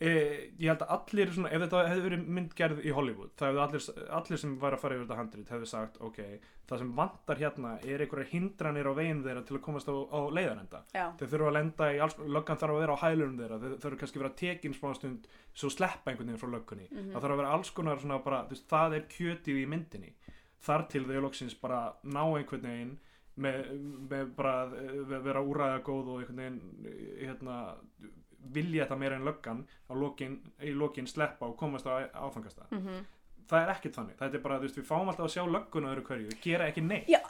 e, 0.00 0.12
ég 0.58 0.68
held 0.70 0.84
að 0.84 0.94
allir 0.98 1.34
svona, 1.34 1.50
ef 1.50 1.64
þetta 1.64 1.82
hefði 1.88 2.06
verið 2.06 2.28
myndgerð 2.38 2.84
í 2.84 2.94
Hollywood, 2.94 3.34
það 3.38 3.50
hefði 3.50 3.64
allir, 3.66 4.06
allir 4.20 4.42
sem 4.44 4.54
var 4.62 4.76
að 4.76 4.84
fara 4.84 4.98
yfir 4.98 5.06
þetta 5.06 5.20
handrit 5.22 5.52
hefði 5.54 5.70
sagt, 5.72 6.00
ok 6.00 6.22
það 6.68 6.82
sem 6.82 6.90
vantar 6.96 7.40
hérna 7.40 7.70
er 7.80 8.02
einhverja 8.04 8.28
hindranir 8.28 8.88
á 8.88 8.92
veginn 8.92 9.22
þeirra 9.24 9.42
til 9.48 9.56
að 9.56 9.62
komast 9.64 9.88
á, 9.88 9.94
á 9.96 10.20
leiðarenda. 10.36 10.80
Þau 10.92 11.24
þurfa 11.24 11.48
að 11.48 11.56
lenda 11.56 11.88
í 11.94 12.00
alls, 12.04 12.16
löggan 12.20 12.60
þarf 12.60 12.74
að 12.74 12.82
vera 12.82 12.96
á 12.96 13.02
hælunum 13.04 13.38
þeirra 13.40 13.58
þau 13.62 13.68
þurfa 13.84 14.00
kannski 14.02 14.18
að 14.18 14.24
vera 14.24 14.38
tekin 14.42 14.76
smá 14.76 14.88
stund 14.98 15.28
svo 15.56 15.70
sleppa 15.72 16.12
einhvern 16.12 16.28
veginn 16.28 16.42
frá 16.42 16.50
löggunni. 16.52 16.88
Mhm. 16.90 17.10
það 17.14 17.24
þarf 17.24 17.32
að 17.32 17.40
vera 17.40 17.54
alls 17.56 17.70
konar 17.70 18.02
svona 18.02 18.20
bara 18.24 18.42
veist, 18.50 18.68
það 18.68 18.96
er 18.98 19.08
kjötið 19.16 19.62
í 19.62 19.66
myndinni. 19.72 20.12
Þar 20.60 20.88
til 20.92 21.04
þau 21.08 21.20
loksins 21.24 21.54
bara 21.56 21.80
ná 22.04 22.24
einhvern 22.36 22.68
veginn 22.68 22.94
með, 23.38 23.58
með 24.10 24.36
bara 24.36 24.54
að 24.68 25.22
vera 25.24 25.40
úræða 25.40 25.82
góð 25.86 26.12
og 26.12 26.20
einhvern 26.20 26.42
veginn 26.42 26.60
hérna, 27.22 27.56
vilja 28.54 28.84
þetta 28.84 28.98
meira 28.98 29.16
en 29.18 29.24
löggan 29.26 29.62
lokin, 29.90 30.38
í 30.62 30.72
lokin 30.72 31.06
sleppa 31.10 31.46
og 31.48 31.56
komast 31.58 31.86
á 31.86 32.06
áfangasta 32.14 32.68
mm 32.70 33.06
það 33.48 33.64
er 33.64 33.70
ekkert 33.74 33.98
þannig, 33.98 34.16
þetta 34.18 34.38
er 34.38 34.42
bara, 34.44 34.56
veist, 34.62 34.78
við 34.78 34.88
fáum 34.88 35.10
alltaf 35.10 35.26
að 35.28 35.34
sjá 35.36 35.44
lögguna 35.48 35.92
öðru 35.94 36.02
hverju, 36.08 36.38
gera 36.44 36.66
ekki 36.68 36.82
neitt. 36.84 37.06
Já, 37.08 37.20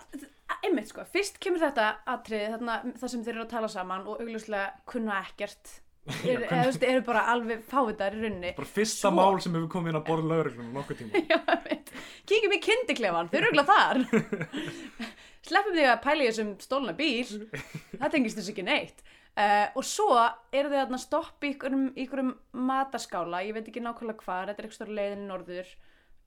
einmitt 0.67 0.91
sko, 0.91 1.05
fyrst 1.13 1.39
kemur 1.43 1.63
þetta 1.63 1.91
atriði 2.15 2.49
þarna 2.57 2.79
það 2.99 3.13
sem 3.13 3.27
þeir 3.27 3.35
eru 3.37 3.45
að 3.45 3.53
tala 3.53 3.71
saman 3.73 4.09
og 4.09 4.25
augljóslega 4.25 4.73
kunna 4.91 5.21
ekkert. 5.27 5.77
Er, 6.25 6.41
eða, 6.41 6.63
þú 6.63 6.69
veist, 6.71 6.85
eru 6.89 7.01
bara 7.05 7.23
alveg 7.35 7.65
fávitar 7.69 8.15
í 8.17 8.23
rauninni. 8.23 8.55
Bara 8.57 8.71
fyrsta 8.73 9.11
Svo- 9.11 9.17
mál 9.19 9.43
sem 9.45 9.53
hefur 9.59 9.69
komið 9.75 9.93
inn 9.93 9.99
að 9.99 10.07
borða 10.07 10.31
lögreglunum 10.31 10.79
nokkuð 10.79 11.03
tíma. 11.03 11.21
Já, 11.35 11.37
einmitt. 11.53 11.93
kíkjum 12.31 12.55
í 12.57 12.61
kindiklefan, 12.65 13.29
þeir 13.29 13.45
eru 13.51 13.61
auðvitað 13.61 13.75
þar. 13.75 14.73
Sleppum 15.49 15.77
því 15.77 15.85
að 15.91 16.01
pæla 16.07 16.25
í 16.25 16.31
þessum 16.31 16.55
stólna 16.65 16.95
bíl. 16.97 17.45
Það 17.93 18.15
tengist 18.17 18.41
þess 18.41 18.53
ekki 18.55 18.65
neitt 18.67 19.05
uh, 19.39 19.67
og 19.79 19.87
svo 19.87 20.09
eru 20.53 20.73
þau 20.73 20.81
að 20.83 20.97
stoppa 21.03 21.49
í 21.49 21.55
ykkurum, 21.55 22.33
mataskála 22.53 23.45
ég 23.47 23.57
veit 23.57 23.71
ekki 23.71 23.83
nákvæmlega 23.85 24.25
hvað, 24.25 24.51
þetta 24.51 24.65
er 24.65 24.69
eitthvað 24.69 24.97
leiðin 24.99 25.29
norður 25.31 25.71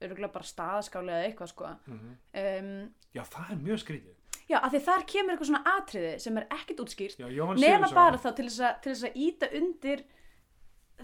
örgulega 0.02 0.34
bara 0.34 0.48
staðaskáli 0.48 1.14
eða 1.14 1.28
eitthvað 1.28 1.52
sko. 1.52 1.70
Mhm. 1.86 2.16
um, 2.42 2.72
já, 3.14 3.22
það 3.36 3.52
er 3.54 3.62
mjög 3.68 3.84
skrítið. 3.84 4.16
já, 4.48 4.58
af 4.58 4.72
því 4.72 4.80
þar 4.88 5.04
kemur 5.12 5.34
eitthvað 5.34 5.50
svona 5.50 5.76
atriði 5.76 6.14
sem 6.24 6.40
er 6.40 6.48
ekkit 6.58 6.82
útskýrt 6.82 7.22
nema 7.62 7.92
bara 7.94 8.18
þá 8.18 8.30
til 8.32 8.48
þess 8.48 8.64
að, 8.66 8.80
til 8.82 8.92
þess 8.92 9.06
að 9.08 9.20
íta 9.26 9.52
undir 9.60 10.04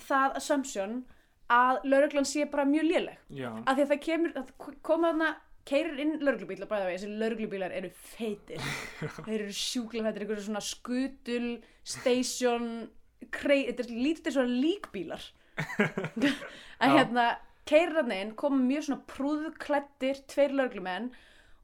það 0.09 0.41
assumption 0.41 0.99
að 1.49 1.79
lauruglan 1.89 2.27
sé 2.29 2.45
bara 2.51 2.67
mjög 2.69 2.85
léleg. 2.91 3.21
Já, 3.33 3.49
af 3.65 3.77
því 3.77 3.85
að 3.85 3.93
það 3.93 4.03
kemur, 4.05 4.35
að 4.37 4.51
koma 4.85 5.13
þarna 5.13 5.31
keirir 5.69 5.99
inn 6.03 6.15
lauruglubíl 6.23 6.65
og 6.65 6.71
bæða 6.71 6.87
vegi, 6.89 7.01
þessi 7.03 7.19
lauruglubílar 7.23 7.75
eru 7.77 7.91
feitir 7.93 8.63
þeir 9.27 9.43
eru 9.43 9.57
sjúklega 9.57 10.09
feitir, 10.09 10.25
einhverju 10.25 10.47
svona 10.47 10.65
skutul 10.65 11.49
station 11.85 12.71
krei, 13.35 13.67
þetta 13.69 13.85
er 13.85 13.93
lítið 14.07 14.37
svona 14.37 14.61
líkbílar 14.65 15.29
Já. 16.25 16.93
hérna 16.95 17.29
keirir 17.69 17.97
þarna 17.99 18.21
inn, 18.23 18.37
koma 18.39 18.61
mjög 18.63 18.87
svona 18.87 19.09
prúðklættir 19.11 20.23
tveir 20.31 20.55
lauruglumenn 20.57 21.11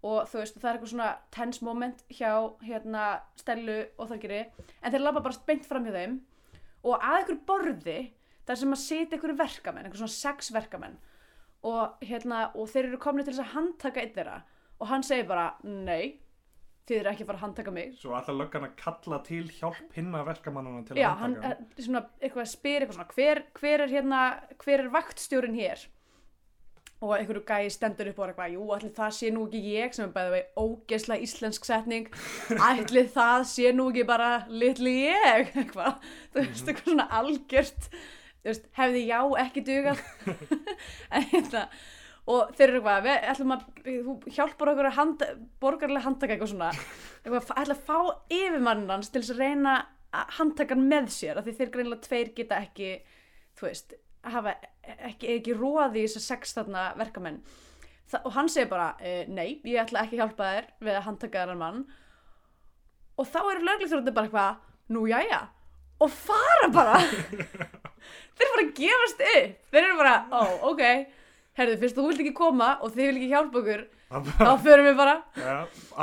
og 0.04 0.28
þú 0.28 0.42
veist, 0.42 0.58
það 0.60 0.68
er 0.68 0.76
eitthvað 0.76 0.92
svona 0.92 1.10
tense 1.32 1.64
moment 1.64 2.02
hjá 2.12 2.32
hérna 2.66 3.04
Stellu 3.40 3.78
og 3.96 4.10
Þorgeri 4.10 4.42
en 4.44 4.92
þeir 4.92 5.04
labba 5.04 5.24
bara 5.24 5.46
beint 5.48 5.64
fram 5.68 5.86
hjá 5.88 5.94
þeim 5.96 6.18
og 6.84 6.98
að 6.98 7.20
einhver 7.22 7.40
borði 7.48 7.98
þar 8.44 8.60
sem 8.60 8.76
að 8.76 8.82
sitja 8.82 9.16
einhverju 9.16 9.38
verkamenn, 9.38 9.86
einhver 9.86 10.02
svona 10.02 10.18
sex 10.18 10.52
verkamenn 10.52 10.98
og, 11.64 12.04
hérna, 12.04 12.48
og 12.54 12.68
þeir 12.70 12.90
eru 12.90 13.00
komni 13.02 13.24
til 13.24 13.32
þess 13.34 13.46
að 13.46 13.54
handtaka 13.56 14.02
einn 14.02 14.14
þeirra. 14.14 14.36
Og 14.82 14.90
hann 14.90 15.06
segir 15.06 15.26
bara, 15.28 15.48
nei 15.64 16.20
þið 16.84 17.00
eru 17.00 17.10
ekki 17.10 17.24
að 17.24 17.28
fara 17.30 17.38
að 17.38 17.44
handtaka 17.46 17.72
mig. 17.72 17.92
Svo 17.96 18.14
alltaf 18.16 18.36
löggan 18.36 18.66
að 18.66 18.76
kalla 18.80 19.18
til 19.24 19.44
hjálp 19.56 19.96
hinna 19.96 20.20
verkamannuna 20.26 20.84
til 20.84 21.00
Já, 21.00 21.08
að 21.10 21.20
hann 21.22 21.36
handtaka 21.40 21.80
eh, 21.80 21.84
svona, 21.86 22.02
eitthvað 22.20 22.48
spyr 22.50 22.84
eitthvað 22.84 22.98
svona, 22.98 23.14
hver, 23.16 23.42
hver 23.60 23.84
er 23.84 23.92
hérna 23.94 24.22
hver 24.60 24.82
er 24.82 24.90
vaktstjórin 24.92 25.56
hér? 25.56 25.84
Og 27.04 27.14
einhverju 27.16 27.42
gæi 27.48 27.72
stendur 27.72 28.10
upp 28.12 28.20
og 28.20 28.26
er 28.26 28.32
eitthvað, 28.32 28.52
jú, 28.54 28.66
allir 28.76 28.92
það 28.96 29.16
sé 29.16 29.30
nú 29.32 29.46
ekki 29.48 29.62
ég 29.74 29.96
sem 29.96 30.04
er 30.06 30.12
bæðið 30.12 30.36
vegi 30.36 30.66
ógesla 30.66 31.18
íslensk 31.24 31.68
setning. 31.68 32.10
Allir 32.68 33.08
það 33.16 33.46
sé 33.50 33.72
nú 33.76 33.88
ekki 33.92 34.04
bara 34.08 34.30
litli 34.52 34.94
ég? 35.08 35.50
Eitthvað, 35.62 36.04
þú 36.34 36.44
veist, 36.44 36.68
eitthvað 36.68 36.92
svona 36.92 37.08
algjört 37.20 37.90
veist, 38.50 38.70
hefði 38.78 39.04
já 39.08 39.20
ekki 39.44 39.64
dugað. 39.66 40.02
En 41.14 41.28
hérna 41.32 41.68
og 42.30 42.54
þeir 42.56 42.70
eru 42.70 42.78
eitthvað, 42.80 43.02
við 43.04 43.26
ætlum 43.30 43.52
að 43.54 43.64
þú 43.84 44.14
hjálpar 44.32 44.70
okkur 44.72 44.88
að 44.88 44.96
handa, 44.98 45.26
borgarlega 45.60 46.06
handtaka 46.06 46.34
eitthvað 46.34 46.52
svona, 46.54 46.70
eitthvað, 47.20 47.50
ætla 47.60 47.76
að 47.76 47.82
fá 47.84 47.98
yfirmannans 48.32 49.12
til 49.12 49.20
þess 49.20 49.34
að 49.34 49.42
reyna 49.42 49.74
að 50.14 50.32
handtaka 50.38 50.76
hann 50.76 50.88
með 50.88 51.10
sér, 51.12 51.38
af 51.38 51.44
því 51.44 51.56
þeir 51.58 51.74
greinlega 51.74 52.06
tveir 52.06 52.32
geta 52.38 52.62
ekki, 52.64 52.90
þú 53.58 53.68
veist 53.68 53.94
hafa 54.32 54.54
ekki, 55.10 55.34
ekki 55.38 55.56
róði 55.58 56.00
í 56.00 56.06
þess 56.06 56.20
að 56.20 56.26
sex 56.30 56.56
þarna 56.56 56.86
verkamenn. 57.00 57.42
Þa, 58.08 58.20
og 58.22 58.34
hann 58.36 58.50
segir 58.52 58.70
bara, 58.72 58.88
e, 59.00 59.14
nei, 59.28 59.60
ég 59.64 59.80
ætla 59.84 60.04
ekki 60.04 60.16
að 60.18 60.24
hjálpa 60.24 60.50
þér 60.54 60.70
við 60.86 60.96
að 60.96 61.06
handtaka 61.08 61.44
þennan 61.44 61.60
mann. 61.60 61.84
Og 63.20 63.28
þá 63.28 63.40
eru 63.42 63.68
lögleikþjóðandi 63.68 64.16
bara 64.16 64.30
eitthvað, 64.30 64.62
nú 64.96 65.04
jæja. 65.08 65.40
Og 66.04 66.10
fara 66.12 66.68
bara 66.74 66.98
þeir 68.38 68.52
bara 68.54 68.64
að 68.66 68.72
gefast 68.78 69.20
upp. 69.30 69.58
Þeir 69.74 69.82
eru 69.88 69.98
bara, 70.00 70.14
ó, 70.30 70.40
ok. 70.70 70.82
Herðu, 71.54 71.76
fyrst 71.84 71.98
þú 71.98 72.04
vilt 72.08 72.22
ekki 72.24 72.32
koma 72.34 72.72
og 72.82 72.90
þið 72.96 73.06
vil 73.06 73.18
ekki 73.20 73.28
hjálpa 73.30 73.60
okkur 73.60 73.84
þá 74.14 74.50
förum 74.62 74.86
við 74.88 74.96
bara. 74.98 75.12
Ja, 75.38 75.54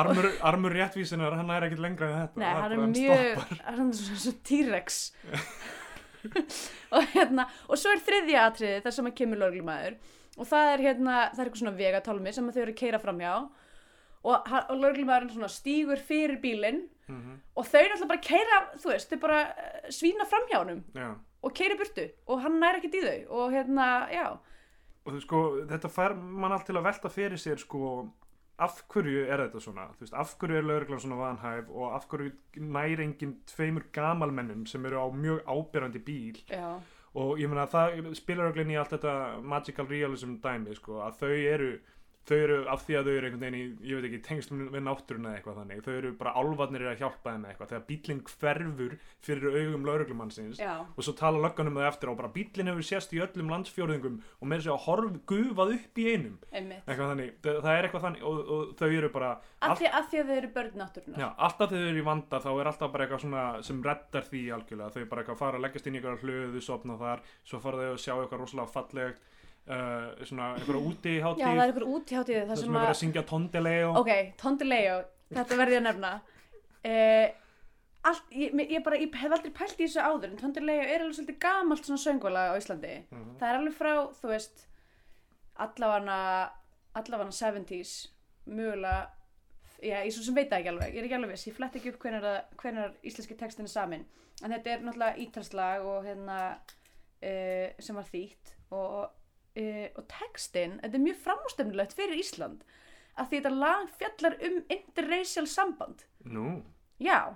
armur, 0.02 0.28
armur 0.48 0.74
réttvísinar, 0.76 1.36
hann 1.36 1.52
er 1.52 1.66
ekkert 1.68 1.84
lengra 1.84 2.08
en 2.08 2.22
þetta. 2.22 2.40
Nei, 2.40 2.54
hann 2.56 2.76
er 2.76 2.84
mjög, 2.92 3.42
hann 3.68 3.90
er 3.92 4.00
svona 4.00 4.22
svo 4.24 4.34
T-Rex. 4.48 5.02
Og 6.96 7.06
hérna 7.16 7.48
og 7.72 7.80
svo 7.80 7.92
er 7.96 8.02
þriðja 8.06 8.42
atriði 8.50 8.82
þar 8.86 8.94
sem 8.98 9.08
að 9.10 9.16
kemur 9.18 9.40
lögreglumæður 9.42 9.96
og 10.42 10.48
það 10.48 10.68
er 10.74 10.84
hérna, 10.86 11.16
það 11.34 11.40
er 11.42 11.48
eitthvað 11.50 11.62
svona 11.64 11.74
vegatálmi 11.80 12.34
sem 12.36 12.48
að 12.50 12.56
þau 12.58 12.62
eru 12.66 12.74
að 12.76 12.80
keira 12.82 13.00
framhjá 13.02 13.32
og, 13.42 14.36
hann- 14.52 14.68
og 14.70 14.78
lögreglumæðurinn 14.84 15.34
svona 15.34 15.50
stígur 15.52 16.04
fyrir 16.06 16.38
bílinn. 16.44 16.84
Mhm, 17.12 17.40
og 17.58 17.66
þau 17.68 17.82
náttúrulega 17.82 18.12
bara 18.14 18.24
keira, 18.28 18.60
þú 18.80 18.92
veist, 18.94 19.10
þau 19.12 19.20
bara 19.24 19.40
eh, 19.50 19.90
svína 19.92 20.28
framhjá 20.30 20.62
honum. 20.62 20.84
Já 20.96 21.10
og 21.42 21.54
keira 21.58 21.76
í 21.76 21.82
burtu 21.82 22.08
og 22.28 22.42
hann 22.46 22.60
nær 22.62 22.80
ekkert 22.80 22.98
í 23.00 23.04
þau 23.06 23.38
og 23.42 23.54
hérna, 23.56 23.86
já, 24.14 24.26
og 25.06 25.16
þú 25.16 25.22
sko, 25.24 25.44
þetta 25.70 25.92
fær 25.92 26.16
mann 26.16 26.54
allt 26.54 26.68
til 26.70 26.78
að 26.78 26.88
velta 26.90 27.12
fyrir 27.12 27.42
sér 27.42 27.62
sko, 27.62 27.92
af 28.62 28.84
hverju 28.94 29.26
er 29.26 29.46
þetta 29.46 29.62
svona? 29.64 29.88
Þú 29.98 30.06
veist, 30.06 30.18
af 30.22 30.34
hverju 30.42 30.60
er 30.60 30.68
lögreglan 30.68 31.02
svona 31.02 31.18
vanhæf 31.18 31.70
og 31.74 31.96
af 31.98 32.08
hverju 32.12 32.34
næri 32.62 33.08
engin 33.08 33.40
tveimur 33.50 33.88
gamalmennum 33.96 34.68
sem 34.70 34.86
eru 34.86 35.02
á 35.02 35.08
mjög 35.10 35.42
ábyrrandi 35.50 36.04
bíl? 36.06 36.44
Já, 36.52 36.78
og 37.18 37.42
ég 37.42 37.50
meina 37.50 37.66
það 37.68 38.12
spilar 38.16 38.52
öglinn 38.52 38.72
í 38.72 38.78
allt 38.80 38.94
þetta 38.94 39.42
magical 39.42 39.90
realism 39.90 40.38
dæmi 40.44 40.78
sko, 40.78 41.02
að 41.08 41.18
þau 41.24 41.34
eru 41.56 41.72
þau 42.30 42.36
eru 42.38 42.58
af 42.70 42.84
því 42.86 42.98
að 42.98 43.08
þau 43.08 43.14
eru 43.14 43.28
einhvern 43.28 43.42
veginn 43.42 43.58
í, 43.58 43.64
ég 43.90 43.98
veit 43.98 44.08
ekki, 44.08 44.20
tengslum 44.28 44.62
við 44.72 44.84
náttúruna 44.86 45.32
eða 45.32 45.40
eitthvað 45.40 45.58
þannig 45.62 45.82
þau 45.86 45.94
eru 45.96 46.12
bara 46.20 46.34
álfarnir 46.38 46.84
eru 46.84 46.92
að 46.92 47.02
hjálpa 47.02 47.34
þeim 47.34 47.48
eitthvað 47.50 47.72
þegar 47.72 47.86
bílinn 47.88 48.22
hverfur 48.30 48.94
fyrir 49.26 49.58
augum 49.58 49.88
lögreglumannsins 49.90 50.62
já, 50.62 50.72
og 50.86 51.02
svo 51.08 51.16
tala 51.18 51.42
löggan 51.42 51.72
um 51.72 51.80
það 51.80 51.90
eftir 51.90 52.12
og 52.12 52.20
bara 52.20 52.32
bílinn 52.36 52.72
hefur 52.72 52.88
sést 52.92 53.16
í 53.18 53.22
öllum 53.26 53.50
landsfjórðingum 53.56 54.20
og 54.22 54.52
með 54.52 54.62
þess 54.62 54.74
að 54.76 54.86
horf 54.86 55.18
gufað 55.32 55.74
upp 55.78 56.02
í 56.02 56.08
einum. 56.12 56.38
Einmitt. 56.52 56.86
Eitthvað 56.86 57.12
þannig, 57.16 57.34
það, 57.42 57.60
það 57.66 57.80
er 57.80 57.90
eitthvað 57.90 58.06
þannig 58.08 58.26
og, 58.30 58.40
og 58.56 58.72
þau 58.82 58.88
eru 58.92 59.12
bara, 59.18 59.34
af 59.66 59.82
því, 59.82 59.92
að 59.92 60.14
þau 60.14 60.36
eru 60.38 60.54
börn 60.56 60.80
náttúrunar 60.82 61.26
já, 61.26 61.28
alltaf 61.48 61.74
þau 61.74 61.82
eru 61.82 62.02
í 62.02 62.06
vanda 62.06 62.42
þá 62.46 62.50
er 62.54 62.72
alltaf 62.72 62.94
bara 62.94 63.08
eitthvað 63.08 63.26
svona 63.26 63.46
sem 63.66 63.84
reddar 63.86 64.30
því 64.30 64.46
algjörlega, 64.58 64.94
þau 64.96 65.12
bara 65.12 65.26
eitthvað 65.26 65.42
fara 65.42 65.60
að 65.60 65.66
leggjast 65.66 65.90
inn 65.90 65.98
í 65.98 66.02
eitthvað 66.02 66.26
hlöðu, 66.26 66.64
sopna 66.66 66.98
þar, 67.02 67.24
svo 67.48 67.62
fara 67.64 67.82
þau 67.82 67.92
að 67.92 68.02
sjá 68.06 68.14
eitthvað 68.16 68.44
rosalega 68.44 68.76
fallegt 68.76 69.30
uh, 69.68 70.26
svona 70.26 70.54
eitthvað 70.56 70.88
úti 70.92 71.18
já, 71.20 71.28
það 71.36 71.52
er 71.52 71.62
einhver 71.66 71.88
útíhátíð 71.98 72.42
það 72.50 72.62
sem 72.62 72.72
er 72.72 72.80
verið 72.80 72.94
að 72.96 73.00
syngja 73.02 73.26
tóndilega 73.30 73.94
Ok, 74.02 74.12
Tondileo, 74.42 74.98
þetta 75.32 75.60
verði 75.62 75.78
ég 75.78 75.84
að 75.84 75.88
nefna. 75.90 76.12
Uh, 76.82 77.28
allt, 78.10 78.34
ég, 78.34 78.58
ég, 78.66 78.82
bara, 78.86 78.98
ég 78.98 79.22
hef 79.22 79.38
aldrei 79.38 79.54
pælt 79.54 79.78
í 79.78 79.86
þessu 79.86 80.02
áður 80.02 80.32
en 80.32 80.42
Tondileo 80.42 80.82
er 80.82 81.04
alveg 81.04 81.20
svolítið 81.20 81.40
gamalt 81.46 81.86
svona 81.86 82.02
söngvala 82.02 82.48
á 82.50 82.54
Íslandi. 82.58 82.96
Mhm. 83.12 83.38
það 83.40 83.50
er 83.50 83.60
alveg 83.60 83.78
frá, 83.78 83.94
þú 84.18 84.34
veist 84.34 84.66
allavana 85.62 86.20
allavana 86.98 87.32
70s 87.32 88.10
mögulega 88.46 89.10
já, 89.82 90.02
ég 90.06 90.12
svo 90.14 90.26
sem 90.26 90.36
veit 90.36 90.50
það 90.50 90.60
ekki 90.60 90.72
alveg, 90.74 90.94
ég 90.94 91.00
er 91.02 91.08
ekki 91.08 91.18
alveg 91.18 91.34
viss 91.36 91.48
ég 91.50 91.56
flett 91.58 91.78
ekki 91.78 91.94
upp 91.94 92.04
hvenar 92.62 92.98
íslenski 93.06 93.38
textin 93.38 93.68
er 93.68 93.74
samin 93.74 94.06
en 94.42 94.54
þetta 94.54 94.74
er 94.74 94.86
náttúrulega 94.86 95.24
ítalslag 95.24 95.86
og 95.86 96.06
hérna 96.06 96.38
uh, 96.58 97.68
sem 97.80 97.98
var 97.98 98.08
þýtt 98.10 98.54
og, 98.74 99.12
uh, 99.58 99.88
og 99.98 100.06
textin, 100.12 100.78
þetta 100.84 101.00
er 101.00 101.06
mjög 101.06 101.20
framústöfnilegt 101.26 101.96
fyrir 101.98 102.22
Ísland 102.22 102.64
að 103.20 103.28
því 103.28 103.40
þetta 103.42 103.54
lag 103.60 103.90
fjallar 104.00 104.38
um 104.48 104.60
interracial 104.72 105.48
samband. 105.52 106.06
Nú, 106.24 106.62
já, 107.02 107.36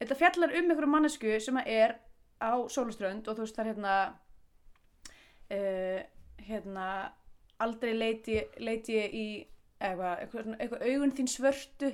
þetta 0.00 0.18
fjallar 0.18 0.56
um 0.58 0.72
einhverju 0.72 0.90
mannesku 0.90 1.36
sem 1.40 1.60
er 1.62 1.96
á 2.42 2.52
sóluströnd 2.66 3.28
og 3.28 3.38
þú 3.38 3.46
veist 3.46 3.58
það 3.58 3.64
er 3.64 3.72
hérna 3.72 3.96
uh, 5.54 6.00
hérna 6.42 6.86
aldrei 7.62 7.92
leiti, 7.94 8.40
leiti 8.58 8.98
í 8.98 9.26
eitthvað, 9.82 10.24
eitthvað, 10.24 10.50
eitthvað 10.58 10.84
augun 10.88 11.14
þín 11.18 11.30
svörtu 11.30 11.92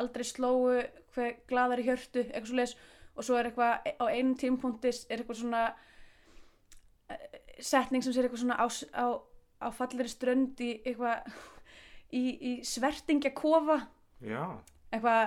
aldrei 0.00 0.24
slóu 0.24 0.80
hver 1.14 1.36
glaðar 1.50 1.82
í 1.82 1.86
hjörtu, 1.88 2.24
eitthvað 2.24 2.50
svo 2.50 2.58
leis 2.60 2.74
og 3.16 3.26
svo 3.26 3.38
er 3.38 3.50
eitthvað 3.50 3.88
á 4.00 4.04
einum 4.08 4.36
tímpunkti 4.38 4.92
er 5.10 5.20
eitthvað 5.20 5.40
svona 5.42 5.64
setning 7.64 8.04
sem 8.04 8.14
sér 8.14 8.26
eitthvað 8.26 8.44
svona 8.44 8.58
á, 8.60 8.66
á, 8.96 9.06
á 9.64 9.68
falleri 9.76 10.10
strönd 10.10 10.60
í 10.64 10.72
eitthvað 10.80 11.26
í, 12.16 12.24
í 12.24 12.52
svertingja 12.66 13.32
kofa 13.36 13.82
já. 14.24 14.44
Eitthvað 14.90 15.20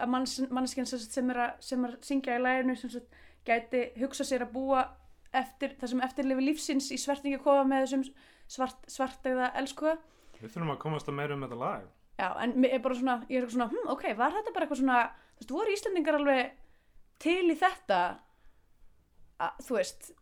að, 0.00 0.48
mannskjan 0.56 0.88
sem, 0.88 1.30
er 1.34 1.42
að, 1.48 1.96
syngja 2.00 2.38
í 2.38 2.42
læginu 2.42 2.76
sem 2.80 2.94
sagt, 2.94 3.18
gæti 3.44 3.90
hugsa 4.00 4.24
sér 4.24 4.46
að 4.46 4.54
búa 4.54 4.86
eftir, 5.36 5.74
það 5.80 5.92
sem 5.92 6.04
eftirlifi 6.06 6.46
lífsins 6.46 6.88
í 6.94 7.00
svertingakofa 7.00 7.66
með 7.68 7.84
þessum 7.84 8.06
svart, 8.52 8.88
svart 8.92 9.28
eða 9.28 9.50
elskuða 9.60 9.98
við 10.42 10.50
þurfum 10.50 10.74
að 10.74 10.80
komast 10.82 11.10
að 11.10 11.18
meira 11.18 11.36
um 11.36 11.44
þetta 11.46 11.58
lag. 11.60 11.86
Já, 12.18 12.28
en 12.42 12.54
mér 12.60 12.76
er 12.76 12.82
bara 12.84 12.98
svona, 12.98 13.14
ég 13.30 13.42
er 13.42 13.50
svona, 13.50 13.68
hm, 13.70 13.88
ok, 13.94 14.04
var 14.18 14.34
þetta 14.36 14.54
bara 14.54 14.66
eitthvað 14.66 14.80
svona, 14.82 14.98
þú 15.36 15.42
veist, 15.42 15.54
voru 15.54 15.74
Íslendingar 15.76 16.18
alveg 16.18 16.52
til 17.22 17.44
í 17.50 17.56
þetta, 17.58 18.00
að, 19.46 19.64
þú 19.66 19.78
veist, 19.78 20.12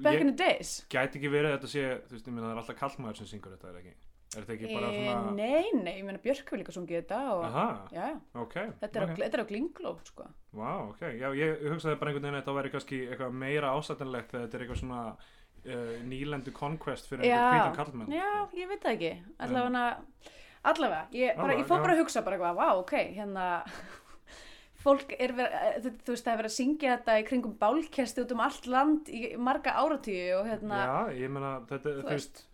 back 0.00 0.14
Ég 0.18 0.22
in 0.26 0.30
the 0.32 0.38
days? 0.44 0.76
gæti 0.92 1.18
ekki 1.20 1.32
verið 1.32 1.50
að 1.50 1.58
þetta 1.58 1.72
sé, 1.74 1.88
þú 2.06 2.16
veist, 2.16 2.30
ég 2.30 2.36
meina 2.36 2.46
það 2.46 2.54
er 2.56 2.62
alltaf 2.62 2.80
kallmaður 2.84 3.20
sem 3.22 3.28
syngur 3.34 3.56
þetta, 3.56 3.72
er 3.74 3.82
ekki? 3.82 3.96
Er 4.30 4.44
þetta 4.46 4.54
ekki 4.54 4.68
bara 4.76 4.88
E, 4.94 4.98
svona, 5.02 5.30
nei, 5.34 5.70
nei, 5.82 5.94
ég 5.98 6.04
meina 6.06 6.20
Björk 6.22 6.44
hefur 6.46 6.60
líka 6.60 6.74
sungið 6.76 7.00
þetta 7.00 7.16
og, 7.34 7.40
aha, 7.48 7.64
já, 7.96 8.04
ok, 8.38 8.52
þetta 8.84 9.00
er, 9.00 9.06
ok. 9.08 9.10
á, 9.10 9.22
þetta 9.24 9.38
er 9.38 9.42
á 9.42 9.48
Glingló, 9.50 9.92
sko. 10.06 10.26
Vá, 10.54 10.68
ok, 10.92 11.00
já, 11.18 11.26
ég 11.34 11.64
hugsaði 11.66 11.98
bara 11.98 12.12
einhvern 12.12 12.28
veginn 12.28 12.38
að 12.38 12.42
þetta 12.44 12.54
væri 12.60 12.70
kannski 12.76 13.00
eitthvað 13.08 13.34
meira 13.42 13.72
ásættanlegt 13.74 14.30
þegar 14.30 14.44
þetta 14.46 14.58
er 14.60 14.64
eitthvað 14.68 14.80
svona 14.84 15.00
uh, 15.10 15.96
nýlendu 16.12 16.54
conquest 16.54 17.10
fyrir 17.10 17.26
einhvern 17.26 17.56
hvítan 17.56 17.78
kallmenn. 17.80 18.14
Já, 18.14 18.30
ég 18.60 18.70
veit 18.70 18.86
það 18.86 18.94
ekki 18.94 19.12
allavega, 19.48 19.84
allavega 20.70 21.02
ég, 21.18 21.34
bara, 21.42 21.58
ég 21.58 21.66
fór 21.66 21.82
bara 21.82 21.98
að 21.98 22.04
hugsa 22.04 22.22
bara 22.22 22.38
eitthvað, 22.38 22.62
vá, 22.62 22.68
ok, 22.84 22.94
hérna 23.18 23.48
fólk 24.80 25.14
er 25.16 25.34
verið, 25.36 25.56
eh, 25.60 25.80
þú, 25.84 26.12
veist 26.12 26.26
það 26.26 26.32
er 26.32 26.38
verið 26.42 26.50
að 26.50 26.58
syngja 26.58 26.94
þetta 26.94 27.16
í 27.20 27.26
kringum 27.28 27.56
bálkesti 27.60 28.24
út 28.24 28.36
um 28.36 28.44
allt 28.46 28.70
land 28.70 29.10
í 29.12 29.24
marga 29.36 29.74
áratíu 29.80 30.38
og 30.38 30.48
hérna, 30.48 30.84
Já, 30.84 31.18
ég 31.20 31.34
meina, 31.34 31.58
þetta, 31.68 31.98
Þú 32.00 32.14
veist, 32.14 32.46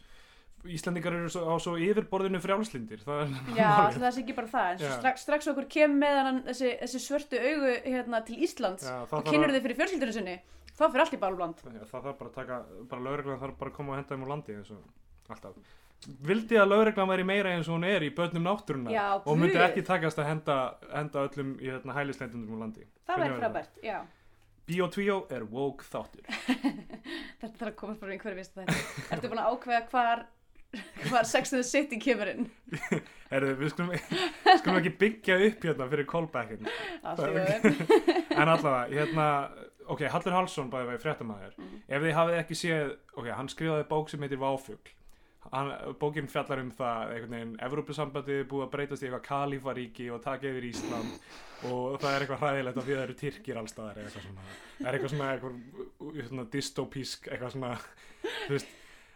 Íslandingar 0.66 1.14
eru 1.14 1.30
svo, 1.30 1.44
á 1.46 1.54
svo 1.62 1.76
yfirborðinu 1.78 2.40
frjálslindir, 2.42 3.04
það 3.06 3.20
er 3.22 3.54
já, 3.54 3.70
það 4.02 4.10
sé 4.10 4.24
ekki 4.24 4.34
bara 4.34 4.50
það 4.50 4.84
strax, 4.96 5.22
strax 5.22 5.50
okkur 5.52 5.68
kemur 5.70 6.00
með 6.02 6.20
hann 6.24 6.42
þessi, 6.48 6.72
þessi 6.82 7.02
svörtu 7.04 7.38
augu 7.38 7.72
hérna 7.86 8.22
til 8.26 8.40
Íslands 8.42 8.88
Já, 8.88 8.96
og 9.06 9.30
kynur 9.30 9.54
þið 9.54 9.66
fyrir 9.68 9.78
fjölskyldunum 9.82 10.16
sinni 10.16 10.36
þá 10.76 10.84
fyrir 10.90 11.04
allt 11.04 11.16
í 11.16 11.20
bálbland. 11.20 11.64
Að, 11.64 11.76
það 11.88 12.06
þarf 12.06 12.20
bara 12.20 12.30
að 12.30 12.36
taka, 12.36 12.60
bara 12.90 13.04
lögreglan 13.06 13.42
þarf 13.42 13.58
bara 13.60 13.72
að 13.72 13.76
koma 13.78 13.92
og 13.94 14.00
henda 14.00 14.12
þeim 14.12 14.24
úr 14.26 14.32
landi 14.32 14.56
eins 14.56 14.72
og 14.74 15.32
alltaf. 15.32 15.76
Vildi 16.26 16.58
að 16.60 16.70
lögreglan 16.72 17.10
væri 17.10 17.24
meira 17.26 17.54
eins 17.54 17.68
og 17.70 17.76
hún 17.78 17.86
er 17.88 18.04
í 18.06 18.12
börnum 18.14 18.46
náttúruna 18.46 18.92
Já, 18.94 19.06
og 19.18 19.40
myndi 19.40 19.58
ekki 19.62 19.82
takast 19.86 20.20
að 20.22 20.30
henda, 20.30 20.58
henda 20.92 21.24
öllum 21.26 21.56
í 21.58 21.72
hérna, 21.72 21.96
hælislendundum 21.96 22.54
úr 22.56 22.62
landi. 22.64 22.86
það 23.08 23.22
væri 23.22 23.34
væri 23.34 23.40
frábært, 23.42 23.82
já 23.84 23.98
2 24.66 25.18
er 25.30 25.44
woke 25.46 25.86
þáttur. 25.86 26.24
þetta 27.40 27.54
þarf 27.58 27.68
að 27.70 27.76
bara 28.00 28.10
í 28.10 28.16
einhverju 28.16 28.40
vist 28.40 28.56
þetta 28.56 29.14
ertu 29.14 29.30
búin 29.30 29.42
að 29.42 29.52
ákveða 29.54 29.82
hvar 29.92 30.24
hvar 31.06 31.28
Sex 31.28 31.52
and 31.54 31.62
the 31.62 31.68
City 31.68 31.98
kemur 32.02 32.28
inn 32.32 32.48
Herðu, 33.30 33.54
við 33.58 33.72
skulum, 33.72 33.94
skulum 34.60 34.80
ekki 34.80 34.92
byggja 35.00 35.36
upp 35.48 35.64
hérna 35.66 35.88
fyrir 35.90 36.06
callbackin. 36.06 36.68
í 36.68 37.16
En 38.36 38.50
allavega, 38.52 38.84
hérna, 38.92 39.24
ok, 39.90 40.04
Hallur 40.12 40.36
Hallsson 40.36 40.70
bæði 40.70 40.92
vegi 40.92 41.02
fréttamaður. 41.02 41.56
Mhm. 41.58 41.80
Ef 41.88 42.04
þið 42.04 42.14
hafið 42.20 42.38
ekki 42.42 42.58
séð, 42.60 42.92
ok, 43.16 43.32
hann 43.34 43.50
skrifaði 43.50 43.88
bók 43.90 44.12
sem 44.12 44.22
heitir 44.22 44.38
Váfugl. 44.38 44.94
Hann, 45.52 45.72
bókin 46.00 46.28
fjallar 46.30 46.62
um 46.62 46.70
það, 46.74 47.12
einhvern 47.14 47.34
veginn, 47.36 47.52
Evrópusambandið 47.66 48.40
er 48.42 48.48
búið 48.50 48.64
að 48.66 48.72
breytast 48.76 49.04
í 49.04 49.08
eitthvað 49.08 49.26
kalífaríki 49.28 50.08
og 50.14 50.22
taka 50.24 50.48
yfir 50.50 50.66
Ísland 50.70 51.20
og 51.66 51.98
það 52.02 52.10
er 52.14 52.24
eitthvað 52.24 52.42
hræðilegt 52.42 52.80
af 52.80 52.86
því 52.88 52.94
að 52.94 52.98
það 53.00 53.06
eru 53.08 53.18
tyrkir 53.20 53.60
allstaðar 53.60 54.00
eða 54.00 54.08
eitthvað 54.10 54.26
svona. 54.26 54.48
Það 54.78 54.88
er 54.90 54.98
eitthvað 54.98 55.14
svona, 55.14 55.30
eitthvað, 55.36 56.26
svona 56.32 56.46
dystopísk, 56.56 57.30
eitthvað 57.32 57.54
svona, 57.56 57.70
þú 58.46 58.56
veist, 58.56 58.74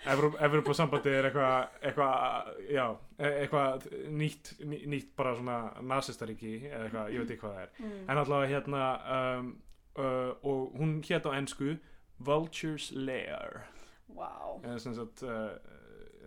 Evró, 0.08 0.30
Evrópusambandið 0.40 1.12
er 1.18 1.26
eitthvað, 1.28 1.72
eitthvað, 1.84 2.46
já, 2.72 2.84
e- 3.20 3.32
eitthvað 3.42 3.88
nýtt, 4.08 4.54
ný- 4.64 4.86
nýtt 4.88 5.10
bara 5.16 5.34
svona 5.36 5.56
nasistaríki 5.84 6.54
eða 6.70 6.86
eitthvað, 6.86 7.10
ég 7.12 7.20
veit 7.20 7.34
ekki 7.34 7.42
hvað 7.42 7.58
það 7.58 7.66
er. 7.66 7.74
Mm. 7.82 7.98
En 8.08 8.20
allavega 8.22 8.54
hérna 8.54 8.84
um, 9.16 9.50
uh, 9.98 10.30
og 10.40 10.78
hún 10.80 10.94
hétt 11.04 11.28
á 11.28 11.36
ennsku 11.36 11.74
Vulture's 12.20 12.88
Lair 12.96 13.66
wow. 14.08 14.60
eða 14.64 14.78
sem 14.80 14.96
sagt 14.96 15.22
uh, 15.22 15.52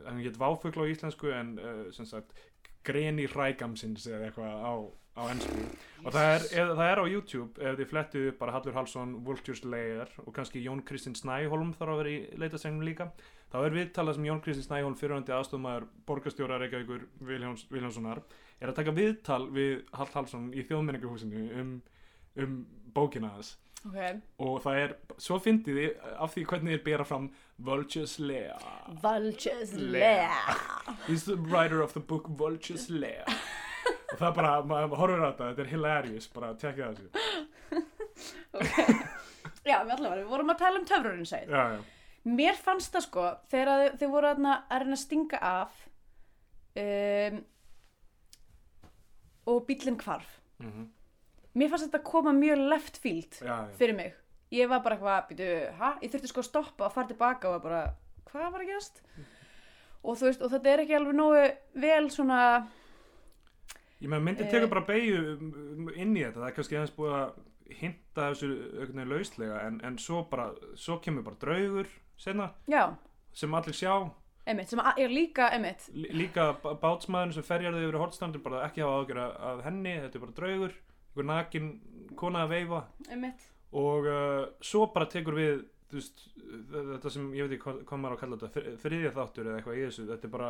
hann 0.05 0.23
hétt 0.23 0.39
Váfugl 0.39 0.83
á 0.83 0.85
íslensku 0.89 1.31
en 1.33 1.55
uh, 1.59 1.85
sem 1.95 2.07
sagt 2.09 2.35
Greni 2.83 3.27
Rægamsins 3.31 4.07
eða 4.09 4.27
eitthvað 4.27 4.55
á, 4.59 4.73
á 5.15 5.21
ennsku 5.31 5.59
og 6.03 6.11
það 6.11 6.29
er, 6.33 6.45
eð, 6.59 6.71
það 6.79 6.89
er 6.89 6.99
á 6.99 7.05
YouTube 7.07 7.63
ef 7.63 7.77
þið 7.79 7.89
flettu 7.91 8.23
bara 8.39 8.55
Hallur 8.57 8.75
Hallsson 8.75 9.13
Vulture's 9.23 9.63
Lair 9.63 10.11
og 10.25 10.33
kannski 10.35 10.63
Jón 10.63 10.83
Kristinn 10.87 11.15
Snæholm 11.15 11.71
þarf 11.77 11.93
að 11.93 12.01
vera 12.01 12.11
í 12.11 12.41
leitasegnum 12.41 12.83
líka. 12.83 13.07
Þá 13.53 13.57
er 13.61 13.75
viðtalað 13.77 14.17
sem 14.17 14.27
Jón 14.27 14.41
Kristinn 14.43 14.67
Snæholm 14.67 14.97
fyrirhandi 14.99 15.35
aðstofmaður 15.35 15.87
borgarstjóra 16.09 16.59
Reykjavíkur 16.59 17.07
Viljáns, 17.23 17.67
Viljánssonar 17.71 18.23
er 18.59 18.71
að 18.71 18.79
taka 18.81 18.95
viðtal 18.97 19.45
við 19.53 19.85
Hall 19.95 20.11
Hallsson 20.17 20.49
í 20.51 20.65
þjóðmenninguhúsinu 20.67 21.45
um, 21.61 21.73
um 22.43 22.57
bókina 22.95 23.31
hans 23.37 23.55
ok. 23.89 24.21
Og 24.43 24.59
það 24.63 24.79
er, 24.83 24.95
svo 25.21 25.39
fyndið 25.43 25.79
þið 25.79 26.11
af 26.25 26.35
því 26.35 26.45
hvernig 26.51 26.75
þið 26.75 26.83
bera 26.87 27.07
fram 27.07 27.29
Vulture's 27.63 28.15
Lair 28.19 28.67
Vulture's 29.03 29.73
Lair. 29.77 29.99
Lair 29.99 30.97
He's 31.07 31.25
the 31.27 31.37
writer 31.37 31.81
of 31.83 31.93
the 31.97 32.03
book 32.03 32.29
Vulture's 32.39 32.89
Lair 32.89 33.27
og 34.13 34.19
það 34.19 34.27
er 34.27 34.35
bara, 34.37 34.53
maður 34.69 34.99
horfir 34.99 35.23
á 35.25 35.27
þetta 35.31 35.49
þetta 35.49 35.63
er 35.63 35.71
hilarious, 35.71 36.27
bara 36.31 36.51
tekja 36.61 36.91
þessu 36.93 37.07
okay. 38.59 38.99
já, 39.65 39.79
við 39.81 39.95
allavega, 39.97 40.19
við 40.21 40.29
vorum 40.31 40.53
að 40.53 40.61
tala 40.61 40.79
um 40.79 40.85
töfrurinn 40.87 41.25
já, 41.27 41.63
mér 42.23 42.59
fannst 42.59 42.93
það 42.93 43.07
sko 43.07 43.25
þegar 43.51 43.73
þau, 43.73 43.97
þau 43.99 44.11
voru 44.13 44.31
þarna 44.31 44.53
að 44.67 44.83
reyna 44.83 44.97
að 44.99 45.03
stinga 45.03 45.41
af 45.49 45.81
um, 46.83 47.41
og 49.43 49.63
bílinn 49.67 49.99
hvarf. 49.99 50.37
Mm 50.63 50.89
mér 51.55 51.69
fannst 51.69 51.87
þetta 51.89 52.03
koma 52.03 52.33
mjög 52.33 52.63
left 52.69 52.97
field 52.97 53.39
já, 53.41 53.45
já. 53.45 53.69
fyrir 53.77 53.95
mig 53.95 54.13
ég 54.53 54.69
var 54.69 54.83
bara 54.85 54.95
eitthvað, 54.95 55.27
býtu, 55.29 55.47
hæ? 55.79 55.87
Ég 56.03 56.11
þurfti 56.13 56.29
sko 56.29 56.41
að 56.43 56.49
stoppa 56.49 56.85
og 56.85 56.93
fara 56.93 57.07
tilbaka 57.09 57.47
og 57.49 57.53
var 57.55 57.63
bara, 57.63 57.93
hvað 58.29 58.51
var 58.53 58.61
að 58.61 58.67
gerast? 58.69 58.99
Og 60.03 60.17
þú 60.19 60.27
veist, 60.27 60.41
og 60.45 60.51
þetta 60.51 60.69
er 60.73 60.81
ekki 60.83 60.95
alveg 60.97 61.15
nógu 61.17 61.43
vel 61.81 62.09
svona, 62.13 62.39
ég 64.03 64.09
með 64.11 64.21
myndi 64.27 64.43
Eh. 64.45 64.51
tekur 64.51 64.69
bara 64.69 64.85
beigju 64.85 65.21
inn 65.95 66.13
í 66.17 66.21
þetta, 66.25 66.39
það 66.41 66.47
er 66.49 66.55
kannski 66.57 66.77
aðeins 66.77 66.95
búið 66.97 67.15
að 67.17 67.33
hinta 67.79 68.27
þessu 68.29 68.49
veginn 68.81 69.09
lauslega 69.09 69.61
en, 69.67 69.79
en 69.83 69.97
svo 69.97 70.23
bara, 70.29 70.49
svo 70.75 70.99
kemur 71.01 71.23
bara 71.23 71.39
draugur 71.41 71.87
senna, 72.19 72.51
já, 72.69 72.93
sem 73.33 73.53
allir 73.57 73.73
sjá 73.73 74.11
emitt, 74.45 74.69
sem 74.69 74.79
að- 74.79 74.99
er 74.99 75.09
líka, 75.09 75.49
emitt, 75.55 75.87
Lí- 75.95 76.11
líka 76.13 76.49
bátsmaðurinn 76.61 77.33
sem 77.33 77.43
ferjar 77.47 77.73
þau 77.73 77.85
yfir 77.87 77.97
hortstandur 78.03 78.43
bara 78.43 78.65
ekki 78.67 78.83
hafa 78.83 78.99
ágjör 79.01 79.21
af 79.39 79.63
henni 79.63 79.95
þetta 80.03 80.15
er 80.15 80.25
bara 80.27 80.37
draugur, 80.37 80.73
einhver 81.13 81.29
nakin 81.29 81.67
kona 82.19 82.43
að 82.47 82.49
veifa. 82.57 82.81
Emitt, 83.13 83.45
og 83.73 84.05
uh, 84.09 84.45
svo 84.61 84.87
bara 84.93 85.05
tekur 85.09 85.33
við 85.37 85.63
veist, 85.93 86.23
þetta 86.73 87.09
sem 87.13 87.27
ég 87.37 87.45
veit 87.45 87.51
ekki 87.59 87.67
hvað, 87.67 87.83
hvað 87.85 87.99
maður 88.01 88.13
á 88.13 88.17
að 88.17 88.21
kalla 88.23 88.37
þetta, 88.41 88.53
þri- 88.55 88.77
þriðja 88.81 89.11
þáttur 89.13 89.49
eða 89.49 89.57
eitthvað 89.59 89.77
í 89.77 89.83
þessu, 89.85 90.05
þetta 90.09 90.25
er 90.25 90.31
bara, 90.33 90.47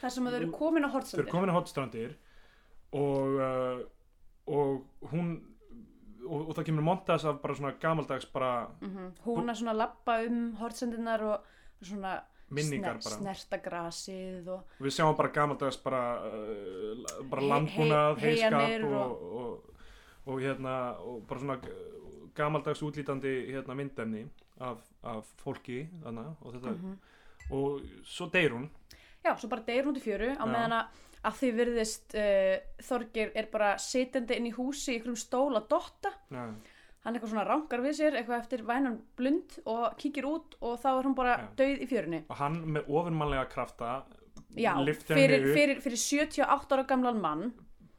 þar 0.00 0.12
sem 0.14 0.28
þau 0.28 0.36
eru 0.38 0.50
komin 0.54 0.86
á 0.86 0.90
þau 0.94 1.18
eru 1.18 1.32
komin 1.32 1.50
á 1.50 1.56
hotstrandir 1.58 2.12
og 2.94 3.40
uh, 3.42 3.80
og 4.54 5.08
hún 5.10 5.32
og, 6.24 6.38
og 6.46 6.52
það 6.54 6.68
kemur 6.70 6.86
montas 6.86 7.24
af 7.26 7.40
bara 7.42 7.56
svona 7.58 7.74
gamaldags 7.82 8.28
bara 8.32 8.52
Mm 8.84 9.10
Hún 9.26 9.50
að 9.50 9.58
svona 9.60 9.74
lappa 9.76 10.20
um 10.28 10.38
hortsandirnar 10.60 11.22
og 11.26 11.50
svona 11.82 12.14
minningar 12.54 13.00
bara. 13.02 13.16
snerta 13.18 13.58
grasið 13.64 14.46
og, 14.54 14.62
við 14.78 14.94
sjáum 14.94 15.16
bara 15.18 15.32
gamaldags 15.34 15.78
bara, 15.82 16.02
uh, 16.22 17.22
bara 17.30 17.42
He- 17.42 17.50
landbúnað, 17.50 18.18
he- 18.22 18.30
heiskap 18.30 18.60
heyjanir 18.60 18.84
og, 18.94 19.22
og- 19.42 19.73
og, 20.26 20.40
hérna 20.40 20.74
og 21.00 21.22
bara 21.28 21.40
svona 21.40 21.58
gamaldags 22.34 22.82
útlítandi 22.82 23.34
hérna 23.52 23.74
myndefni 23.78 24.24
af, 24.60 24.78
af 25.02 25.24
fólki 25.44 25.84
þarna 26.02 26.28
og 26.40 26.54
þetta 26.54 26.74
Mhm. 26.74 26.98
og 27.50 27.80
svo 28.04 28.26
deyr 28.32 28.50
hún 28.56 28.68
já, 29.24 29.34
svo 29.36 29.48
bara 29.48 29.62
deyr 29.66 29.84
hún 29.84 29.94
til 29.94 30.02
fjöru 30.02 30.30
á 30.36 30.44
Já. 30.44 30.46
meðan 30.46 30.72
að 31.24 31.34
því 31.40 31.50
virðist 31.56 32.14
uh, 32.14 32.56
Þorgir 32.82 33.30
er 33.34 33.46
bara 33.52 33.76
sitjandi 33.78 34.36
inn 34.36 34.46
í 34.46 34.52
húsi 34.52 34.92
í 34.92 34.96
einhverjum 34.98 35.16
stól 35.16 35.56
að 35.56 35.68
dotta 35.68 36.10
ja. 36.30 36.46
hann 37.04 37.14
eitthvað 37.14 37.30
svona 37.30 37.44
rankar 37.48 37.80
við 37.80 37.94
sér 38.00 38.16
eitthvað 38.18 38.40
eftir 38.42 38.62
vænan 38.64 38.98
blund 39.16 39.58
og 39.66 39.96
kíkir 40.00 40.24
út 40.28 40.56
og 40.60 40.78
þá 40.80 40.88
er 40.98 41.04
hún 41.08 41.14
bara 41.14 41.36
Já. 41.38 41.48
dauð 41.56 41.80
í 41.84 41.88
fjörunni 41.88 42.22
og 42.28 42.36
hann 42.36 42.60
með 42.76 42.88
ofurmannlega 42.88 43.48
krafta 43.52 44.04
já, 44.56 44.72
fyrir, 45.08 45.48
fyrir, 45.54 45.80
fyrir 45.80 45.96
78 45.98 46.72
ára 46.76 46.86
gamlan 46.86 47.20
mann 47.20 47.52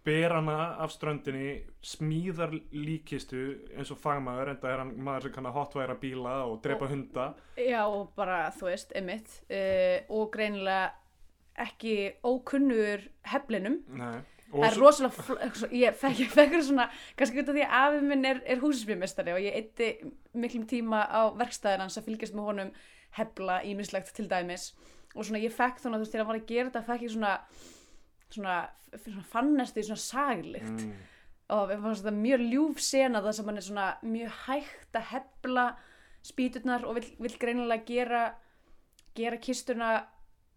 ber 0.06 0.34
hana 0.36 0.56
af 0.84 0.92
ströndinni 0.94 1.64
smíðar 1.82 2.52
líkistu 2.72 3.40
eins 3.76 3.90
og 3.92 3.98
fagmaður 4.04 4.52
enda 4.54 4.70
er 4.72 4.84
hann 4.84 4.92
maður 5.02 5.28
sem 5.28 5.34
kann 5.36 5.50
að 5.50 5.56
hotværa 5.58 5.96
bíla 6.02 6.36
og 6.46 6.60
drepa 6.64 6.86
Og- 6.86 6.92
hunda. 6.94 7.26
Já 7.58 7.82
og 7.88 8.12
bara 8.16 8.52
þú 8.54 8.70
veist, 8.70 8.94
emitt 8.96 9.34
uh, 9.50 9.98
og 10.14 10.30
greinilega 10.36 10.92
ekki 11.66 11.96
ókunnugur 12.28 13.06
heflinum. 13.32 13.78
Nei. 13.96 14.18
það 14.56 14.66
er 14.70 14.78
rosalega 14.80 15.70
ég 15.76 15.96
fekk, 16.00 16.20
ég 16.22 16.30
fekk 16.32 16.52
hérna 16.54 16.64
svona 16.68 16.86
kannski 17.18 17.42
út 17.42 17.50
af 17.50 17.56
því 17.58 17.64
að 17.66 17.78
afi 17.82 18.02
minn 18.08 18.26
er, 18.30 18.42
er 18.46 18.60
húsisbyrmestari 18.62 19.34
og 19.34 19.40
ég 19.44 19.56
eitti 19.58 19.88
miklum 20.38 20.68
tíma 20.70 21.02
á 21.10 21.32
verkstæðin 21.36 21.82
hans 21.84 21.98
að 21.98 22.06
fylgjast 22.12 22.36
með 22.38 22.50
honum 22.52 22.70
hefla 23.18 23.62
ímislegt 23.68 24.14
til 24.16 24.28
dæmis. 24.32 24.70
Og 25.16 25.26
svona 25.26 25.42
ég 25.42 25.52
fekk 25.56 25.80
þannig 25.82 25.96
að 25.98 26.02
þú 26.02 26.06
veist 26.06 26.14
þegar 26.14 26.26
hann 26.26 26.32
var 26.34 26.42
að 26.42 26.50
gera 26.52 26.70
þetta 26.70 26.86
fekk 26.92 27.08
ég 27.08 27.14
svona 27.16 27.34
svona, 28.34 28.70
svona 29.04 29.24
fannesti 29.30 29.84
svona 29.84 30.02
saglikt 30.02 30.86
mm, 30.86 30.94
og 31.56 31.68
við 31.70 31.82
fannst 31.84 32.04
þetta 32.06 32.16
mjög 32.18 32.46
ljúf 32.52 32.80
sena 32.82 33.22
það 33.22 33.32
sem 33.38 33.46
hann 33.52 33.58
er 33.62 33.68
svona 33.68 33.88
mjög 34.02 34.40
hægt 34.48 34.96
að 35.02 35.10
hefla 35.12 35.66
spýturnar 36.26 36.86
og 36.90 36.96
vill, 36.98 37.10
vill 37.22 37.36
greinilega 37.42 37.86
gera 37.86 38.24
gera 39.16 39.38
kistuna 39.38 39.92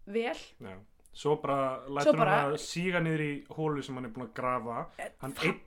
vel 0.09 0.33
já. 0.59 0.77
svo 1.13 1.35
bara 1.41 1.83
lætur 1.87 2.17
bara- 2.17 2.39
hann 2.41 2.53
að 2.55 2.63
síga 2.63 2.99
niður 3.05 3.21
í 3.21 3.33
hólu 3.53 3.83
sem 3.83 3.95
hann 3.95 4.05
er 4.05 4.15
búin 4.15 4.27
að 4.27 4.33
grafa 4.33 4.87
Eh, 4.97 5.11
hann 5.21 5.33
einn, 5.43 5.59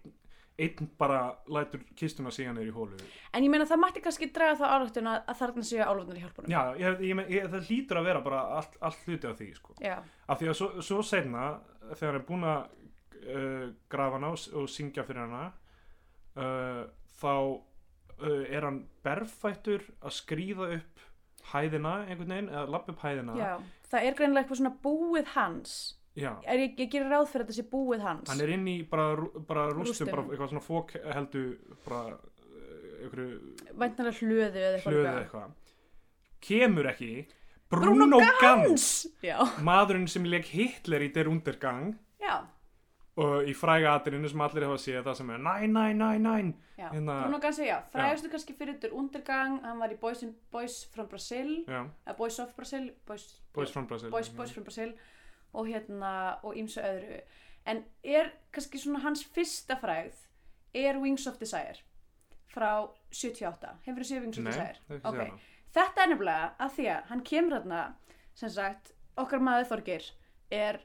einn 0.58 0.90
bara 0.98 1.36
lætur 1.48 1.80
kistuna 1.96 2.30
síga 2.34 2.52
niður 2.52 2.68
í 2.72 2.74
hólu 2.74 2.98
En 3.32 3.44
ég 3.44 3.50
meina 3.50 3.64
það 3.64 3.80
mætti 3.84 4.02
kannski 4.02 4.32
draga 4.34 4.58
þá 4.58 4.66
álættun 4.74 5.06
að, 5.12 5.34
þarna 5.38 5.62
séu 5.70 5.84
álfarnir 5.86 6.18
í 6.18 6.24
hjálpunum. 6.24 6.50
já, 6.50 6.62
ég, 6.82 7.00
ég, 7.00 7.30
ég, 7.30 7.46
það 7.54 7.68
hlýtur 7.70 7.96
að 8.02 8.04
vera 8.10 8.20
bara 8.20 8.40
allt, 8.58 8.76
allt 8.82 9.06
hluti 9.06 9.26
af 9.30 9.38
því 9.38 9.54
sko. 9.56 9.74
Já. 9.80 10.02
af 10.28 10.38
því 10.40 10.48
að 10.50 10.54
svo, 10.58 10.68
svo 10.82 11.02
seinna 11.02 11.60
þegar 11.90 12.12
hann 12.12 12.20
er 12.20 12.26
búin 12.28 12.46
að 12.48 12.62
uh, 13.22 13.66
grafa 13.92 14.18
hana 14.18 14.32
og, 14.34 14.46
og 14.58 14.68
syngja 14.72 15.04
fyrir 15.08 15.24
hana 15.26 15.44
uh, 16.36 16.82
þá 17.20 17.32
uh, 17.32 18.44
er 18.48 18.66
hann 18.68 18.82
berfættur 19.04 19.84
að 20.02 20.16
skríða 20.20 20.68
upp 20.78 21.08
hæðina 21.52 21.96
einhvern 22.06 22.30
veginn, 22.36 22.52
eða 22.52 22.68
lappa 22.70 22.94
upp 22.94 23.02
hæðina 23.02 23.34
Já. 23.38 23.52
Það 23.92 24.06
er 24.08 24.14
greinilega 24.16 24.44
eitthvað 24.44 24.60
svona 24.62 24.76
búið 24.84 25.26
hans. 25.34 25.72
Já. 26.16 26.30
Er, 26.48 26.60
ég, 26.60 26.74
ég 26.80 26.90
gerir 26.92 27.08
ráð 27.12 27.26
fyrir 27.32 27.42
að 27.44 27.50
þetta 27.50 27.56
sé 27.58 27.64
búið 27.72 28.04
hans. 28.04 28.30
hann 28.30 28.40
er 28.44 28.52
inn 28.54 28.66
í 28.68 28.76
bara, 28.88 29.16
bara 29.48 29.66
rústum, 29.72 30.06
Rústum. 30.06 30.10
bara 30.12 30.24
eitthvað 30.28 30.52
svona 30.52 30.64
fók 30.64 30.94
heldur 31.02 31.50
bara 31.86 32.16
einhverju 33.02 33.76
Væntanlega 33.80 34.18
hlöðu 34.20 34.62
eða 34.62 34.78
eitthvað. 34.78 35.20
eitthvað 35.22 35.58
kemur 36.42 36.88
ekki 36.92 37.10
Bruno, 37.72 38.18
Gans 38.40 39.06
Já. 39.24 39.38
maðurinn 39.64 40.08
sem 40.10 40.24
leik 40.28 40.48
Hitler 40.52 41.00
í 41.06 41.12
Der 41.14 41.30
Untergang 41.30 41.94
Já. 42.20 42.42
og 43.16 43.48
í 43.48 43.54
fræga 43.56 43.94
atrinu 43.96 44.28
sem 44.28 44.40
allir 44.44 44.66
hafa 44.68 44.76
séð 44.80 45.02
það 45.06 45.16
sem 45.20 45.30
er 45.30 45.38
næ, 45.38 45.54
næ, 45.66 45.86
næ, 45.96 46.10
næ 46.18 46.34
Já. 46.78 46.88
Hérna- 46.90 47.22
Bruno 47.22 47.38
Gansi, 47.38 47.64
já. 47.68 47.78
Frægastu 47.92 48.28
kannski 48.30 48.54
fyrir 48.58 48.74
þetta 48.78 48.92
Undergang, 48.92 49.60
hann 49.64 49.78
var 49.78 49.88
í 49.92 49.96
Boys, 50.00 50.22
in, 50.22 50.34
Boys 50.50 50.84
from 50.94 51.06
Brazil, 51.06 51.64
Já, 51.68 51.84
eða 52.06 52.16
Boys 52.16 52.38
of 52.38 52.54
Brazil, 52.56 52.90
Boys, 53.06 53.40
Boys 53.54 53.70
from 53.70 53.86
Brazil 53.86 54.10
Boys, 54.10 54.28
Boys 54.28 54.52
from 54.52 54.64
Brazil 54.64 54.92
og 55.52 55.66
hérna, 55.66 56.38
og 56.42 56.54
ýmsu 56.56 56.80
öðru. 56.80 57.20
En 57.66 57.84
er 58.02 58.32
kannski 58.52 58.78
svona 58.78 58.98
hans 59.04 59.24
fyrsta 59.24 59.76
frægð, 59.80 60.14
er 60.74 60.98
Wings 60.98 61.26
of 61.26 61.36
Desire 61.38 61.78
frá 62.52 62.88
78. 63.12 63.76
Hefur 63.86 64.02
þið 64.02 64.10
séð 64.10 64.20
Wings 64.26 64.38
of 64.38 64.44
Nei, 64.44 64.52
Desire? 64.52 64.76
það 64.88 64.94
er 64.94 64.98
ekki 64.98 65.06
séð 65.06 65.18
hana 65.20 65.38
Þetta 65.72 66.02
er 66.04 66.10
nefnilega 66.12 66.48
að 66.60 66.74
því 66.76 66.88
að 66.92 67.06
hann 67.10 67.22
kemur 67.28 67.56
þarna, 67.56 67.82
sem 68.36 68.52
sagt, 68.52 68.92
okkar 69.20 69.44
maður 69.44 69.68
Þorgir 69.70 70.08
er 70.52 70.80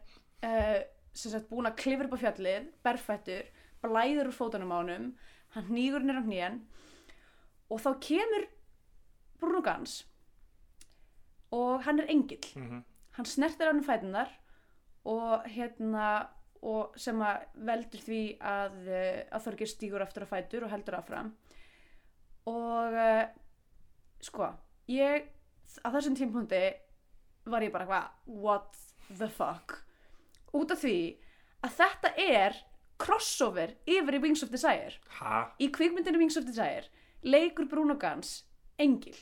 uh, 0.45 0.79
sem 1.17 1.33
sagt 1.33 1.49
búin 1.49 1.67
að 1.67 1.79
klifra 1.81 2.07
upp 2.07 2.15
á 2.15 2.23
fjallið, 2.23 2.69
berfættur, 2.85 3.49
blæður 3.83 4.29
úr 4.29 4.37
fótunum 4.37 4.73
á 4.73 4.77
honum, 4.79 5.09
hann 5.55 5.67
hnýgur 5.71 6.05
nýr 6.05 6.21
á 6.21 6.23
hnýjan 6.23 6.59
og 7.73 7.81
þá 7.83 7.89
kemur 8.03 8.47
Bruno 9.41 9.61
Gans 9.65 10.01
og 11.55 11.83
hann 11.85 11.99
er 11.99 12.11
engill. 12.11 12.43
Mhm. 12.55 12.83
Hann 13.17 13.25
snertir 13.25 13.67
hann 13.67 13.79
um 13.79 13.83
fætunar 13.83 14.29
og 15.05 15.43
hérna 15.49 16.27
og 16.61 16.93
sem 16.99 17.19
að 17.21 17.45
veldur 17.69 18.01
því 18.01 18.21
að, 18.41 18.87
eh, 18.87 19.25
að 19.31 19.43
Þorgir 19.45 19.69
stígur 19.71 20.01
aftur 20.01 20.25
á 20.25 20.31
fætur 20.31 20.65
og 20.65 20.71
heldur 20.71 20.97
áfram 20.97 21.33
og 22.47 22.93
uh, 22.93 23.25
sko, 24.21 24.47
ég 24.91 25.27
á 25.83 25.87
þessum 25.91 26.15
tímpúndi 26.17 26.63
var 27.47 27.63
ég 27.63 27.73
bara 27.73 27.85
eitthvað 27.85 28.41
what 28.43 28.77
the 29.17 29.29
fuck? 29.29 29.81
Út 30.55 30.71
af 30.71 30.81
því 30.83 30.97
að 31.65 31.77
þetta 31.79 32.13
er 32.23 32.59
crossover 32.97 33.75
yfir 33.85 34.17
í 34.17 34.21
Wings 34.23 34.43
of 34.43 34.51
Desire. 34.53 34.95
Ha? 35.19 35.47
í 35.61 35.69
kvikmyndinu 35.73 36.21
Wings 36.21 36.37
of 36.39 36.47
Desire 36.47 36.87
leikur 37.27 37.67
Bruno 37.69 37.97
Gans 37.99 38.43
Engil. 38.79 39.17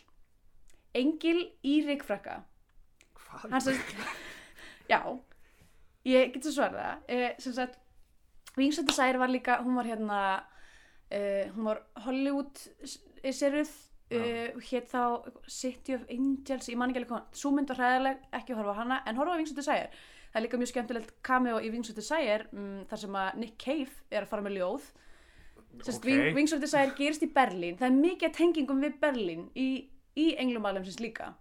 Engil 0.96 1.42
í 1.64 1.80
Ríkfrakka 1.86 2.42
Hvað? 3.16 3.80
já, 4.92 5.00
ég 6.08 6.32
get 6.32 6.46
svo 6.46 6.54
svarða 6.56 7.00
eh, 7.12 7.34
sem 7.42 7.56
sagt 7.56 7.80
Wings 8.56 8.80
of 8.80 8.88
Desire 8.88 9.20
var 9.20 9.32
líka, 9.32 9.60
hún 9.64 9.76
var 9.76 9.90
hérna 9.90 10.20
eh, 11.10 11.52
hún 11.56 11.68
var 11.68 11.82
Hollywood 12.06 12.62
seruð 13.26 13.74
uh, 14.20 14.66
hétt 14.70 14.92
þá 14.92 15.02
City 15.52 15.96
of 15.98 16.04
Angels, 16.12 16.70
ég 16.72 16.78
man 16.80 16.92
ekki 16.92 17.02
alveg 17.04 17.14
hvað 17.14 17.40
svo 17.42 17.52
mynd 17.56 17.72
var 17.74 17.82
hræðileg, 17.82 18.28
ekki 18.40 18.56
að 18.56 18.62
horfa 18.62 18.78
hana 18.82 19.00
en 19.06 19.20
horfa 19.20 19.36
á 19.36 19.40
Wings 19.40 19.54
of 19.54 19.60
Desire, 19.60 19.88
það 20.32 20.40
er 20.42 20.46
líka 20.48 20.60
mjög 20.62 20.72
skemmtilegt 20.74 21.16
cameo 21.26 21.62
í 21.64 21.72
Wings 21.74 21.90
of 21.94 21.98
Desire, 22.00 22.50
um, 22.54 22.84
þar 22.90 23.04
sem 23.06 23.18
að 23.22 23.40
Nick 23.44 23.58
Cave 23.62 23.92
er 24.12 24.26
að 24.26 24.32
fara 24.34 24.46
með 24.46 24.60
ljóð. 24.60 24.92
Sest, 25.84 26.00
Ok. 26.00 26.06
okay. 26.08 26.34
Wings 26.36 26.54
of 26.56 26.62
Desire 26.64 26.94
gerist 26.96 27.24
í 27.26 27.32
Berlín. 27.36 27.76
Það 27.80 27.90
er 27.90 27.98
mikið 28.00 28.36
tengingum 28.38 28.84
við 28.84 28.94
Berlín 29.02 29.50
í, 29.60 29.68
í 30.16 30.30
englum 30.40 30.68
alveg 30.70 30.88
líka. 31.04 31.34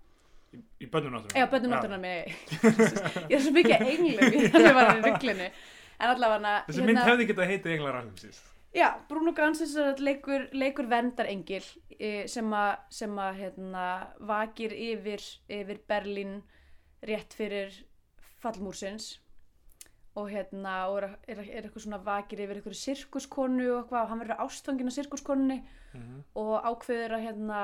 Í, 0.54 0.60
í 0.84 0.88
bönnum 0.90 1.14
náttúrulega 1.16 1.40
Já, 1.42 1.50
bönnum 1.50 1.72
náttúrulega 1.74 2.02
með 2.06 3.30
Ég 3.30 3.36
er 3.38 3.42
svo 3.42 3.52
mikið 3.56 3.86
englum 3.90 4.36
í 4.38 4.50
það 4.54 4.68
var 4.78 4.90
í 4.92 5.00
rugglinu 5.02 5.48
En 5.94 6.10
allavega 6.12 6.52
Þessi 6.68 6.84
mynd 6.86 7.00
hefði 7.02 7.26
getað 7.30 7.50
heitið 7.50 7.74
Englar 7.74 7.98
Alheimsins 8.00 8.38
Já, 8.74 8.88
Bruno 9.08 9.32
Gans 9.32 9.60
leikur, 10.02 10.48
leikur 10.52 10.88
vendarengil 10.90 11.62
eh, 11.98 12.24
sem 12.26 12.48
að 12.52 12.72
sem 12.90 13.18
að, 13.22 13.36
hérna, 13.38 13.84
vakir 14.26 14.72
yfir, 14.74 15.22
yfir 15.48 15.78
Berlín 15.88 16.40
rétt 17.06 17.36
fyrir 17.38 17.70
fallmúrsins. 18.42 19.20
Og 20.18 20.28
hérna 20.30 20.88
og 20.90 20.98
er, 21.02 21.06
er, 21.26 21.38
er 21.42 21.62
eitthvað 21.66 21.84
svona 21.86 21.98
vakir 22.06 22.42
yfir 22.44 22.58
eitthvað 22.60 22.76
sirkuskonu 22.78 23.64
og 23.72 23.78
eitthvað 23.84 24.02
og 24.04 24.10
hann 24.12 24.20
verður 24.22 24.42
ástfangin 24.46 24.90
af 24.90 24.98
sirkuskonunni 24.98 25.60
Mhm. 25.94 26.24
og 26.34 26.64
ákveður 26.66 27.12
að 27.14 27.22
hérna 27.22 27.58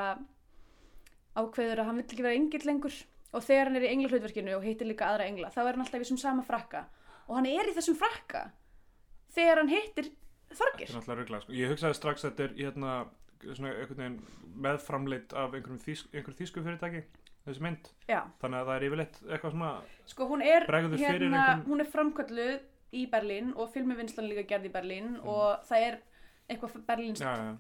ákveður 1.35 1.81
að 1.83 1.87
hann 1.89 1.97
vill 1.99 2.05
ekki 2.07 2.23
vera 2.23 2.39
engill 2.39 2.67
lengur. 2.69 2.95
Og 3.35 3.43
þegar 3.43 3.67
hann 3.71 3.79
er 3.79 3.87
í 3.87 3.91
englahlutverkinu 3.91 4.55
og 4.57 4.63
hittir 4.67 4.87
líka 4.87 5.09
aðra 5.09 5.27
engla 5.31 5.51
þá 5.51 5.61
er 5.65 5.73
hann 5.75 5.83
alltaf 5.85 5.99
í 5.99 6.05
þessum 6.05 6.19
sama 6.23 6.43
frakka. 6.47 6.85
Og 7.29 7.37
hann 7.39 7.47
er 7.51 7.71
í 7.71 7.75
þessum 7.75 7.99
frakka 7.99 8.45
þegar 9.35 9.61
hann 9.63 9.71
hittir 10.51 10.59
Þetta 10.59 10.65
Þorgir 10.65 10.91
er 10.91 10.97
náttúrulega 10.99 11.19
ruggla 11.23 11.41
sko. 11.45 11.53
Ég 11.53 11.71
hugsaði 11.73 11.95
strax 12.01 12.25
að 12.25 12.31
þetta 12.31 12.45
er 12.45 12.55
hérna, 12.59 12.95
svona, 13.55 13.73
einhvern 13.73 14.03
veginn 14.03 14.21
meðframleitt 14.67 15.33
af 15.33 15.55
einhverjum 15.55 15.81
þýsk, 15.85 16.11
einhver 16.15 16.35
þýsku 16.41 16.65
fyrirtæki 16.67 17.03
þessi 17.47 17.63
mynd, 17.65 17.89
Já, 18.11 18.21
þannig 18.43 18.59
að 18.61 18.67
það 18.69 18.77
er 18.77 18.85
yfirleitt 18.91 19.21
eitthvað 19.31 19.55
svona 19.55 19.71
sko 20.11 20.27
hún 20.29 20.43
er 20.45 20.67
Bregður 20.69 20.99
fyrir 20.99 21.23
hérna, 21.25 21.39
einhverjum- 21.41 21.67
hún 21.71 21.81
er 21.81 21.89
framkölluð 21.95 22.61
í 22.93 23.05
Berlín 23.11 23.53
og 23.57 23.71
filmivinnslan 23.73 24.29
líka 24.29 24.45
gerð 24.51 24.67
í 24.69 24.73
Berlín 24.75 25.07
Mhm. 25.17 25.27
og 25.27 25.63
það 25.65 25.87
er 25.87 25.99
eitthvað 26.51 26.85
Berlínst 26.87 27.23
já, 27.23 27.33
já, 27.33 27.57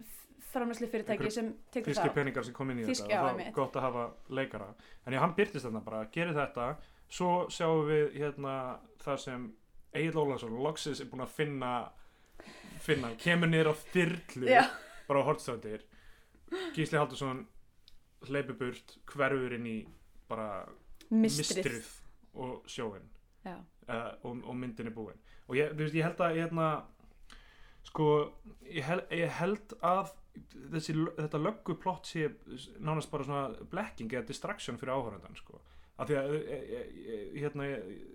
framlæslu 0.52 0.88
fyrirtæki 0.90 1.16
Einhver 1.22 1.30
sem 1.32 1.54
tekur 1.72 1.92
þýski 1.94 2.08
það 2.10 2.14
peningar 2.14 2.44
sem 2.44 2.54
kom 2.54 2.70
inn 2.70 2.78
í 2.80 2.84
Þýsk- 2.84 3.06
þetta 3.06 3.14
já, 3.14 3.22
og 3.22 3.28
þá 3.30 3.30
einmitt. 3.40 3.54
gott 3.54 3.72
að 3.72 3.80
hafa 3.82 4.10
leikara. 4.30 4.74
En 5.06 5.12
já, 5.12 5.18
hann 5.20 5.34
byrtist 5.34 5.64
þarna 5.64 5.84
bara, 5.84 6.04
gerir 6.12 6.34
þetta. 6.34 6.76
Svo 7.08 7.46
sjáum 7.48 7.86
við 7.86 8.12
hérna 8.18 8.78
það 8.98 9.18
sem 9.18 9.52
Egil 9.94 10.12
Ólason 10.18 10.58
loksins 10.62 11.00
er 11.00 11.06
búin 11.06 11.22
að 11.22 11.28
finna 11.28 11.90
finna, 12.84 13.12
kemur 13.20 13.50
niður 13.50 13.72
á 13.72 13.74
þyrlu 13.92 14.50
Já, 14.50 14.62
bara 15.08 15.22
á 15.22 15.28
hortstöndir 15.28 15.84
Gísli 16.74 16.98
Haldursson 16.98 17.44
hleypi 18.28 18.52
burt, 18.58 18.96
hverfur 19.08 19.54
inn 19.56 19.66
í 19.70 19.76
bara 20.28 20.48
mistrið, 21.10 21.60
mistrið 21.64 21.90
og 22.34 22.66
sjóin 22.70 23.06
uh, 23.88 24.10
og, 24.22 24.42
og 24.44 24.56
myndin 24.58 24.90
er 24.90 24.94
búin. 24.94 25.18
Og 25.48 25.56
ég, 25.58 25.72
veist, 25.78 25.94
ég 25.96 26.04
held 26.06 26.20
að 26.22 26.36
hérna, 26.36 26.66
sko, 27.88 28.06
ég 28.68 28.84
held, 28.86 29.06
ég 29.14 29.32
held 29.40 29.74
að 29.82 30.12
þessi, 30.74 30.94
þetta 31.16 31.40
lögguplott 31.42 32.06
sé 32.10 32.28
nánast 32.78 33.10
bara 33.10 33.26
svona 33.26 33.66
blekking 33.72 34.12
eða 34.14 34.28
distraction 34.28 34.78
fyrir 34.78 34.94
áhörðan 34.94 35.38
sko. 35.38 35.58
af 36.00 36.08
því 36.08 36.14
að 36.16 36.34
e, 36.36 36.58
e, 36.78 36.82
e, 37.14 37.16
hérna, 37.42 37.66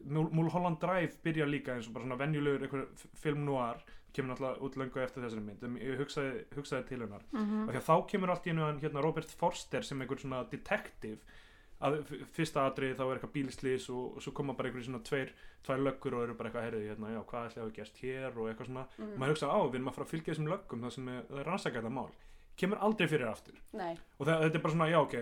Mul- 0.09 0.31
Mulholland 0.33 0.79
Drive 0.81 1.19
byrjar 1.25 1.51
líka 1.51 1.75
eins 1.75 1.89
og 1.89 1.93
bara 1.97 2.07
svona 2.07 2.17
venjulegur 2.17 2.87
film 3.19 3.43
noir 3.45 3.83
kemur 4.15 4.31
náttúrulega 4.33 4.61
út 4.67 4.77
löngu 4.79 5.01
eftir 5.03 5.23
þessari 5.25 5.43
mynd. 5.45 5.63
En 5.67 5.75
ég 5.81 5.99
hugsaði, 6.01 6.43
hugsaði 6.57 6.87
til 6.89 7.01
hennar. 7.03 7.25
Af 7.35 7.71
því 7.73 7.79
að 7.81 7.87
þá 7.89 7.95
kemur 8.13 8.31
allt 8.33 8.45
í 8.47 8.53
einu 8.55 8.63
hann 8.65 8.79
hérna 8.83 9.03
Robert 9.05 9.33
Forster 9.39 9.83
sem 9.85 10.01
einhver 10.05 10.21
svona 10.23 10.43
detektiv 10.51 11.19
að 11.85 11.97
fyrsta 12.31 12.63
atriði 12.69 12.95
þá 12.95 13.01
er 13.03 13.17
eitthvað 13.17 13.33
bílslís 13.35 13.89
og, 13.91 14.15
og 14.15 14.23
svo 14.23 14.31
koma 14.37 14.53
bara 14.55 14.69
einhverjum 14.69 14.87
svona 14.93 15.03
tveir, 15.05 15.33
tvær 15.67 15.81
löggur 15.83 16.15
og 16.15 16.21
eru 16.23 16.35
bara 16.39 16.47
eitthvað 16.49 16.63
herrið 16.69 16.85
hérna, 16.87 17.09
já, 17.11 17.19
hvað 17.27 17.49
ætli 17.49 17.61
hafa 17.61 17.73
gerst 17.75 17.97
hér? 17.99 18.29
og 18.39 18.47
eitthvað 18.47 18.69
svona, 18.69 18.85
Mm. 18.95 19.09
og 19.11 19.19
maður 19.19 19.33
hugsa 19.35 19.49
á, 19.51 19.57
við 19.67 19.75
erum 19.75 19.89
að 19.91 19.97
fara 19.97 20.05
að 20.07 20.13
fylgja 20.13 20.31
þessum 20.33 20.47
löggum 20.53 20.85
það 20.85 20.93
sem 20.95 21.09
er, 21.11 21.25
er 21.35 21.49
rannsaka 21.49 21.81
þetta 21.81 21.91
mál. 21.97 22.07
Kemur 22.55 22.79
aldrei 22.87 23.07
fyrir 23.11 23.27
aftur. 23.27 23.57
Nei, 23.75 23.91
og 24.15 24.23
það, 24.29 24.45
þetta 24.45 24.55
er 24.55 24.63
bara 24.63 24.73
svona, 24.77 24.87
já, 24.87 24.99
ok 25.03 25.15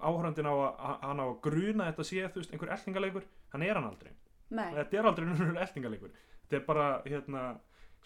áhörandin 0.00 0.48
á 0.48 0.54
að, 0.56 0.70
hann 1.04 1.20
á 1.20 1.26
að 1.28 1.34
gruna 1.44 1.88
þetta 1.90 2.06
sé, 2.08 2.22
þú 2.32 2.40
veist, 2.40 2.54
einhver 2.56 2.72
eltingaleikur, 2.78 3.26
hann 3.52 3.62
er 3.68 3.74
hann 3.76 3.90
aldrei. 3.90 4.12
Nei. 4.56 4.70
Þetta 4.78 4.96
er 5.02 5.08
aldrei 5.12 5.26
einhver 5.28 5.60
eltingaleikur. 5.66 6.16
Þetta 6.46 6.56
er 6.56 6.64
bara, 6.72 6.86
hérna 7.04 7.44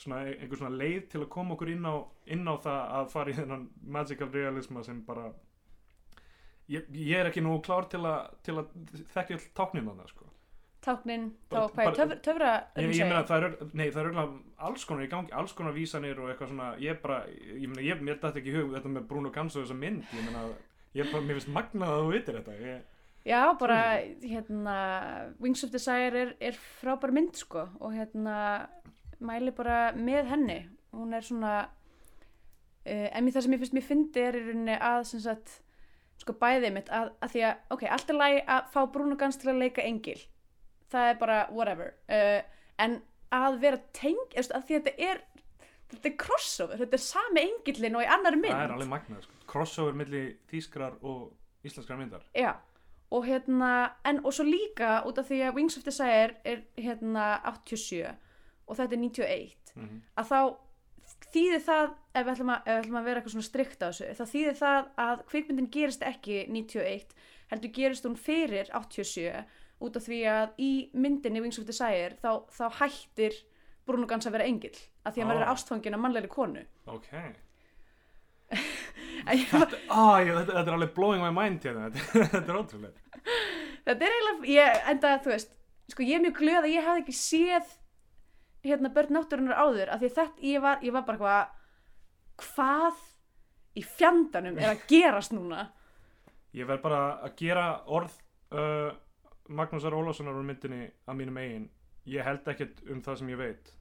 svona, 0.00 0.22
einhver 0.28 0.60
svona 0.60 0.76
leið 0.76 1.08
til 1.12 1.22
að 1.22 1.32
koma 1.32 1.56
okkur 1.56 1.72
inn 1.72 1.88
á, 1.88 1.94
inn 2.32 2.46
á 2.46 2.54
það 2.62 2.94
að 3.00 3.10
fara 3.14 3.32
í 3.32 3.36
þennan 3.40 3.66
magical 3.96 4.30
realisma 4.34 4.84
sem 4.86 5.02
bara 5.06 5.26
ég, 6.72 6.88
ég 6.92 7.18
er 7.18 7.30
ekki 7.30 7.44
nú 7.44 7.58
klár 7.64 7.88
til 7.92 8.02
að, 8.04 8.32
til 8.46 8.56
að 8.60 8.72
þekkja 9.14 9.38
all 9.38 9.46
táknin 9.60 9.92
að 9.92 10.00
það, 10.00 10.10
sko. 10.14 10.32
Táknin, 10.86 11.30
þá 11.50 11.60
hvað 11.74 11.86
er 11.86 11.96
töfra, 11.98 12.16
töfra 12.22 12.50
ég, 12.78 12.90
ég 12.94 13.08
meina 13.08 13.22
það 13.26 13.46
er, 13.48 13.54
nei, 13.74 13.86
það 13.94 14.10
er 14.10 14.18
alls 14.68 14.84
konar 14.86 15.06
í 15.06 15.10
gangi, 15.10 15.32
alls 15.34 15.54
konar 15.56 15.74
vísanir 15.74 16.20
og 16.22 16.30
eitthvað 16.30 16.52
svona 16.52 16.68
ég 16.82 17.00
bara, 17.02 17.22
ég 17.32 17.66
meina, 17.72 17.86
ég, 17.88 18.04
mér 18.06 18.20
dætti 18.22 18.42
ekki 18.42 18.52
í 18.52 18.58
hug 18.60 18.76
þetta 18.76 18.92
með 18.92 19.08
Bruno 19.10 19.32
Gans 19.34 19.56
og 19.56 19.64
þessa 19.64 19.78
mynd, 19.80 20.04
ég 20.14 20.28
meina 20.28 20.44
ég 20.96 21.10
bara, 21.10 21.24
mér 21.26 21.40
finnst 21.40 21.50
magnað 21.56 21.96
að 21.96 22.04
þú 22.04 22.12
vitir 22.12 22.38
þetta 22.38 22.60
ég, 22.60 22.84
Já, 23.26 23.40
bara 23.58 23.98
hérna 24.22 24.76
Wings 25.42 25.64
of 25.66 25.72
Desire 25.74 26.20
er, 26.20 26.28
er 26.38 26.58
frábær 26.78 27.10
mynd 27.10 27.34
sko 27.34 27.64
og 27.82 27.96
hérna 27.96 28.36
mæli 29.24 29.52
bara 29.56 29.92
með 29.96 30.30
henni. 30.32 30.58
Hún 30.96 31.14
er 31.16 31.24
svona 31.24 31.54
uh, 31.66 33.08
en 33.12 33.30
það 33.30 33.46
sem 33.46 33.56
ég 33.56 33.62
finnst 33.62 33.76
mér 33.76 33.86
fyndi 33.86 34.24
er 34.24 34.38
í 34.38 34.44
rauninni 34.46 34.76
að 34.76 35.02
sem 35.10 35.22
sagt 35.24 35.60
sko 36.22 36.32
bæðið 36.40 36.72
mitt 36.72 36.90
að, 36.94 37.12
að 37.20 37.34
því 37.34 37.44
að 37.48 37.74
ok, 37.76 37.86
allt 37.92 38.10
er 38.12 38.20
læg 38.20 38.38
að 38.56 38.70
fá 38.72 38.80
Bruno 38.92 39.18
Gans 39.20 39.40
til 39.40 39.52
að 39.52 39.62
leika 39.64 39.84
engil. 39.84 40.18
Það 40.92 41.10
er 41.10 41.18
bara 41.20 41.40
whatever. 41.52 41.96
Uh, 42.08 42.40
en 42.82 43.00
að 43.34 43.58
vera 43.64 43.82
teng 43.96 44.20
að 44.38 44.68
því 44.68 44.78
að 44.78 44.86
þetta 44.86 45.10
er 45.10 45.24
þetta 45.90 46.08
er 46.10 46.16
crossover, 46.18 46.80
þetta 46.80 46.98
er 46.98 47.02
sami 47.02 47.42
engillin 47.46 47.98
og 47.98 48.04
í 48.04 48.08
annari 48.10 48.40
mynd 48.40 48.54
það 48.54 48.64
er 48.64 48.72
alveg 48.74 48.88
magnað 48.90 49.26
sko. 49.26 49.36
crossover 49.50 49.98
milli 49.98 50.22
þýskrar 50.50 50.96
og 51.06 51.66
íslenskrar 51.66 52.00
myndar. 52.00 52.24
Já, 52.34 52.56
og 53.14 53.26
hérna, 53.26 53.72
en 54.06 54.22
og 54.24 54.34
svo 54.34 54.46
líka 54.46 55.00
út 55.06 55.18
af 55.22 55.28
því 55.30 55.42
að 55.46 55.58
Wings 55.58 55.78
of 55.78 55.86
Desire 55.86 56.34
er 56.44 56.64
hérna 56.78 57.36
87 57.46 58.14
og 58.66 58.78
þetta 58.78 58.96
er 58.96 59.02
91, 59.02 59.56
mm 59.74 59.82
-hmm. 59.82 60.00
að 60.20 60.30
þá 60.30 60.40
þýðir 61.34 61.62
það, 61.66 61.92
ef 62.14 62.26
við 62.26 62.32
ætlum 62.32 62.52
að, 62.52 62.60
ef 62.66 62.72
við 62.72 62.82
ætlum 62.82 62.98
að 63.00 63.06
vera 63.08 63.20
eitthvað 63.20 63.34
svona 63.34 63.48
strikt 63.48 63.82
á 63.82 63.86
þessu, 63.86 64.08
þá 64.18 64.24
þýðir 64.32 64.56
það 64.60 64.88
að 65.06 65.22
kvikmyndin 65.30 65.70
gerist 65.76 66.02
ekki 66.02 66.38
91, 66.50 67.14
heldur 67.52 67.72
gerist 67.78 68.08
hún 68.08 68.18
fyrir 68.18 68.70
87 68.74 69.44
út 69.86 69.96
af 69.96 70.06
því 70.06 70.20
að 70.32 70.60
í 70.62 70.70
myndinni 70.96 71.42
Wings 71.44 71.58
of 71.60 71.66
Desire 71.68 72.16
þá, 72.22 72.46
þá 72.50 72.66
hættir 72.80 73.36
Bruno 73.86 74.06
Gans 74.10 74.26
að 74.26 74.38
vera 74.38 74.48
engil, 74.50 74.74
að 75.04 75.14
því 75.14 75.22
að 75.22 75.26
Ó. 75.26 75.28
maður 75.30 75.44
er 75.44 75.52
ástfangin 75.52 75.96
af 75.96 76.02
mannlegri 76.02 76.32
konu. 76.32 76.64
ok 76.86 77.10
þetta, 79.26 79.78
ah, 79.90 80.20
ég, 80.22 80.32
þetta, 80.32 80.52
þetta 80.52 80.70
er 80.70 80.76
alveg 80.76 80.94
blowing 80.94 81.22
my 81.22 81.32
mind 81.34 81.64
hérna. 81.66 81.90
þetta, 81.90 82.28
þetta 82.34 82.52
er 82.52 82.60
ótrúlega 82.60 82.94
þetta 83.86 84.06
er 84.06 84.14
eiginlega, 84.14 84.50
ég, 84.52 84.80
enda 84.92 85.16
þú 85.22 85.32
veist 85.34 85.56
sko 85.92 86.06
ég 86.06 86.18
er 86.18 86.24
mjög 86.24 86.38
glöð 86.40 86.60
að 86.62 86.72
ég 86.74 86.86
hafði 86.86 87.04
ekki 87.04 87.16
séð 87.18 87.74
hérna 88.70 88.90
börn 88.94 89.14
náttúrunar 89.16 89.58
áður 89.62 89.92
af 89.94 90.00
því 90.02 90.10
að 90.10 90.16
þetta, 90.20 90.42
ég 90.50 90.64
var, 90.64 90.82
ég 90.82 90.92
var 90.96 91.06
bara 91.08 91.18
hvað 91.22 91.54
hvað 92.42 93.00
í 93.76 93.84
fjandanum 93.84 94.58
er 94.60 94.72
að 94.74 94.84
gerast 94.92 95.34
núna? 95.36 95.68
Ég 96.56 96.68
verð 96.68 96.84
bara 96.86 97.00
að 97.26 97.34
gera 97.40 97.66
orð 97.92 98.12
uh, 98.56 98.92
Magnúsar 99.52 99.94
Ólafssonar 99.94 100.36
úr 100.38 100.46
myndinni 100.46 100.86
að 101.06 101.18
mínum 101.20 101.36
eigin. 101.42 101.66
Ég 102.08 102.24
held 102.26 102.46
ekkert 102.48 102.80
um 102.90 103.02
það 103.04 103.18
sem 103.20 103.28
ég 103.34 103.40
veit. 103.40 103.72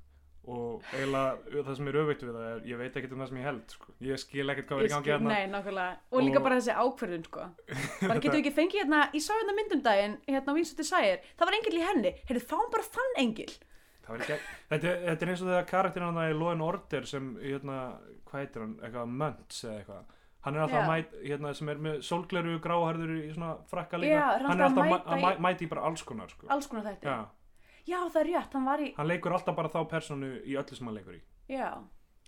Og 0.45 0.83
eiginlega 0.93 1.61
það 1.65 1.77
sem 1.79 1.87
er 1.89 1.95
öfveitt 2.03 2.21
við 2.25 2.35
það 2.35 2.47
er 2.51 2.65
ég 2.69 2.77
veit 2.81 2.97
ekkert 2.99 3.13
um 3.15 3.21
það 3.23 3.29
sem 3.31 3.37
ég 3.39 3.47
held 3.47 3.71
sko. 3.73 3.93
ég 4.05 4.19
skil 4.21 4.45
ekkert 4.53 4.67
hvað 4.69 4.81
er 4.81 4.85
í 4.85 4.91
gangi 4.91 5.11
hérna. 5.13 5.31
nei, 5.31 5.47
nákvæmlega, 5.49 5.95
og 6.11 6.21
líka 6.21 6.37
Og- 6.37 6.45
bara 6.45 6.59
þessi 6.59 6.75
ákverðun 6.83 7.23
sko. 7.25 7.45
bara 8.09 8.19
getum 8.19 8.35
við 8.35 8.41
ekki 8.43 8.53
fengið 8.59 8.81
hérna 8.83 8.99
ég 9.15 9.23
sá 9.25 9.31
hérna 9.33 9.55
myndum 9.57 9.81
daginn, 9.87 10.17
hérna 10.27 10.53
á 10.53 10.57
of 10.61 10.75
Desire. 10.77 11.17
Það 11.39 11.49
var 11.49 11.57
engil 11.57 11.79
í 11.79 11.87
henni, 11.87 12.11
heyrðu, 12.29 12.43
fáum 12.51 12.69
bara 12.75 12.85
þann 12.91 13.17
engil 13.23 13.55
þetta, 14.07 14.89
er- 14.89 15.01
þetta 15.09 15.25
er 15.25 15.31
eins 15.33 15.41
og 15.41 15.47
þegar 15.49 15.65
karakterinn 15.69 16.13
hann 16.13 16.29
í 16.31 16.37
Law 16.39 16.51
and 16.51 16.61
Order 16.61 17.05
sem, 17.09 17.31
hérna, 17.41 17.77
hvað 18.29 18.39
heitir 18.43 18.61
hann, 18.65 18.75
eitthvað 18.83 19.13
Muntz 19.21 19.63
eða 19.65 19.79
eitthvað. 19.79 20.03
Hann 20.45 20.55
er 20.55 20.61
alltaf 20.61 20.81
að 20.83 20.89
mæta, 20.91 21.21
hérna, 21.25 21.53
sem 21.57 21.69
er 21.73 21.79
með 21.81 21.95
sólgleru 22.05 22.59
gráharður 22.61 23.13
í 23.17 23.33
svona 23.33 23.55
frakka 23.71 23.97
líka. 23.97 24.13
Já, 24.19 24.25
er 24.35 24.43
hann 24.45 24.59
er 24.61 24.65
alltaf 24.67 24.83
að 24.85 25.23
mæta 25.25 25.39
mæta, 25.41 25.65
í 25.65 25.69
bara 25.71 25.81
alls 25.89 26.03
konar, 26.05 26.29
sko. 26.29 26.47
alls 26.53 26.67
konar 26.69 26.85
þætti, 26.85 27.09
Já, 27.09 27.25
já 27.87 27.97
það 28.13 28.19
er 28.21 28.29
rétt, 28.29 28.53
hann 28.53 28.65
var 28.69 28.79
í 28.85 28.91
hann 28.97 29.07
leikur 29.09 29.33
alltaf 29.33 29.55
bara 29.57 29.69
þá 29.73 29.79
personu 29.89 30.29
í 30.45 30.53
öllu 30.53 30.75
sem 30.77 30.85
hann 30.85 30.95
leikur 30.99 31.15
í. 31.17 31.21
já, 31.49 31.71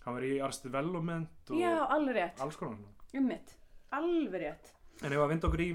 Hann 0.08 0.16
var 0.16 0.24
í 0.24 0.40
Arrested 0.42 0.72
Development 0.72 1.52
og 1.52 1.58
já, 1.62 1.76
alveg 1.94 2.16
rétt 2.16 2.42
alls 2.42 2.56
konar. 2.58 2.78
ummitt, 3.14 3.54
alveg 3.92 4.42
rétt 4.42 4.74
En 5.04 5.14
ef 5.14 5.20
að 5.20 5.30
vinda 5.30 5.48
okkur 5.48 5.62
í, 5.62 5.70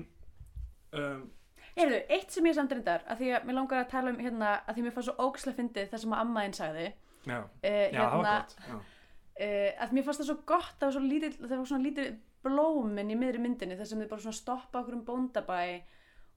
um, 0.98 1.30
Heyrðu, 1.76 2.00
eitt 2.12 2.34
sem 2.34 2.48
ég 2.48 2.56
samt 2.56 2.74
reyndar, 2.74 3.04
að 3.08 3.22
því 3.22 3.30
að 3.36 3.46
mér 3.48 3.56
langar 3.56 3.80
að 3.80 3.92
tala 3.94 4.12
um 4.12 4.18
hérna, 4.20 4.50
að 4.66 4.76
því 4.76 4.84
mér 4.84 4.94
fannst 4.96 5.10
svo 5.10 5.28
ógislega 5.28 5.58
fyndið 5.60 5.88
það 5.92 6.02
sem 6.02 6.12
að 6.12 6.24
ammaðinn 6.26 6.58
sagði, 6.58 6.84
já, 7.24 7.38
uh, 7.38 7.46
já, 7.64 8.02
það 8.02 8.02
var 8.02 8.26
hérna, 8.26 8.34
gott. 8.42 8.90
Uh, 9.32 9.70
að 9.80 9.96
mér 9.96 10.06
fannst 10.08 10.22
það 10.22 10.28
svo 10.28 10.38
gott, 10.52 10.76
það 10.76 10.86
var 10.88 10.96
svo 10.98 11.04
lítill, 11.06 11.32
það 11.40 11.56
var 11.56 11.70
svona 11.70 11.86
lítill 11.86 12.10
blómin 12.42 13.12
í 13.12 13.18
miðri 13.18 13.42
myndinni, 13.42 13.78
þar 13.78 13.88
sem 13.88 14.02
þau 14.02 14.10
bara 14.10 14.24
svona 14.26 14.40
stoppa 14.42 14.82
okkur 14.82 14.98
um 14.98 15.04
bóndabæ 15.06 15.60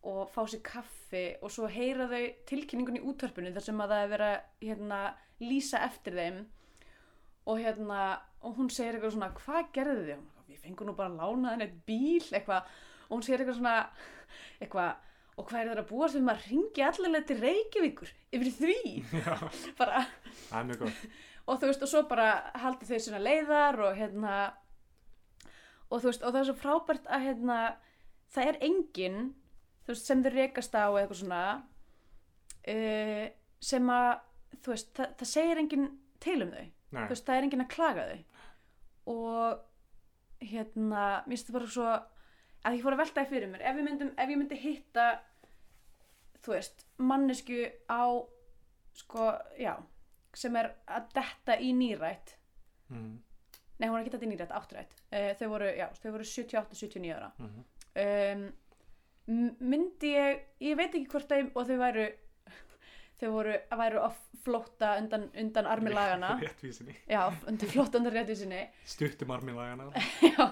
og 0.05 0.29
fá 0.29 0.43
sér 0.45 0.61
kaffi 0.65 1.23
og 1.41 1.51
svo 1.51 1.67
heyra 1.71 2.05
þau 2.11 2.25
tilkynningun 2.49 2.99
í 2.99 3.05
útvarpinu 3.09 3.53
þar 3.55 3.65
sem 3.65 3.79
að 3.81 3.93
það 3.93 4.03
er 4.03 4.11
verið 4.11 4.33
að 4.33 4.67
hérna, 4.67 4.99
lýsa 5.41 5.81
eftir 5.85 6.17
þeim 6.19 6.43
og 7.45 7.61
hérna, 7.61 8.01
og 8.45 8.59
hún 8.59 8.69
segir 8.73 8.97
eitthvað 8.97 9.15
svona, 9.15 9.31
hvað 9.41 9.71
gerðu 9.75 10.05
þið? 10.09 10.21
Við 10.45 10.61
fengum 10.61 10.89
nú 10.89 10.95
bara 10.97 11.09
að 11.09 11.17
lána 11.19 11.53
þenni 11.53 11.65
eitt 11.67 11.81
bíl, 11.89 12.29
eitthvað, 12.37 12.69
og 13.07 13.13
hún 13.15 13.25
segir 13.25 13.41
eitthvað 13.41 13.59
svona, 13.59 13.75
eitthvað, 14.61 15.11
og 15.35 15.47
hvað 15.49 15.61
er 15.61 15.69
það 15.71 15.81
að 15.81 15.87
búast 15.89 16.15
við 16.15 16.25
maður 16.25 16.45
ringi 16.49 16.83
allavega 16.85 17.27
til 17.29 17.37
Reykjavíkur? 17.41 18.11
Yfir 18.37 18.51
því, 18.55 18.75
bara, 19.79 20.03
og 21.47 21.59
þú 21.59 21.71
veist, 21.71 21.83
og 21.83 21.91
svo 21.91 22.03
bara 22.09 22.29
haldi 22.61 22.87
þau 22.87 22.99
svona 23.03 23.23
leiðar 23.23 23.79
og 23.87 23.97
hérna, 23.99 24.35
og 25.89 25.99
þú 25.99 26.11
veist, 26.11 26.23
og 26.23 26.31
það 26.31 26.39
er 26.41 26.47
svo 26.49 26.57
frábært 26.61 27.11
að 27.11 27.27
hérna, 27.27 27.59
það 28.35 28.51
er 28.51 28.61
enginn, 28.69 29.19
þú 29.83 29.93
veist, 29.93 30.07
sem 30.07 30.23
þau 30.23 30.31
rekast 30.37 30.79
á 30.79 30.85
eitthvað 30.87 31.21
svona, 31.21 31.43
uh, 32.71 33.25
sem 33.71 33.93
að, 33.97 34.09
þú 34.61 34.73
veist, 34.75 34.91
það, 34.95 35.13
það 35.19 35.31
segir 35.33 35.61
enginn 35.61 35.91
til 36.23 36.39
um 36.45 36.55
þau. 36.55 36.65
Nei, 36.95 37.01
þú 37.03 37.11
veist, 37.11 37.27
það 37.27 37.37
er 37.37 37.47
enginn 37.49 37.65
að 37.65 37.71
klaga 37.75 38.09
þau. 38.09 38.19
Og 39.15 40.45
hérna, 40.45 41.05
mér 41.25 41.35
finnst 41.35 41.49
það 41.49 41.57
bara 41.59 41.73
svo 41.75 41.89
að 42.65 42.77
ég 42.77 42.83
fór 42.85 42.95
að 42.95 43.01
velta 43.03 43.21
það 43.21 43.31
fyrir 43.33 43.51
mér. 43.51 43.63
Ef 43.69 43.81
myndum, 43.85 44.11
ef 44.17 44.31
ég 44.33 44.39
myndi 44.41 44.57
hitta 44.61 45.05
þú 46.45 46.53
veist, 46.55 46.85
mannesku 47.01 47.59
á 47.89 48.03
sko, 48.95 49.29
já 49.59 49.75
sem 50.35 50.55
er 50.59 50.67
að 50.91 51.05
detta 51.15 51.55
í 51.63 51.69
nýrætt. 51.77 52.33
Mm, 52.91 53.13
nei, 53.79 53.87
hún 53.87 53.95
er 53.97 54.03
ekki 54.03 54.11
detta 54.17 54.27
í 54.27 54.31
nýrætt, 54.33 54.51
áttrætt 54.57 54.91
uh, 55.15 55.31
þau 55.39 55.47
voru, 55.53 55.69
já, 55.77 55.87
þau 56.03 56.11
voru 56.17 56.27
78-79 56.27 57.15
ára. 57.15 57.29
Mm, 57.39 57.63
um, 58.03 58.43
m- 59.31 59.55
myndi 59.71 60.11
ég 60.13 60.43
ég 60.67 60.77
veit 60.77 60.91
ekki 60.91 61.07
hvort 61.13 61.31
þau, 61.31 61.39
og 61.55 61.69
þau 61.71 61.79
væru 61.81 62.05
þau 63.19 63.29
voru, 63.31 63.53
væru 63.79 64.01
að 64.05 64.17
flótta 64.45 64.95
undan, 65.01 65.29
undan 65.41 65.67
armi 65.71 65.93
lagana 65.93 66.33
réttvísinni. 66.43 66.95
Já, 67.09 67.21
undir 67.49 67.71
flott 67.71 67.95
undir 67.97 68.13
réttu 68.13 68.35
Stuttum 68.85 69.31
armilagana. 69.31 69.87
Já, 70.21 70.51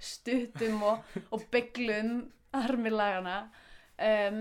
stuttum 0.00 0.82
og, 0.82 1.04
og 1.30 1.44
byglum 1.52 2.24
armilagana 2.56 3.36
um, 4.00 4.40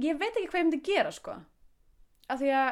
Ég 0.00 0.16
veit 0.20 0.36
ekki 0.36 0.46
hvað 0.52 0.60
ég 0.60 0.68
myndi 0.68 0.82
gera 0.86 1.10
sko 1.12 1.34
af 2.30 2.38
því 2.38 2.50
að 2.54 2.68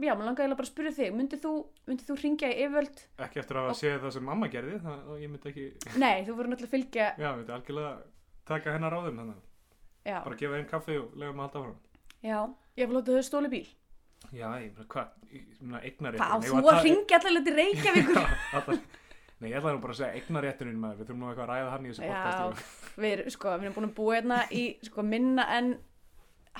já, 0.00 0.14
maður 0.16 0.26
langaði 0.30 0.54
bara 0.56 0.64
að 0.64 0.70
spyrja 0.70 0.92
þig 0.96 1.10
myndið 1.14 1.42
þú, 1.44 1.50
myndi 1.90 2.06
þú 2.08 2.16
ringja 2.22 2.48
í 2.50 2.56
yfirvöld 2.64 3.02
Ekki 3.26 3.42
eftir 3.42 3.58
að 3.60 3.68
Og- 3.70 3.78
segja 3.78 3.98
það 4.02 4.14
sem 4.16 4.24
mamma 4.30 4.48
gerði, 4.50 4.78
það, 4.82 5.02
og 5.12 5.20
ég 5.22 5.30
myndi 5.34 5.50
ekki, 5.52 5.66
Nei, 6.00 6.24
þú 6.24 6.36
voru 6.38 6.50
náttúrulega 6.50 6.70
að 6.70 6.74
fylgja 6.78 7.08
já, 7.20 7.26
ég 7.28 7.36
myndi 7.42 7.54
algjörlega 7.58 7.92
taka 8.48 8.72
hennar. 8.74 8.96
Já, 10.04 10.18
Bara 10.24 10.36
gefa 10.40 10.56
einn 10.58 10.66
kaffi 10.68 10.96
og 11.00 11.14
lega 11.16 11.32
maður 11.36 11.44
alltaf 11.48 11.68
frá. 11.68 11.93
Já 12.24 12.38
ég 12.80 12.88
vil 12.88 12.96
láta 12.98 13.14
þau 13.18 13.24
stóli 13.30 13.50
bíl 13.52 13.66
Já, 14.32 14.48
ég 14.56 14.72
meina, 14.72 14.84
hvað, 14.88 15.08
ég 15.36 15.42
meina, 15.60 15.80
eignaréttur. 15.84 16.24
Hvað, 16.24 16.44
þú 16.48 16.70
að 16.72 16.78
ringja 16.86 17.18
allavega 17.20 17.42
til 17.44 17.54
Reykjavíkur 17.58 18.20
alltaf. 18.24 18.78
Nei, 19.42 19.50
ég 19.50 19.56
ætlaði 19.58 19.74
nú 19.76 19.82
bara 19.82 19.92
að 19.92 19.98
segja 19.98 20.16
eignarétturinn 20.18 20.78
maður, 20.80 20.96
við 21.02 21.08
þurfum 21.10 21.20
nú 21.20 21.28
eitthvað 21.28 21.44
að 21.44 21.50
ræða 21.52 21.72
hann 21.74 21.84
í 21.84 21.90
þessu 21.92 22.06
Já, 22.06 22.14
podcasti. 22.14 22.64
við, 23.04 23.12
erum, 23.18 23.28
sko, 23.34 23.52
við 23.52 23.66
erum 23.68 23.76
búin 23.76 23.88
að 23.90 23.94
búa 23.98 24.14
hérna 24.16 24.38
í 24.56 24.62
sko, 24.88 25.04
minna 25.12 25.44
en 25.58 25.68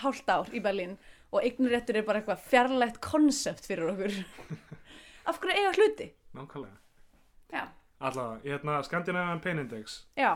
hálft 0.05 0.29
ár 0.35 0.51
í 0.53 0.61
Berlín 0.62 0.93
og 1.33 1.41
eignuréttur 1.49 1.99
er 2.03 2.07
bara 2.07 2.21
eitthvað 2.21 2.45
fjarlægt 2.53 3.01
konsept 3.09 3.67
fyrir 3.71 3.95
okkur 3.95 4.19
af 5.33 5.41
hverju 5.41 5.57
eiga 5.62 5.73
hluti 5.79 6.11
Nákvæmlega. 6.37 6.77
já, 7.57 7.65
Allavega, 8.05 8.41
hérna, 8.45 8.83
Scandinavian 8.85 9.41
Pain 9.41 9.59
Index. 9.65 10.03
já, 10.21 10.35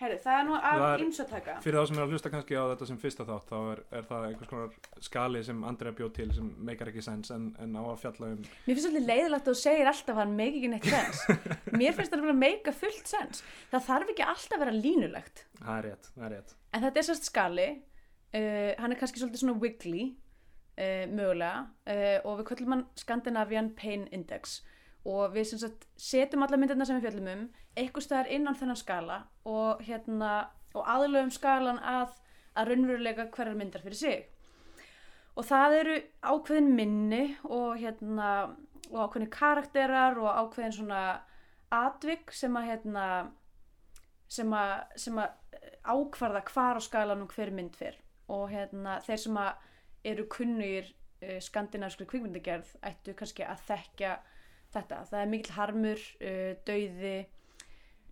herru, 0.00 0.16
það 0.24 0.38
er 0.38 0.44
nú 0.48 0.56
af 0.56 0.82
er- 0.86 1.02
ymsa 1.06 1.24
taka 1.28 1.56
Fyrir 1.64 1.78
þá 1.80 1.88
sem 1.88 1.98
er 1.98 2.04
að 2.04 2.12
hlusta 2.14 2.32
kannski 2.32 2.58
á 2.58 2.64
þetta 2.72 2.88
sem 2.90 2.98
fyrsta 3.00 3.26
þátt, 3.28 3.48
þá 3.50 3.56
er, 3.72 3.82
er 3.98 4.08
það 4.10 4.26
einhvers 4.28 4.50
konar 4.50 5.00
skali 5.08 5.42
sem 5.46 5.64
Andrea 5.70 5.96
bjóð 5.96 6.12
til 6.18 6.28
sem 6.36 6.50
meikar 6.68 6.90
ekki 6.92 7.04
sens 7.06 7.32
en, 7.34 7.48
en 7.62 7.76
á 7.76 7.82
að 7.84 8.02
fjalla 8.04 8.30
um 8.34 8.42
mér 8.44 8.76
finnst 8.76 8.90
alltaf 8.90 9.08
leiðilegt 9.10 9.40
að 9.40 9.48
þú 9.50 9.56
segir 9.62 9.90
alltaf 9.92 10.14
að 10.14 10.20
hann 10.22 10.36
meik 10.36 10.58
ekki 10.60 10.70
neitt 10.74 10.90
sens. 10.92 11.24
Mér 11.80 11.96
finnst 11.96 12.12
það 12.14 12.28
að 12.30 12.38
meika 12.40 12.72
fullt 12.76 13.10
sens. 13.10 13.42
Það 13.72 13.86
þarf 13.88 14.12
ekki 14.12 14.24
alltaf 14.26 14.56
að 14.56 14.62
vera 14.64 14.76
línulegt. 14.76 15.42
Það 15.62 15.74
er 15.78 15.88
rétt, 15.90 16.08
það 16.14 16.26
er 16.28 16.34
rétt. 16.36 16.54
en 16.72 16.86
þetta 16.86 17.02
er 17.02 17.08
sérst 17.10 17.28
skali. 17.30 17.66
Uh, 18.36 18.72
hann 18.82 18.92
er 18.92 18.98
kannski 19.00 19.20
svolítið 19.22 19.42
svona 19.44 19.60
wiggly 19.62 20.04
uh, 20.76 21.04
mögulega. 21.08 21.66
Uh, 21.88 22.16
og 22.28 22.40
við 22.40 22.48
köllum 22.50 22.74
hann 22.74 22.86
Scandinavian 23.00 23.70
Pain 23.78 24.06
Index 24.12 24.58
og 25.06 25.34
við 25.34 25.50
sagt 25.52 25.86
setjum 26.00 26.42
alla 26.42 26.58
myndirna 26.58 26.86
sem 26.86 26.98
við 26.98 27.08
fjöllum 27.08 27.32
um 27.32 27.48
eitthvað 27.78 28.06
staðar 28.06 28.30
innan 28.34 28.56
þennan 28.58 28.80
skala 28.80 29.18
og 29.46 29.82
hérna 29.86 30.30
og 30.76 30.88
aðlöfum 30.92 31.32
skalan 31.32 31.78
að 31.80 32.16
að 32.56 32.70
raunveruleika 32.70 33.28
hverjar 33.34 33.56
myndar 33.58 33.84
fyrir 33.84 34.00
sig. 34.00 34.24
Og 35.36 35.44
það 35.44 35.78
eru 35.80 35.96
ákveðin 36.24 36.70
minni 36.76 37.24
og 37.44 37.76
hérna 37.80 38.30
og 38.88 39.00
ákveðin 39.02 39.32
karakterar 39.32 40.16
og 40.22 40.30
ákveðin 40.30 40.76
svona 40.78 41.00
atvik 41.74 42.32
sem 42.32 42.56
að 42.56 42.68
hérna 42.70 43.06
sem 44.30 44.52
að, 44.54 44.72
að 45.20 45.34
ákvarða 45.86 46.42
hvar 46.50 46.80
á 46.80 46.82
skalanum 46.82 47.28
hver 47.30 47.52
mynd 47.54 47.76
fyrr 47.78 47.98
og 48.32 48.48
hérna 48.50 48.96
þeir 49.06 49.20
sem 49.22 49.36
að 49.38 49.66
eru 50.06 50.24
kunnugir 50.30 50.88
uh, 50.88 51.38
skandinavskri 51.42 52.06
kvikmyndagerð 52.10 52.72
ættu 52.86 53.14
kannski 53.18 53.44
að 53.46 53.62
þekkja 53.68 54.16
þetta. 54.76 55.00
Það 55.10 55.20
er 55.24 55.30
mikill 55.32 55.56
harmur, 55.56 56.04
uh, 56.20 56.52
dauði, 56.68 57.16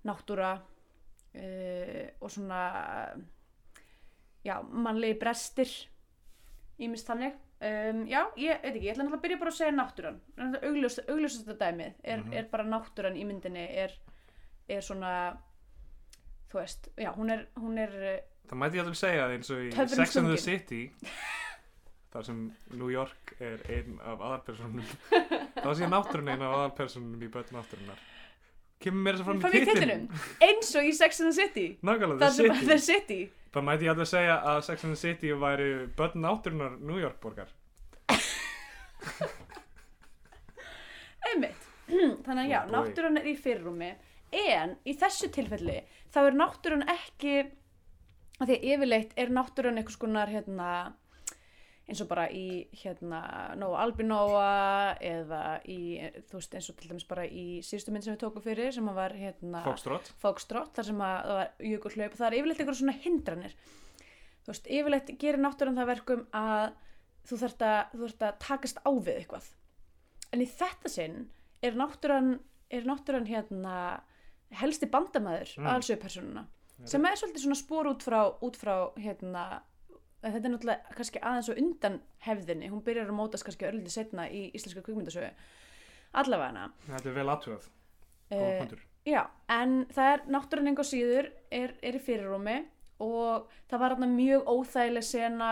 náttúra 0.09 0.51
uh, 0.59 2.05
og 2.21 2.31
svona 2.35 2.61
já, 4.45 4.59
mannlegi 4.69 5.17
brestir 5.21 5.71
ímist 6.85 7.09
þannig. 7.09 7.37
Um, 7.65 8.03
já, 8.11 8.21
ég 8.37 8.59
veit 8.61 8.75
ekki, 8.75 8.85
ég 8.89 8.93
ætla 8.93 9.05
náttúrulega 9.07 9.17
að 9.17 9.25
byrja 9.25 9.41
bara 9.41 9.53
að 9.53 9.57
segja 9.57 9.75
náttúran. 9.79 10.17
Augljósast 10.67 11.47
þetta 11.47 11.59
dæmið 11.63 11.93
er, 12.03 12.19
Mhm. 12.21 12.33
er 12.37 12.49
bara 12.51 12.65
náttúran 12.69 13.17
í 13.17 13.25
myndinni 13.25 13.63
er, 13.85 13.95
er 14.69 14.81
svona 14.85 15.13
þú 16.51 16.59
veist, 16.61 16.89
já, 16.99 17.11
hún 17.17 17.31
er, 17.33 17.47
hún 17.57 17.79
er 17.79 17.95
uh, 18.03 18.19
Það 18.51 18.59
mæti 18.61 18.77
ég 18.77 18.83
alveg 18.85 18.97
segja 19.01 19.29
eins 19.33 19.51
og 19.51 19.63
í 19.65 19.71
Sex 19.73 20.17
and 20.21 20.29
the. 20.29 20.37
City 20.37 20.83
þar 22.15 22.25
sem 22.29 22.41
New 22.79 22.91
York 22.95 23.35
er 23.43 23.59
einn 23.75 23.97
af 24.01 24.21
aðalpersonum 24.23 24.85
þá 25.65 25.71
sé 25.81 25.89
náttúrun 25.91 26.31
einn 26.33 26.45
af 26.47 26.53
aðalpersonum 26.61 27.23
í 27.27 27.31
börn 27.35 27.51
náttúrunar 27.59 27.99
kemur 28.85 29.03
mér 29.07 29.17
þess 29.19 29.25
að 29.25 29.29
fram 29.31 29.41
Fram 29.43 29.55
í 29.57 29.65
titlinum. 29.65 30.05
eins 30.45 30.71
og 30.79 30.85
í 30.87 30.93
Sex 30.93 31.21
and 31.25 31.31
the 31.33 31.37
City. 31.39 31.67
Nákvæmlega, 31.89 32.29
The 32.69 32.79
City. 32.85 33.21
Það 33.55 33.65
mæti 33.65 33.87
ég 33.87 33.93
alveg 33.95 34.09
segja 34.11 34.35
að 34.51 34.59
Sex 34.67 34.85
and 34.85 34.93
the 34.97 35.01
City 35.01 35.31
væri 35.41 35.69
börn 35.97 36.21
náttúrunar 36.21 36.75
New 36.85 36.99
York 37.01 37.17
borgar. 37.23 37.49
Einmitt. 41.31 41.63
Þannig 41.89 42.43
að 42.45 42.51
já, 42.51 42.59
Oh 42.61 42.67
boy. 42.69 42.75
náttúran 42.77 43.19
er 43.21 43.27
í 43.31 43.35
fyrirrúmi. 43.41 43.91
En 44.35 44.75
í 44.89 44.95
þessu 44.99 45.29
tilfelli 45.33 45.79
þá 46.13 46.19
er 46.27 46.37
náttúran 46.39 46.85
ekki 46.91 47.35
að 48.43 48.49
því 48.51 48.55
að 48.59 48.65
yfirleitt 48.75 49.13
er 49.21 49.31
náttúran 49.37 49.79
einhvers 49.81 49.99
konar 50.01 50.29
hérna 50.33 50.69
eins 51.85 52.01
og 52.01 52.09
bara 52.09 52.25
í 52.33 52.65
hérna 52.81 53.21
Nóa 53.61 53.83
Albinóa 53.85 54.47
eða 55.05 55.43
í, 55.69 55.99
þú 56.31 56.39
veist, 56.39 56.55
eins 56.57 56.71
og 56.73 56.79
til 56.79 56.89
dæmis 56.91 57.07
bara 57.09 57.27
í 57.29 57.61
síðustu 57.67 57.93
mynd 57.93 58.07
sem 58.07 58.15
við 58.15 58.23
tókum 58.23 58.45
fyrir 58.45 58.73
sem 58.73 58.89
að 58.89 59.01
var 59.01 59.17
hérna 59.19 59.61
Foxtrot, 60.23 60.73
þar 60.77 60.89
sem 60.89 61.03
að 61.05 61.19
það 61.29 61.41
var 61.41 61.67
jökulhlaup 61.71 62.17
það 62.17 62.27
er 62.29 62.39
yfirleitt 62.39 62.65
einhver 62.65 62.79
svona 62.81 62.97
hindranir 63.05 63.59
þú 64.45 64.53
veist, 64.53 64.73
yfirleitt 64.79 65.13
gerir 65.21 65.45
náttúran 65.45 65.77
það 65.77 65.91
verkum 65.93 66.25
að 66.41 66.65
þú 67.29 67.41
þarft 67.45 67.67
að, 67.69 68.09
að 68.17 68.41
takast 68.47 68.81
á 68.81 68.91
við 68.97 69.15
eitthvað 69.19 69.53
en 70.33 70.45
í 70.45 70.49
þetta 70.49 70.93
sinn 70.93 71.21
er 71.65 71.77
er 72.75 72.89
náttúran 72.89 73.29
hérna 73.29 73.77
helsti 74.55 74.89
bandamæður 74.91 75.55
Mm. 75.57 75.63
mm. 75.63 75.71
aðalsögupersonuna 75.71 76.47
sem 76.85 77.05
er 77.07 77.17
svolítið 77.17 77.45
svona 77.45 77.59
spór 77.59 77.89
út 77.93 78.03
frá, 78.03 78.19
út 78.43 78.57
frá 78.59 78.75
hérna 78.99 79.63
en 80.25 80.33
þetta 80.35 80.49
er 80.49 80.53
náttúrulega 80.55 80.97
kannski 80.99 81.21
aðeins 81.21 81.49
og 81.53 81.59
undan 81.61 82.01
hefðinni, 82.27 82.71
hún 82.73 82.83
byrjar 82.87 83.11
að 83.11 83.19
mótast 83.19 83.45
kannski 83.47 83.67
örlítið 83.69 83.95
setna 83.99 84.27
í 84.31 84.47
íslenska 84.57 84.83
kvikmyndasögu. 84.87 85.31
Allavega 86.15 86.49
hana 86.53 86.67
Þetta 86.87 87.09
er 87.11 87.15
vel 87.19 87.27
aðtöðað 87.35 87.71
Góð 88.31 88.41
Eh, 88.49 88.59
punktur. 88.61 88.81
Já, 89.05 89.23
en 89.53 89.73
það 89.93 90.13
er 90.15 90.21
náttúrulega 90.33 90.71
enga 90.73 90.85
síður 90.89 91.27
er, 91.53 91.75
er 91.83 91.99
í 91.99 92.01
fyrirrúmi 92.01 92.55
og 93.05 93.49
það 93.69 93.81
var 93.83 93.95
hérna 93.95 94.09
mjög 94.09 94.47
óþægileg 94.49 95.05
sena 95.05 95.51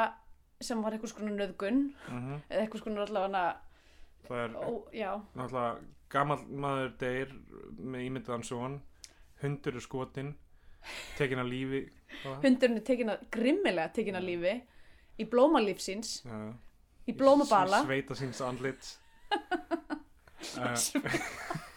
sem 0.62 0.80
var 0.82 0.92
eitthvað 0.96 1.12
skona 1.12 1.34
nöðgun 1.36 1.82
Mhm. 2.08 2.40
eða 2.48 2.62
eitthvað 2.62 2.78
skona 2.80 3.04
allavega 3.06 3.56
Það 4.22 4.44
er 4.44 4.54
ó, 4.56 5.20
náttúrulega 5.36 5.78
gamall 6.08 6.44
maður 6.46 6.92
deyr 6.98 7.32
með 7.82 8.06
ímyndaðan 8.08 8.44
son. 8.44 8.80
Hundur 9.42 9.74
er 9.76 9.80
skotin 9.80 10.34
tekin 11.18 11.42
að 11.42 11.52
lífi 11.52 11.82
hundurinn 12.44 12.80
er 12.80 12.86
tekin 12.86 13.14
að 13.14 13.26
grimmilega 13.34 13.92
tekin 13.96 14.18
að 14.18 14.28
lífi 14.30 14.54
í 15.20 15.28
blómalífsins 15.28 16.14
Já. 16.26 16.38
í 17.08 17.16
blómabala 17.16 17.82
sveita 17.86 18.16
síns 18.18 18.40
andlit 18.44 18.94
uh, 19.32 20.76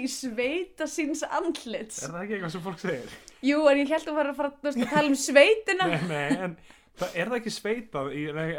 í 0.00 0.06
sveita 0.10 0.86
síns 0.90 1.22
andlits. 1.24 2.02
Er 2.04 2.12
það 2.12 2.22
ekki 2.24 2.36
eitthvað 2.36 2.54
sem 2.54 2.64
fólk 2.64 2.80
segir? 2.82 3.18
Jú, 3.46 3.60
en 3.70 3.80
ég 3.80 3.92
held 3.92 4.10
að 4.10 4.18
vera 4.20 4.32
að 4.32 4.40
fara 4.40 4.50
að 4.72 4.80
tala 4.90 5.10
um 5.10 5.18
sveitina. 5.20 5.88
Nei, 5.92 6.06
nei, 6.10 6.38
en 6.46 6.56
það, 6.98 7.10
er 7.12 7.30
það 7.30 7.36
ekki 7.38 7.52
sveitað 7.54 8.10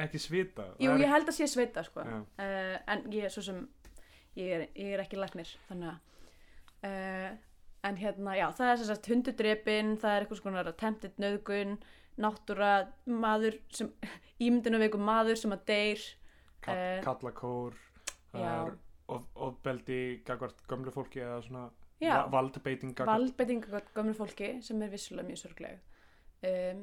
ekki 0.06 0.22
svita 0.22 0.68
Jú, 0.84 0.93
ég 1.02 1.12
held 1.14 1.32
að 1.32 1.38
sé 1.39 1.50
sveita 1.52 1.84
sko. 1.88 2.06
Uh, 2.06 2.78
en 2.93 3.06
ég 3.14 3.28
er 3.28 3.34
svo 3.34 3.45
sem 3.45 3.64
ég 4.38 4.54
er, 4.54 4.68
ég 4.78 4.95
er 4.95 5.04
ekki 5.06 5.20
læknir 5.20 5.52
þannig 5.70 5.93
að 5.93 6.89
uh, 6.89 7.30
en 7.88 7.99
hérna, 8.01 8.35
já, 8.38 8.47
það 8.57 8.71
er 8.73 8.83
sagt 8.89 9.09
hundudrepin, 9.11 9.95
það 10.01 10.15
er 10.15 10.25
eitthvað 10.25 10.41
svona 10.41 10.63
attempted 10.67 11.17
nöðgun, 11.21 11.77
náttúra 12.21 12.71
maður 13.05 13.59
sem, 13.73 13.91
ímyndinu 14.45 14.81
veikum 14.81 15.05
maður 15.07 15.39
sem 15.39 15.55
að 15.55 15.65
deyr 15.71 16.05
kall, 16.65 16.75
eh, 16.75 16.99
kallakór 17.05 17.77
ofbeldi 19.07 20.21
gagvart 20.27 20.63
gömlu 20.67 20.91
fólki 20.91 21.21
eða 21.23 21.41
svona 21.45 21.67
Já. 22.01 22.13
va- 22.13 22.31
valdbeiting 22.38 22.93
gagvart 22.93 23.21
valdbeitinga 23.21 23.81
gömur 23.95 24.17
fólki 24.17 24.49
sem 24.61 24.81
er 24.81 24.91
vissulega 24.91 25.27
mjög 25.29 25.39
sorgleg 25.41 25.79
um, 26.43 26.81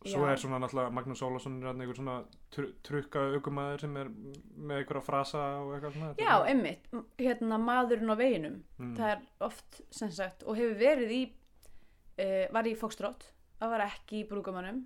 Svo 0.00 0.22
já. 0.24 0.30
er 0.32 0.38
svona 0.40 0.58
náttúrulega 0.62 0.92
Magnús 0.96 1.20
er 1.60 1.66
þarna 1.68 1.84
einhver 1.84 1.96
svona 1.98 2.14
tr 2.54 2.68
trukka 2.86 3.20
aukumæður 3.36 3.80
sem 3.84 3.96
er 4.00 4.08
með 4.08 4.78
einhverja 4.78 5.02
frasa 5.04 5.42
og 5.60 5.74
eitthvað 5.76 5.96
svona 5.98 6.14
já, 6.16 6.36
einmitt, 6.48 6.86
m- 6.92 7.02
hérna 7.20 7.58
maðurinn 7.60 8.08
á 8.12 8.16
veginum. 8.16 8.54
Mm. 8.78 8.94
það 8.96 9.10
er 9.12 9.20
oft 9.44 9.80
sem 9.92 10.10
sagt 10.16 10.42
og 10.48 10.56
hefur 10.56 10.78
verið 10.80 11.12
í 11.12 11.20
uh, 11.28 12.46
var 12.54 12.64
í 12.70 12.72
Foxtrot, 12.80 13.26
það 13.60 13.74
var 13.74 13.84
ekki 13.90 14.22
í 14.22 14.28
brúkumannum 14.30 14.78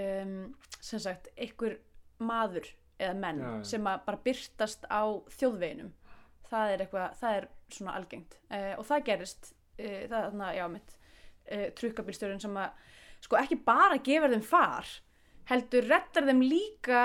um, 0.00 0.38
sem 0.80 1.02
sagt 1.04 1.28
einhver 1.36 1.76
maður 2.22 2.70
eða 3.02 3.18
menn 3.18 3.42
Já, 3.42 3.52
sem 3.74 3.84
bara 3.84 4.16
byrtast 4.24 4.84
á 4.88 5.02
þjóðveginum. 5.36 5.92
Það 6.52 6.72
er 6.72 6.82
eitthvað, 6.84 7.14
það 7.18 7.36
er 7.36 7.46
svona 7.72 7.94
algengt. 7.98 8.34
Uh, 8.48 8.72
og 8.78 8.84
það 8.88 9.04
gerist 9.08 9.52
uh, 9.52 9.84
það 10.08 10.16
er 10.22 10.26
þarna, 10.30 10.50
já 10.56 10.66
mitt 10.72 10.96
trukkabílstjórinn 11.76 12.40
sem 12.40 12.56
að 12.56 12.76
sko 13.22 13.38
ekki 13.40 13.60
bara 13.66 14.00
gefur 14.02 14.32
þeim 14.34 14.46
far 14.46 14.88
heldur 15.50 15.88
rettar 15.90 16.26
þeim 16.28 16.42
líka 16.44 17.02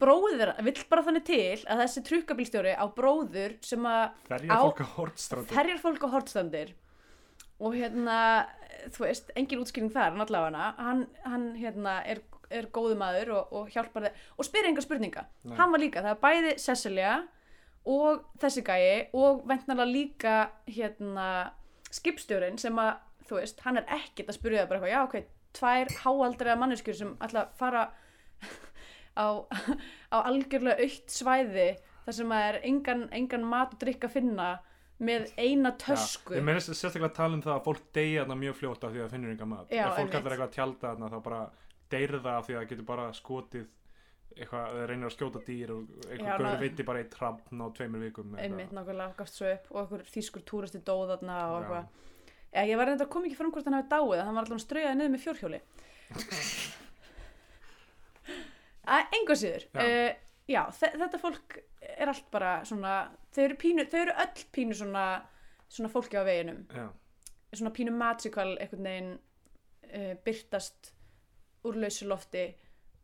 bróður, 0.00 0.54
vill 0.64 0.78
bara 0.88 1.04
þannig 1.04 1.26
til 1.28 1.64
að 1.68 1.82
þessi 1.82 2.02
trukkabílstjóri 2.08 2.72
á 2.72 2.84
bróður 2.96 3.58
sem 3.64 3.84
að 3.88 4.14
ferjar 5.50 5.82
fólk 5.82 6.06
á 6.06 6.12
hortstandir 6.14 6.72
og 7.60 7.76
hérna 7.76 8.20
þú 8.88 9.04
veist, 9.04 9.32
engin 9.36 9.60
útskýring 9.60 9.92
þar 9.92 10.14
en 10.14 10.24
allavega 10.24 10.70
hann, 10.78 11.02
hann 11.26 11.50
hérna 11.58 11.98
er, 12.08 12.22
er 12.48 12.70
góðu 12.72 12.96
maður 13.00 13.34
og, 13.36 13.52
og 13.58 13.74
hjálpar 13.74 14.06
þeim. 14.06 14.22
Og 14.40 14.48
spyr 14.48 14.70
enga 14.70 14.84
spurninga, 14.84 15.26
Nei. 15.44 15.56
hann 15.58 15.74
var 15.74 15.82
líka 15.82 16.04
það 16.04 16.14
er 16.14 16.22
bæði 16.24 16.54
Cecilia 16.64 17.12
og 17.90 18.24
þessi 18.40 18.64
gæi 18.64 19.10
og 19.16 19.44
ventnalega 19.48 19.90
líka 19.90 20.38
hérna 20.70 21.28
skipstjórin 21.92 22.58
sem 22.60 22.76
að 22.80 22.96
þú 23.28 23.38
veist, 23.38 23.60
hann 23.66 23.78
er 23.80 23.92
ekkert 24.00 24.32
að 24.32 24.40
spyrja 24.40 24.64
það 24.64 24.72
bara 24.72 24.80
eitthvað, 24.80 24.94
já 24.94 25.02
ok, 25.04 25.39
tvær 25.58 25.90
háaldriða 26.04 26.56
manneskjur 26.60 26.98
sem 27.00 27.14
ætla 27.26 27.46
að 27.46 27.54
fara 27.60 27.84
á, 29.18 29.26
á 30.14 30.16
algjörlega 30.24 30.82
aukt 30.84 31.10
svæði 31.14 31.68
þar 32.06 32.16
sem 32.16 32.34
að 32.34 32.46
er 32.50 32.58
engan, 32.70 33.06
engan 33.12 33.46
mat 33.50 33.74
og 33.76 33.80
drikk 33.82 34.06
að 34.08 34.14
finna 34.18 34.50
með 35.00 35.30
eina 35.40 35.72
tösku 35.80 36.36
Ég 36.36 36.44
meina 36.44 36.60
sérstaklega 36.60 37.08
að 37.10 37.16
tala 37.16 37.38
um 37.38 37.42
það 37.44 37.54
að 37.56 37.66
fólk 37.66 37.84
deyja 37.96 38.22
þarna 38.24 38.38
mjög 38.42 38.56
fljótt 38.60 38.84
af 38.84 38.90
því 38.94 39.00
að 39.00 39.04
það 39.06 39.14
finnur 39.16 39.34
enga 39.34 39.48
mat 39.54 39.70
Já, 39.72 39.84
Ef 39.88 39.98
fólk 40.00 40.16
ætlar 40.18 40.34
eitthvað 40.34 40.48
að 40.48 40.56
tjálta 40.58 40.90
þarna 40.90 41.10
þá 41.14 41.18
bara 41.28 41.42
deyrir 41.90 42.24
það 42.26 42.42
því 42.46 42.54
að 42.56 42.60
það 42.60 42.68
getur 42.72 42.88
bara 42.90 43.06
skotið 43.16 43.68
eitthvað, 44.30 44.66
það 44.76 44.84
reynir 44.90 45.08
að 45.08 45.14
skjóta 45.16 45.40
dýr 45.48 45.72
og 45.74 45.80
Já, 46.10 46.18
gaur 46.20 46.44
ná- 46.46 46.60
veitir 46.60 46.86
bara 46.86 47.00
eitt 47.02 47.10
trafn 47.16 47.64
á 47.64 47.66
tveimur 47.74 48.04
vikum 48.04 48.36
einmitt 48.36 48.44
eitthvað. 48.68 48.76
nákvæmlega 48.78 49.16
gafst 49.18 49.40
svo 49.40 49.48
upp 49.50 49.72
og 49.72 49.80
einhver 49.82 50.04
þýskur 50.14 50.44
túristi 50.52 50.82
dóð 50.86 51.10
þarna 51.14 51.38
og 51.48 51.56
Já. 51.56 51.58
eitthvað 51.64 51.84
Já, 52.50 52.64
ég 52.66 52.76
var 52.80 52.88
reynda 52.90 53.04
að 53.06 53.12
koma 53.14 53.28
ekki 53.28 53.36
fram 53.38 53.52
hvort 53.54 53.68
hann 53.68 53.76
hafi 53.78 53.88
dáið 53.92 54.24
hann 54.26 54.34
var 54.34 54.44
alltaf 54.46 54.62
strauðað 54.64 54.96
niður 54.98 55.12
með 55.14 55.24
fjórhjóli. 55.24 55.60
Að 58.90 59.12
engu 59.18 59.36
síður. 59.38 59.66
Já. 59.74 59.82
já, 59.84 60.14
já 60.50 60.62
þe- 60.80 60.94
þetta 61.02 61.20
fólk 61.22 61.58
er 61.94 62.10
allt 62.10 62.30
bara 62.32 62.52
svona 62.66 62.94
þau 63.34 63.42
eru, 63.44 63.56
pínu, 63.60 63.84
þau 63.90 64.00
eru 64.00 64.14
öll 64.24 64.44
pínu 64.56 64.74
svona 64.78 65.04
svona 65.70 65.90
fólki 65.92 66.18
á 66.18 66.24
veginum. 66.26 66.64
Já, 66.74 66.88
svona 67.54 67.70
pínu 67.76 67.92
magical 67.94 68.56
einhvern 68.58 68.88
veginn 68.88 69.12
uh, 69.14 70.14
byrtast 70.26 70.90
úr 71.68 71.78
lausu 71.78 72.08
lofti 72.10 72.48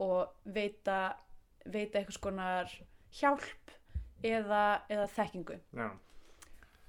og 0.03 0.33
veita 0.55 0.99
veita 1.67 2.01
eitthvað 2.01 2.19
skonar 2.19 2.73
hjálp 3.21 3.71
eða, 4.27 4.65
eða 4.91 5.07
þekkingu. 5.15 5.61
Já, 5.77 5.89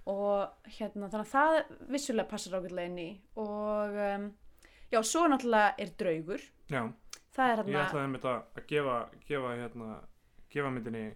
og 0.08 0.72
hérna 0.78 1.10
þannig 1.12 1.24
að 1.26 1.34
það 1.34 1.88
vissulega 1.94 2.32
passar 2.32 2.58
ágætlega 2.58 2.92
inn 2.92 3.00
í. 3.04 3.10
Og 3.44 4.02
um, 4.08 4.28
já, 4.94 5.00
svo 5.04 5.28
náttúrulega 5.28 5.76
er 5.84 5.94
draugur. 6.00 6.50
Já. 6.72 6.84
Það 7.38 7.52
er 7.54 7.58
Ég 7.60 7.64
hérna 7.68 7.86
ætlaði 7.86 8.08
einmitt 8.08 8.28
að 8.28 8.38
að 8.58 8.68
gefa, 8.72 8.98
gefa 9.28 9.56
hérna, 9.62 9.96
gefa 10.54 10.74
myndinni 10.74 11.08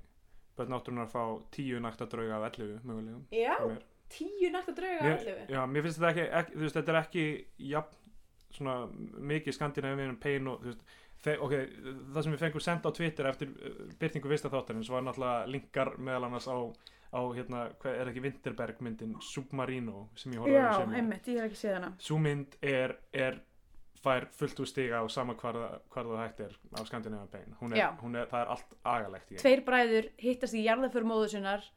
Börn 0.58 0.74
náttúrunar 0.74 1.08
að 1.08 1.14
fá 1.14 1.24
tíu 1.56 1.80
nakta 1.82 2.08
drauga 2.12 2.38
af 2.38 2.58
11 2.60 2.86
mögulegum 2.86 3.24
já, 3.34 3.56
tíu 4.12 4.52
nakta 4.54 4.76
drauga 4.76 5.04
mér, 5.06 5.18
allavega 5.18 5.46
já, 5.56 5.62
mér 5.72 5.86
finnst 5.86 6.00
þetta 6.02 6.12
ekki, 6.12 6.26
ekki 6.40 6.56
þú 6.56 6.66
veist, 6.66 6.78
þetta 6.80 6.94
er 6.94 7.00
ekki 7.02 7.26
jafn 7.72 8.00
svona 8.52 8.76
mikið 9.32 9.56
skandinavíum 9.56 10.18
pein 10.22 10.50
og 10.52 10.60
þú 10.62 10.74
veist, 10.74 10.82
þe 11.24 11.36
ok, 11.46 11.54
það 12.12 12.26
sem 12.26 12.36
við 12.36 12.44
fengum 12.44 12.66
senda 12.66 12.92
á 12.92 12.98
Twitter 12.98 13.30
eftir 13.32 13.54
uh, 13.54 13.84
byrtingu 14.02 14.32
fyrsta 14.34 14.52
þáttarins 14.52 14.92
var 14.92 15.06
náttúrulega 15.08 15.52
linkar 15.56 15.94
meðal 15.98 16.28
annars 16.28 16.50
á, 16.52 16.58
á 17.12 17.22
hérna, 17.36 17.62
hvað 17.82 18.00
er 18.00 18.12
ekki 18.12 18.24
Winterberg 18.26 18.82
myndin 18.84 19.16
Submarino 19.24 20.08
sem 20.16 20.36
ég 20.36 20.48
í 20.48 20.56
já, 20.56 20.68
sumar. 20.80 20.98
einmitt, 21.00 21.28
ég 21.28 21.42
hef 21.42 21.50
ekki 21.50 21.60
séð 21.60 21.78
hana. 21.78 21.92
Sú 22.00 22.18
mynd 22.22 22.56
er, 22.64 22.96
er 23.12 23.42
fær 24.02 24.28
fullt 24.34 24.64
úr 24.64 24.70
stiga 24.70 25.02
á 25.04 25.06
sama 25.12 25.36
hvar, 25.38 25.60
hvar 25.92 26.10
það 26.10 26.22
hægt 26.24 26.40
er 26.48 26.56
á 26.74 26.82
er, 26.82 27.52
hún 27.60 27.76
er, 28.18 28.26
það 28.32 28.40
er 28.40 28.54
allt 28.56 28.76
agalegt 28.82 29.36
tveir 29.44 29.64
bræður 29.68 30.10
hittast 30.18 30.58
í 30.58 30.64
jarðaför 30.66 31.06
móður 31.06 31.36
sinnar 31.36 31.68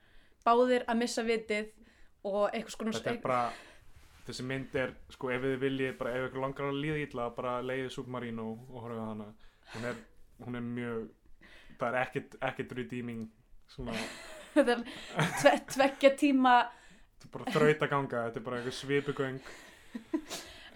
báðir 0.47 0.87
að 0.89 1.01
missa 1.03 1.25
vitið 1.27 1.73
og 2.25 2.49
eitthvað 2.49 2.77
skona 2.77 2.95
þetta 2.97 3.13
er 3.13 3.21
bara 3.27 3.43
þessi 4.25 4.47
mynd 4.49 4.79
er, 4.81 4.95
sko, 5.13 5.29
ef 5.35 5.43
þið 5.45 5.59
viljið 5.61 5.99
bara, 6.01 6.15
ef 6.17 6.31
ykkur 6.31 6.45
langar 6.47 6.71
að 6.71 6.81
líða 6.81 7.03
illa, 7.05 7.29
bara 7.37 7.59
leiðið 7.61 7.91
Submarino 7.93 8.47
og 8.71 8.79
horfið 8.81 9.03
á 9.05 9.07
hana. 9.11 9.27
Hún 9.75 9.89
er, 9.91 9.99
hún 10.47 10.57
er 10.57 10.65
mjög 10.65 11.03
það 11.79 11.89
er 11.91 11.99
ekkit, 12.01 12.37
ekkit 12.49 12.73
redeeming 12.79 13.27
svona, 13.75 13.97
þetta 14.55 14.77
er 14.79 14.87
tve, 15.41 15.53
tveggja 15.75 16.13
tíma 16.21 16.55
þetta 16.71 17.27
er 17.29 17.35
bara 17.39 17.57
þraut 17.59 17.85
að 17.89 17.93
ganga 17.97 18.23
þetta 18.29 18.41
er 18.41 18.47
bara 18.49 18.61
eitthvað 18.63 18.79
svipugöng. 18.79 19.43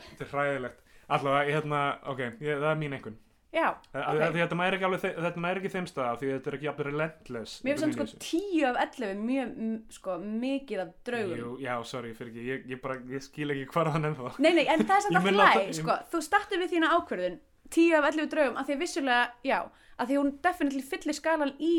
Þetta 0.08 0.24
er 0.26 0.30
hræðilegt. 0.34 0.84
Allavega, 1.08 1.56
hérna, 1.56 1.80
ok, 2.12 2.20
ég, 2.44 2.58
það 2.60 2.70
er 2.74 2.78
mín 2.82 2.94
einhvern 2.98 3.16
já, 3.48 3.70
okay. 3.72 4.02
ok. 4.28 4.34
þetta 4.36 4.56
næri 4.60 4.76
ekki 4.76 4.84
alveg, 4.84 5.00
þe- 5.00 5.22
þetta 5.24 5.40
næri 5.40 5.60
ekki 5.62 5.70
þeim 5.72 5.86
stað 5.88 6.18
því 6.20 6.28
þetta 6.34 6.50
er 6.50 6.56
ekki 6.58 6.66
jafnir 6.68 6.88
relentless 6.90 7.54
mér 7.64 7.78
finnst 7.80 7.96
sko. 7.96 8.18
10 8.26 8.66
af 8.68 8.80
11 8.82 9.22
mjög, 9.24 9.54
sko, 9.96 10.16
mikið 10.42 10.82
af 10.84 10.90
draugum. 11.08 11.38
Jú, 11.40 11.52
já, 11.64 11.72
sorry, 11.88 12.10
fyrir 12.18 12.28
ekki, 12.34 12.44
ég, 12.50 12.66
ég 12.74 12.82
bara, 12.84 12.98
ég 13.08 13.24
skil 13.24 13.54
ekki 13.54 13.64
hvað 13.72 13.90
hann 13.94 14.10
ennþá 14.10 14.34
Nei, 14.44 14.50
nei, 14.58 14.66
en 14.68 14.84
það 14.84 14.98
er 14.98 15.04
samt 15.08 15.30
láta- 15.40 15.64
ég- 15.64 15.78
sko, 15.80 15.96
þú 16.12 16.20
startur 16.28 16.60
við 16.60 16.74
þína 16.76 16.92
ákvörðun 16.98 17.38
10 17.72 17.96
af 18.02 18.10
11 18.12 18.30
draugum, 18.36 18.60
af 18.60 18.68
því 18.68 18.76
að 18.76 18.84
vissulega, 18.84 19.24
já 19.48 19.58
af 19.98 20.06
því 20.12 20.20
hún 20.20 20.34
definitely 20.44 20.84
fyllir 20.92 21.16
skalan 21.16 21.54
í 21.56 21.72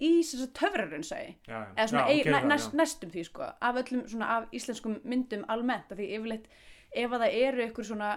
í 0.00 0.10
þess 0.22 0.44
að 0.46 0.52
töfrarun 0.60 1.02
segi 1.06 1.32
já, 1.48 1.58
eða 1.74 1.86
svona 1.90 2.04
já, 2.06 2.14
ja, 2.14 2.22
ok, 2.22 2.30
það, 2.34 2.48
næst, 2.52 2.74
næstum 2.78 3.10
því 3.14 3.24
sko 3.28 3.42
af 3.68 3.80
öllum 3.82 4.04
svona 4.08 4.28
af 4.36 4.48
íslenskum 4.54 4.98
myndum 5.04 5.44
almennt 5.50 5.90
af 5.92 5.98
því 5.98 6.08
yfirleitt 6.18 6.48
ef 6.94 7.12
að 7.16 7.24
það 7.24 7.38
eru 7.42 7.64
ykkur 7.68 7.88
svona 7.90 8.10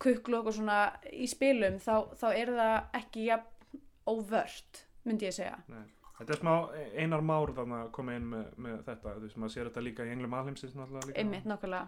kukklokk 0.00 0.46
og 0.50 0.54
svona 0.56 0.78
í 1.12 1.26
spilum 1.28 1.76
þá, 1.82 1.94
þá 2.16 2.26
er 2.32 2.52
það 2.56 2.76
ekki 3.02 3.24
jafn 3.28 3.80
óvört 4.10 4.84
myndi 5.04 5.28
ég 5.28 5.34
segja. 5.36 5.58
Nei. 5.68 5.84
Þetta 6.20 6.34
er 6.34 6.40
smá 6.40 6.54
einar 7.00 7.22
már 7.24 7.52
þannig 7.56 7.78
að 7.86 7.90
koma 7.96 8.14
inn 8.18 8.26
með, 8.28 8.48
með 8.60 8.80
þetta, 8.84 9.12
þú 9.16 9.22
veist, 9.24 9.36
maður 9.40 9.52
sér 9.54 9.68
þetta 9.70 9.84
líka 9.86 10.04
í 10.04 10.10
englum 10.12 10.34
alheimsins 10.36 10.74
einmitt 11.16 11.46
nákvæmlega. 11.48 11.86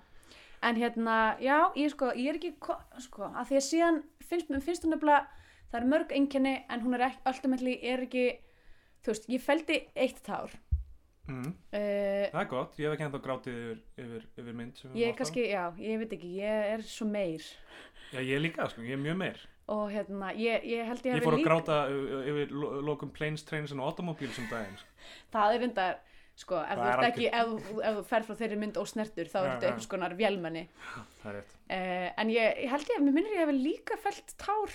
En 0.63 0.79
hérna, 0.79 1.17
já, 1.43 1.57
ég 1.77 1.91
sko, 1.93 2.13
ég 2.17 2.31
er 2.31 2.39
ekki 2.39 2.53
ko- 2.63 2.79
sko, 3.03 3.27
að 3.29 3.51
því 3.51 3.59
að 3.59 3.67
síðan 3.67 3.99
finnst, 4.25 4.49
mér 4.53 4.63
finnst 4.65 4.87
hún 4.87 4.95
nefnilega, 4.95 5.27
það 5.73 5.79
er 5.81 5.89
mörg 5.91 6.15
einkenni 6.17 6.55
en 6.71 6.85
hún 6.85 6.95
er 6.97 7.05
ekki, 7.11 7.21
ultimately 7.33 7.75
er 7.83 8.05
ekki 8.07 8.25
þú 9.03 9.13
veist, 9.15 9.29
ég 9.29 9.41
feldi 9.45 9.81
eitt 9.97 10.23
tár 10.27 10.51
Mm, 11.31 11.53
uh, 11.71 12.25
það 12.35 12.41
er 12.41 12.47
gott, 12.51 12.73
ég 12.83 12.89
hef 12.89 12.95
ekki 12.97 13.05
ennþá 13.07 13.19
grátið 13.23 13.59
yfir, 13.63 13.77
yfir, 14.03 14.23
yfir 14.43 14.55
mynd 14.59 14.81
ég 14.99 15.13
á. 15.15 15.19
kannski, 15.21 15.45
já, 15.53 15.61
ég 15.79 16.01
veit 16.01 16.15
ekki 16.17 16.31
ég 16.41 16.65
er 16.73 16.83
svo 16.83 17.07
meir 17.07 17.45
Já, 18.11 18.19
ég 18.27 18.41
líka, 18.43 18.67
sko, 18.73 18.83
ég 18.83 18.97
er 18.97 18.99
mjög 19.05 19.21
meir. 19.21 19.39
og 19.71 19.85
hérna, 19.95 20.33
ég, 20.35 20.67
ég 20.67 20.83
held 20.91 20.99
ég 21.07 21.13
Ég 21.13 21.15
hafi 21.15 21.29
fór 21.29 21.37
að 21.37 21.39
líka 21.39 21.53
gráta 21.53 21.77
yfir, 21.95 22.27
yfir 22.33 22.51
lo- 22.59 22.81
lokum 22.91 23.13
planes, 23.15 23.45
trains 23.47 23.71
and 23.71 23.81
automobiles 23.87 24.41
um 24.43 24.49
daginn. 24.51 24.75
Sko. 24.83 24.91
það 25.39 25.55
er 25.55 25.63
reyndar, 25.63 25.95
sko, 26.43 26.59
ef 26.59 26.75
Það 26.75 26.83
þú 26.83 26.91
er 26.91 26.99
ert 26.99 27.09
ekki 27.13 27.31
ef, 27.31 27.55
ef 27.87 27.97
þú 28.01 28.05
ferð 28.11 28.27
frá 28.33 28.37
þeirri 28.43 28.59
mynd 28.65 28.83
ósnertur 28.83 29.31
þá 29.31 29.39
Já, 29.39 29.45
er 29.47 29.51
þetta 29.55 29.63
já. 29.63 29.71
einhvers 29.71 29.91
konar 29.95 30.19
rétt. 31.39 31.55
uh, 31.71 32.09
en 32.19 32.35
ég, 32.35 32.63
ég 32.67 32.71
held 32.75 32.91
ég, 32.97 33.01
mér 33.07 33.15
minnir 33.21 33.39
ég 33.39 33.47
hef 33.47 33.55
líka 33.63 33.97
felt 34.03 34.35
tár 34.43 34.75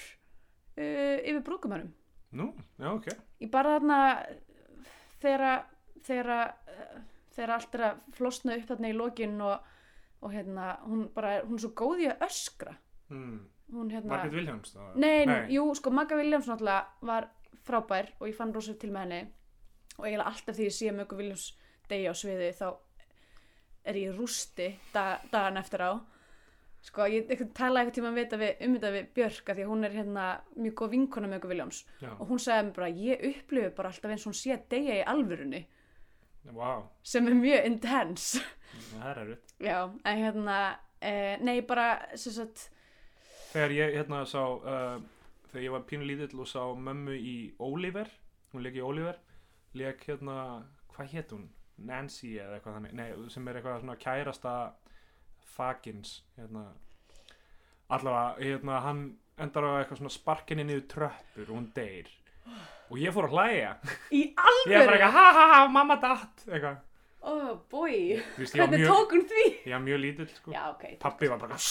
uh, 0.80 1.18
yfir 1.28 1.44
brúkumannum 1.44 1.92
Nú, 2.38 2.52
já, 2.78 2.92
ok. 2.92 3.10
ég 3.42 3.52
bara 3.54 3.78
þarna 3.78 4.00
þegar 5.22 7.56
allt 7.56 7.78
er 7.78 7.86
að 7.90 8.02
flosna 8.18 8.58
upp 8.58 8.70
þarna 8.72 8.92
í 8.92 8.98
lokin 8.98 9.38
og, 9.46 9.70
og 10.22 10.34
hérna 10.34 10.76
hún 10.86 11.08
bara, 11.14 11.40
hún 11.46 11.58
er 11.58 11.66
svo 11.66 11.74
góð 11.78 12.06
í 12.06 12.12
að 12.12 12.28
öskra. 12.28 12.76
Mm. 13.08 13.40
hún 13.72 13.92
hérna 13.92 14.12
Margaret 14.12 14.36
Williams, 14.36 14.74
það 14.76 14.96
Nei, 15.00 15.26
nei, 15.28 15.40
jú, 15.56 15.64
sko 15.76 15.92
Magga 15.96 16.18
Williams 16.20 16.48
náttúrulega 16.50 17.08
var 17.08 17.30
frábær 17.68 18.12
og 18.20 18.28
ég 18.30 18.36
fann 18.36 18.54
rosa 18.56 18.76
til 18.80 18.92
með 18.92 19.08
henni. 19.08 19.22
Og 19.98 20.06
eiginlega 20.06 20.32
alltaf 20.32 20.58
því 20.58 20.68
ég 20.68 20.76
sé 20.76 20.92
Magga 20.96 21.20
Williams 21.20 21.48
degi 21.90 22.12
á 22.12 22.14
sviði 22.16 22.52
þá 22.56 22.68
er 23.88 24.00
ég 24.02 24.18
rústi 24.18 24.74
dag, 24.94 25.24
dagan 25.32 25.60
eftir 25.62 25.84
á 25.84 25.92
sko, 26.88 27.08
ég 27.12 27.28
eitthvað, 27.28 27.50
tala 27.58 27.82
eitthvað 27.82 27.98
tíma 27.98 28.12
við, 28.16 28.36
við, 28.42 28.54
um 28.66 28.76
þetta 28.78 28.92
við 28.96 29.10
Björk 29.18 29.50
af 29.52 29.58
því 29.58 29.66
að 29.66 29.72
hún 29.72 29.88
er 29.88 29.98
hérna 29.98 30.28
mjög 30.56 30.76
góð 30.82 30.94
vinkona 30.94 31.32
með 31.32 31.50
Williams. 31.52 31.82
Já, 32.02 32.12
og 32.16 32.32
hún 32.32 32.42
sagði 32.44 32.68
mér 32.68 32.78
bara, 32.78 32.90
ég 33.08 33.26
upplifi 33.32 33.74
bara 33.78 33.92
alltaf 33.92 34.14
eins 34.14 34.26
og 34.26 34.32
hún 34.32 34.40
sé 34.40 34.54
að 34.56 34.70
deyja 34.74 35.02
í 35.02 35.04
alvörunni. 35.14 35.64
Wow, 36.56 36.88
sem 37.04 37.28
er 37.28 37.36
mjög 37.36 37.68
intense. 37.68 38.44
Það 38.78 39.10
er 39.12 39.22
erfitt. 39.24 39.54
já, 39.60 39.78
en 39.84 40.24
hérna 40.24 40.58
eh, 41.02 41.36
nei, 41.44 41.60
bara, 41.68 41.92
sagt 42.16 42.70
Þegar 43.48 43.74
ég 43.74 43.94
hérna 43.96 44.24
sá, 44.28 44.42
uh, 44.44 44.98
þegar 45.52 45.64
ég 45.64 45.74
var 45.74 45.86
pínu 45.88 46.08
lítill 46.08 46.44
og 46.44 46.50
sá 46.52 46.62
mömmu 46.76 47.16
í 47.16 47.36
Oliver, 47.64 48.10
hún 48.54 48.64
leik 48.64 48.76
í 48.78 48.84
Oliver, 48.84 49.20
leik 49.78 50.04
hérna, 50.08 50.66
hvað 50.94 51.14
hétt 51.16 51.32
hún? 51.36 51.48
Nancy 51.78 52.34
eða 52.42 52.58
eitthvað 52.58 52.78
þannig, 52.78 52.94
nei, 52.98 53.08
sem 53.30 53.48
er 53.48 53.60
eitthvað 53.60 53.82
svona 53.84 53.96
kærasta 54.02 54.54
Fagins, 55.56 56.24
hérna, 56.38 56.64
allavega, 57.90 58.36
hérna, 58.42 58.80
hann 58.84 59.02
endar 59.38 59.64
á 59.64 59.72
eitthvað 59.82 59.98
svona 60.02 60.10
sparkinni 60.14 60.64
niður 60.68 60.86
tröppur 60.94 61.48
og 61.52 61.56
hún 61.60 61.70
deyr. 61.76 62.08
Og 62.88 62.96
ég 63.02 63.12
fór 63.16 63.26
að 63.28 63.34
hlæja. 63.36 63.72
í 64.16 64.18
Ég 64.28 64.32
er 64.32 64.36
bara 64.36 64.52
alvöru, 64.52 64.94
eitthvað, 64.98 65.14
ha 65.18 65.26
ha 65.38 65.46
ha, 65.54 65.60
mamma 65.72 65.96
datt, 66.04 66.38
eitthvað. 66.48 66.78
oh 67.28 67.52
boy 67.72 67.92
ég 67.92 68.22
var 68.38 68.46
hvernig 68.54 68.80
mjög, 68.80 68.90
tók 68.94 69.10
hún 69.16 69.24
því? 69.28 69.44
ég 69.68 69.74
var 69.74 69.82
mjög 69.84 70.00
lítill, 70.00 70.28
sko. 70.38 70.50
já, 70.54 70.62
ok, 70.72 70.84
Pappi 71.02 71.28
var 71.28 71.38
bara, 71.42 71.58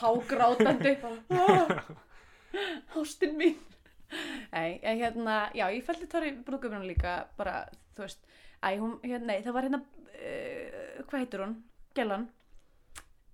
hágrátandi 0.00 0.92
bara, 1.02 1.18
"Ah, 1.28 1.66
ástin 3.00 3.32
mín 3.36 3.56
Nei, 4.52 4.78
hérna, 4.80 5.50
já, 5.52 5.66
ég 5.68 5.84
fældi 5.84 6.06
þar 6.08 6.24
í 6.24 6.30
brúðgöfuna 6.46 6.80
líka 6.88 7.26
bara, 7.36 7.66
þú 7.96 8.00
veist, 8.06 8.20
æ, 8.64 8.78
hún, 8.80 8.94
hérna, 9.04 9.26
nei, 9.34 9.42
það 9.44 9.52
var 9.58 9.62
hérna, 9.66 9.80
uh, 10.14 11.04
hvað 11.10 11.20
heitir 11.20 11.40
hún, 11.44 11.52
Gellan, 11.98 12.28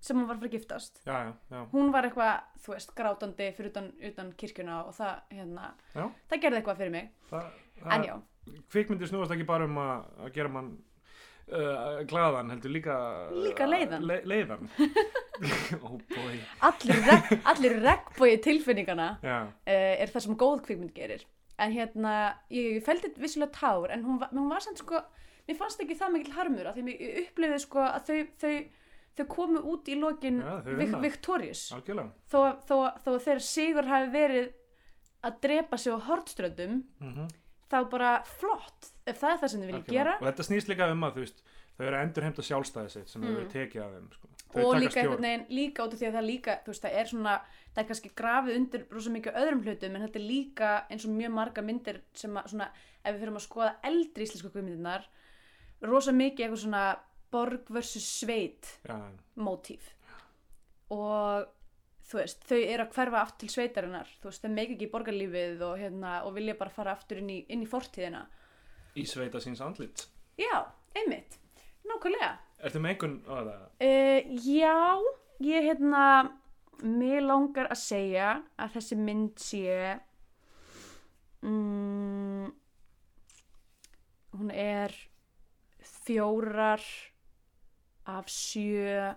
sem 0.05 0.17
hún 0.19 0.27
var 0.29 0.37
fyrir 0.41 0.51
að 0.51 0.57
giftast. 0.59 0.99
Já, 1.05 1.15
já, 1.27 1.31
já. 1.53 1.61
Hún 1.71 1.91
var 1.93 2.05
eitthvað, 2.09 2.41
þú 2.65 2.73
veist, 2.75 2.91
grátandi 2.97 3.47
fyrir 3.57 3.71
utan, 3.71 3.91
utan 4.09 4.33
kirkjuna 4.41 4.81
og 4.89 4.93
það, 4.97 5.15
hérna, 5.37 5.69
það 5.95 6.41
gerði 6.43 6.59
eitthvað 6.61 6.81
fyrir 6.83 6.93
mig. 6.97 7.07
Það, 7.31 7.47
En 7.91 8.03
já, 8.07 8.13
kvikmyndir 8.71 9.09
snúast 9.09 9.33
ekki 9.35 9.45
bara 9.49 9.65
um 9.67 9.77
að, 9.81 10.05
að 10.23 10.29
gera 10.37 10.51
mann 10.53 10.69
uh, 11.51 11.97
glaðan 12.07 12.53
heldur 12.53 12.71
líka 12.71 12.95
Líka 13.35 13.65
leiðan. 13.67 14.05
le, 14.07 14.19
leiðan 14.23 14.69
oh 15.83 15.97
boy 16.13 16.37
allir, 16.69 17.01
reg, 17.09 17.33
allir 17.51 17.75
regnbói 17.83 18.37
tilfinningana 18.45 19.09
uh, 19.19 19.49
er 19.67 20.13
það 20.13 20.25
sem 20.27 20.37
góð 20.39 20.63
kvikmynd 20.69 20.93
gerir 20.95 21.25
en 21.59 21.75
hérna, 21.75 22.13
ég, 22.53 22.77
ég 22.77 22.85
fældi 22.87 23.11
vissulega 23.19 23.51
tár 23.59 23.91
en 23.91 24.07
hún, 24.07 24.23
hún 24.31 24.47
var 24.51 24.63
samt 24.63 24.79
sko 24.79 25.03
mér 25.47 25.57
fannst 25.59 25.81
ekki 25.85 25.97
það 25.99 26.13
mikil 26.17 26.33
harmur 26.39 26.67
af 26.71 26.75
því 26.77 26.83
mér 26.89 27.21
upplifði 27.25 27.59
sko 27.65 27.79
að 27.85 28.09
þau, 28.09 28.19
þau, 28.41 28.53
þau 29.19 29.25
komu 29.35 29.63
út 29.73 29.87
í 29.93 29.95
lokin 30.01 30.41
þau 30.41 30.61
Vic, 30.71 30.77
vinna. 30.83 30.99
Victorious 31.05 31.63
þó, 31.71 32.39
þó, 32.67 32.75
þó 33.03 33.09
að 33.15 33.23
þeirra 33.27 33.45
sigur 33.49 33.89
hafi 33.91 34.11
verið 34.15 34.53
að 35.25 35.39
drepa 35.41 35.77
sig 35.81 35.93
á 35.93 35.99
hortströndum 36.09 36.79
mm 37.01 37.27
þá 37.65 37.79
bara 37.89 38.09
flott 38.29 38.91
ef 39.09 39.17
það 39.17 39.31
er 39.33 39.39
það 39.41 39.49
sem 39.51 39.61
þau 39.63 39.67
vilja 39.71 39.85
gera 39.89 40.11
og 40.21 40.25
þetta 40.27 40.43
snýst 40.45 40.67
líka 40.69 40.85
um 40.93 41.01
að 41.07 41.15
þú 41.15 41.21
veist 41.23 41.39
þau 41.75 41.81
eru 41.87 41.97
að 41.97 42.03
endurheimta 42.05 42.43
sjálfstæði 42.45 42.91
sitt 42.93 43.09
sem 43.09 43.21
Mm. 43.21 43.25
hefur 43.25 43.39
verið 43.39 43.55
tekið 43.55 43.81
af 43.81 43.95
þeim 43.95 44.05
sko. 44.13 44.27
Þau 44.53 44.61
og 44.69 44.75
líka 44.79 44.99
einhvern 45.01 45.25
veginn 45.25 45.45
líka 45.49 45.83
út 45.87 45.95
af 45.95 45.99
því 45.99 46.07
að 46.11 46.13
það 46.19 46.27
líka 46.29 46.53
þú 46.61 46.69
veist 46.71 46.85
það 46.85 46.97
er 47.01 47.09
svona 47.09 47.33
það 47.73 47.81
er 47.81 47.87
kannski 47.89 48.11
grafið 48.21 48.59
undir 48.59 48.85
rosa 48.93 49.13
mikið 49.15 49.39
öðrum 49.41 49.63
hlutum 49.65 49.95
en 49.97 50.05
þetta 50.05 50.19
er 50.21 50.27
líka 50.29 50.69
eins 50.93 51.07
og 51.09 51.15
mjög 51.17 51.33
marga 51.39 51.65
myndir 51.65 51.99
sem 52.13 52.37
að 52.37 52.51
svona 52.53 52.69
ef 53.01 53.09
við 53.15 53.19
fyrir 53.25 53.33
að 53.41 53.45
skoða 53.49 53.73
eldri 53.89 54.27
íslensku 54.29 54.51
kvikmyndirnar 54.53 55.09
rosa 55.83 56.13
mikið 56.15 56.45
eitthvað 56.45 56.63
svona 56.63 56.85
borg 57.35 57.69
versus 57.73 58.05
sveit 58.21 58.69
já, 58.85 58.95
mótíf. 59.35 59.91
Og 60.93 61.49
þú 62.05 62.19
veist 62.21 62.45
þau 62.47 62.59
eru 62.59 62.85
að 62.85 62.95
hverfa 62.95 63.21
aftur 63.21 63.43
til 63.43 63.53
sveitarinnar. 63.55 64.09
Þú 64.21 64.29
veist 64.29 64.45
þau 64.45 64.53
meik 64.53 64.73
ekki 64.75 64.89
borgarlífið 64.93 65.63
og, 65.65 65.77
hérna, 65.81 66.15
og 66.27 66.35
vilja 66.37 66.57
bara 66.59 66.73
fara 66.73 66.95
aftur 66.95 67.21
inn 67.21 67.31
í, 67.33 67.39
inn 67.51 67.65
í 67.65 67.69
fortíðina. 67.69 68.23
Í 68.95 69.05
sveita 69.09 69.41
síns 69.43 69.63
andlit. 69.65 70.05
Já, 70.39 70.63
einmitt, 70.95 71.39
nákvæmlega. 71.87 72.33
Ertu 72.65 72.81
einhvern 72.81 73.17
á 73.27 73.35
það? 73.35 73.63
Uh, 73.83 74.35
já, 74.45 74.77
ég 75.43 75.67
hérna, 75.69 76.03
mér 76.83 77.25
langar 77.25 77.71
að 77.73 77.81
segja 77.81 78.29
að 78.61 78.77
þessi 78.77 78.99
mynd 78.99 79.41
sé, 79.41 79.97
mm, 81.43 82.47
hún 84.35 84.51
er 84.51 84.95
fjórar 86.05 86.83
af 88.05 88.29
sjö 88.29 89.13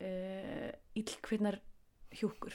uh, 0.00 0.70
illkvinnar 0.98 1.58
hjúkur 2.14 2.54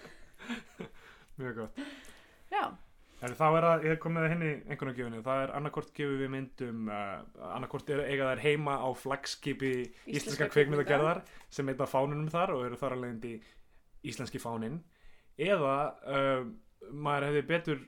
mjög 1.40 1.56
gott. 1.56 1.82
Já, 2.50 2.70
En 3.20 3.34
þá 3.36 3.46
er 3.52 3.64
að, 3.68 3.82
ég 3.84 3.98
komið 4.00 4.24
að 4.24 4.30
henni 4.32 4.50
einhvern 4.72 4.94
gjöfinu, 4.96 5.18
það 5.24 5.42
er 5.42 5.50
annarkort 5.58 5.90
gefið 5.96 6.22
við 6.22 6.30
myndum, 6.32 6.86
uh, 6.88 7.18
annarkort 7.52 7.90
er, 7.92 8.00
eiga 8.08 8.30
þær 8.30 8.40
heima 8.46 8.76
á 8.80 8.88
flagskipi 8.96 9.72
íslenska 9.76 10.14
Íslenska 10.14 10.48
kveikmyndagerðar 10.54 11.20
sem 11.52 11.68
einna 11.68 11.88
fánunum 11.90 12.30
þar 12.32 12.54
og 12.54 12.64
eru 12.70 12.78
þar 12.80 12.96
að 12.96 13.02
leiðandi 13.04 13.32
íslenski 14.08 14.40
fánin 14.40 14.78
eða 15.36 15.74
uh, 16.08 16.46
maður 16.96 17.28
hefði 17.28 17.44
betur 17.50 17.82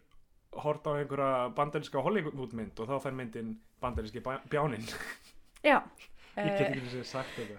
hort 0.66 0.84
á 0.84 1.00
einhverja 1.00 1.48
bandaríska 1.56 2.04
Hollywoodmynd 2.04 2.84
og 2.84 2.92
þá 2.92 2.98
fær 3.06 3.16
myndin 3.16 3.54
bandaríski 3.82 4.22
bjáninn. 4.52 4.86
já. 5.62 5.78
Ég 6.32 6.48
get 6.56 6.68
ekki 6.70 6.86
þessi 6.86 7.04
sagt 7.10 7.34
þetta. 7.36 7.58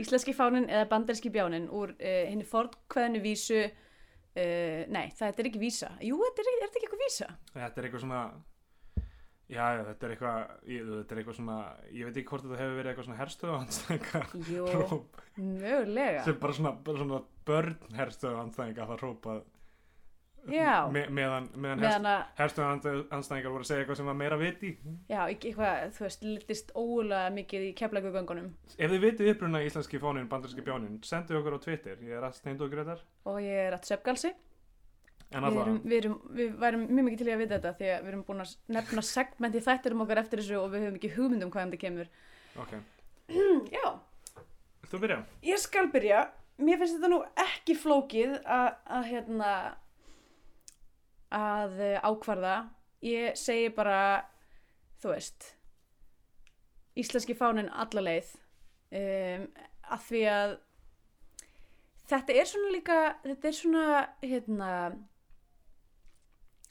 íslenski 0.00 0.32
fánin 0.34 0.64
eða 0.72 0.86
banderski 0.90 1.30
bjánin 1.34 1.68
úr 1.70 1.92
uh, 1.98 2.22
henni 2.30 2.46
fordkveðinu 2.48 3.20
vísu 3.22 3.58
uh, 3.66 4.80
nei, 4.88 5.10
það 5.18 5.42
er 5.42 5.50
ekki 5.50 5.60
vísa 5.62 5.92
jú, 6.02 6.16
þetta 6.24 6.42
er, 6.42 6.48
er 6.54 6.62
þetta 6.64 6.80
ekki 6.80 6.88
eitthvað 6.88 7.04
vísa 7.04 7.28
Þetta 7.52 7.82
er 7.82 7.88
eitthvað 7.88 8.04
svona, 8.06 8.22
já, 9.52 9.64
þetta 9.90 10.08
er 10.08 10.14
eitthvað, 10.16 10.40
ég, 10.72 10.88
þetta 10.96 11.14
er 11.14 11.20
eitthvað 11.22 11.38
svona, 11.38 11.58
ég 11.92 12.08
veit 12.08 12.16
ekki 12.16 12.28
hvort 12.32 12.46
þetta 12.48 12.60
hefur 12.62 12.78
verið 12.80 12.92
eitthvað 12.94 13.08
svona 13.10 13.20
herstöðu 13.20 13.56
anstæðinga 13.60 14.24
jú, 14.56 15.00
mögulega 15.62 16.24
sem 16.26 16.40
bara 16.46 16.58
svona, 16.58 16.74
bara 16.88 17.04
svona 17.04 17.22
börn 17.52 17.98
herstöðu 18.00 18.40
anstæðinga 18.46 18.86
að 18.86 18.94
það 18.94 19.04
hrópað. 19.04 19.44
Me, 20.90 21.02
meðan, 21.06 21.48
meðan, 21.54 21.82
meðan 21.82 22.06
að 22.10 22.22
herstöðu 22.40 22.94
anstæðingar 23.14 23.52
voru 23.54 23.62
að 23.62 23.68
segja 23.68 23.82
eitthvað 23.84 23.98
sem 24.00 24.08
var 24.10 24.16
meira 24.18 24.38
viti 24.40 24.70
Já, 25.10 25.20
eitthvað, 25.28 25.82
þú 25.96 26.06
veist, 26.06 26.24
litist 26.26 26.72
ólega 26.74 27.28
mikið 27.36 27.66
í 27.68 27.72
keflagugöngunum 27.78 28.48
ef 28.74 28.94
þið 28.94 29.04
vitið 29.06 29.30
uppruna 29.34 29.62
íslenski 29.62 30.00
fánin, 30.02 30.26
bandarinski 30.30 30.64
bjánin 30.66 30.98
sendu 31.06 31.38
okkur 31.38 31.58
á 31.58 31.64
Twitter, 31.66 32.00
ég 32.02 32.16
er 32.18 32.26
að 32.26 32.34
steindu 32.40 32.66
og 32.66 33.38
ég 33.44 33.68
er 33.68 33.76
að 33.78 33.86
söpgalsi. 33.92 34.32
en 35.30 35.46
Við, 35.46 35.88
við, 35.88 36.10
við 36.36 36.56
værum 36.60 36.86
mjög 36.90 37.06
mikið 37.08 37.22
til 37.22 37.30
í 37.30 37.34
að 37.36 37.42
vita 37.44 37.58
þetta 37.58 37.74
því 37.78 37.92
að 37.92 38.02
við 38.02 38.12
erum 38.12 38.24
búin 38.26 38.44
að 38.44 38.56
nefna 38.76 39.04
segment 39.06 39.54
í 39.54 39.62
þættirum 39.64 40.02
okkar 40.04 40.22
eftir 40.24 40.42
þessu 40.42 40.58
og 40.58 40.72
við 40.74 40.86
höfum 40.86 40.98
ekki 40.98 41.12
hugmynd 41.14 41.46
um 41.46 41.52
hvaðan 41.54 41.72
þetta 41.72 41.84
kemur. 41.86 42.10
ok, 42.58 42.74
Já, 43.78 43.86
þú 44.90 45.04
byrja 45.06 45.24
ég 45.46 45.62
skal 45.62 45.86
byrja. 45.94 46.26
Mér 46.62 46.78
finnst 46.82 46.98
þetta 46.98 47.08
nú 47.08 47.22
ekki 47.40 47.74
flókið 47.80 48.34
að, 48.44 48.66
að 48.92 49.06
hérna, 49.08 49.52
að 51.32 51.80
eh, 51.80 51.98
ákvarða. 52.04 52.56
Ég 53.02 53.34
segi 53.38 53.72
bara, 53.74 54.22
þú 55.02 55.14
veist, 55.16 55.48
íslenski 56.98 57.34
fánin 57.36 57.70
alla 57.72 58.04
leið 58.04 58.34
um, 58.92 59.46
að 59.92 60.06
því 60.08 60.22
að 60.32 60.54
þetta 62.12 62.36
er 62.36 62.48
svona 62.50 62.72
líka 62.74 62.98
þetta 63.24 63.48
er 63.48 63.56
svona 63.56 63.84
hérna 64.22 64.70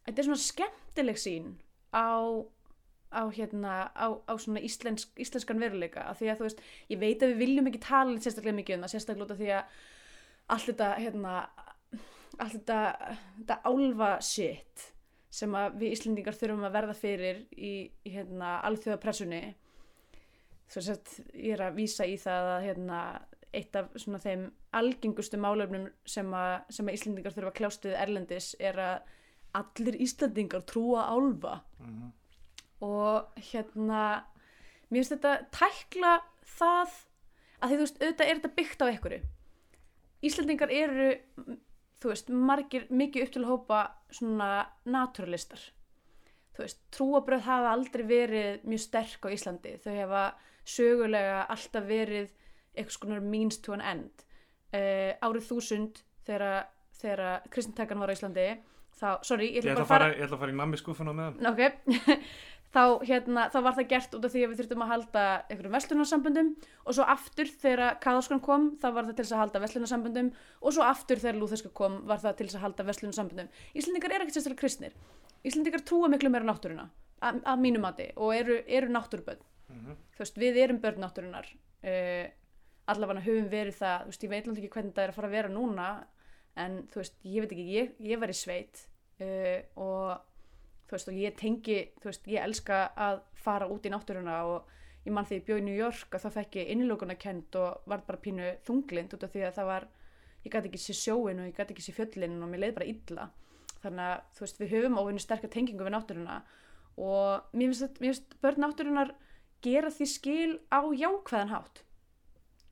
þetta 0.05 0.17
er 0.17 0.27
svona 0.29 0.45
skemmtileg 0.45 1.21
sín 1.21 1.53
á 1.95 2.11
á 3.11 3.27
hérna 3.33 3.73
á, 3.91 4.07
á 4.23 4.33
svona 4.39 4.61
íslensk, 4.63 5.09
íslenskan 5.19 5.59
veruleika 5.59 6.05
af 6.07 6.21
því 6.21 6.29
að 6.31 6.38
þú 6.39 6.45
veist, 6.47 6.61
ég 6.93 7.01
veit 7.01 7.23
að 7.23 7.33
við 7.33 7.41
viljum 7.41 7.67
ekki 7.67 7.81
tala 7.83 8.21
sérstaklega 8.23 8.59
mikið 8.61 8.77
um 8.77 8.85
það, 8.85 8.93
sérstaklega 8.93 9.25
út 9.25 9.33
af 9.33 9.41
því 9.41 9.49
að 9.57 9.81
allt 10.55 10.69
þetta 10.69 10.91
hérna 11.01 11.33
allt 12.38 12.56
þetta, 12.58 12.80
þetta 13.40 13.58
álfa 13.68 14.12
shit 14.26 14.88
sem 15.32 15.56
við 15.80 15.95
Íslendingar 15.95 16.36
þurfum 16.36 16.66
að 16.68 16.76
verða 16.76 16.95
fyrir 16.98 17.44
í, 17.56 17.74
í 18.03 18.14
hérna 18.14 18.58
alþjóðapressunni. 18.68 19.41
Ég 20.72 21.53
er 21.56 21.64
að 21.66 21.78
vísa 21.80 22.08
í 22.08 22.18
það 22.20 22.49
að 22.56 22.66
hérna 22.68 22.99
eitt 23.52 23.76
af 23.76 23.91
svona 23.99 24.20
þeim 24.24 24.45
algengustu 24.76 25.40
málefnum 25.40 25.90
sem 26.08 26.28
að, 26.36 26.53
sem 26.72 26.88
að 26.88 26.98
Íslendingar 26.98 27.36
þurfa 27.36 27.52
að 27.52 27.58
kljást 27.60 27.88
við 27.88 27.98
erlendis 27.99 28.53
er 28.60 28.80
að 28.80 29.14
allir 29.60 29.99
Íslendingar 30.03 30.64
trúa 30.68 31.08
álfa. 31.12 31.60
Mm 31.84 32.12
og 32.82 33.41
hérna 33.52 34.03
mér 34.90 35.03
finnst 35.03 35.14
þetta 35.14 35.34
tækla 35.53 36.14
það 36.58 36.95
að 37.62 37.68
því 37.70 37.76
þú 37.76 37.84
veist, 37.84 37.99
auðvitað 38.02 38.28
er 38.28 38.40
þetta 38.40 38.56
byggt 38.58 38.82
á 38.82 38.86
einhverju. 38.88 39.20
Íslendingar 40.26 40.74
eru 40.74 41.10
þú 42.02 42.11
veist, 42.11 42.32
margir 42.34 42.88
mikið 42.90 43.28
upp 43.28 43.36
til 43.36 43.44
að 43.44 43.52
hópa 43.52 43.84
svona 44.11 44.49
naturalistar 44.90 45.61
þú 46.56 46.65
veist, 46.65 46.82
trúabröð 46.94 47.45
hafa 47.48 47.72
aldrei 47.76 48.03
verið 48.07 48.65
mjög 48.68 48.84
sterk 48.84 49.28
á 49.28 49.30
Íslandi. 49.32 49.78
Þau 49.82 49.94
hefa 49.95 50.23
sögulega 50.68 51.45
alltaf 51.49 51.88
verið 51.88 52.28
eitthvað 52.76 52.98
skonar 52.98 53.23
means 53.23 53.60
to 53.64 53.76
an 53.76 53.84
end. 53.84 54.26
Uh, 54.72 55.15
árið 55.23 55.48
þúsund 55.49 56.03
þegar, 56.28 56.68
þegar 56.99 57.48
kristintakan 57.52 57.99
var 58.03 58.11
á 58.11 58.15
Íslandi 58.15 58.45
þá, 59.02 59.10
sorry, 59.26 59.49
ég 59.52 59.65
ég 59.65 59.73
ætla 59.73 59.84
ætla 59.84 59.88
bara 59.88 59.88
að 59.88 59.91
fara, 59.91 60.10
ég 60.14 60.26
ætla 60.26 60.38
að 60.38 60.44
fara 60.45 60.53
í 60.53 60.57
nammi 60.60 60.80
skúfuna 60.80 61.15
með 61.18 61.28
hann 61.28 61.49
ok 61.52 62.22
þá, 62.72 62.81
hérna, 63.03 63.49
þá 63.52 63.57
var 63.65 63.76
það 63.77 63.88
gert 63.91 64.15
út 64.15 64.26
af 64.26 64.31
því 64.34 64.43
að 64.45 64.49
við 64.53 64.60
þurftum 64.61 64.84
að 64.85 64.91
halda 64.93 65.23
einhverjum 65.52 65.76
verslunarsamböndum 65.76 66.49
og 66.85 66.95
svo 66.95 67.03
aftur 67.15 67.52
þegar 67.61 67.98
Kaðaskon 68.03 68.41
kom 68.45 68.68
þá 68.81 68.88
var 68.95 69.10
það 69.10 69.15
til 69.18 69.26
þess 69.26 69.35
að 69.35 69.41
halda 69.43 69.61
verslunarsamböndum 69.65 70.31
og 70.61 70.76
svo 70.76 70.84
aftur 70.88 71.22
þegar 71.23 71.39
Lúþeska 71.41 71.72
kom 71.81 71.99
var 72.07 72.22
það 72.23 72.38
til 72.39 72.48
þess 72.48 72.60
að 72.60 72.65
halda 72.68 72.88
verslunarsamböndum 72.91 73.49
Íslendingar 73.76 74.15
eru 74.15 74.26
ekkert 74.26 74.38
sérstaklega 74.39 74.61
kristnir. 74.64 74.93
Íslendingar 75.43 75.84
trúa 75.88 76.10
miklu 76.11 76.30
meira 76.31 76.48
náttúruna 76.48 76.88
að, 77.22 77.41
að 77.43 77.61
mínu 77.65 77.81
mati 77.84 78.07
og 78.15 78.35
eru, 78.35 78.61
eru 78.68 78.91
náttúrubönd 78.93 79.48
Mhm. 79.72 79.93
þú 80.18 80.19
veist, 80.19 80.35
við 80.35 80.57
erum 80.60 80.80
börn 80.84 80.99
náttúrunar 80.99 81.45
uh, 81.88 82.26
allavega 82.91 83.22
höfum 83.23 83.45
verið 83.48 83.77
það 83.77 84.02
þú 84.02 84.10
veist, 84.11 84.23
ég 84.26 84.30
veit 84.34 84.41
náttúrulega 84.43 84.65
ekki 84.68 84.73
hvernig 84.76 84.95
það 84.98 85.03
er 85.06 85.11
að 85.14 85.15
fara 85.15 85.30
að 85.30 85.35
vera 85.38 85.52
núna 85.53 85.85
en 86.60 86.76
þú 86.91 86.99
veist, 86.99 87.15
ég 87.23 87.45
veit 87.45 87.53
ekki 87.56 87.68
ég, 87.77 87.93
ég 88.03 88.19
var 88.19 88.34
í 88.34 88.35
sveit 88.35 88.81
uh, 89.23 89.61
og 89.80 90.19
þú 90.91 90.97
veist, 90.97 91.07
og 91.07 91.19
ég 91.19 91.35
tengi 91.39 91.77
þú 92.01 92.09
veist, 92.09 92.26
ég 92.27 92.43
elska 92.43 92.81
að 92.99 93.22
fara 93.39 93.68
út 93.72 93.85
í 93.88 93.91
náttúruna 93.93 94.41
og 94.49 94.72
ég 95.05 95.13
mann 95.15 95.27
því 95.27 95.38
ég 95.39 95.45
bjóð 95.47 95.61
í 95.61 95.65
New 95.69 95.77
York 95.77 96.15
að 96.18 96.26
þá 96.26 96.34
fekk 96.35 96.57
ég 96.59 96.72
innilókuna 96.73 97.15
kent 97.19 97.55
og 97.55 97.85
var 97.89 98.03
bara 98.07 98.19
pínu 98.22 98.49
þunglind 98.68 99.15
út 99.15 99.23
af 99.23 99.31
því 99.31 99.45
að 99.47 99.55
það 99.59 99.69
var 99.72 99.88
ég 100.43 100.51
gæti 100.51 100.72
ekki 100.72 100.81
sé 100.84 100.97
sjóin 100.97 101.39
og 101.39 101.47
ég 101.47 101.55
gæti 101.55 101.76
ekki 101.76 101.85
sé 101.85 101.95
fjöllin 101.95 102.35
og 102.43 102.51
mér 102.51 102.63
leið 102.65 102.76
bara 102.76 102.89
illa. 102.91 103.30
Þannig 103.81 104.03
að 104.09 104.18
þú 104.35 104.45
veist, 104.45 104.59
við 104.59 104.76
höfum 104.76 104.99
óvinni 104.99 105.23
sterkar 105.23 105.53
tengingu 105.55 105.88
við 105.88 105.95
náttúruna 105.95 106.41
og 106.99 107.55
mér 107.55 107.72
finnst, 107.72 108.03
mér 108.03 108.11
finnst 108.11 108.38
börn 108.43 108.63
náttúrunar 108.65 109.15
gera 109.63 109.93
því 109.95 110.11
skil 110.11 110.53
á 110.68 110.81
jákvæðan 110.91 111.55
hátt. 111.55 111.84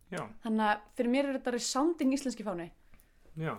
Já, 0.10 0.26
þannig 0.44 0.68
að 0.68 0.86
fyrir 0.98 1.14
mér 1.14 1.30
er 1.30 1.40
þetta 1.40 1.56
resounding 1.56 2.14
íslenski 2.18 2.44
fáni. 2.44 2.72
Já 3.40 3.56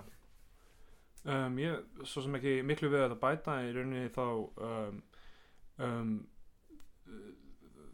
um, 1.24 1.58
ég, 1.60 1.80
svo 2.04 2.24
sem 2.24 2.36
ekki 2.38 2.60
miklu 2.66 2.90
við 2.92 3.06
að 3.06 3.16
bæta 3.22 3.60
í 3.66 3.72
rauninni 3.74 4.12
þá 4.14 4.24
um, 4.68 5.00
um, 5.86 6.12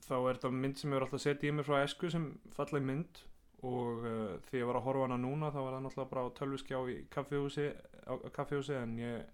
þá 0.06 0.16
er 0.18 0.38
þetta 0.38 0.52
mynd 0.54 0.78
sem 0.78 0.92
ég 0.92 0.98
var 0.98 1.06
alltaf 1.06 1.20
að 1.20 1.24
setja 1.24 1.50
í 1.50 1.54
mig 1.56 1.66
frá 1.66 1.80
esku 1.82 2.10
sem 2.12 2.28
falleg 2.54 2.84
mynd 2.86 3.22
og 3.66 4.04
uh, 4.04 4.34
þegar 4.46 4.60
ég 4.60 4.68
var 4.68 4.78
að 4.80 4.86
horfa 4.86 5.06
hana 5.08 5.18
núna 5.20 5.50
þá 5.54 5.60
var 5.62 5.76
það 5.76 5.86
náttúrulega 5.86 6.12
bara 6.12 6.26
á 6.26 6.36
tölvuskjá 6.36 6.80
í 6.92 6.96
kaffihúsi, 7.12 7.66
á, 8.06 8.12
á 8.14 8.28
kaffihúsi 8.36 8.76
en 8.78 8.98
ég 9.00 9.24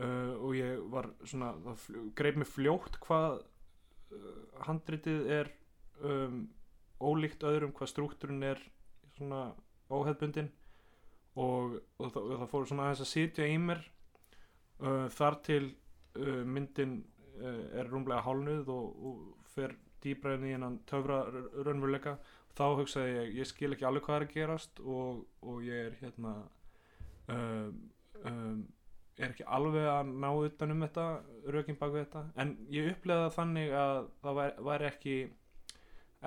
uh, 0.00 0.34
og 0.38 0.54
ég 0.56 0.84
var 0.92 1.10
svona, 1.24 1.52
það 1.66 2.12
greip 2.16 2.40
mig 2.40 2.48
fljótt 2.48 3.00
hvað 3.04 3.40
uh, 3.42 4.62
handritið 4.68 5.28
er 5.40 5.52
um, 6.04 6.46
ólíkt 7.00 7.44
öðrum, 7.48 7.74
hvað 7.76 7.92
struktúrin 7.92 8.46
er 8.46 8.62
svona 9.16 9.50
óheðbundin 9.90 10.50
og, 11.36 11.78
og, 11.98 12.10
það, 12.10 12.32
það 12.40 12.48
fór 12.52 12.66
svona 12.68 12.88
aðeins 12.88 13.04
að 13.04 13.10
sitja 13.12 13.46
í 13.46 13.58
mér 13.62 13.84
uh, 14.82 15.06
þar 15.14 15.38
til 15.46 15.62
uh, 15.68 16.42
myndin 16.46 16.98
uh, 17.38 17.62
er 17.80 17.90
rúmlega 17.90 18.24
hálnuð 18.26 18.72
og, 18.74 19.06
og 19.10 19.46
fer 19.54 19.76
dýbra 20.02 20.36
inn 20.36 20.48
í 20.48 20.54
hennan 20.56 20.80
töfra 20.88 21.22
raunveruleika 21.30 22.16
þá 22.56 22.66
hugsaði 22.80 23.14
ég, 23.14 23.32
ég 23.40 23.48
skil 23.48 23.72
ekki 23.74 23.86
alveg 23.88 24.06
hvað 24.06 24.18
er 24.18 24.26
að 24.26 24.34
gerast 24.34 24.82
og, 24.82 25.24
og 25.44 25.62
ég 25.64 25.90
er 25.90 25.98
hérna 26.00 26.34
um, 27.30 27.82
um, 28.24 28.62
er 29.20 29.34
ekki 29.34 29.46
alveg 29.46 29.86
að 29.90 30.12
ná 30.22 30.30
utan 30.32 30.74
um 30.74 30.84
þetta 30.86 31.06
rökin 31.52 31.78
bak 31.78 31.92
við 31.92 32.06
þetta. 32.06 32.22
En 32.40 32.54
ég 32.72 32.88
upplegaði 32.94 33.34
þannig 33.36 33.74
að 33.76 33.98
það 34.22 34.38
væri, 34.40 34.64
væri 34.70 34.88
ekki 34.88 35.16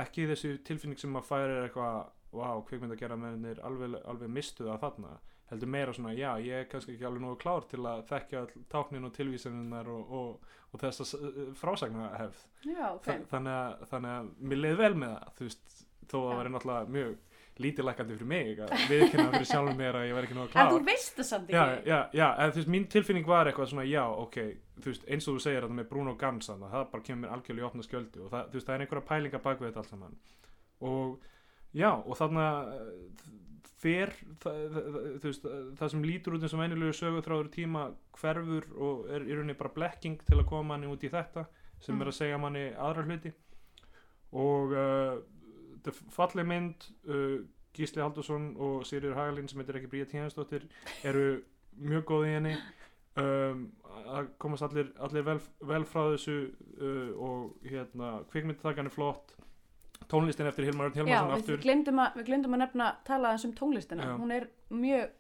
ekki 0.04 0.28
þessi 0.32 0.52
tilfinning 0.66 1.02
sem 1.02 1.18
að 1.18 1.28
færi 1.28 1.58
eitthvað 1.64 1.98
vá, 2.34 2.50
kvikmynd 2.68 2.96
að 2.96 3.04
gera 3.04 3.20
mennir 3.20 3.62
alveg, 3.66 4.00
alveg 4.10 4.34
mistuð 4.34 4.72
að 4.74 4.84
þarna. 4.88 5.14
Heldur 5.52 5.70
meira 5.70 5.94
svona, 5.94 6.14
já, 6.18 6.32
ég 6.42 6.64
er 6.64 6.70
kannski 6.72 6.96
ekki 6.96 7.06
alveg 7.06 7.22
nógu 7.22 7.38
klár 7.44 7.66
til 7.70 7.84
að 7.86 8.06
þekkja 8.10 8.44
táknin 8.72 9.06
og 9.06 9.12
tilvísaninnar 9.14 9.90
og, 9.92 10.14
og, 10.18 10.56
og 10.74 10.82
þess 10.82 11.14
að 11.18 11.52
frásagna 11.60 12.08
hefð 12.18 12.40
já, 12.72 12.88
ok. 12.96 13.06
Þa, 13.06 13.18
þannig, 13.34 13.58
að, 13.60 13.84
þannig 13.92 14.16
að 14.16 14.32
mér 14.40 14.62
leiði 14.64 14.80
vel 14.80 14.96
með 15.04 15.14
það 15.14 15.36
þú 15.38 15.50
veist, 15.50 15.76
þó 16.08 16.16
að 16.18 16.24
það 16.24 16.34
Já. 16.34 16.40
væri 16.40 16.54
náttúrulega 16.56 16.96
mjög 16.98 17.14
lítilækandi 17.64 18.16
fyrir 18.18 18.30
mig 18.32 18.62
að 18.66 18.72
viðkynna 18.90 19.26
fyrir 19.36 19.50
sjálfum 19.52 19.78
mér 19.78 19.98
að 20.00 20.08
ég 20.08 20.16
væri 20.18 20.30
ekki 20.30 20.38
en 20.40 20.48
klár. 20.56 20.72
þú 20.72 20.80
veist 20.88 21.20
það 21.20 21.28
samt 21.30 21.52
ekki. 21.52 21.92
já, 21.92 21.98
já, 22.18 22.26
en 22.32 22.54
þú 22.56 22.60
veist, 22.62 22.72
mín 22.74 22.88
tilfinning 22.96 23.28
var 23.30 23.50
eitthvað 23.52 23.70
svona, 23.70 23.86
já, 23.86 24.02
ok 24.24 24.40
þú 24.80 24.90
veist, 24.90 25.06
eins 25.06 25.28
og 25.30 25.38
þú 25.38 25.44
segir 25.44 25.68
þetta 25.68 25.78
með 25.78 25.90
Bruno 25.92 26.16
Gans 26.18 26.50
það 26.50 26.88
bara 26.96 27.06
kemur 27.06 27.36
algjörlega 27.36 27.68
í 27.68 27.68
opna 27.70 27.86
skjöldu 27.86 28.26
og 28.26 28.34
það, 28.34 28.50
þú 28.50 28.58
veist, 28.58 28.68
það 28.72 28.76
er 28.80 28.86
einhverja 28.88 29.08
pælinga 29.12 29.44
bak 29.44 29.62
við 29.62 29.70
þetta 29.70 29.84
allt 29.84 29.94
saman. 29.94 30.18
Og 30.90 31.30
já, 31.74 31.90
og 31.94 32.18
þarna 32.20 32.46
fer 33.84 34.14
það, 34.40 34.78
það, 35.20 35.40
það 35.80 35.90
sem 35.92 36.06
lítur 36.08 36.38
út 36.38 36.46
eins 36.46 36.54
og 36.56 36.62
venjulegu 36.64 36.96
sögutráður 36.96 37.50
tíma 37.52 37.88
hverfur 38.16 38.68
og 38.80 39.10
er 39.12 39.26
í 39.28 39.36
rauninni 39.36 39.58
bara 39.60 39.74
blekking 39.76 40.22
til 40.24 40.38
að 40.40 40.48
koma 40.52 40.70
manni 40.74 40.88
út 40.92 41.04
í 41.04 41.12
þetta 41.12 41.48
sem 41.84 41.98
Mm. 41.98 42.02
er 42.02 42.08
að 42.08 42.16
segja 42.16 42.38
manni 42.40 42.62
aðra 42.80 43.04
hluti. 43.04 43.34
Og 44.40 44.72
uh, 44.72 45.18
þetta 45.84 45.94
falleg 46.16 46.48
mynd 46.48 46.86
uh, 47.12 47.42
Gísli 47.76 48.00
Haldursson 48.02 48.54
og 48.56 48.86
Sigriður 48.88 49.18
Hagalín 49.20 49.50
sem 49.52 49.60
heitir 49.60 49.82
ekki 49.82 49.90
Bríða 49.92 50.08
Tíðansdóttir 50.14 50.64
eru 51.04 51.42
mjög 51.76 52.06
góð 52.08 52.28
í 52.30 52.34
henni. 52.38 52.54
Um, 53.20 53.66
að 54.16 54.30
komast 54.42 54.64
allir, 54.66 54.88
allir 55.04 55.26
vel, 55.28 55.40
vel 55.70 55.84
frá 55.86 56.06
þessu 56.14 56.38
uh, 56.80 57.12
og 57.20 57.68
hérna 57.68 58.14
kvikmyndtakan 58.32 58.88
er 58.90 58.96
flott 58.96 59.36
tónlistin 60.14 60.48
eftir 60.50 60.68
Hilmar 60.70 60.94
Já, 60.94 61.02
Hilmarsson 61.02 61.32
við 61.34 61.42
aftur 61.42 61.60
glemdum, 61.66 62.00
að, 62.04 62.16
við 62.20 62.30
glemdum 62.30 62.56
að 62.58 62.64
nefna 62.64 62.88
tala 63.08 63.32
aðeins 63.32 63.46
um 63.50 63.54
tónlistina 63.60 64.08
Já. 64.08 64.14
hún 64.22 64.34
er 64.38 64.48
mjög, 64.70 65.12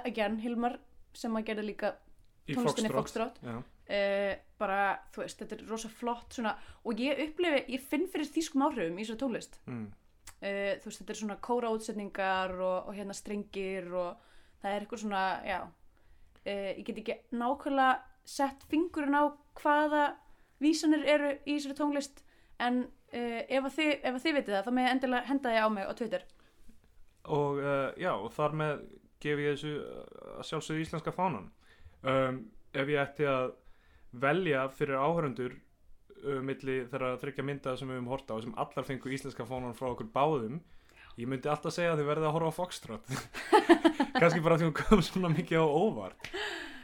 again, 0.00 0.38
Hilmar 0.44 0.78
sem 1.16 1.36
að 1.40 1.46
gerði 1.50 1.66
líka 1.70 1.94
tónlistinni 2.50 2.90
Já. 3.44 3.56
uh, 3.60 4.34
bara, 4.60 4.80
þú 5.14 5.22
veist, 5.24 5.40
þetta 5.42 5.56
er 5.58 5.64
rosa 5.70 5.90
flott 6.00 6.36
svona, 6.36 6.54
og 6.84 7.00
ég 7.02 7.20
upplifi, 7.26 7.64
ég 7.74 7.88
finn 7.90 8.06
fyrir 8.12 8.28
þýskum 8.30 8.66
áhrifum 8.68 8.98
í 9.00 9.04
þessari 9.06 9.22
tónlist 9.24 9.60
Mm. 9.66 9.86
uh, 9.88 10.72
þú 10.80 10.90
veist, 10.90 11.02
þetta 11.02 11.14
er 11.16 11.20
svona 11.22 11.38
kóra 11.40 11.70
útsetningar 11.74 12.56
og, 12.60 12.88
og 12.90 12.94
hérna 12.96 13.16
strengir 13.16 13.90
og 13.92 14.16
það 14.62 14.72
er 14.74 14.84
eitthvað 14.84 15.02
svona, 15.04 15.24
já 15.46 15.60
uh, 15.64 16.70
ég 16.78 16.84
get 16.86 16.98
ekki 17.02 17.18
nákvæmlega 17.32 18.00
sett 18.24 18.62
fingurinn 18.70 19.16
á 19.16 19.24
hvaða 19.60 20.04
vísanir 20.60 21.06
eru 21.08 21.30
í 21.48 21.56
þessari 21.56 21.78
tónlist 21.78 22.20
en 22.60 22.82
uh, 23.14 23.40
ef, 23.46 23.64
að 23.64 23.76
þið, 23.76 23.92
ef 23.96 24.12
að 24.14 24.22
þið 24.24 24.36
vitið 24.38 24.56
það 24.56 24.66
þá 24.66 24.74
með 24.78 24.90
endilega 24.90 25.30
henda 25.30 25.54
þið 25.54 25.64
á 25.64 25.68
mig 25.74 25.88
á 25.90 25.92
Twitter. 26.00 26.26
Og 27.30 27.60
uh, 27.60 27.88
já, 28.00 28.12
og 28.14 28.28
þar 28.36 28.56
með 28.60 28.84
gef 29.20 29.42
ég 29.44 29.56
þessu 29.56 29.72
uh, 29.78 30.04
að 30.38 30.46
sjálfsögðu 30.50 30.84
íslenska 30.84 31.14
fánan 31.14 31.50
um, 32.02 32.38
ef 32.72 32.92
ég 32.92 33.02
ætti 33.02 33.28
að 33.28 33.52
velja 34.10 34.64
fyrir 34.74 34.98
áhörundur 34.98 35.58
milli 36.44 36.82
þeirra 36.90 37.14
þryggja 37.16 37.44
mynda 37.46 37.72
sem 37.80 37.88
við 37.88 37.96
höfum 37.96 38.10
horta 38.12 38.36
á 38.36 38.44
sem 38.44 38.56
allar 38.60 38.84
fengu 38.84 39.12
íslenska 39.14 39.46
fánan 39.48 39.76
frá 39.76 39.86
okkur 39.88 40.10
báðum 40.12 40.58
ég 41.16 41.30
myndi 41.30 41.48
alltaf 41.48 41.72
segja 41.72 41.94
að 41.94 42.02
þið 42.02 42.10
verðið 42.10 42.26
að 42.28 42.34
horfa 42.34 42.50
á 42.52 42.58
Foxtrot. 42.58 43.14
Kannski 44.20 44.42
bara 44.44 44.58
því 44.60 44.68
hún 44.68 44.76
kom 44.76 45.04
svona 45.04 45.30
mikið 45.32 45.64
á 45.64 45.68
óvart 45.68 46.28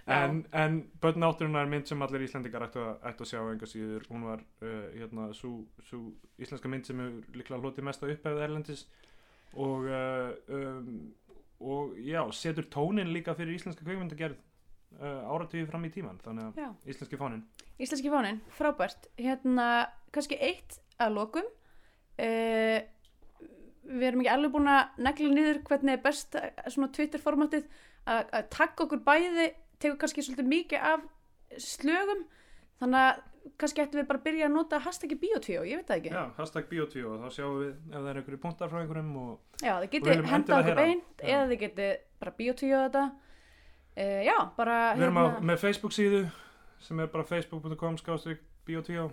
en, 0.06 0.46
en 0.54 0.78
Börn 1.02 1.18
náttúruna 1.18 1.64
er 1.64 1.70
mynd 1.70 1.88
sem 1.88 2.02
allir 2.04 2.22
Íslendingar 2.26 2.68
ættu 2.68 2.82
að, 2.82 2.98
ættu 3.10 3.24
að 3.24 3.30
sjá 3.32 3.40
enga 3.42 3.68
síður. 3.70 4.06
Hún 4.10 4.26
var 4.28 4.42
uh, 4.62 4.86
hérna, 4.94 5.28
svo 5.34 6.02
íslenska 6.38 6.70
mynd 6.70 6.86
sem 6.86 7.00
hefur 7.02 7.38
líklega 7.38 7.62
hlotið 7.62 7.88
mesta 7.88 8.10
upphefð 8.12 8.42
erlendis. 8.46 8.84
Og 9.56 9.88
uh, 9.90 10.30
um, 10.52 10.90
og 11.66 11.96
já, 12.04 12.20
setur 12.36 12.68
tónin 12.70 13.10
líka 13.10 13.34
fyrir 13.34 13.56
íslenska 13.56 13.82
kveikmyndagerð 13.86 14.36
uh, 15.00 15.22
áratugið 15.32 15.70
fram 15.70 15.86
í 15.88 15.92
tíman 15.94 16.20
þannig 16.22 16.58
að 16.60 16.90
íslenski 16.92 17.18
fánin 17.20 17.46
Íslenski 17.80 18.12
fánin, 18.12 18.42
frábært. 18.56 19.08
Hérna, 19.20 19.88
kannski 20.14 20.38
eitt 20.40 20.78
að 21.02 21.16
lokum. 21.18 21.48
Uh, 22.16 22.78
við 23.86 24.08
erum 24.10 24.22
ekki 24.22 24.32
alveg 24.32 24.54
búin 24.54 24.70
að 24.70 25.02
negla 25.04 25.34
niður 25.34 25.60
hvernig 25.66 25.96
er 25.96 26.02
best 26.04 26.38
svona 26.72 26.88
Twitter 26.94 27.22
formatið 27.22 27.66
að 28.06 28.32
að 28.38 28.48
taka 28.54 28.84
okkur 28.86 29.02
bæði 29.06 29.46
tegur 29.82 29.98
kannski 30.00 30.24
svolítið 30.24 30.50
mikið 30.52 30.86
af 30.92 31.06
slögum 31.62 32.24
þannig 32.80 33.02
að 33.02 33.24
kannski 33.60 33.82
ættum 33.84 34.00
við 34.00 34.08
bara 34.08 34.20
að 34.20 34.26
byrja 34.26 34.46
að 34.48 34.54
nota 34.56 34.80
hashtaggi 34.82 35.18
biotvíó, 35.20 35.60
ég 35.66 35.80
veit 35.80 35.90
það 35.90 36.00
ekki. 36.00 36.10
Já, 36.16 36.22
hashtag 36.40 36.66
biotvíó 36.70 37.12
og 37.14 37.20
þá 37.22 37.36
sjáum 37.36 37.60
við 37.60 37.68
ef 37.70 37.94
það 37.94 38.08
er 38.10 38.18
einhverju 38.20 38.40
punktar 38.42 38.72
frá 38.72 38.80
einhverjum 38.80 39.12
og 39.22 39.62
Já, 39.62 39.74
þið 39.82 39.86
getið 39.92 40.10
viljum 40.10 40.30
henda 40.32 40.36
endilega 40.36 40.64
okkur 40.64 40.80
beint 40.80 41.22
Já. 41.22 41.28
eða 41.28 41.46
þið 41.52 41.62
getið 41.62 41.92
bara 42.24 42.34
biotvíó 42.40 42.80
þetta. 42.86 43.04
Uh, 43.96 44.18
Já, 44.26 44.36
bara 44.58 44.80
við 44.96 45.06
erum 45.06 45.22
á, 45.22 45.24
með 45.52 45.62
Facebook 45.62 45.96
síðu 45.96 46.24
sem 46.86 47.00
er 47.00 47.12
bara 47.14 47.28
facebook.com 47.30 48.00
skástrík 48.02 48.42
biotvíó 48.66 49.06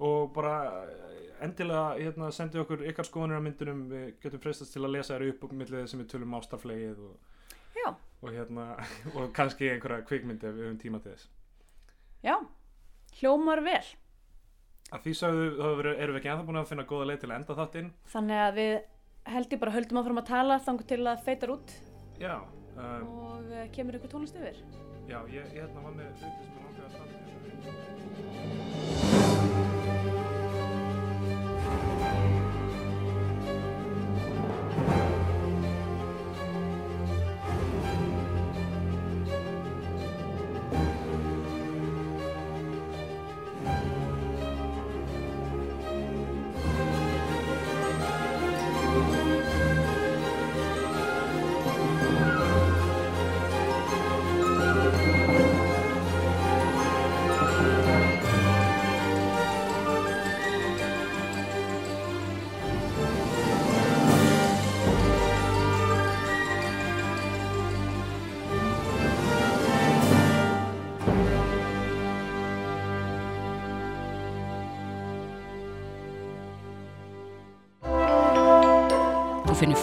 og 0.00 0.30
bara 0.34 0.54
eh, 0.88 1.16
endilega 1.44 1.94
hérna, 1.98 2.30
sendið 2.32 2.64
okkur 2.64 2.84
ykkar 2.88 3.06
skoðanir 3.08 3.40
á 3.40 3.44
myndunum 3.44 3.82
við 3.90 4.06
getum 4.22 4.42
frestast 4.42 4.72
til 4.74 4.84
að 4.84 4.94
lesa 4.96 5.16
þær 5.16 5.26
upp 5.34 5.44
og 5.44 5.56
millið 5.60 5.88
sem 5.92 6.00
við 6.00 6.08
tölum 6.14 6.36
ástaflegið 6.38 7.02
og, 7.04 7.42
Já, 7.76 7.90
og, 8.20 8.30
hérna, 8.34 8.66
og 9.16 9.32
kannski 9.36 9.70
einhverja 9.72 10.06
kvikmyndi 10.08 10.48
ef 10.48 10.56
við 10.56 10.68
höfum 10.68 10.78
tíma 10.82 11.02
til 11.02 11.14
þess. 11.14 11.28
Já, 12.24 12.36
hljómar 13.20 13.64
vel. 13.64 13.82
Að 14.90 15.04
því 15.04 15.12
sagðu 15.16 15.44
þá 15.56 15.66
erum 15.70 16.14
við 16.16 16.20
ekki 16.20 16.32
ennþá 16.32 16.46
búin 16.48 16.60
að 16.60 16.70
finna 16.72 16.88
góða 16.90 17.10
leið 17.10 17.20
til 17.22 17.30
að 17.30 17.36
enda 17.38 17.58
þáttinn. 17.60 17.92
Þannig 18.10 18.42
að 18.44 18.56
við 18.58 18.72
held 19.34 19.54
ég 19.54 19.62
bara 19.62 19.74
höldum 19.76 20.00
áfram 20.00 20.22
að 20.22 20.30
tala 20.32 20.58
þangur 20.66 20.88
til 20.90 21.02
að 21.04 21.22
feitar 21.28 21.54
út. 21.54 21.76
Já, 22.20 22.34
um, 22.74 23.12
og 23.30 23.52
uh, 23.54 23.64
kemur 23.76 24.00
ykkur 24.00 24.14
tónlist 24.16 24.40
yfir. 24.40 24.58
já 25.10 25.18
ég, 25.26 25.46
ég 25.54 25.62
hérna 25.62 25.86
var 25.86 25.94
með 25.96 26.10
hluti 26.20 26.42
sem 26.46 26.56
er 26.56 26.62
ákveða 26.66 26.86
að 26.86 26.92
standa 26.98 28.69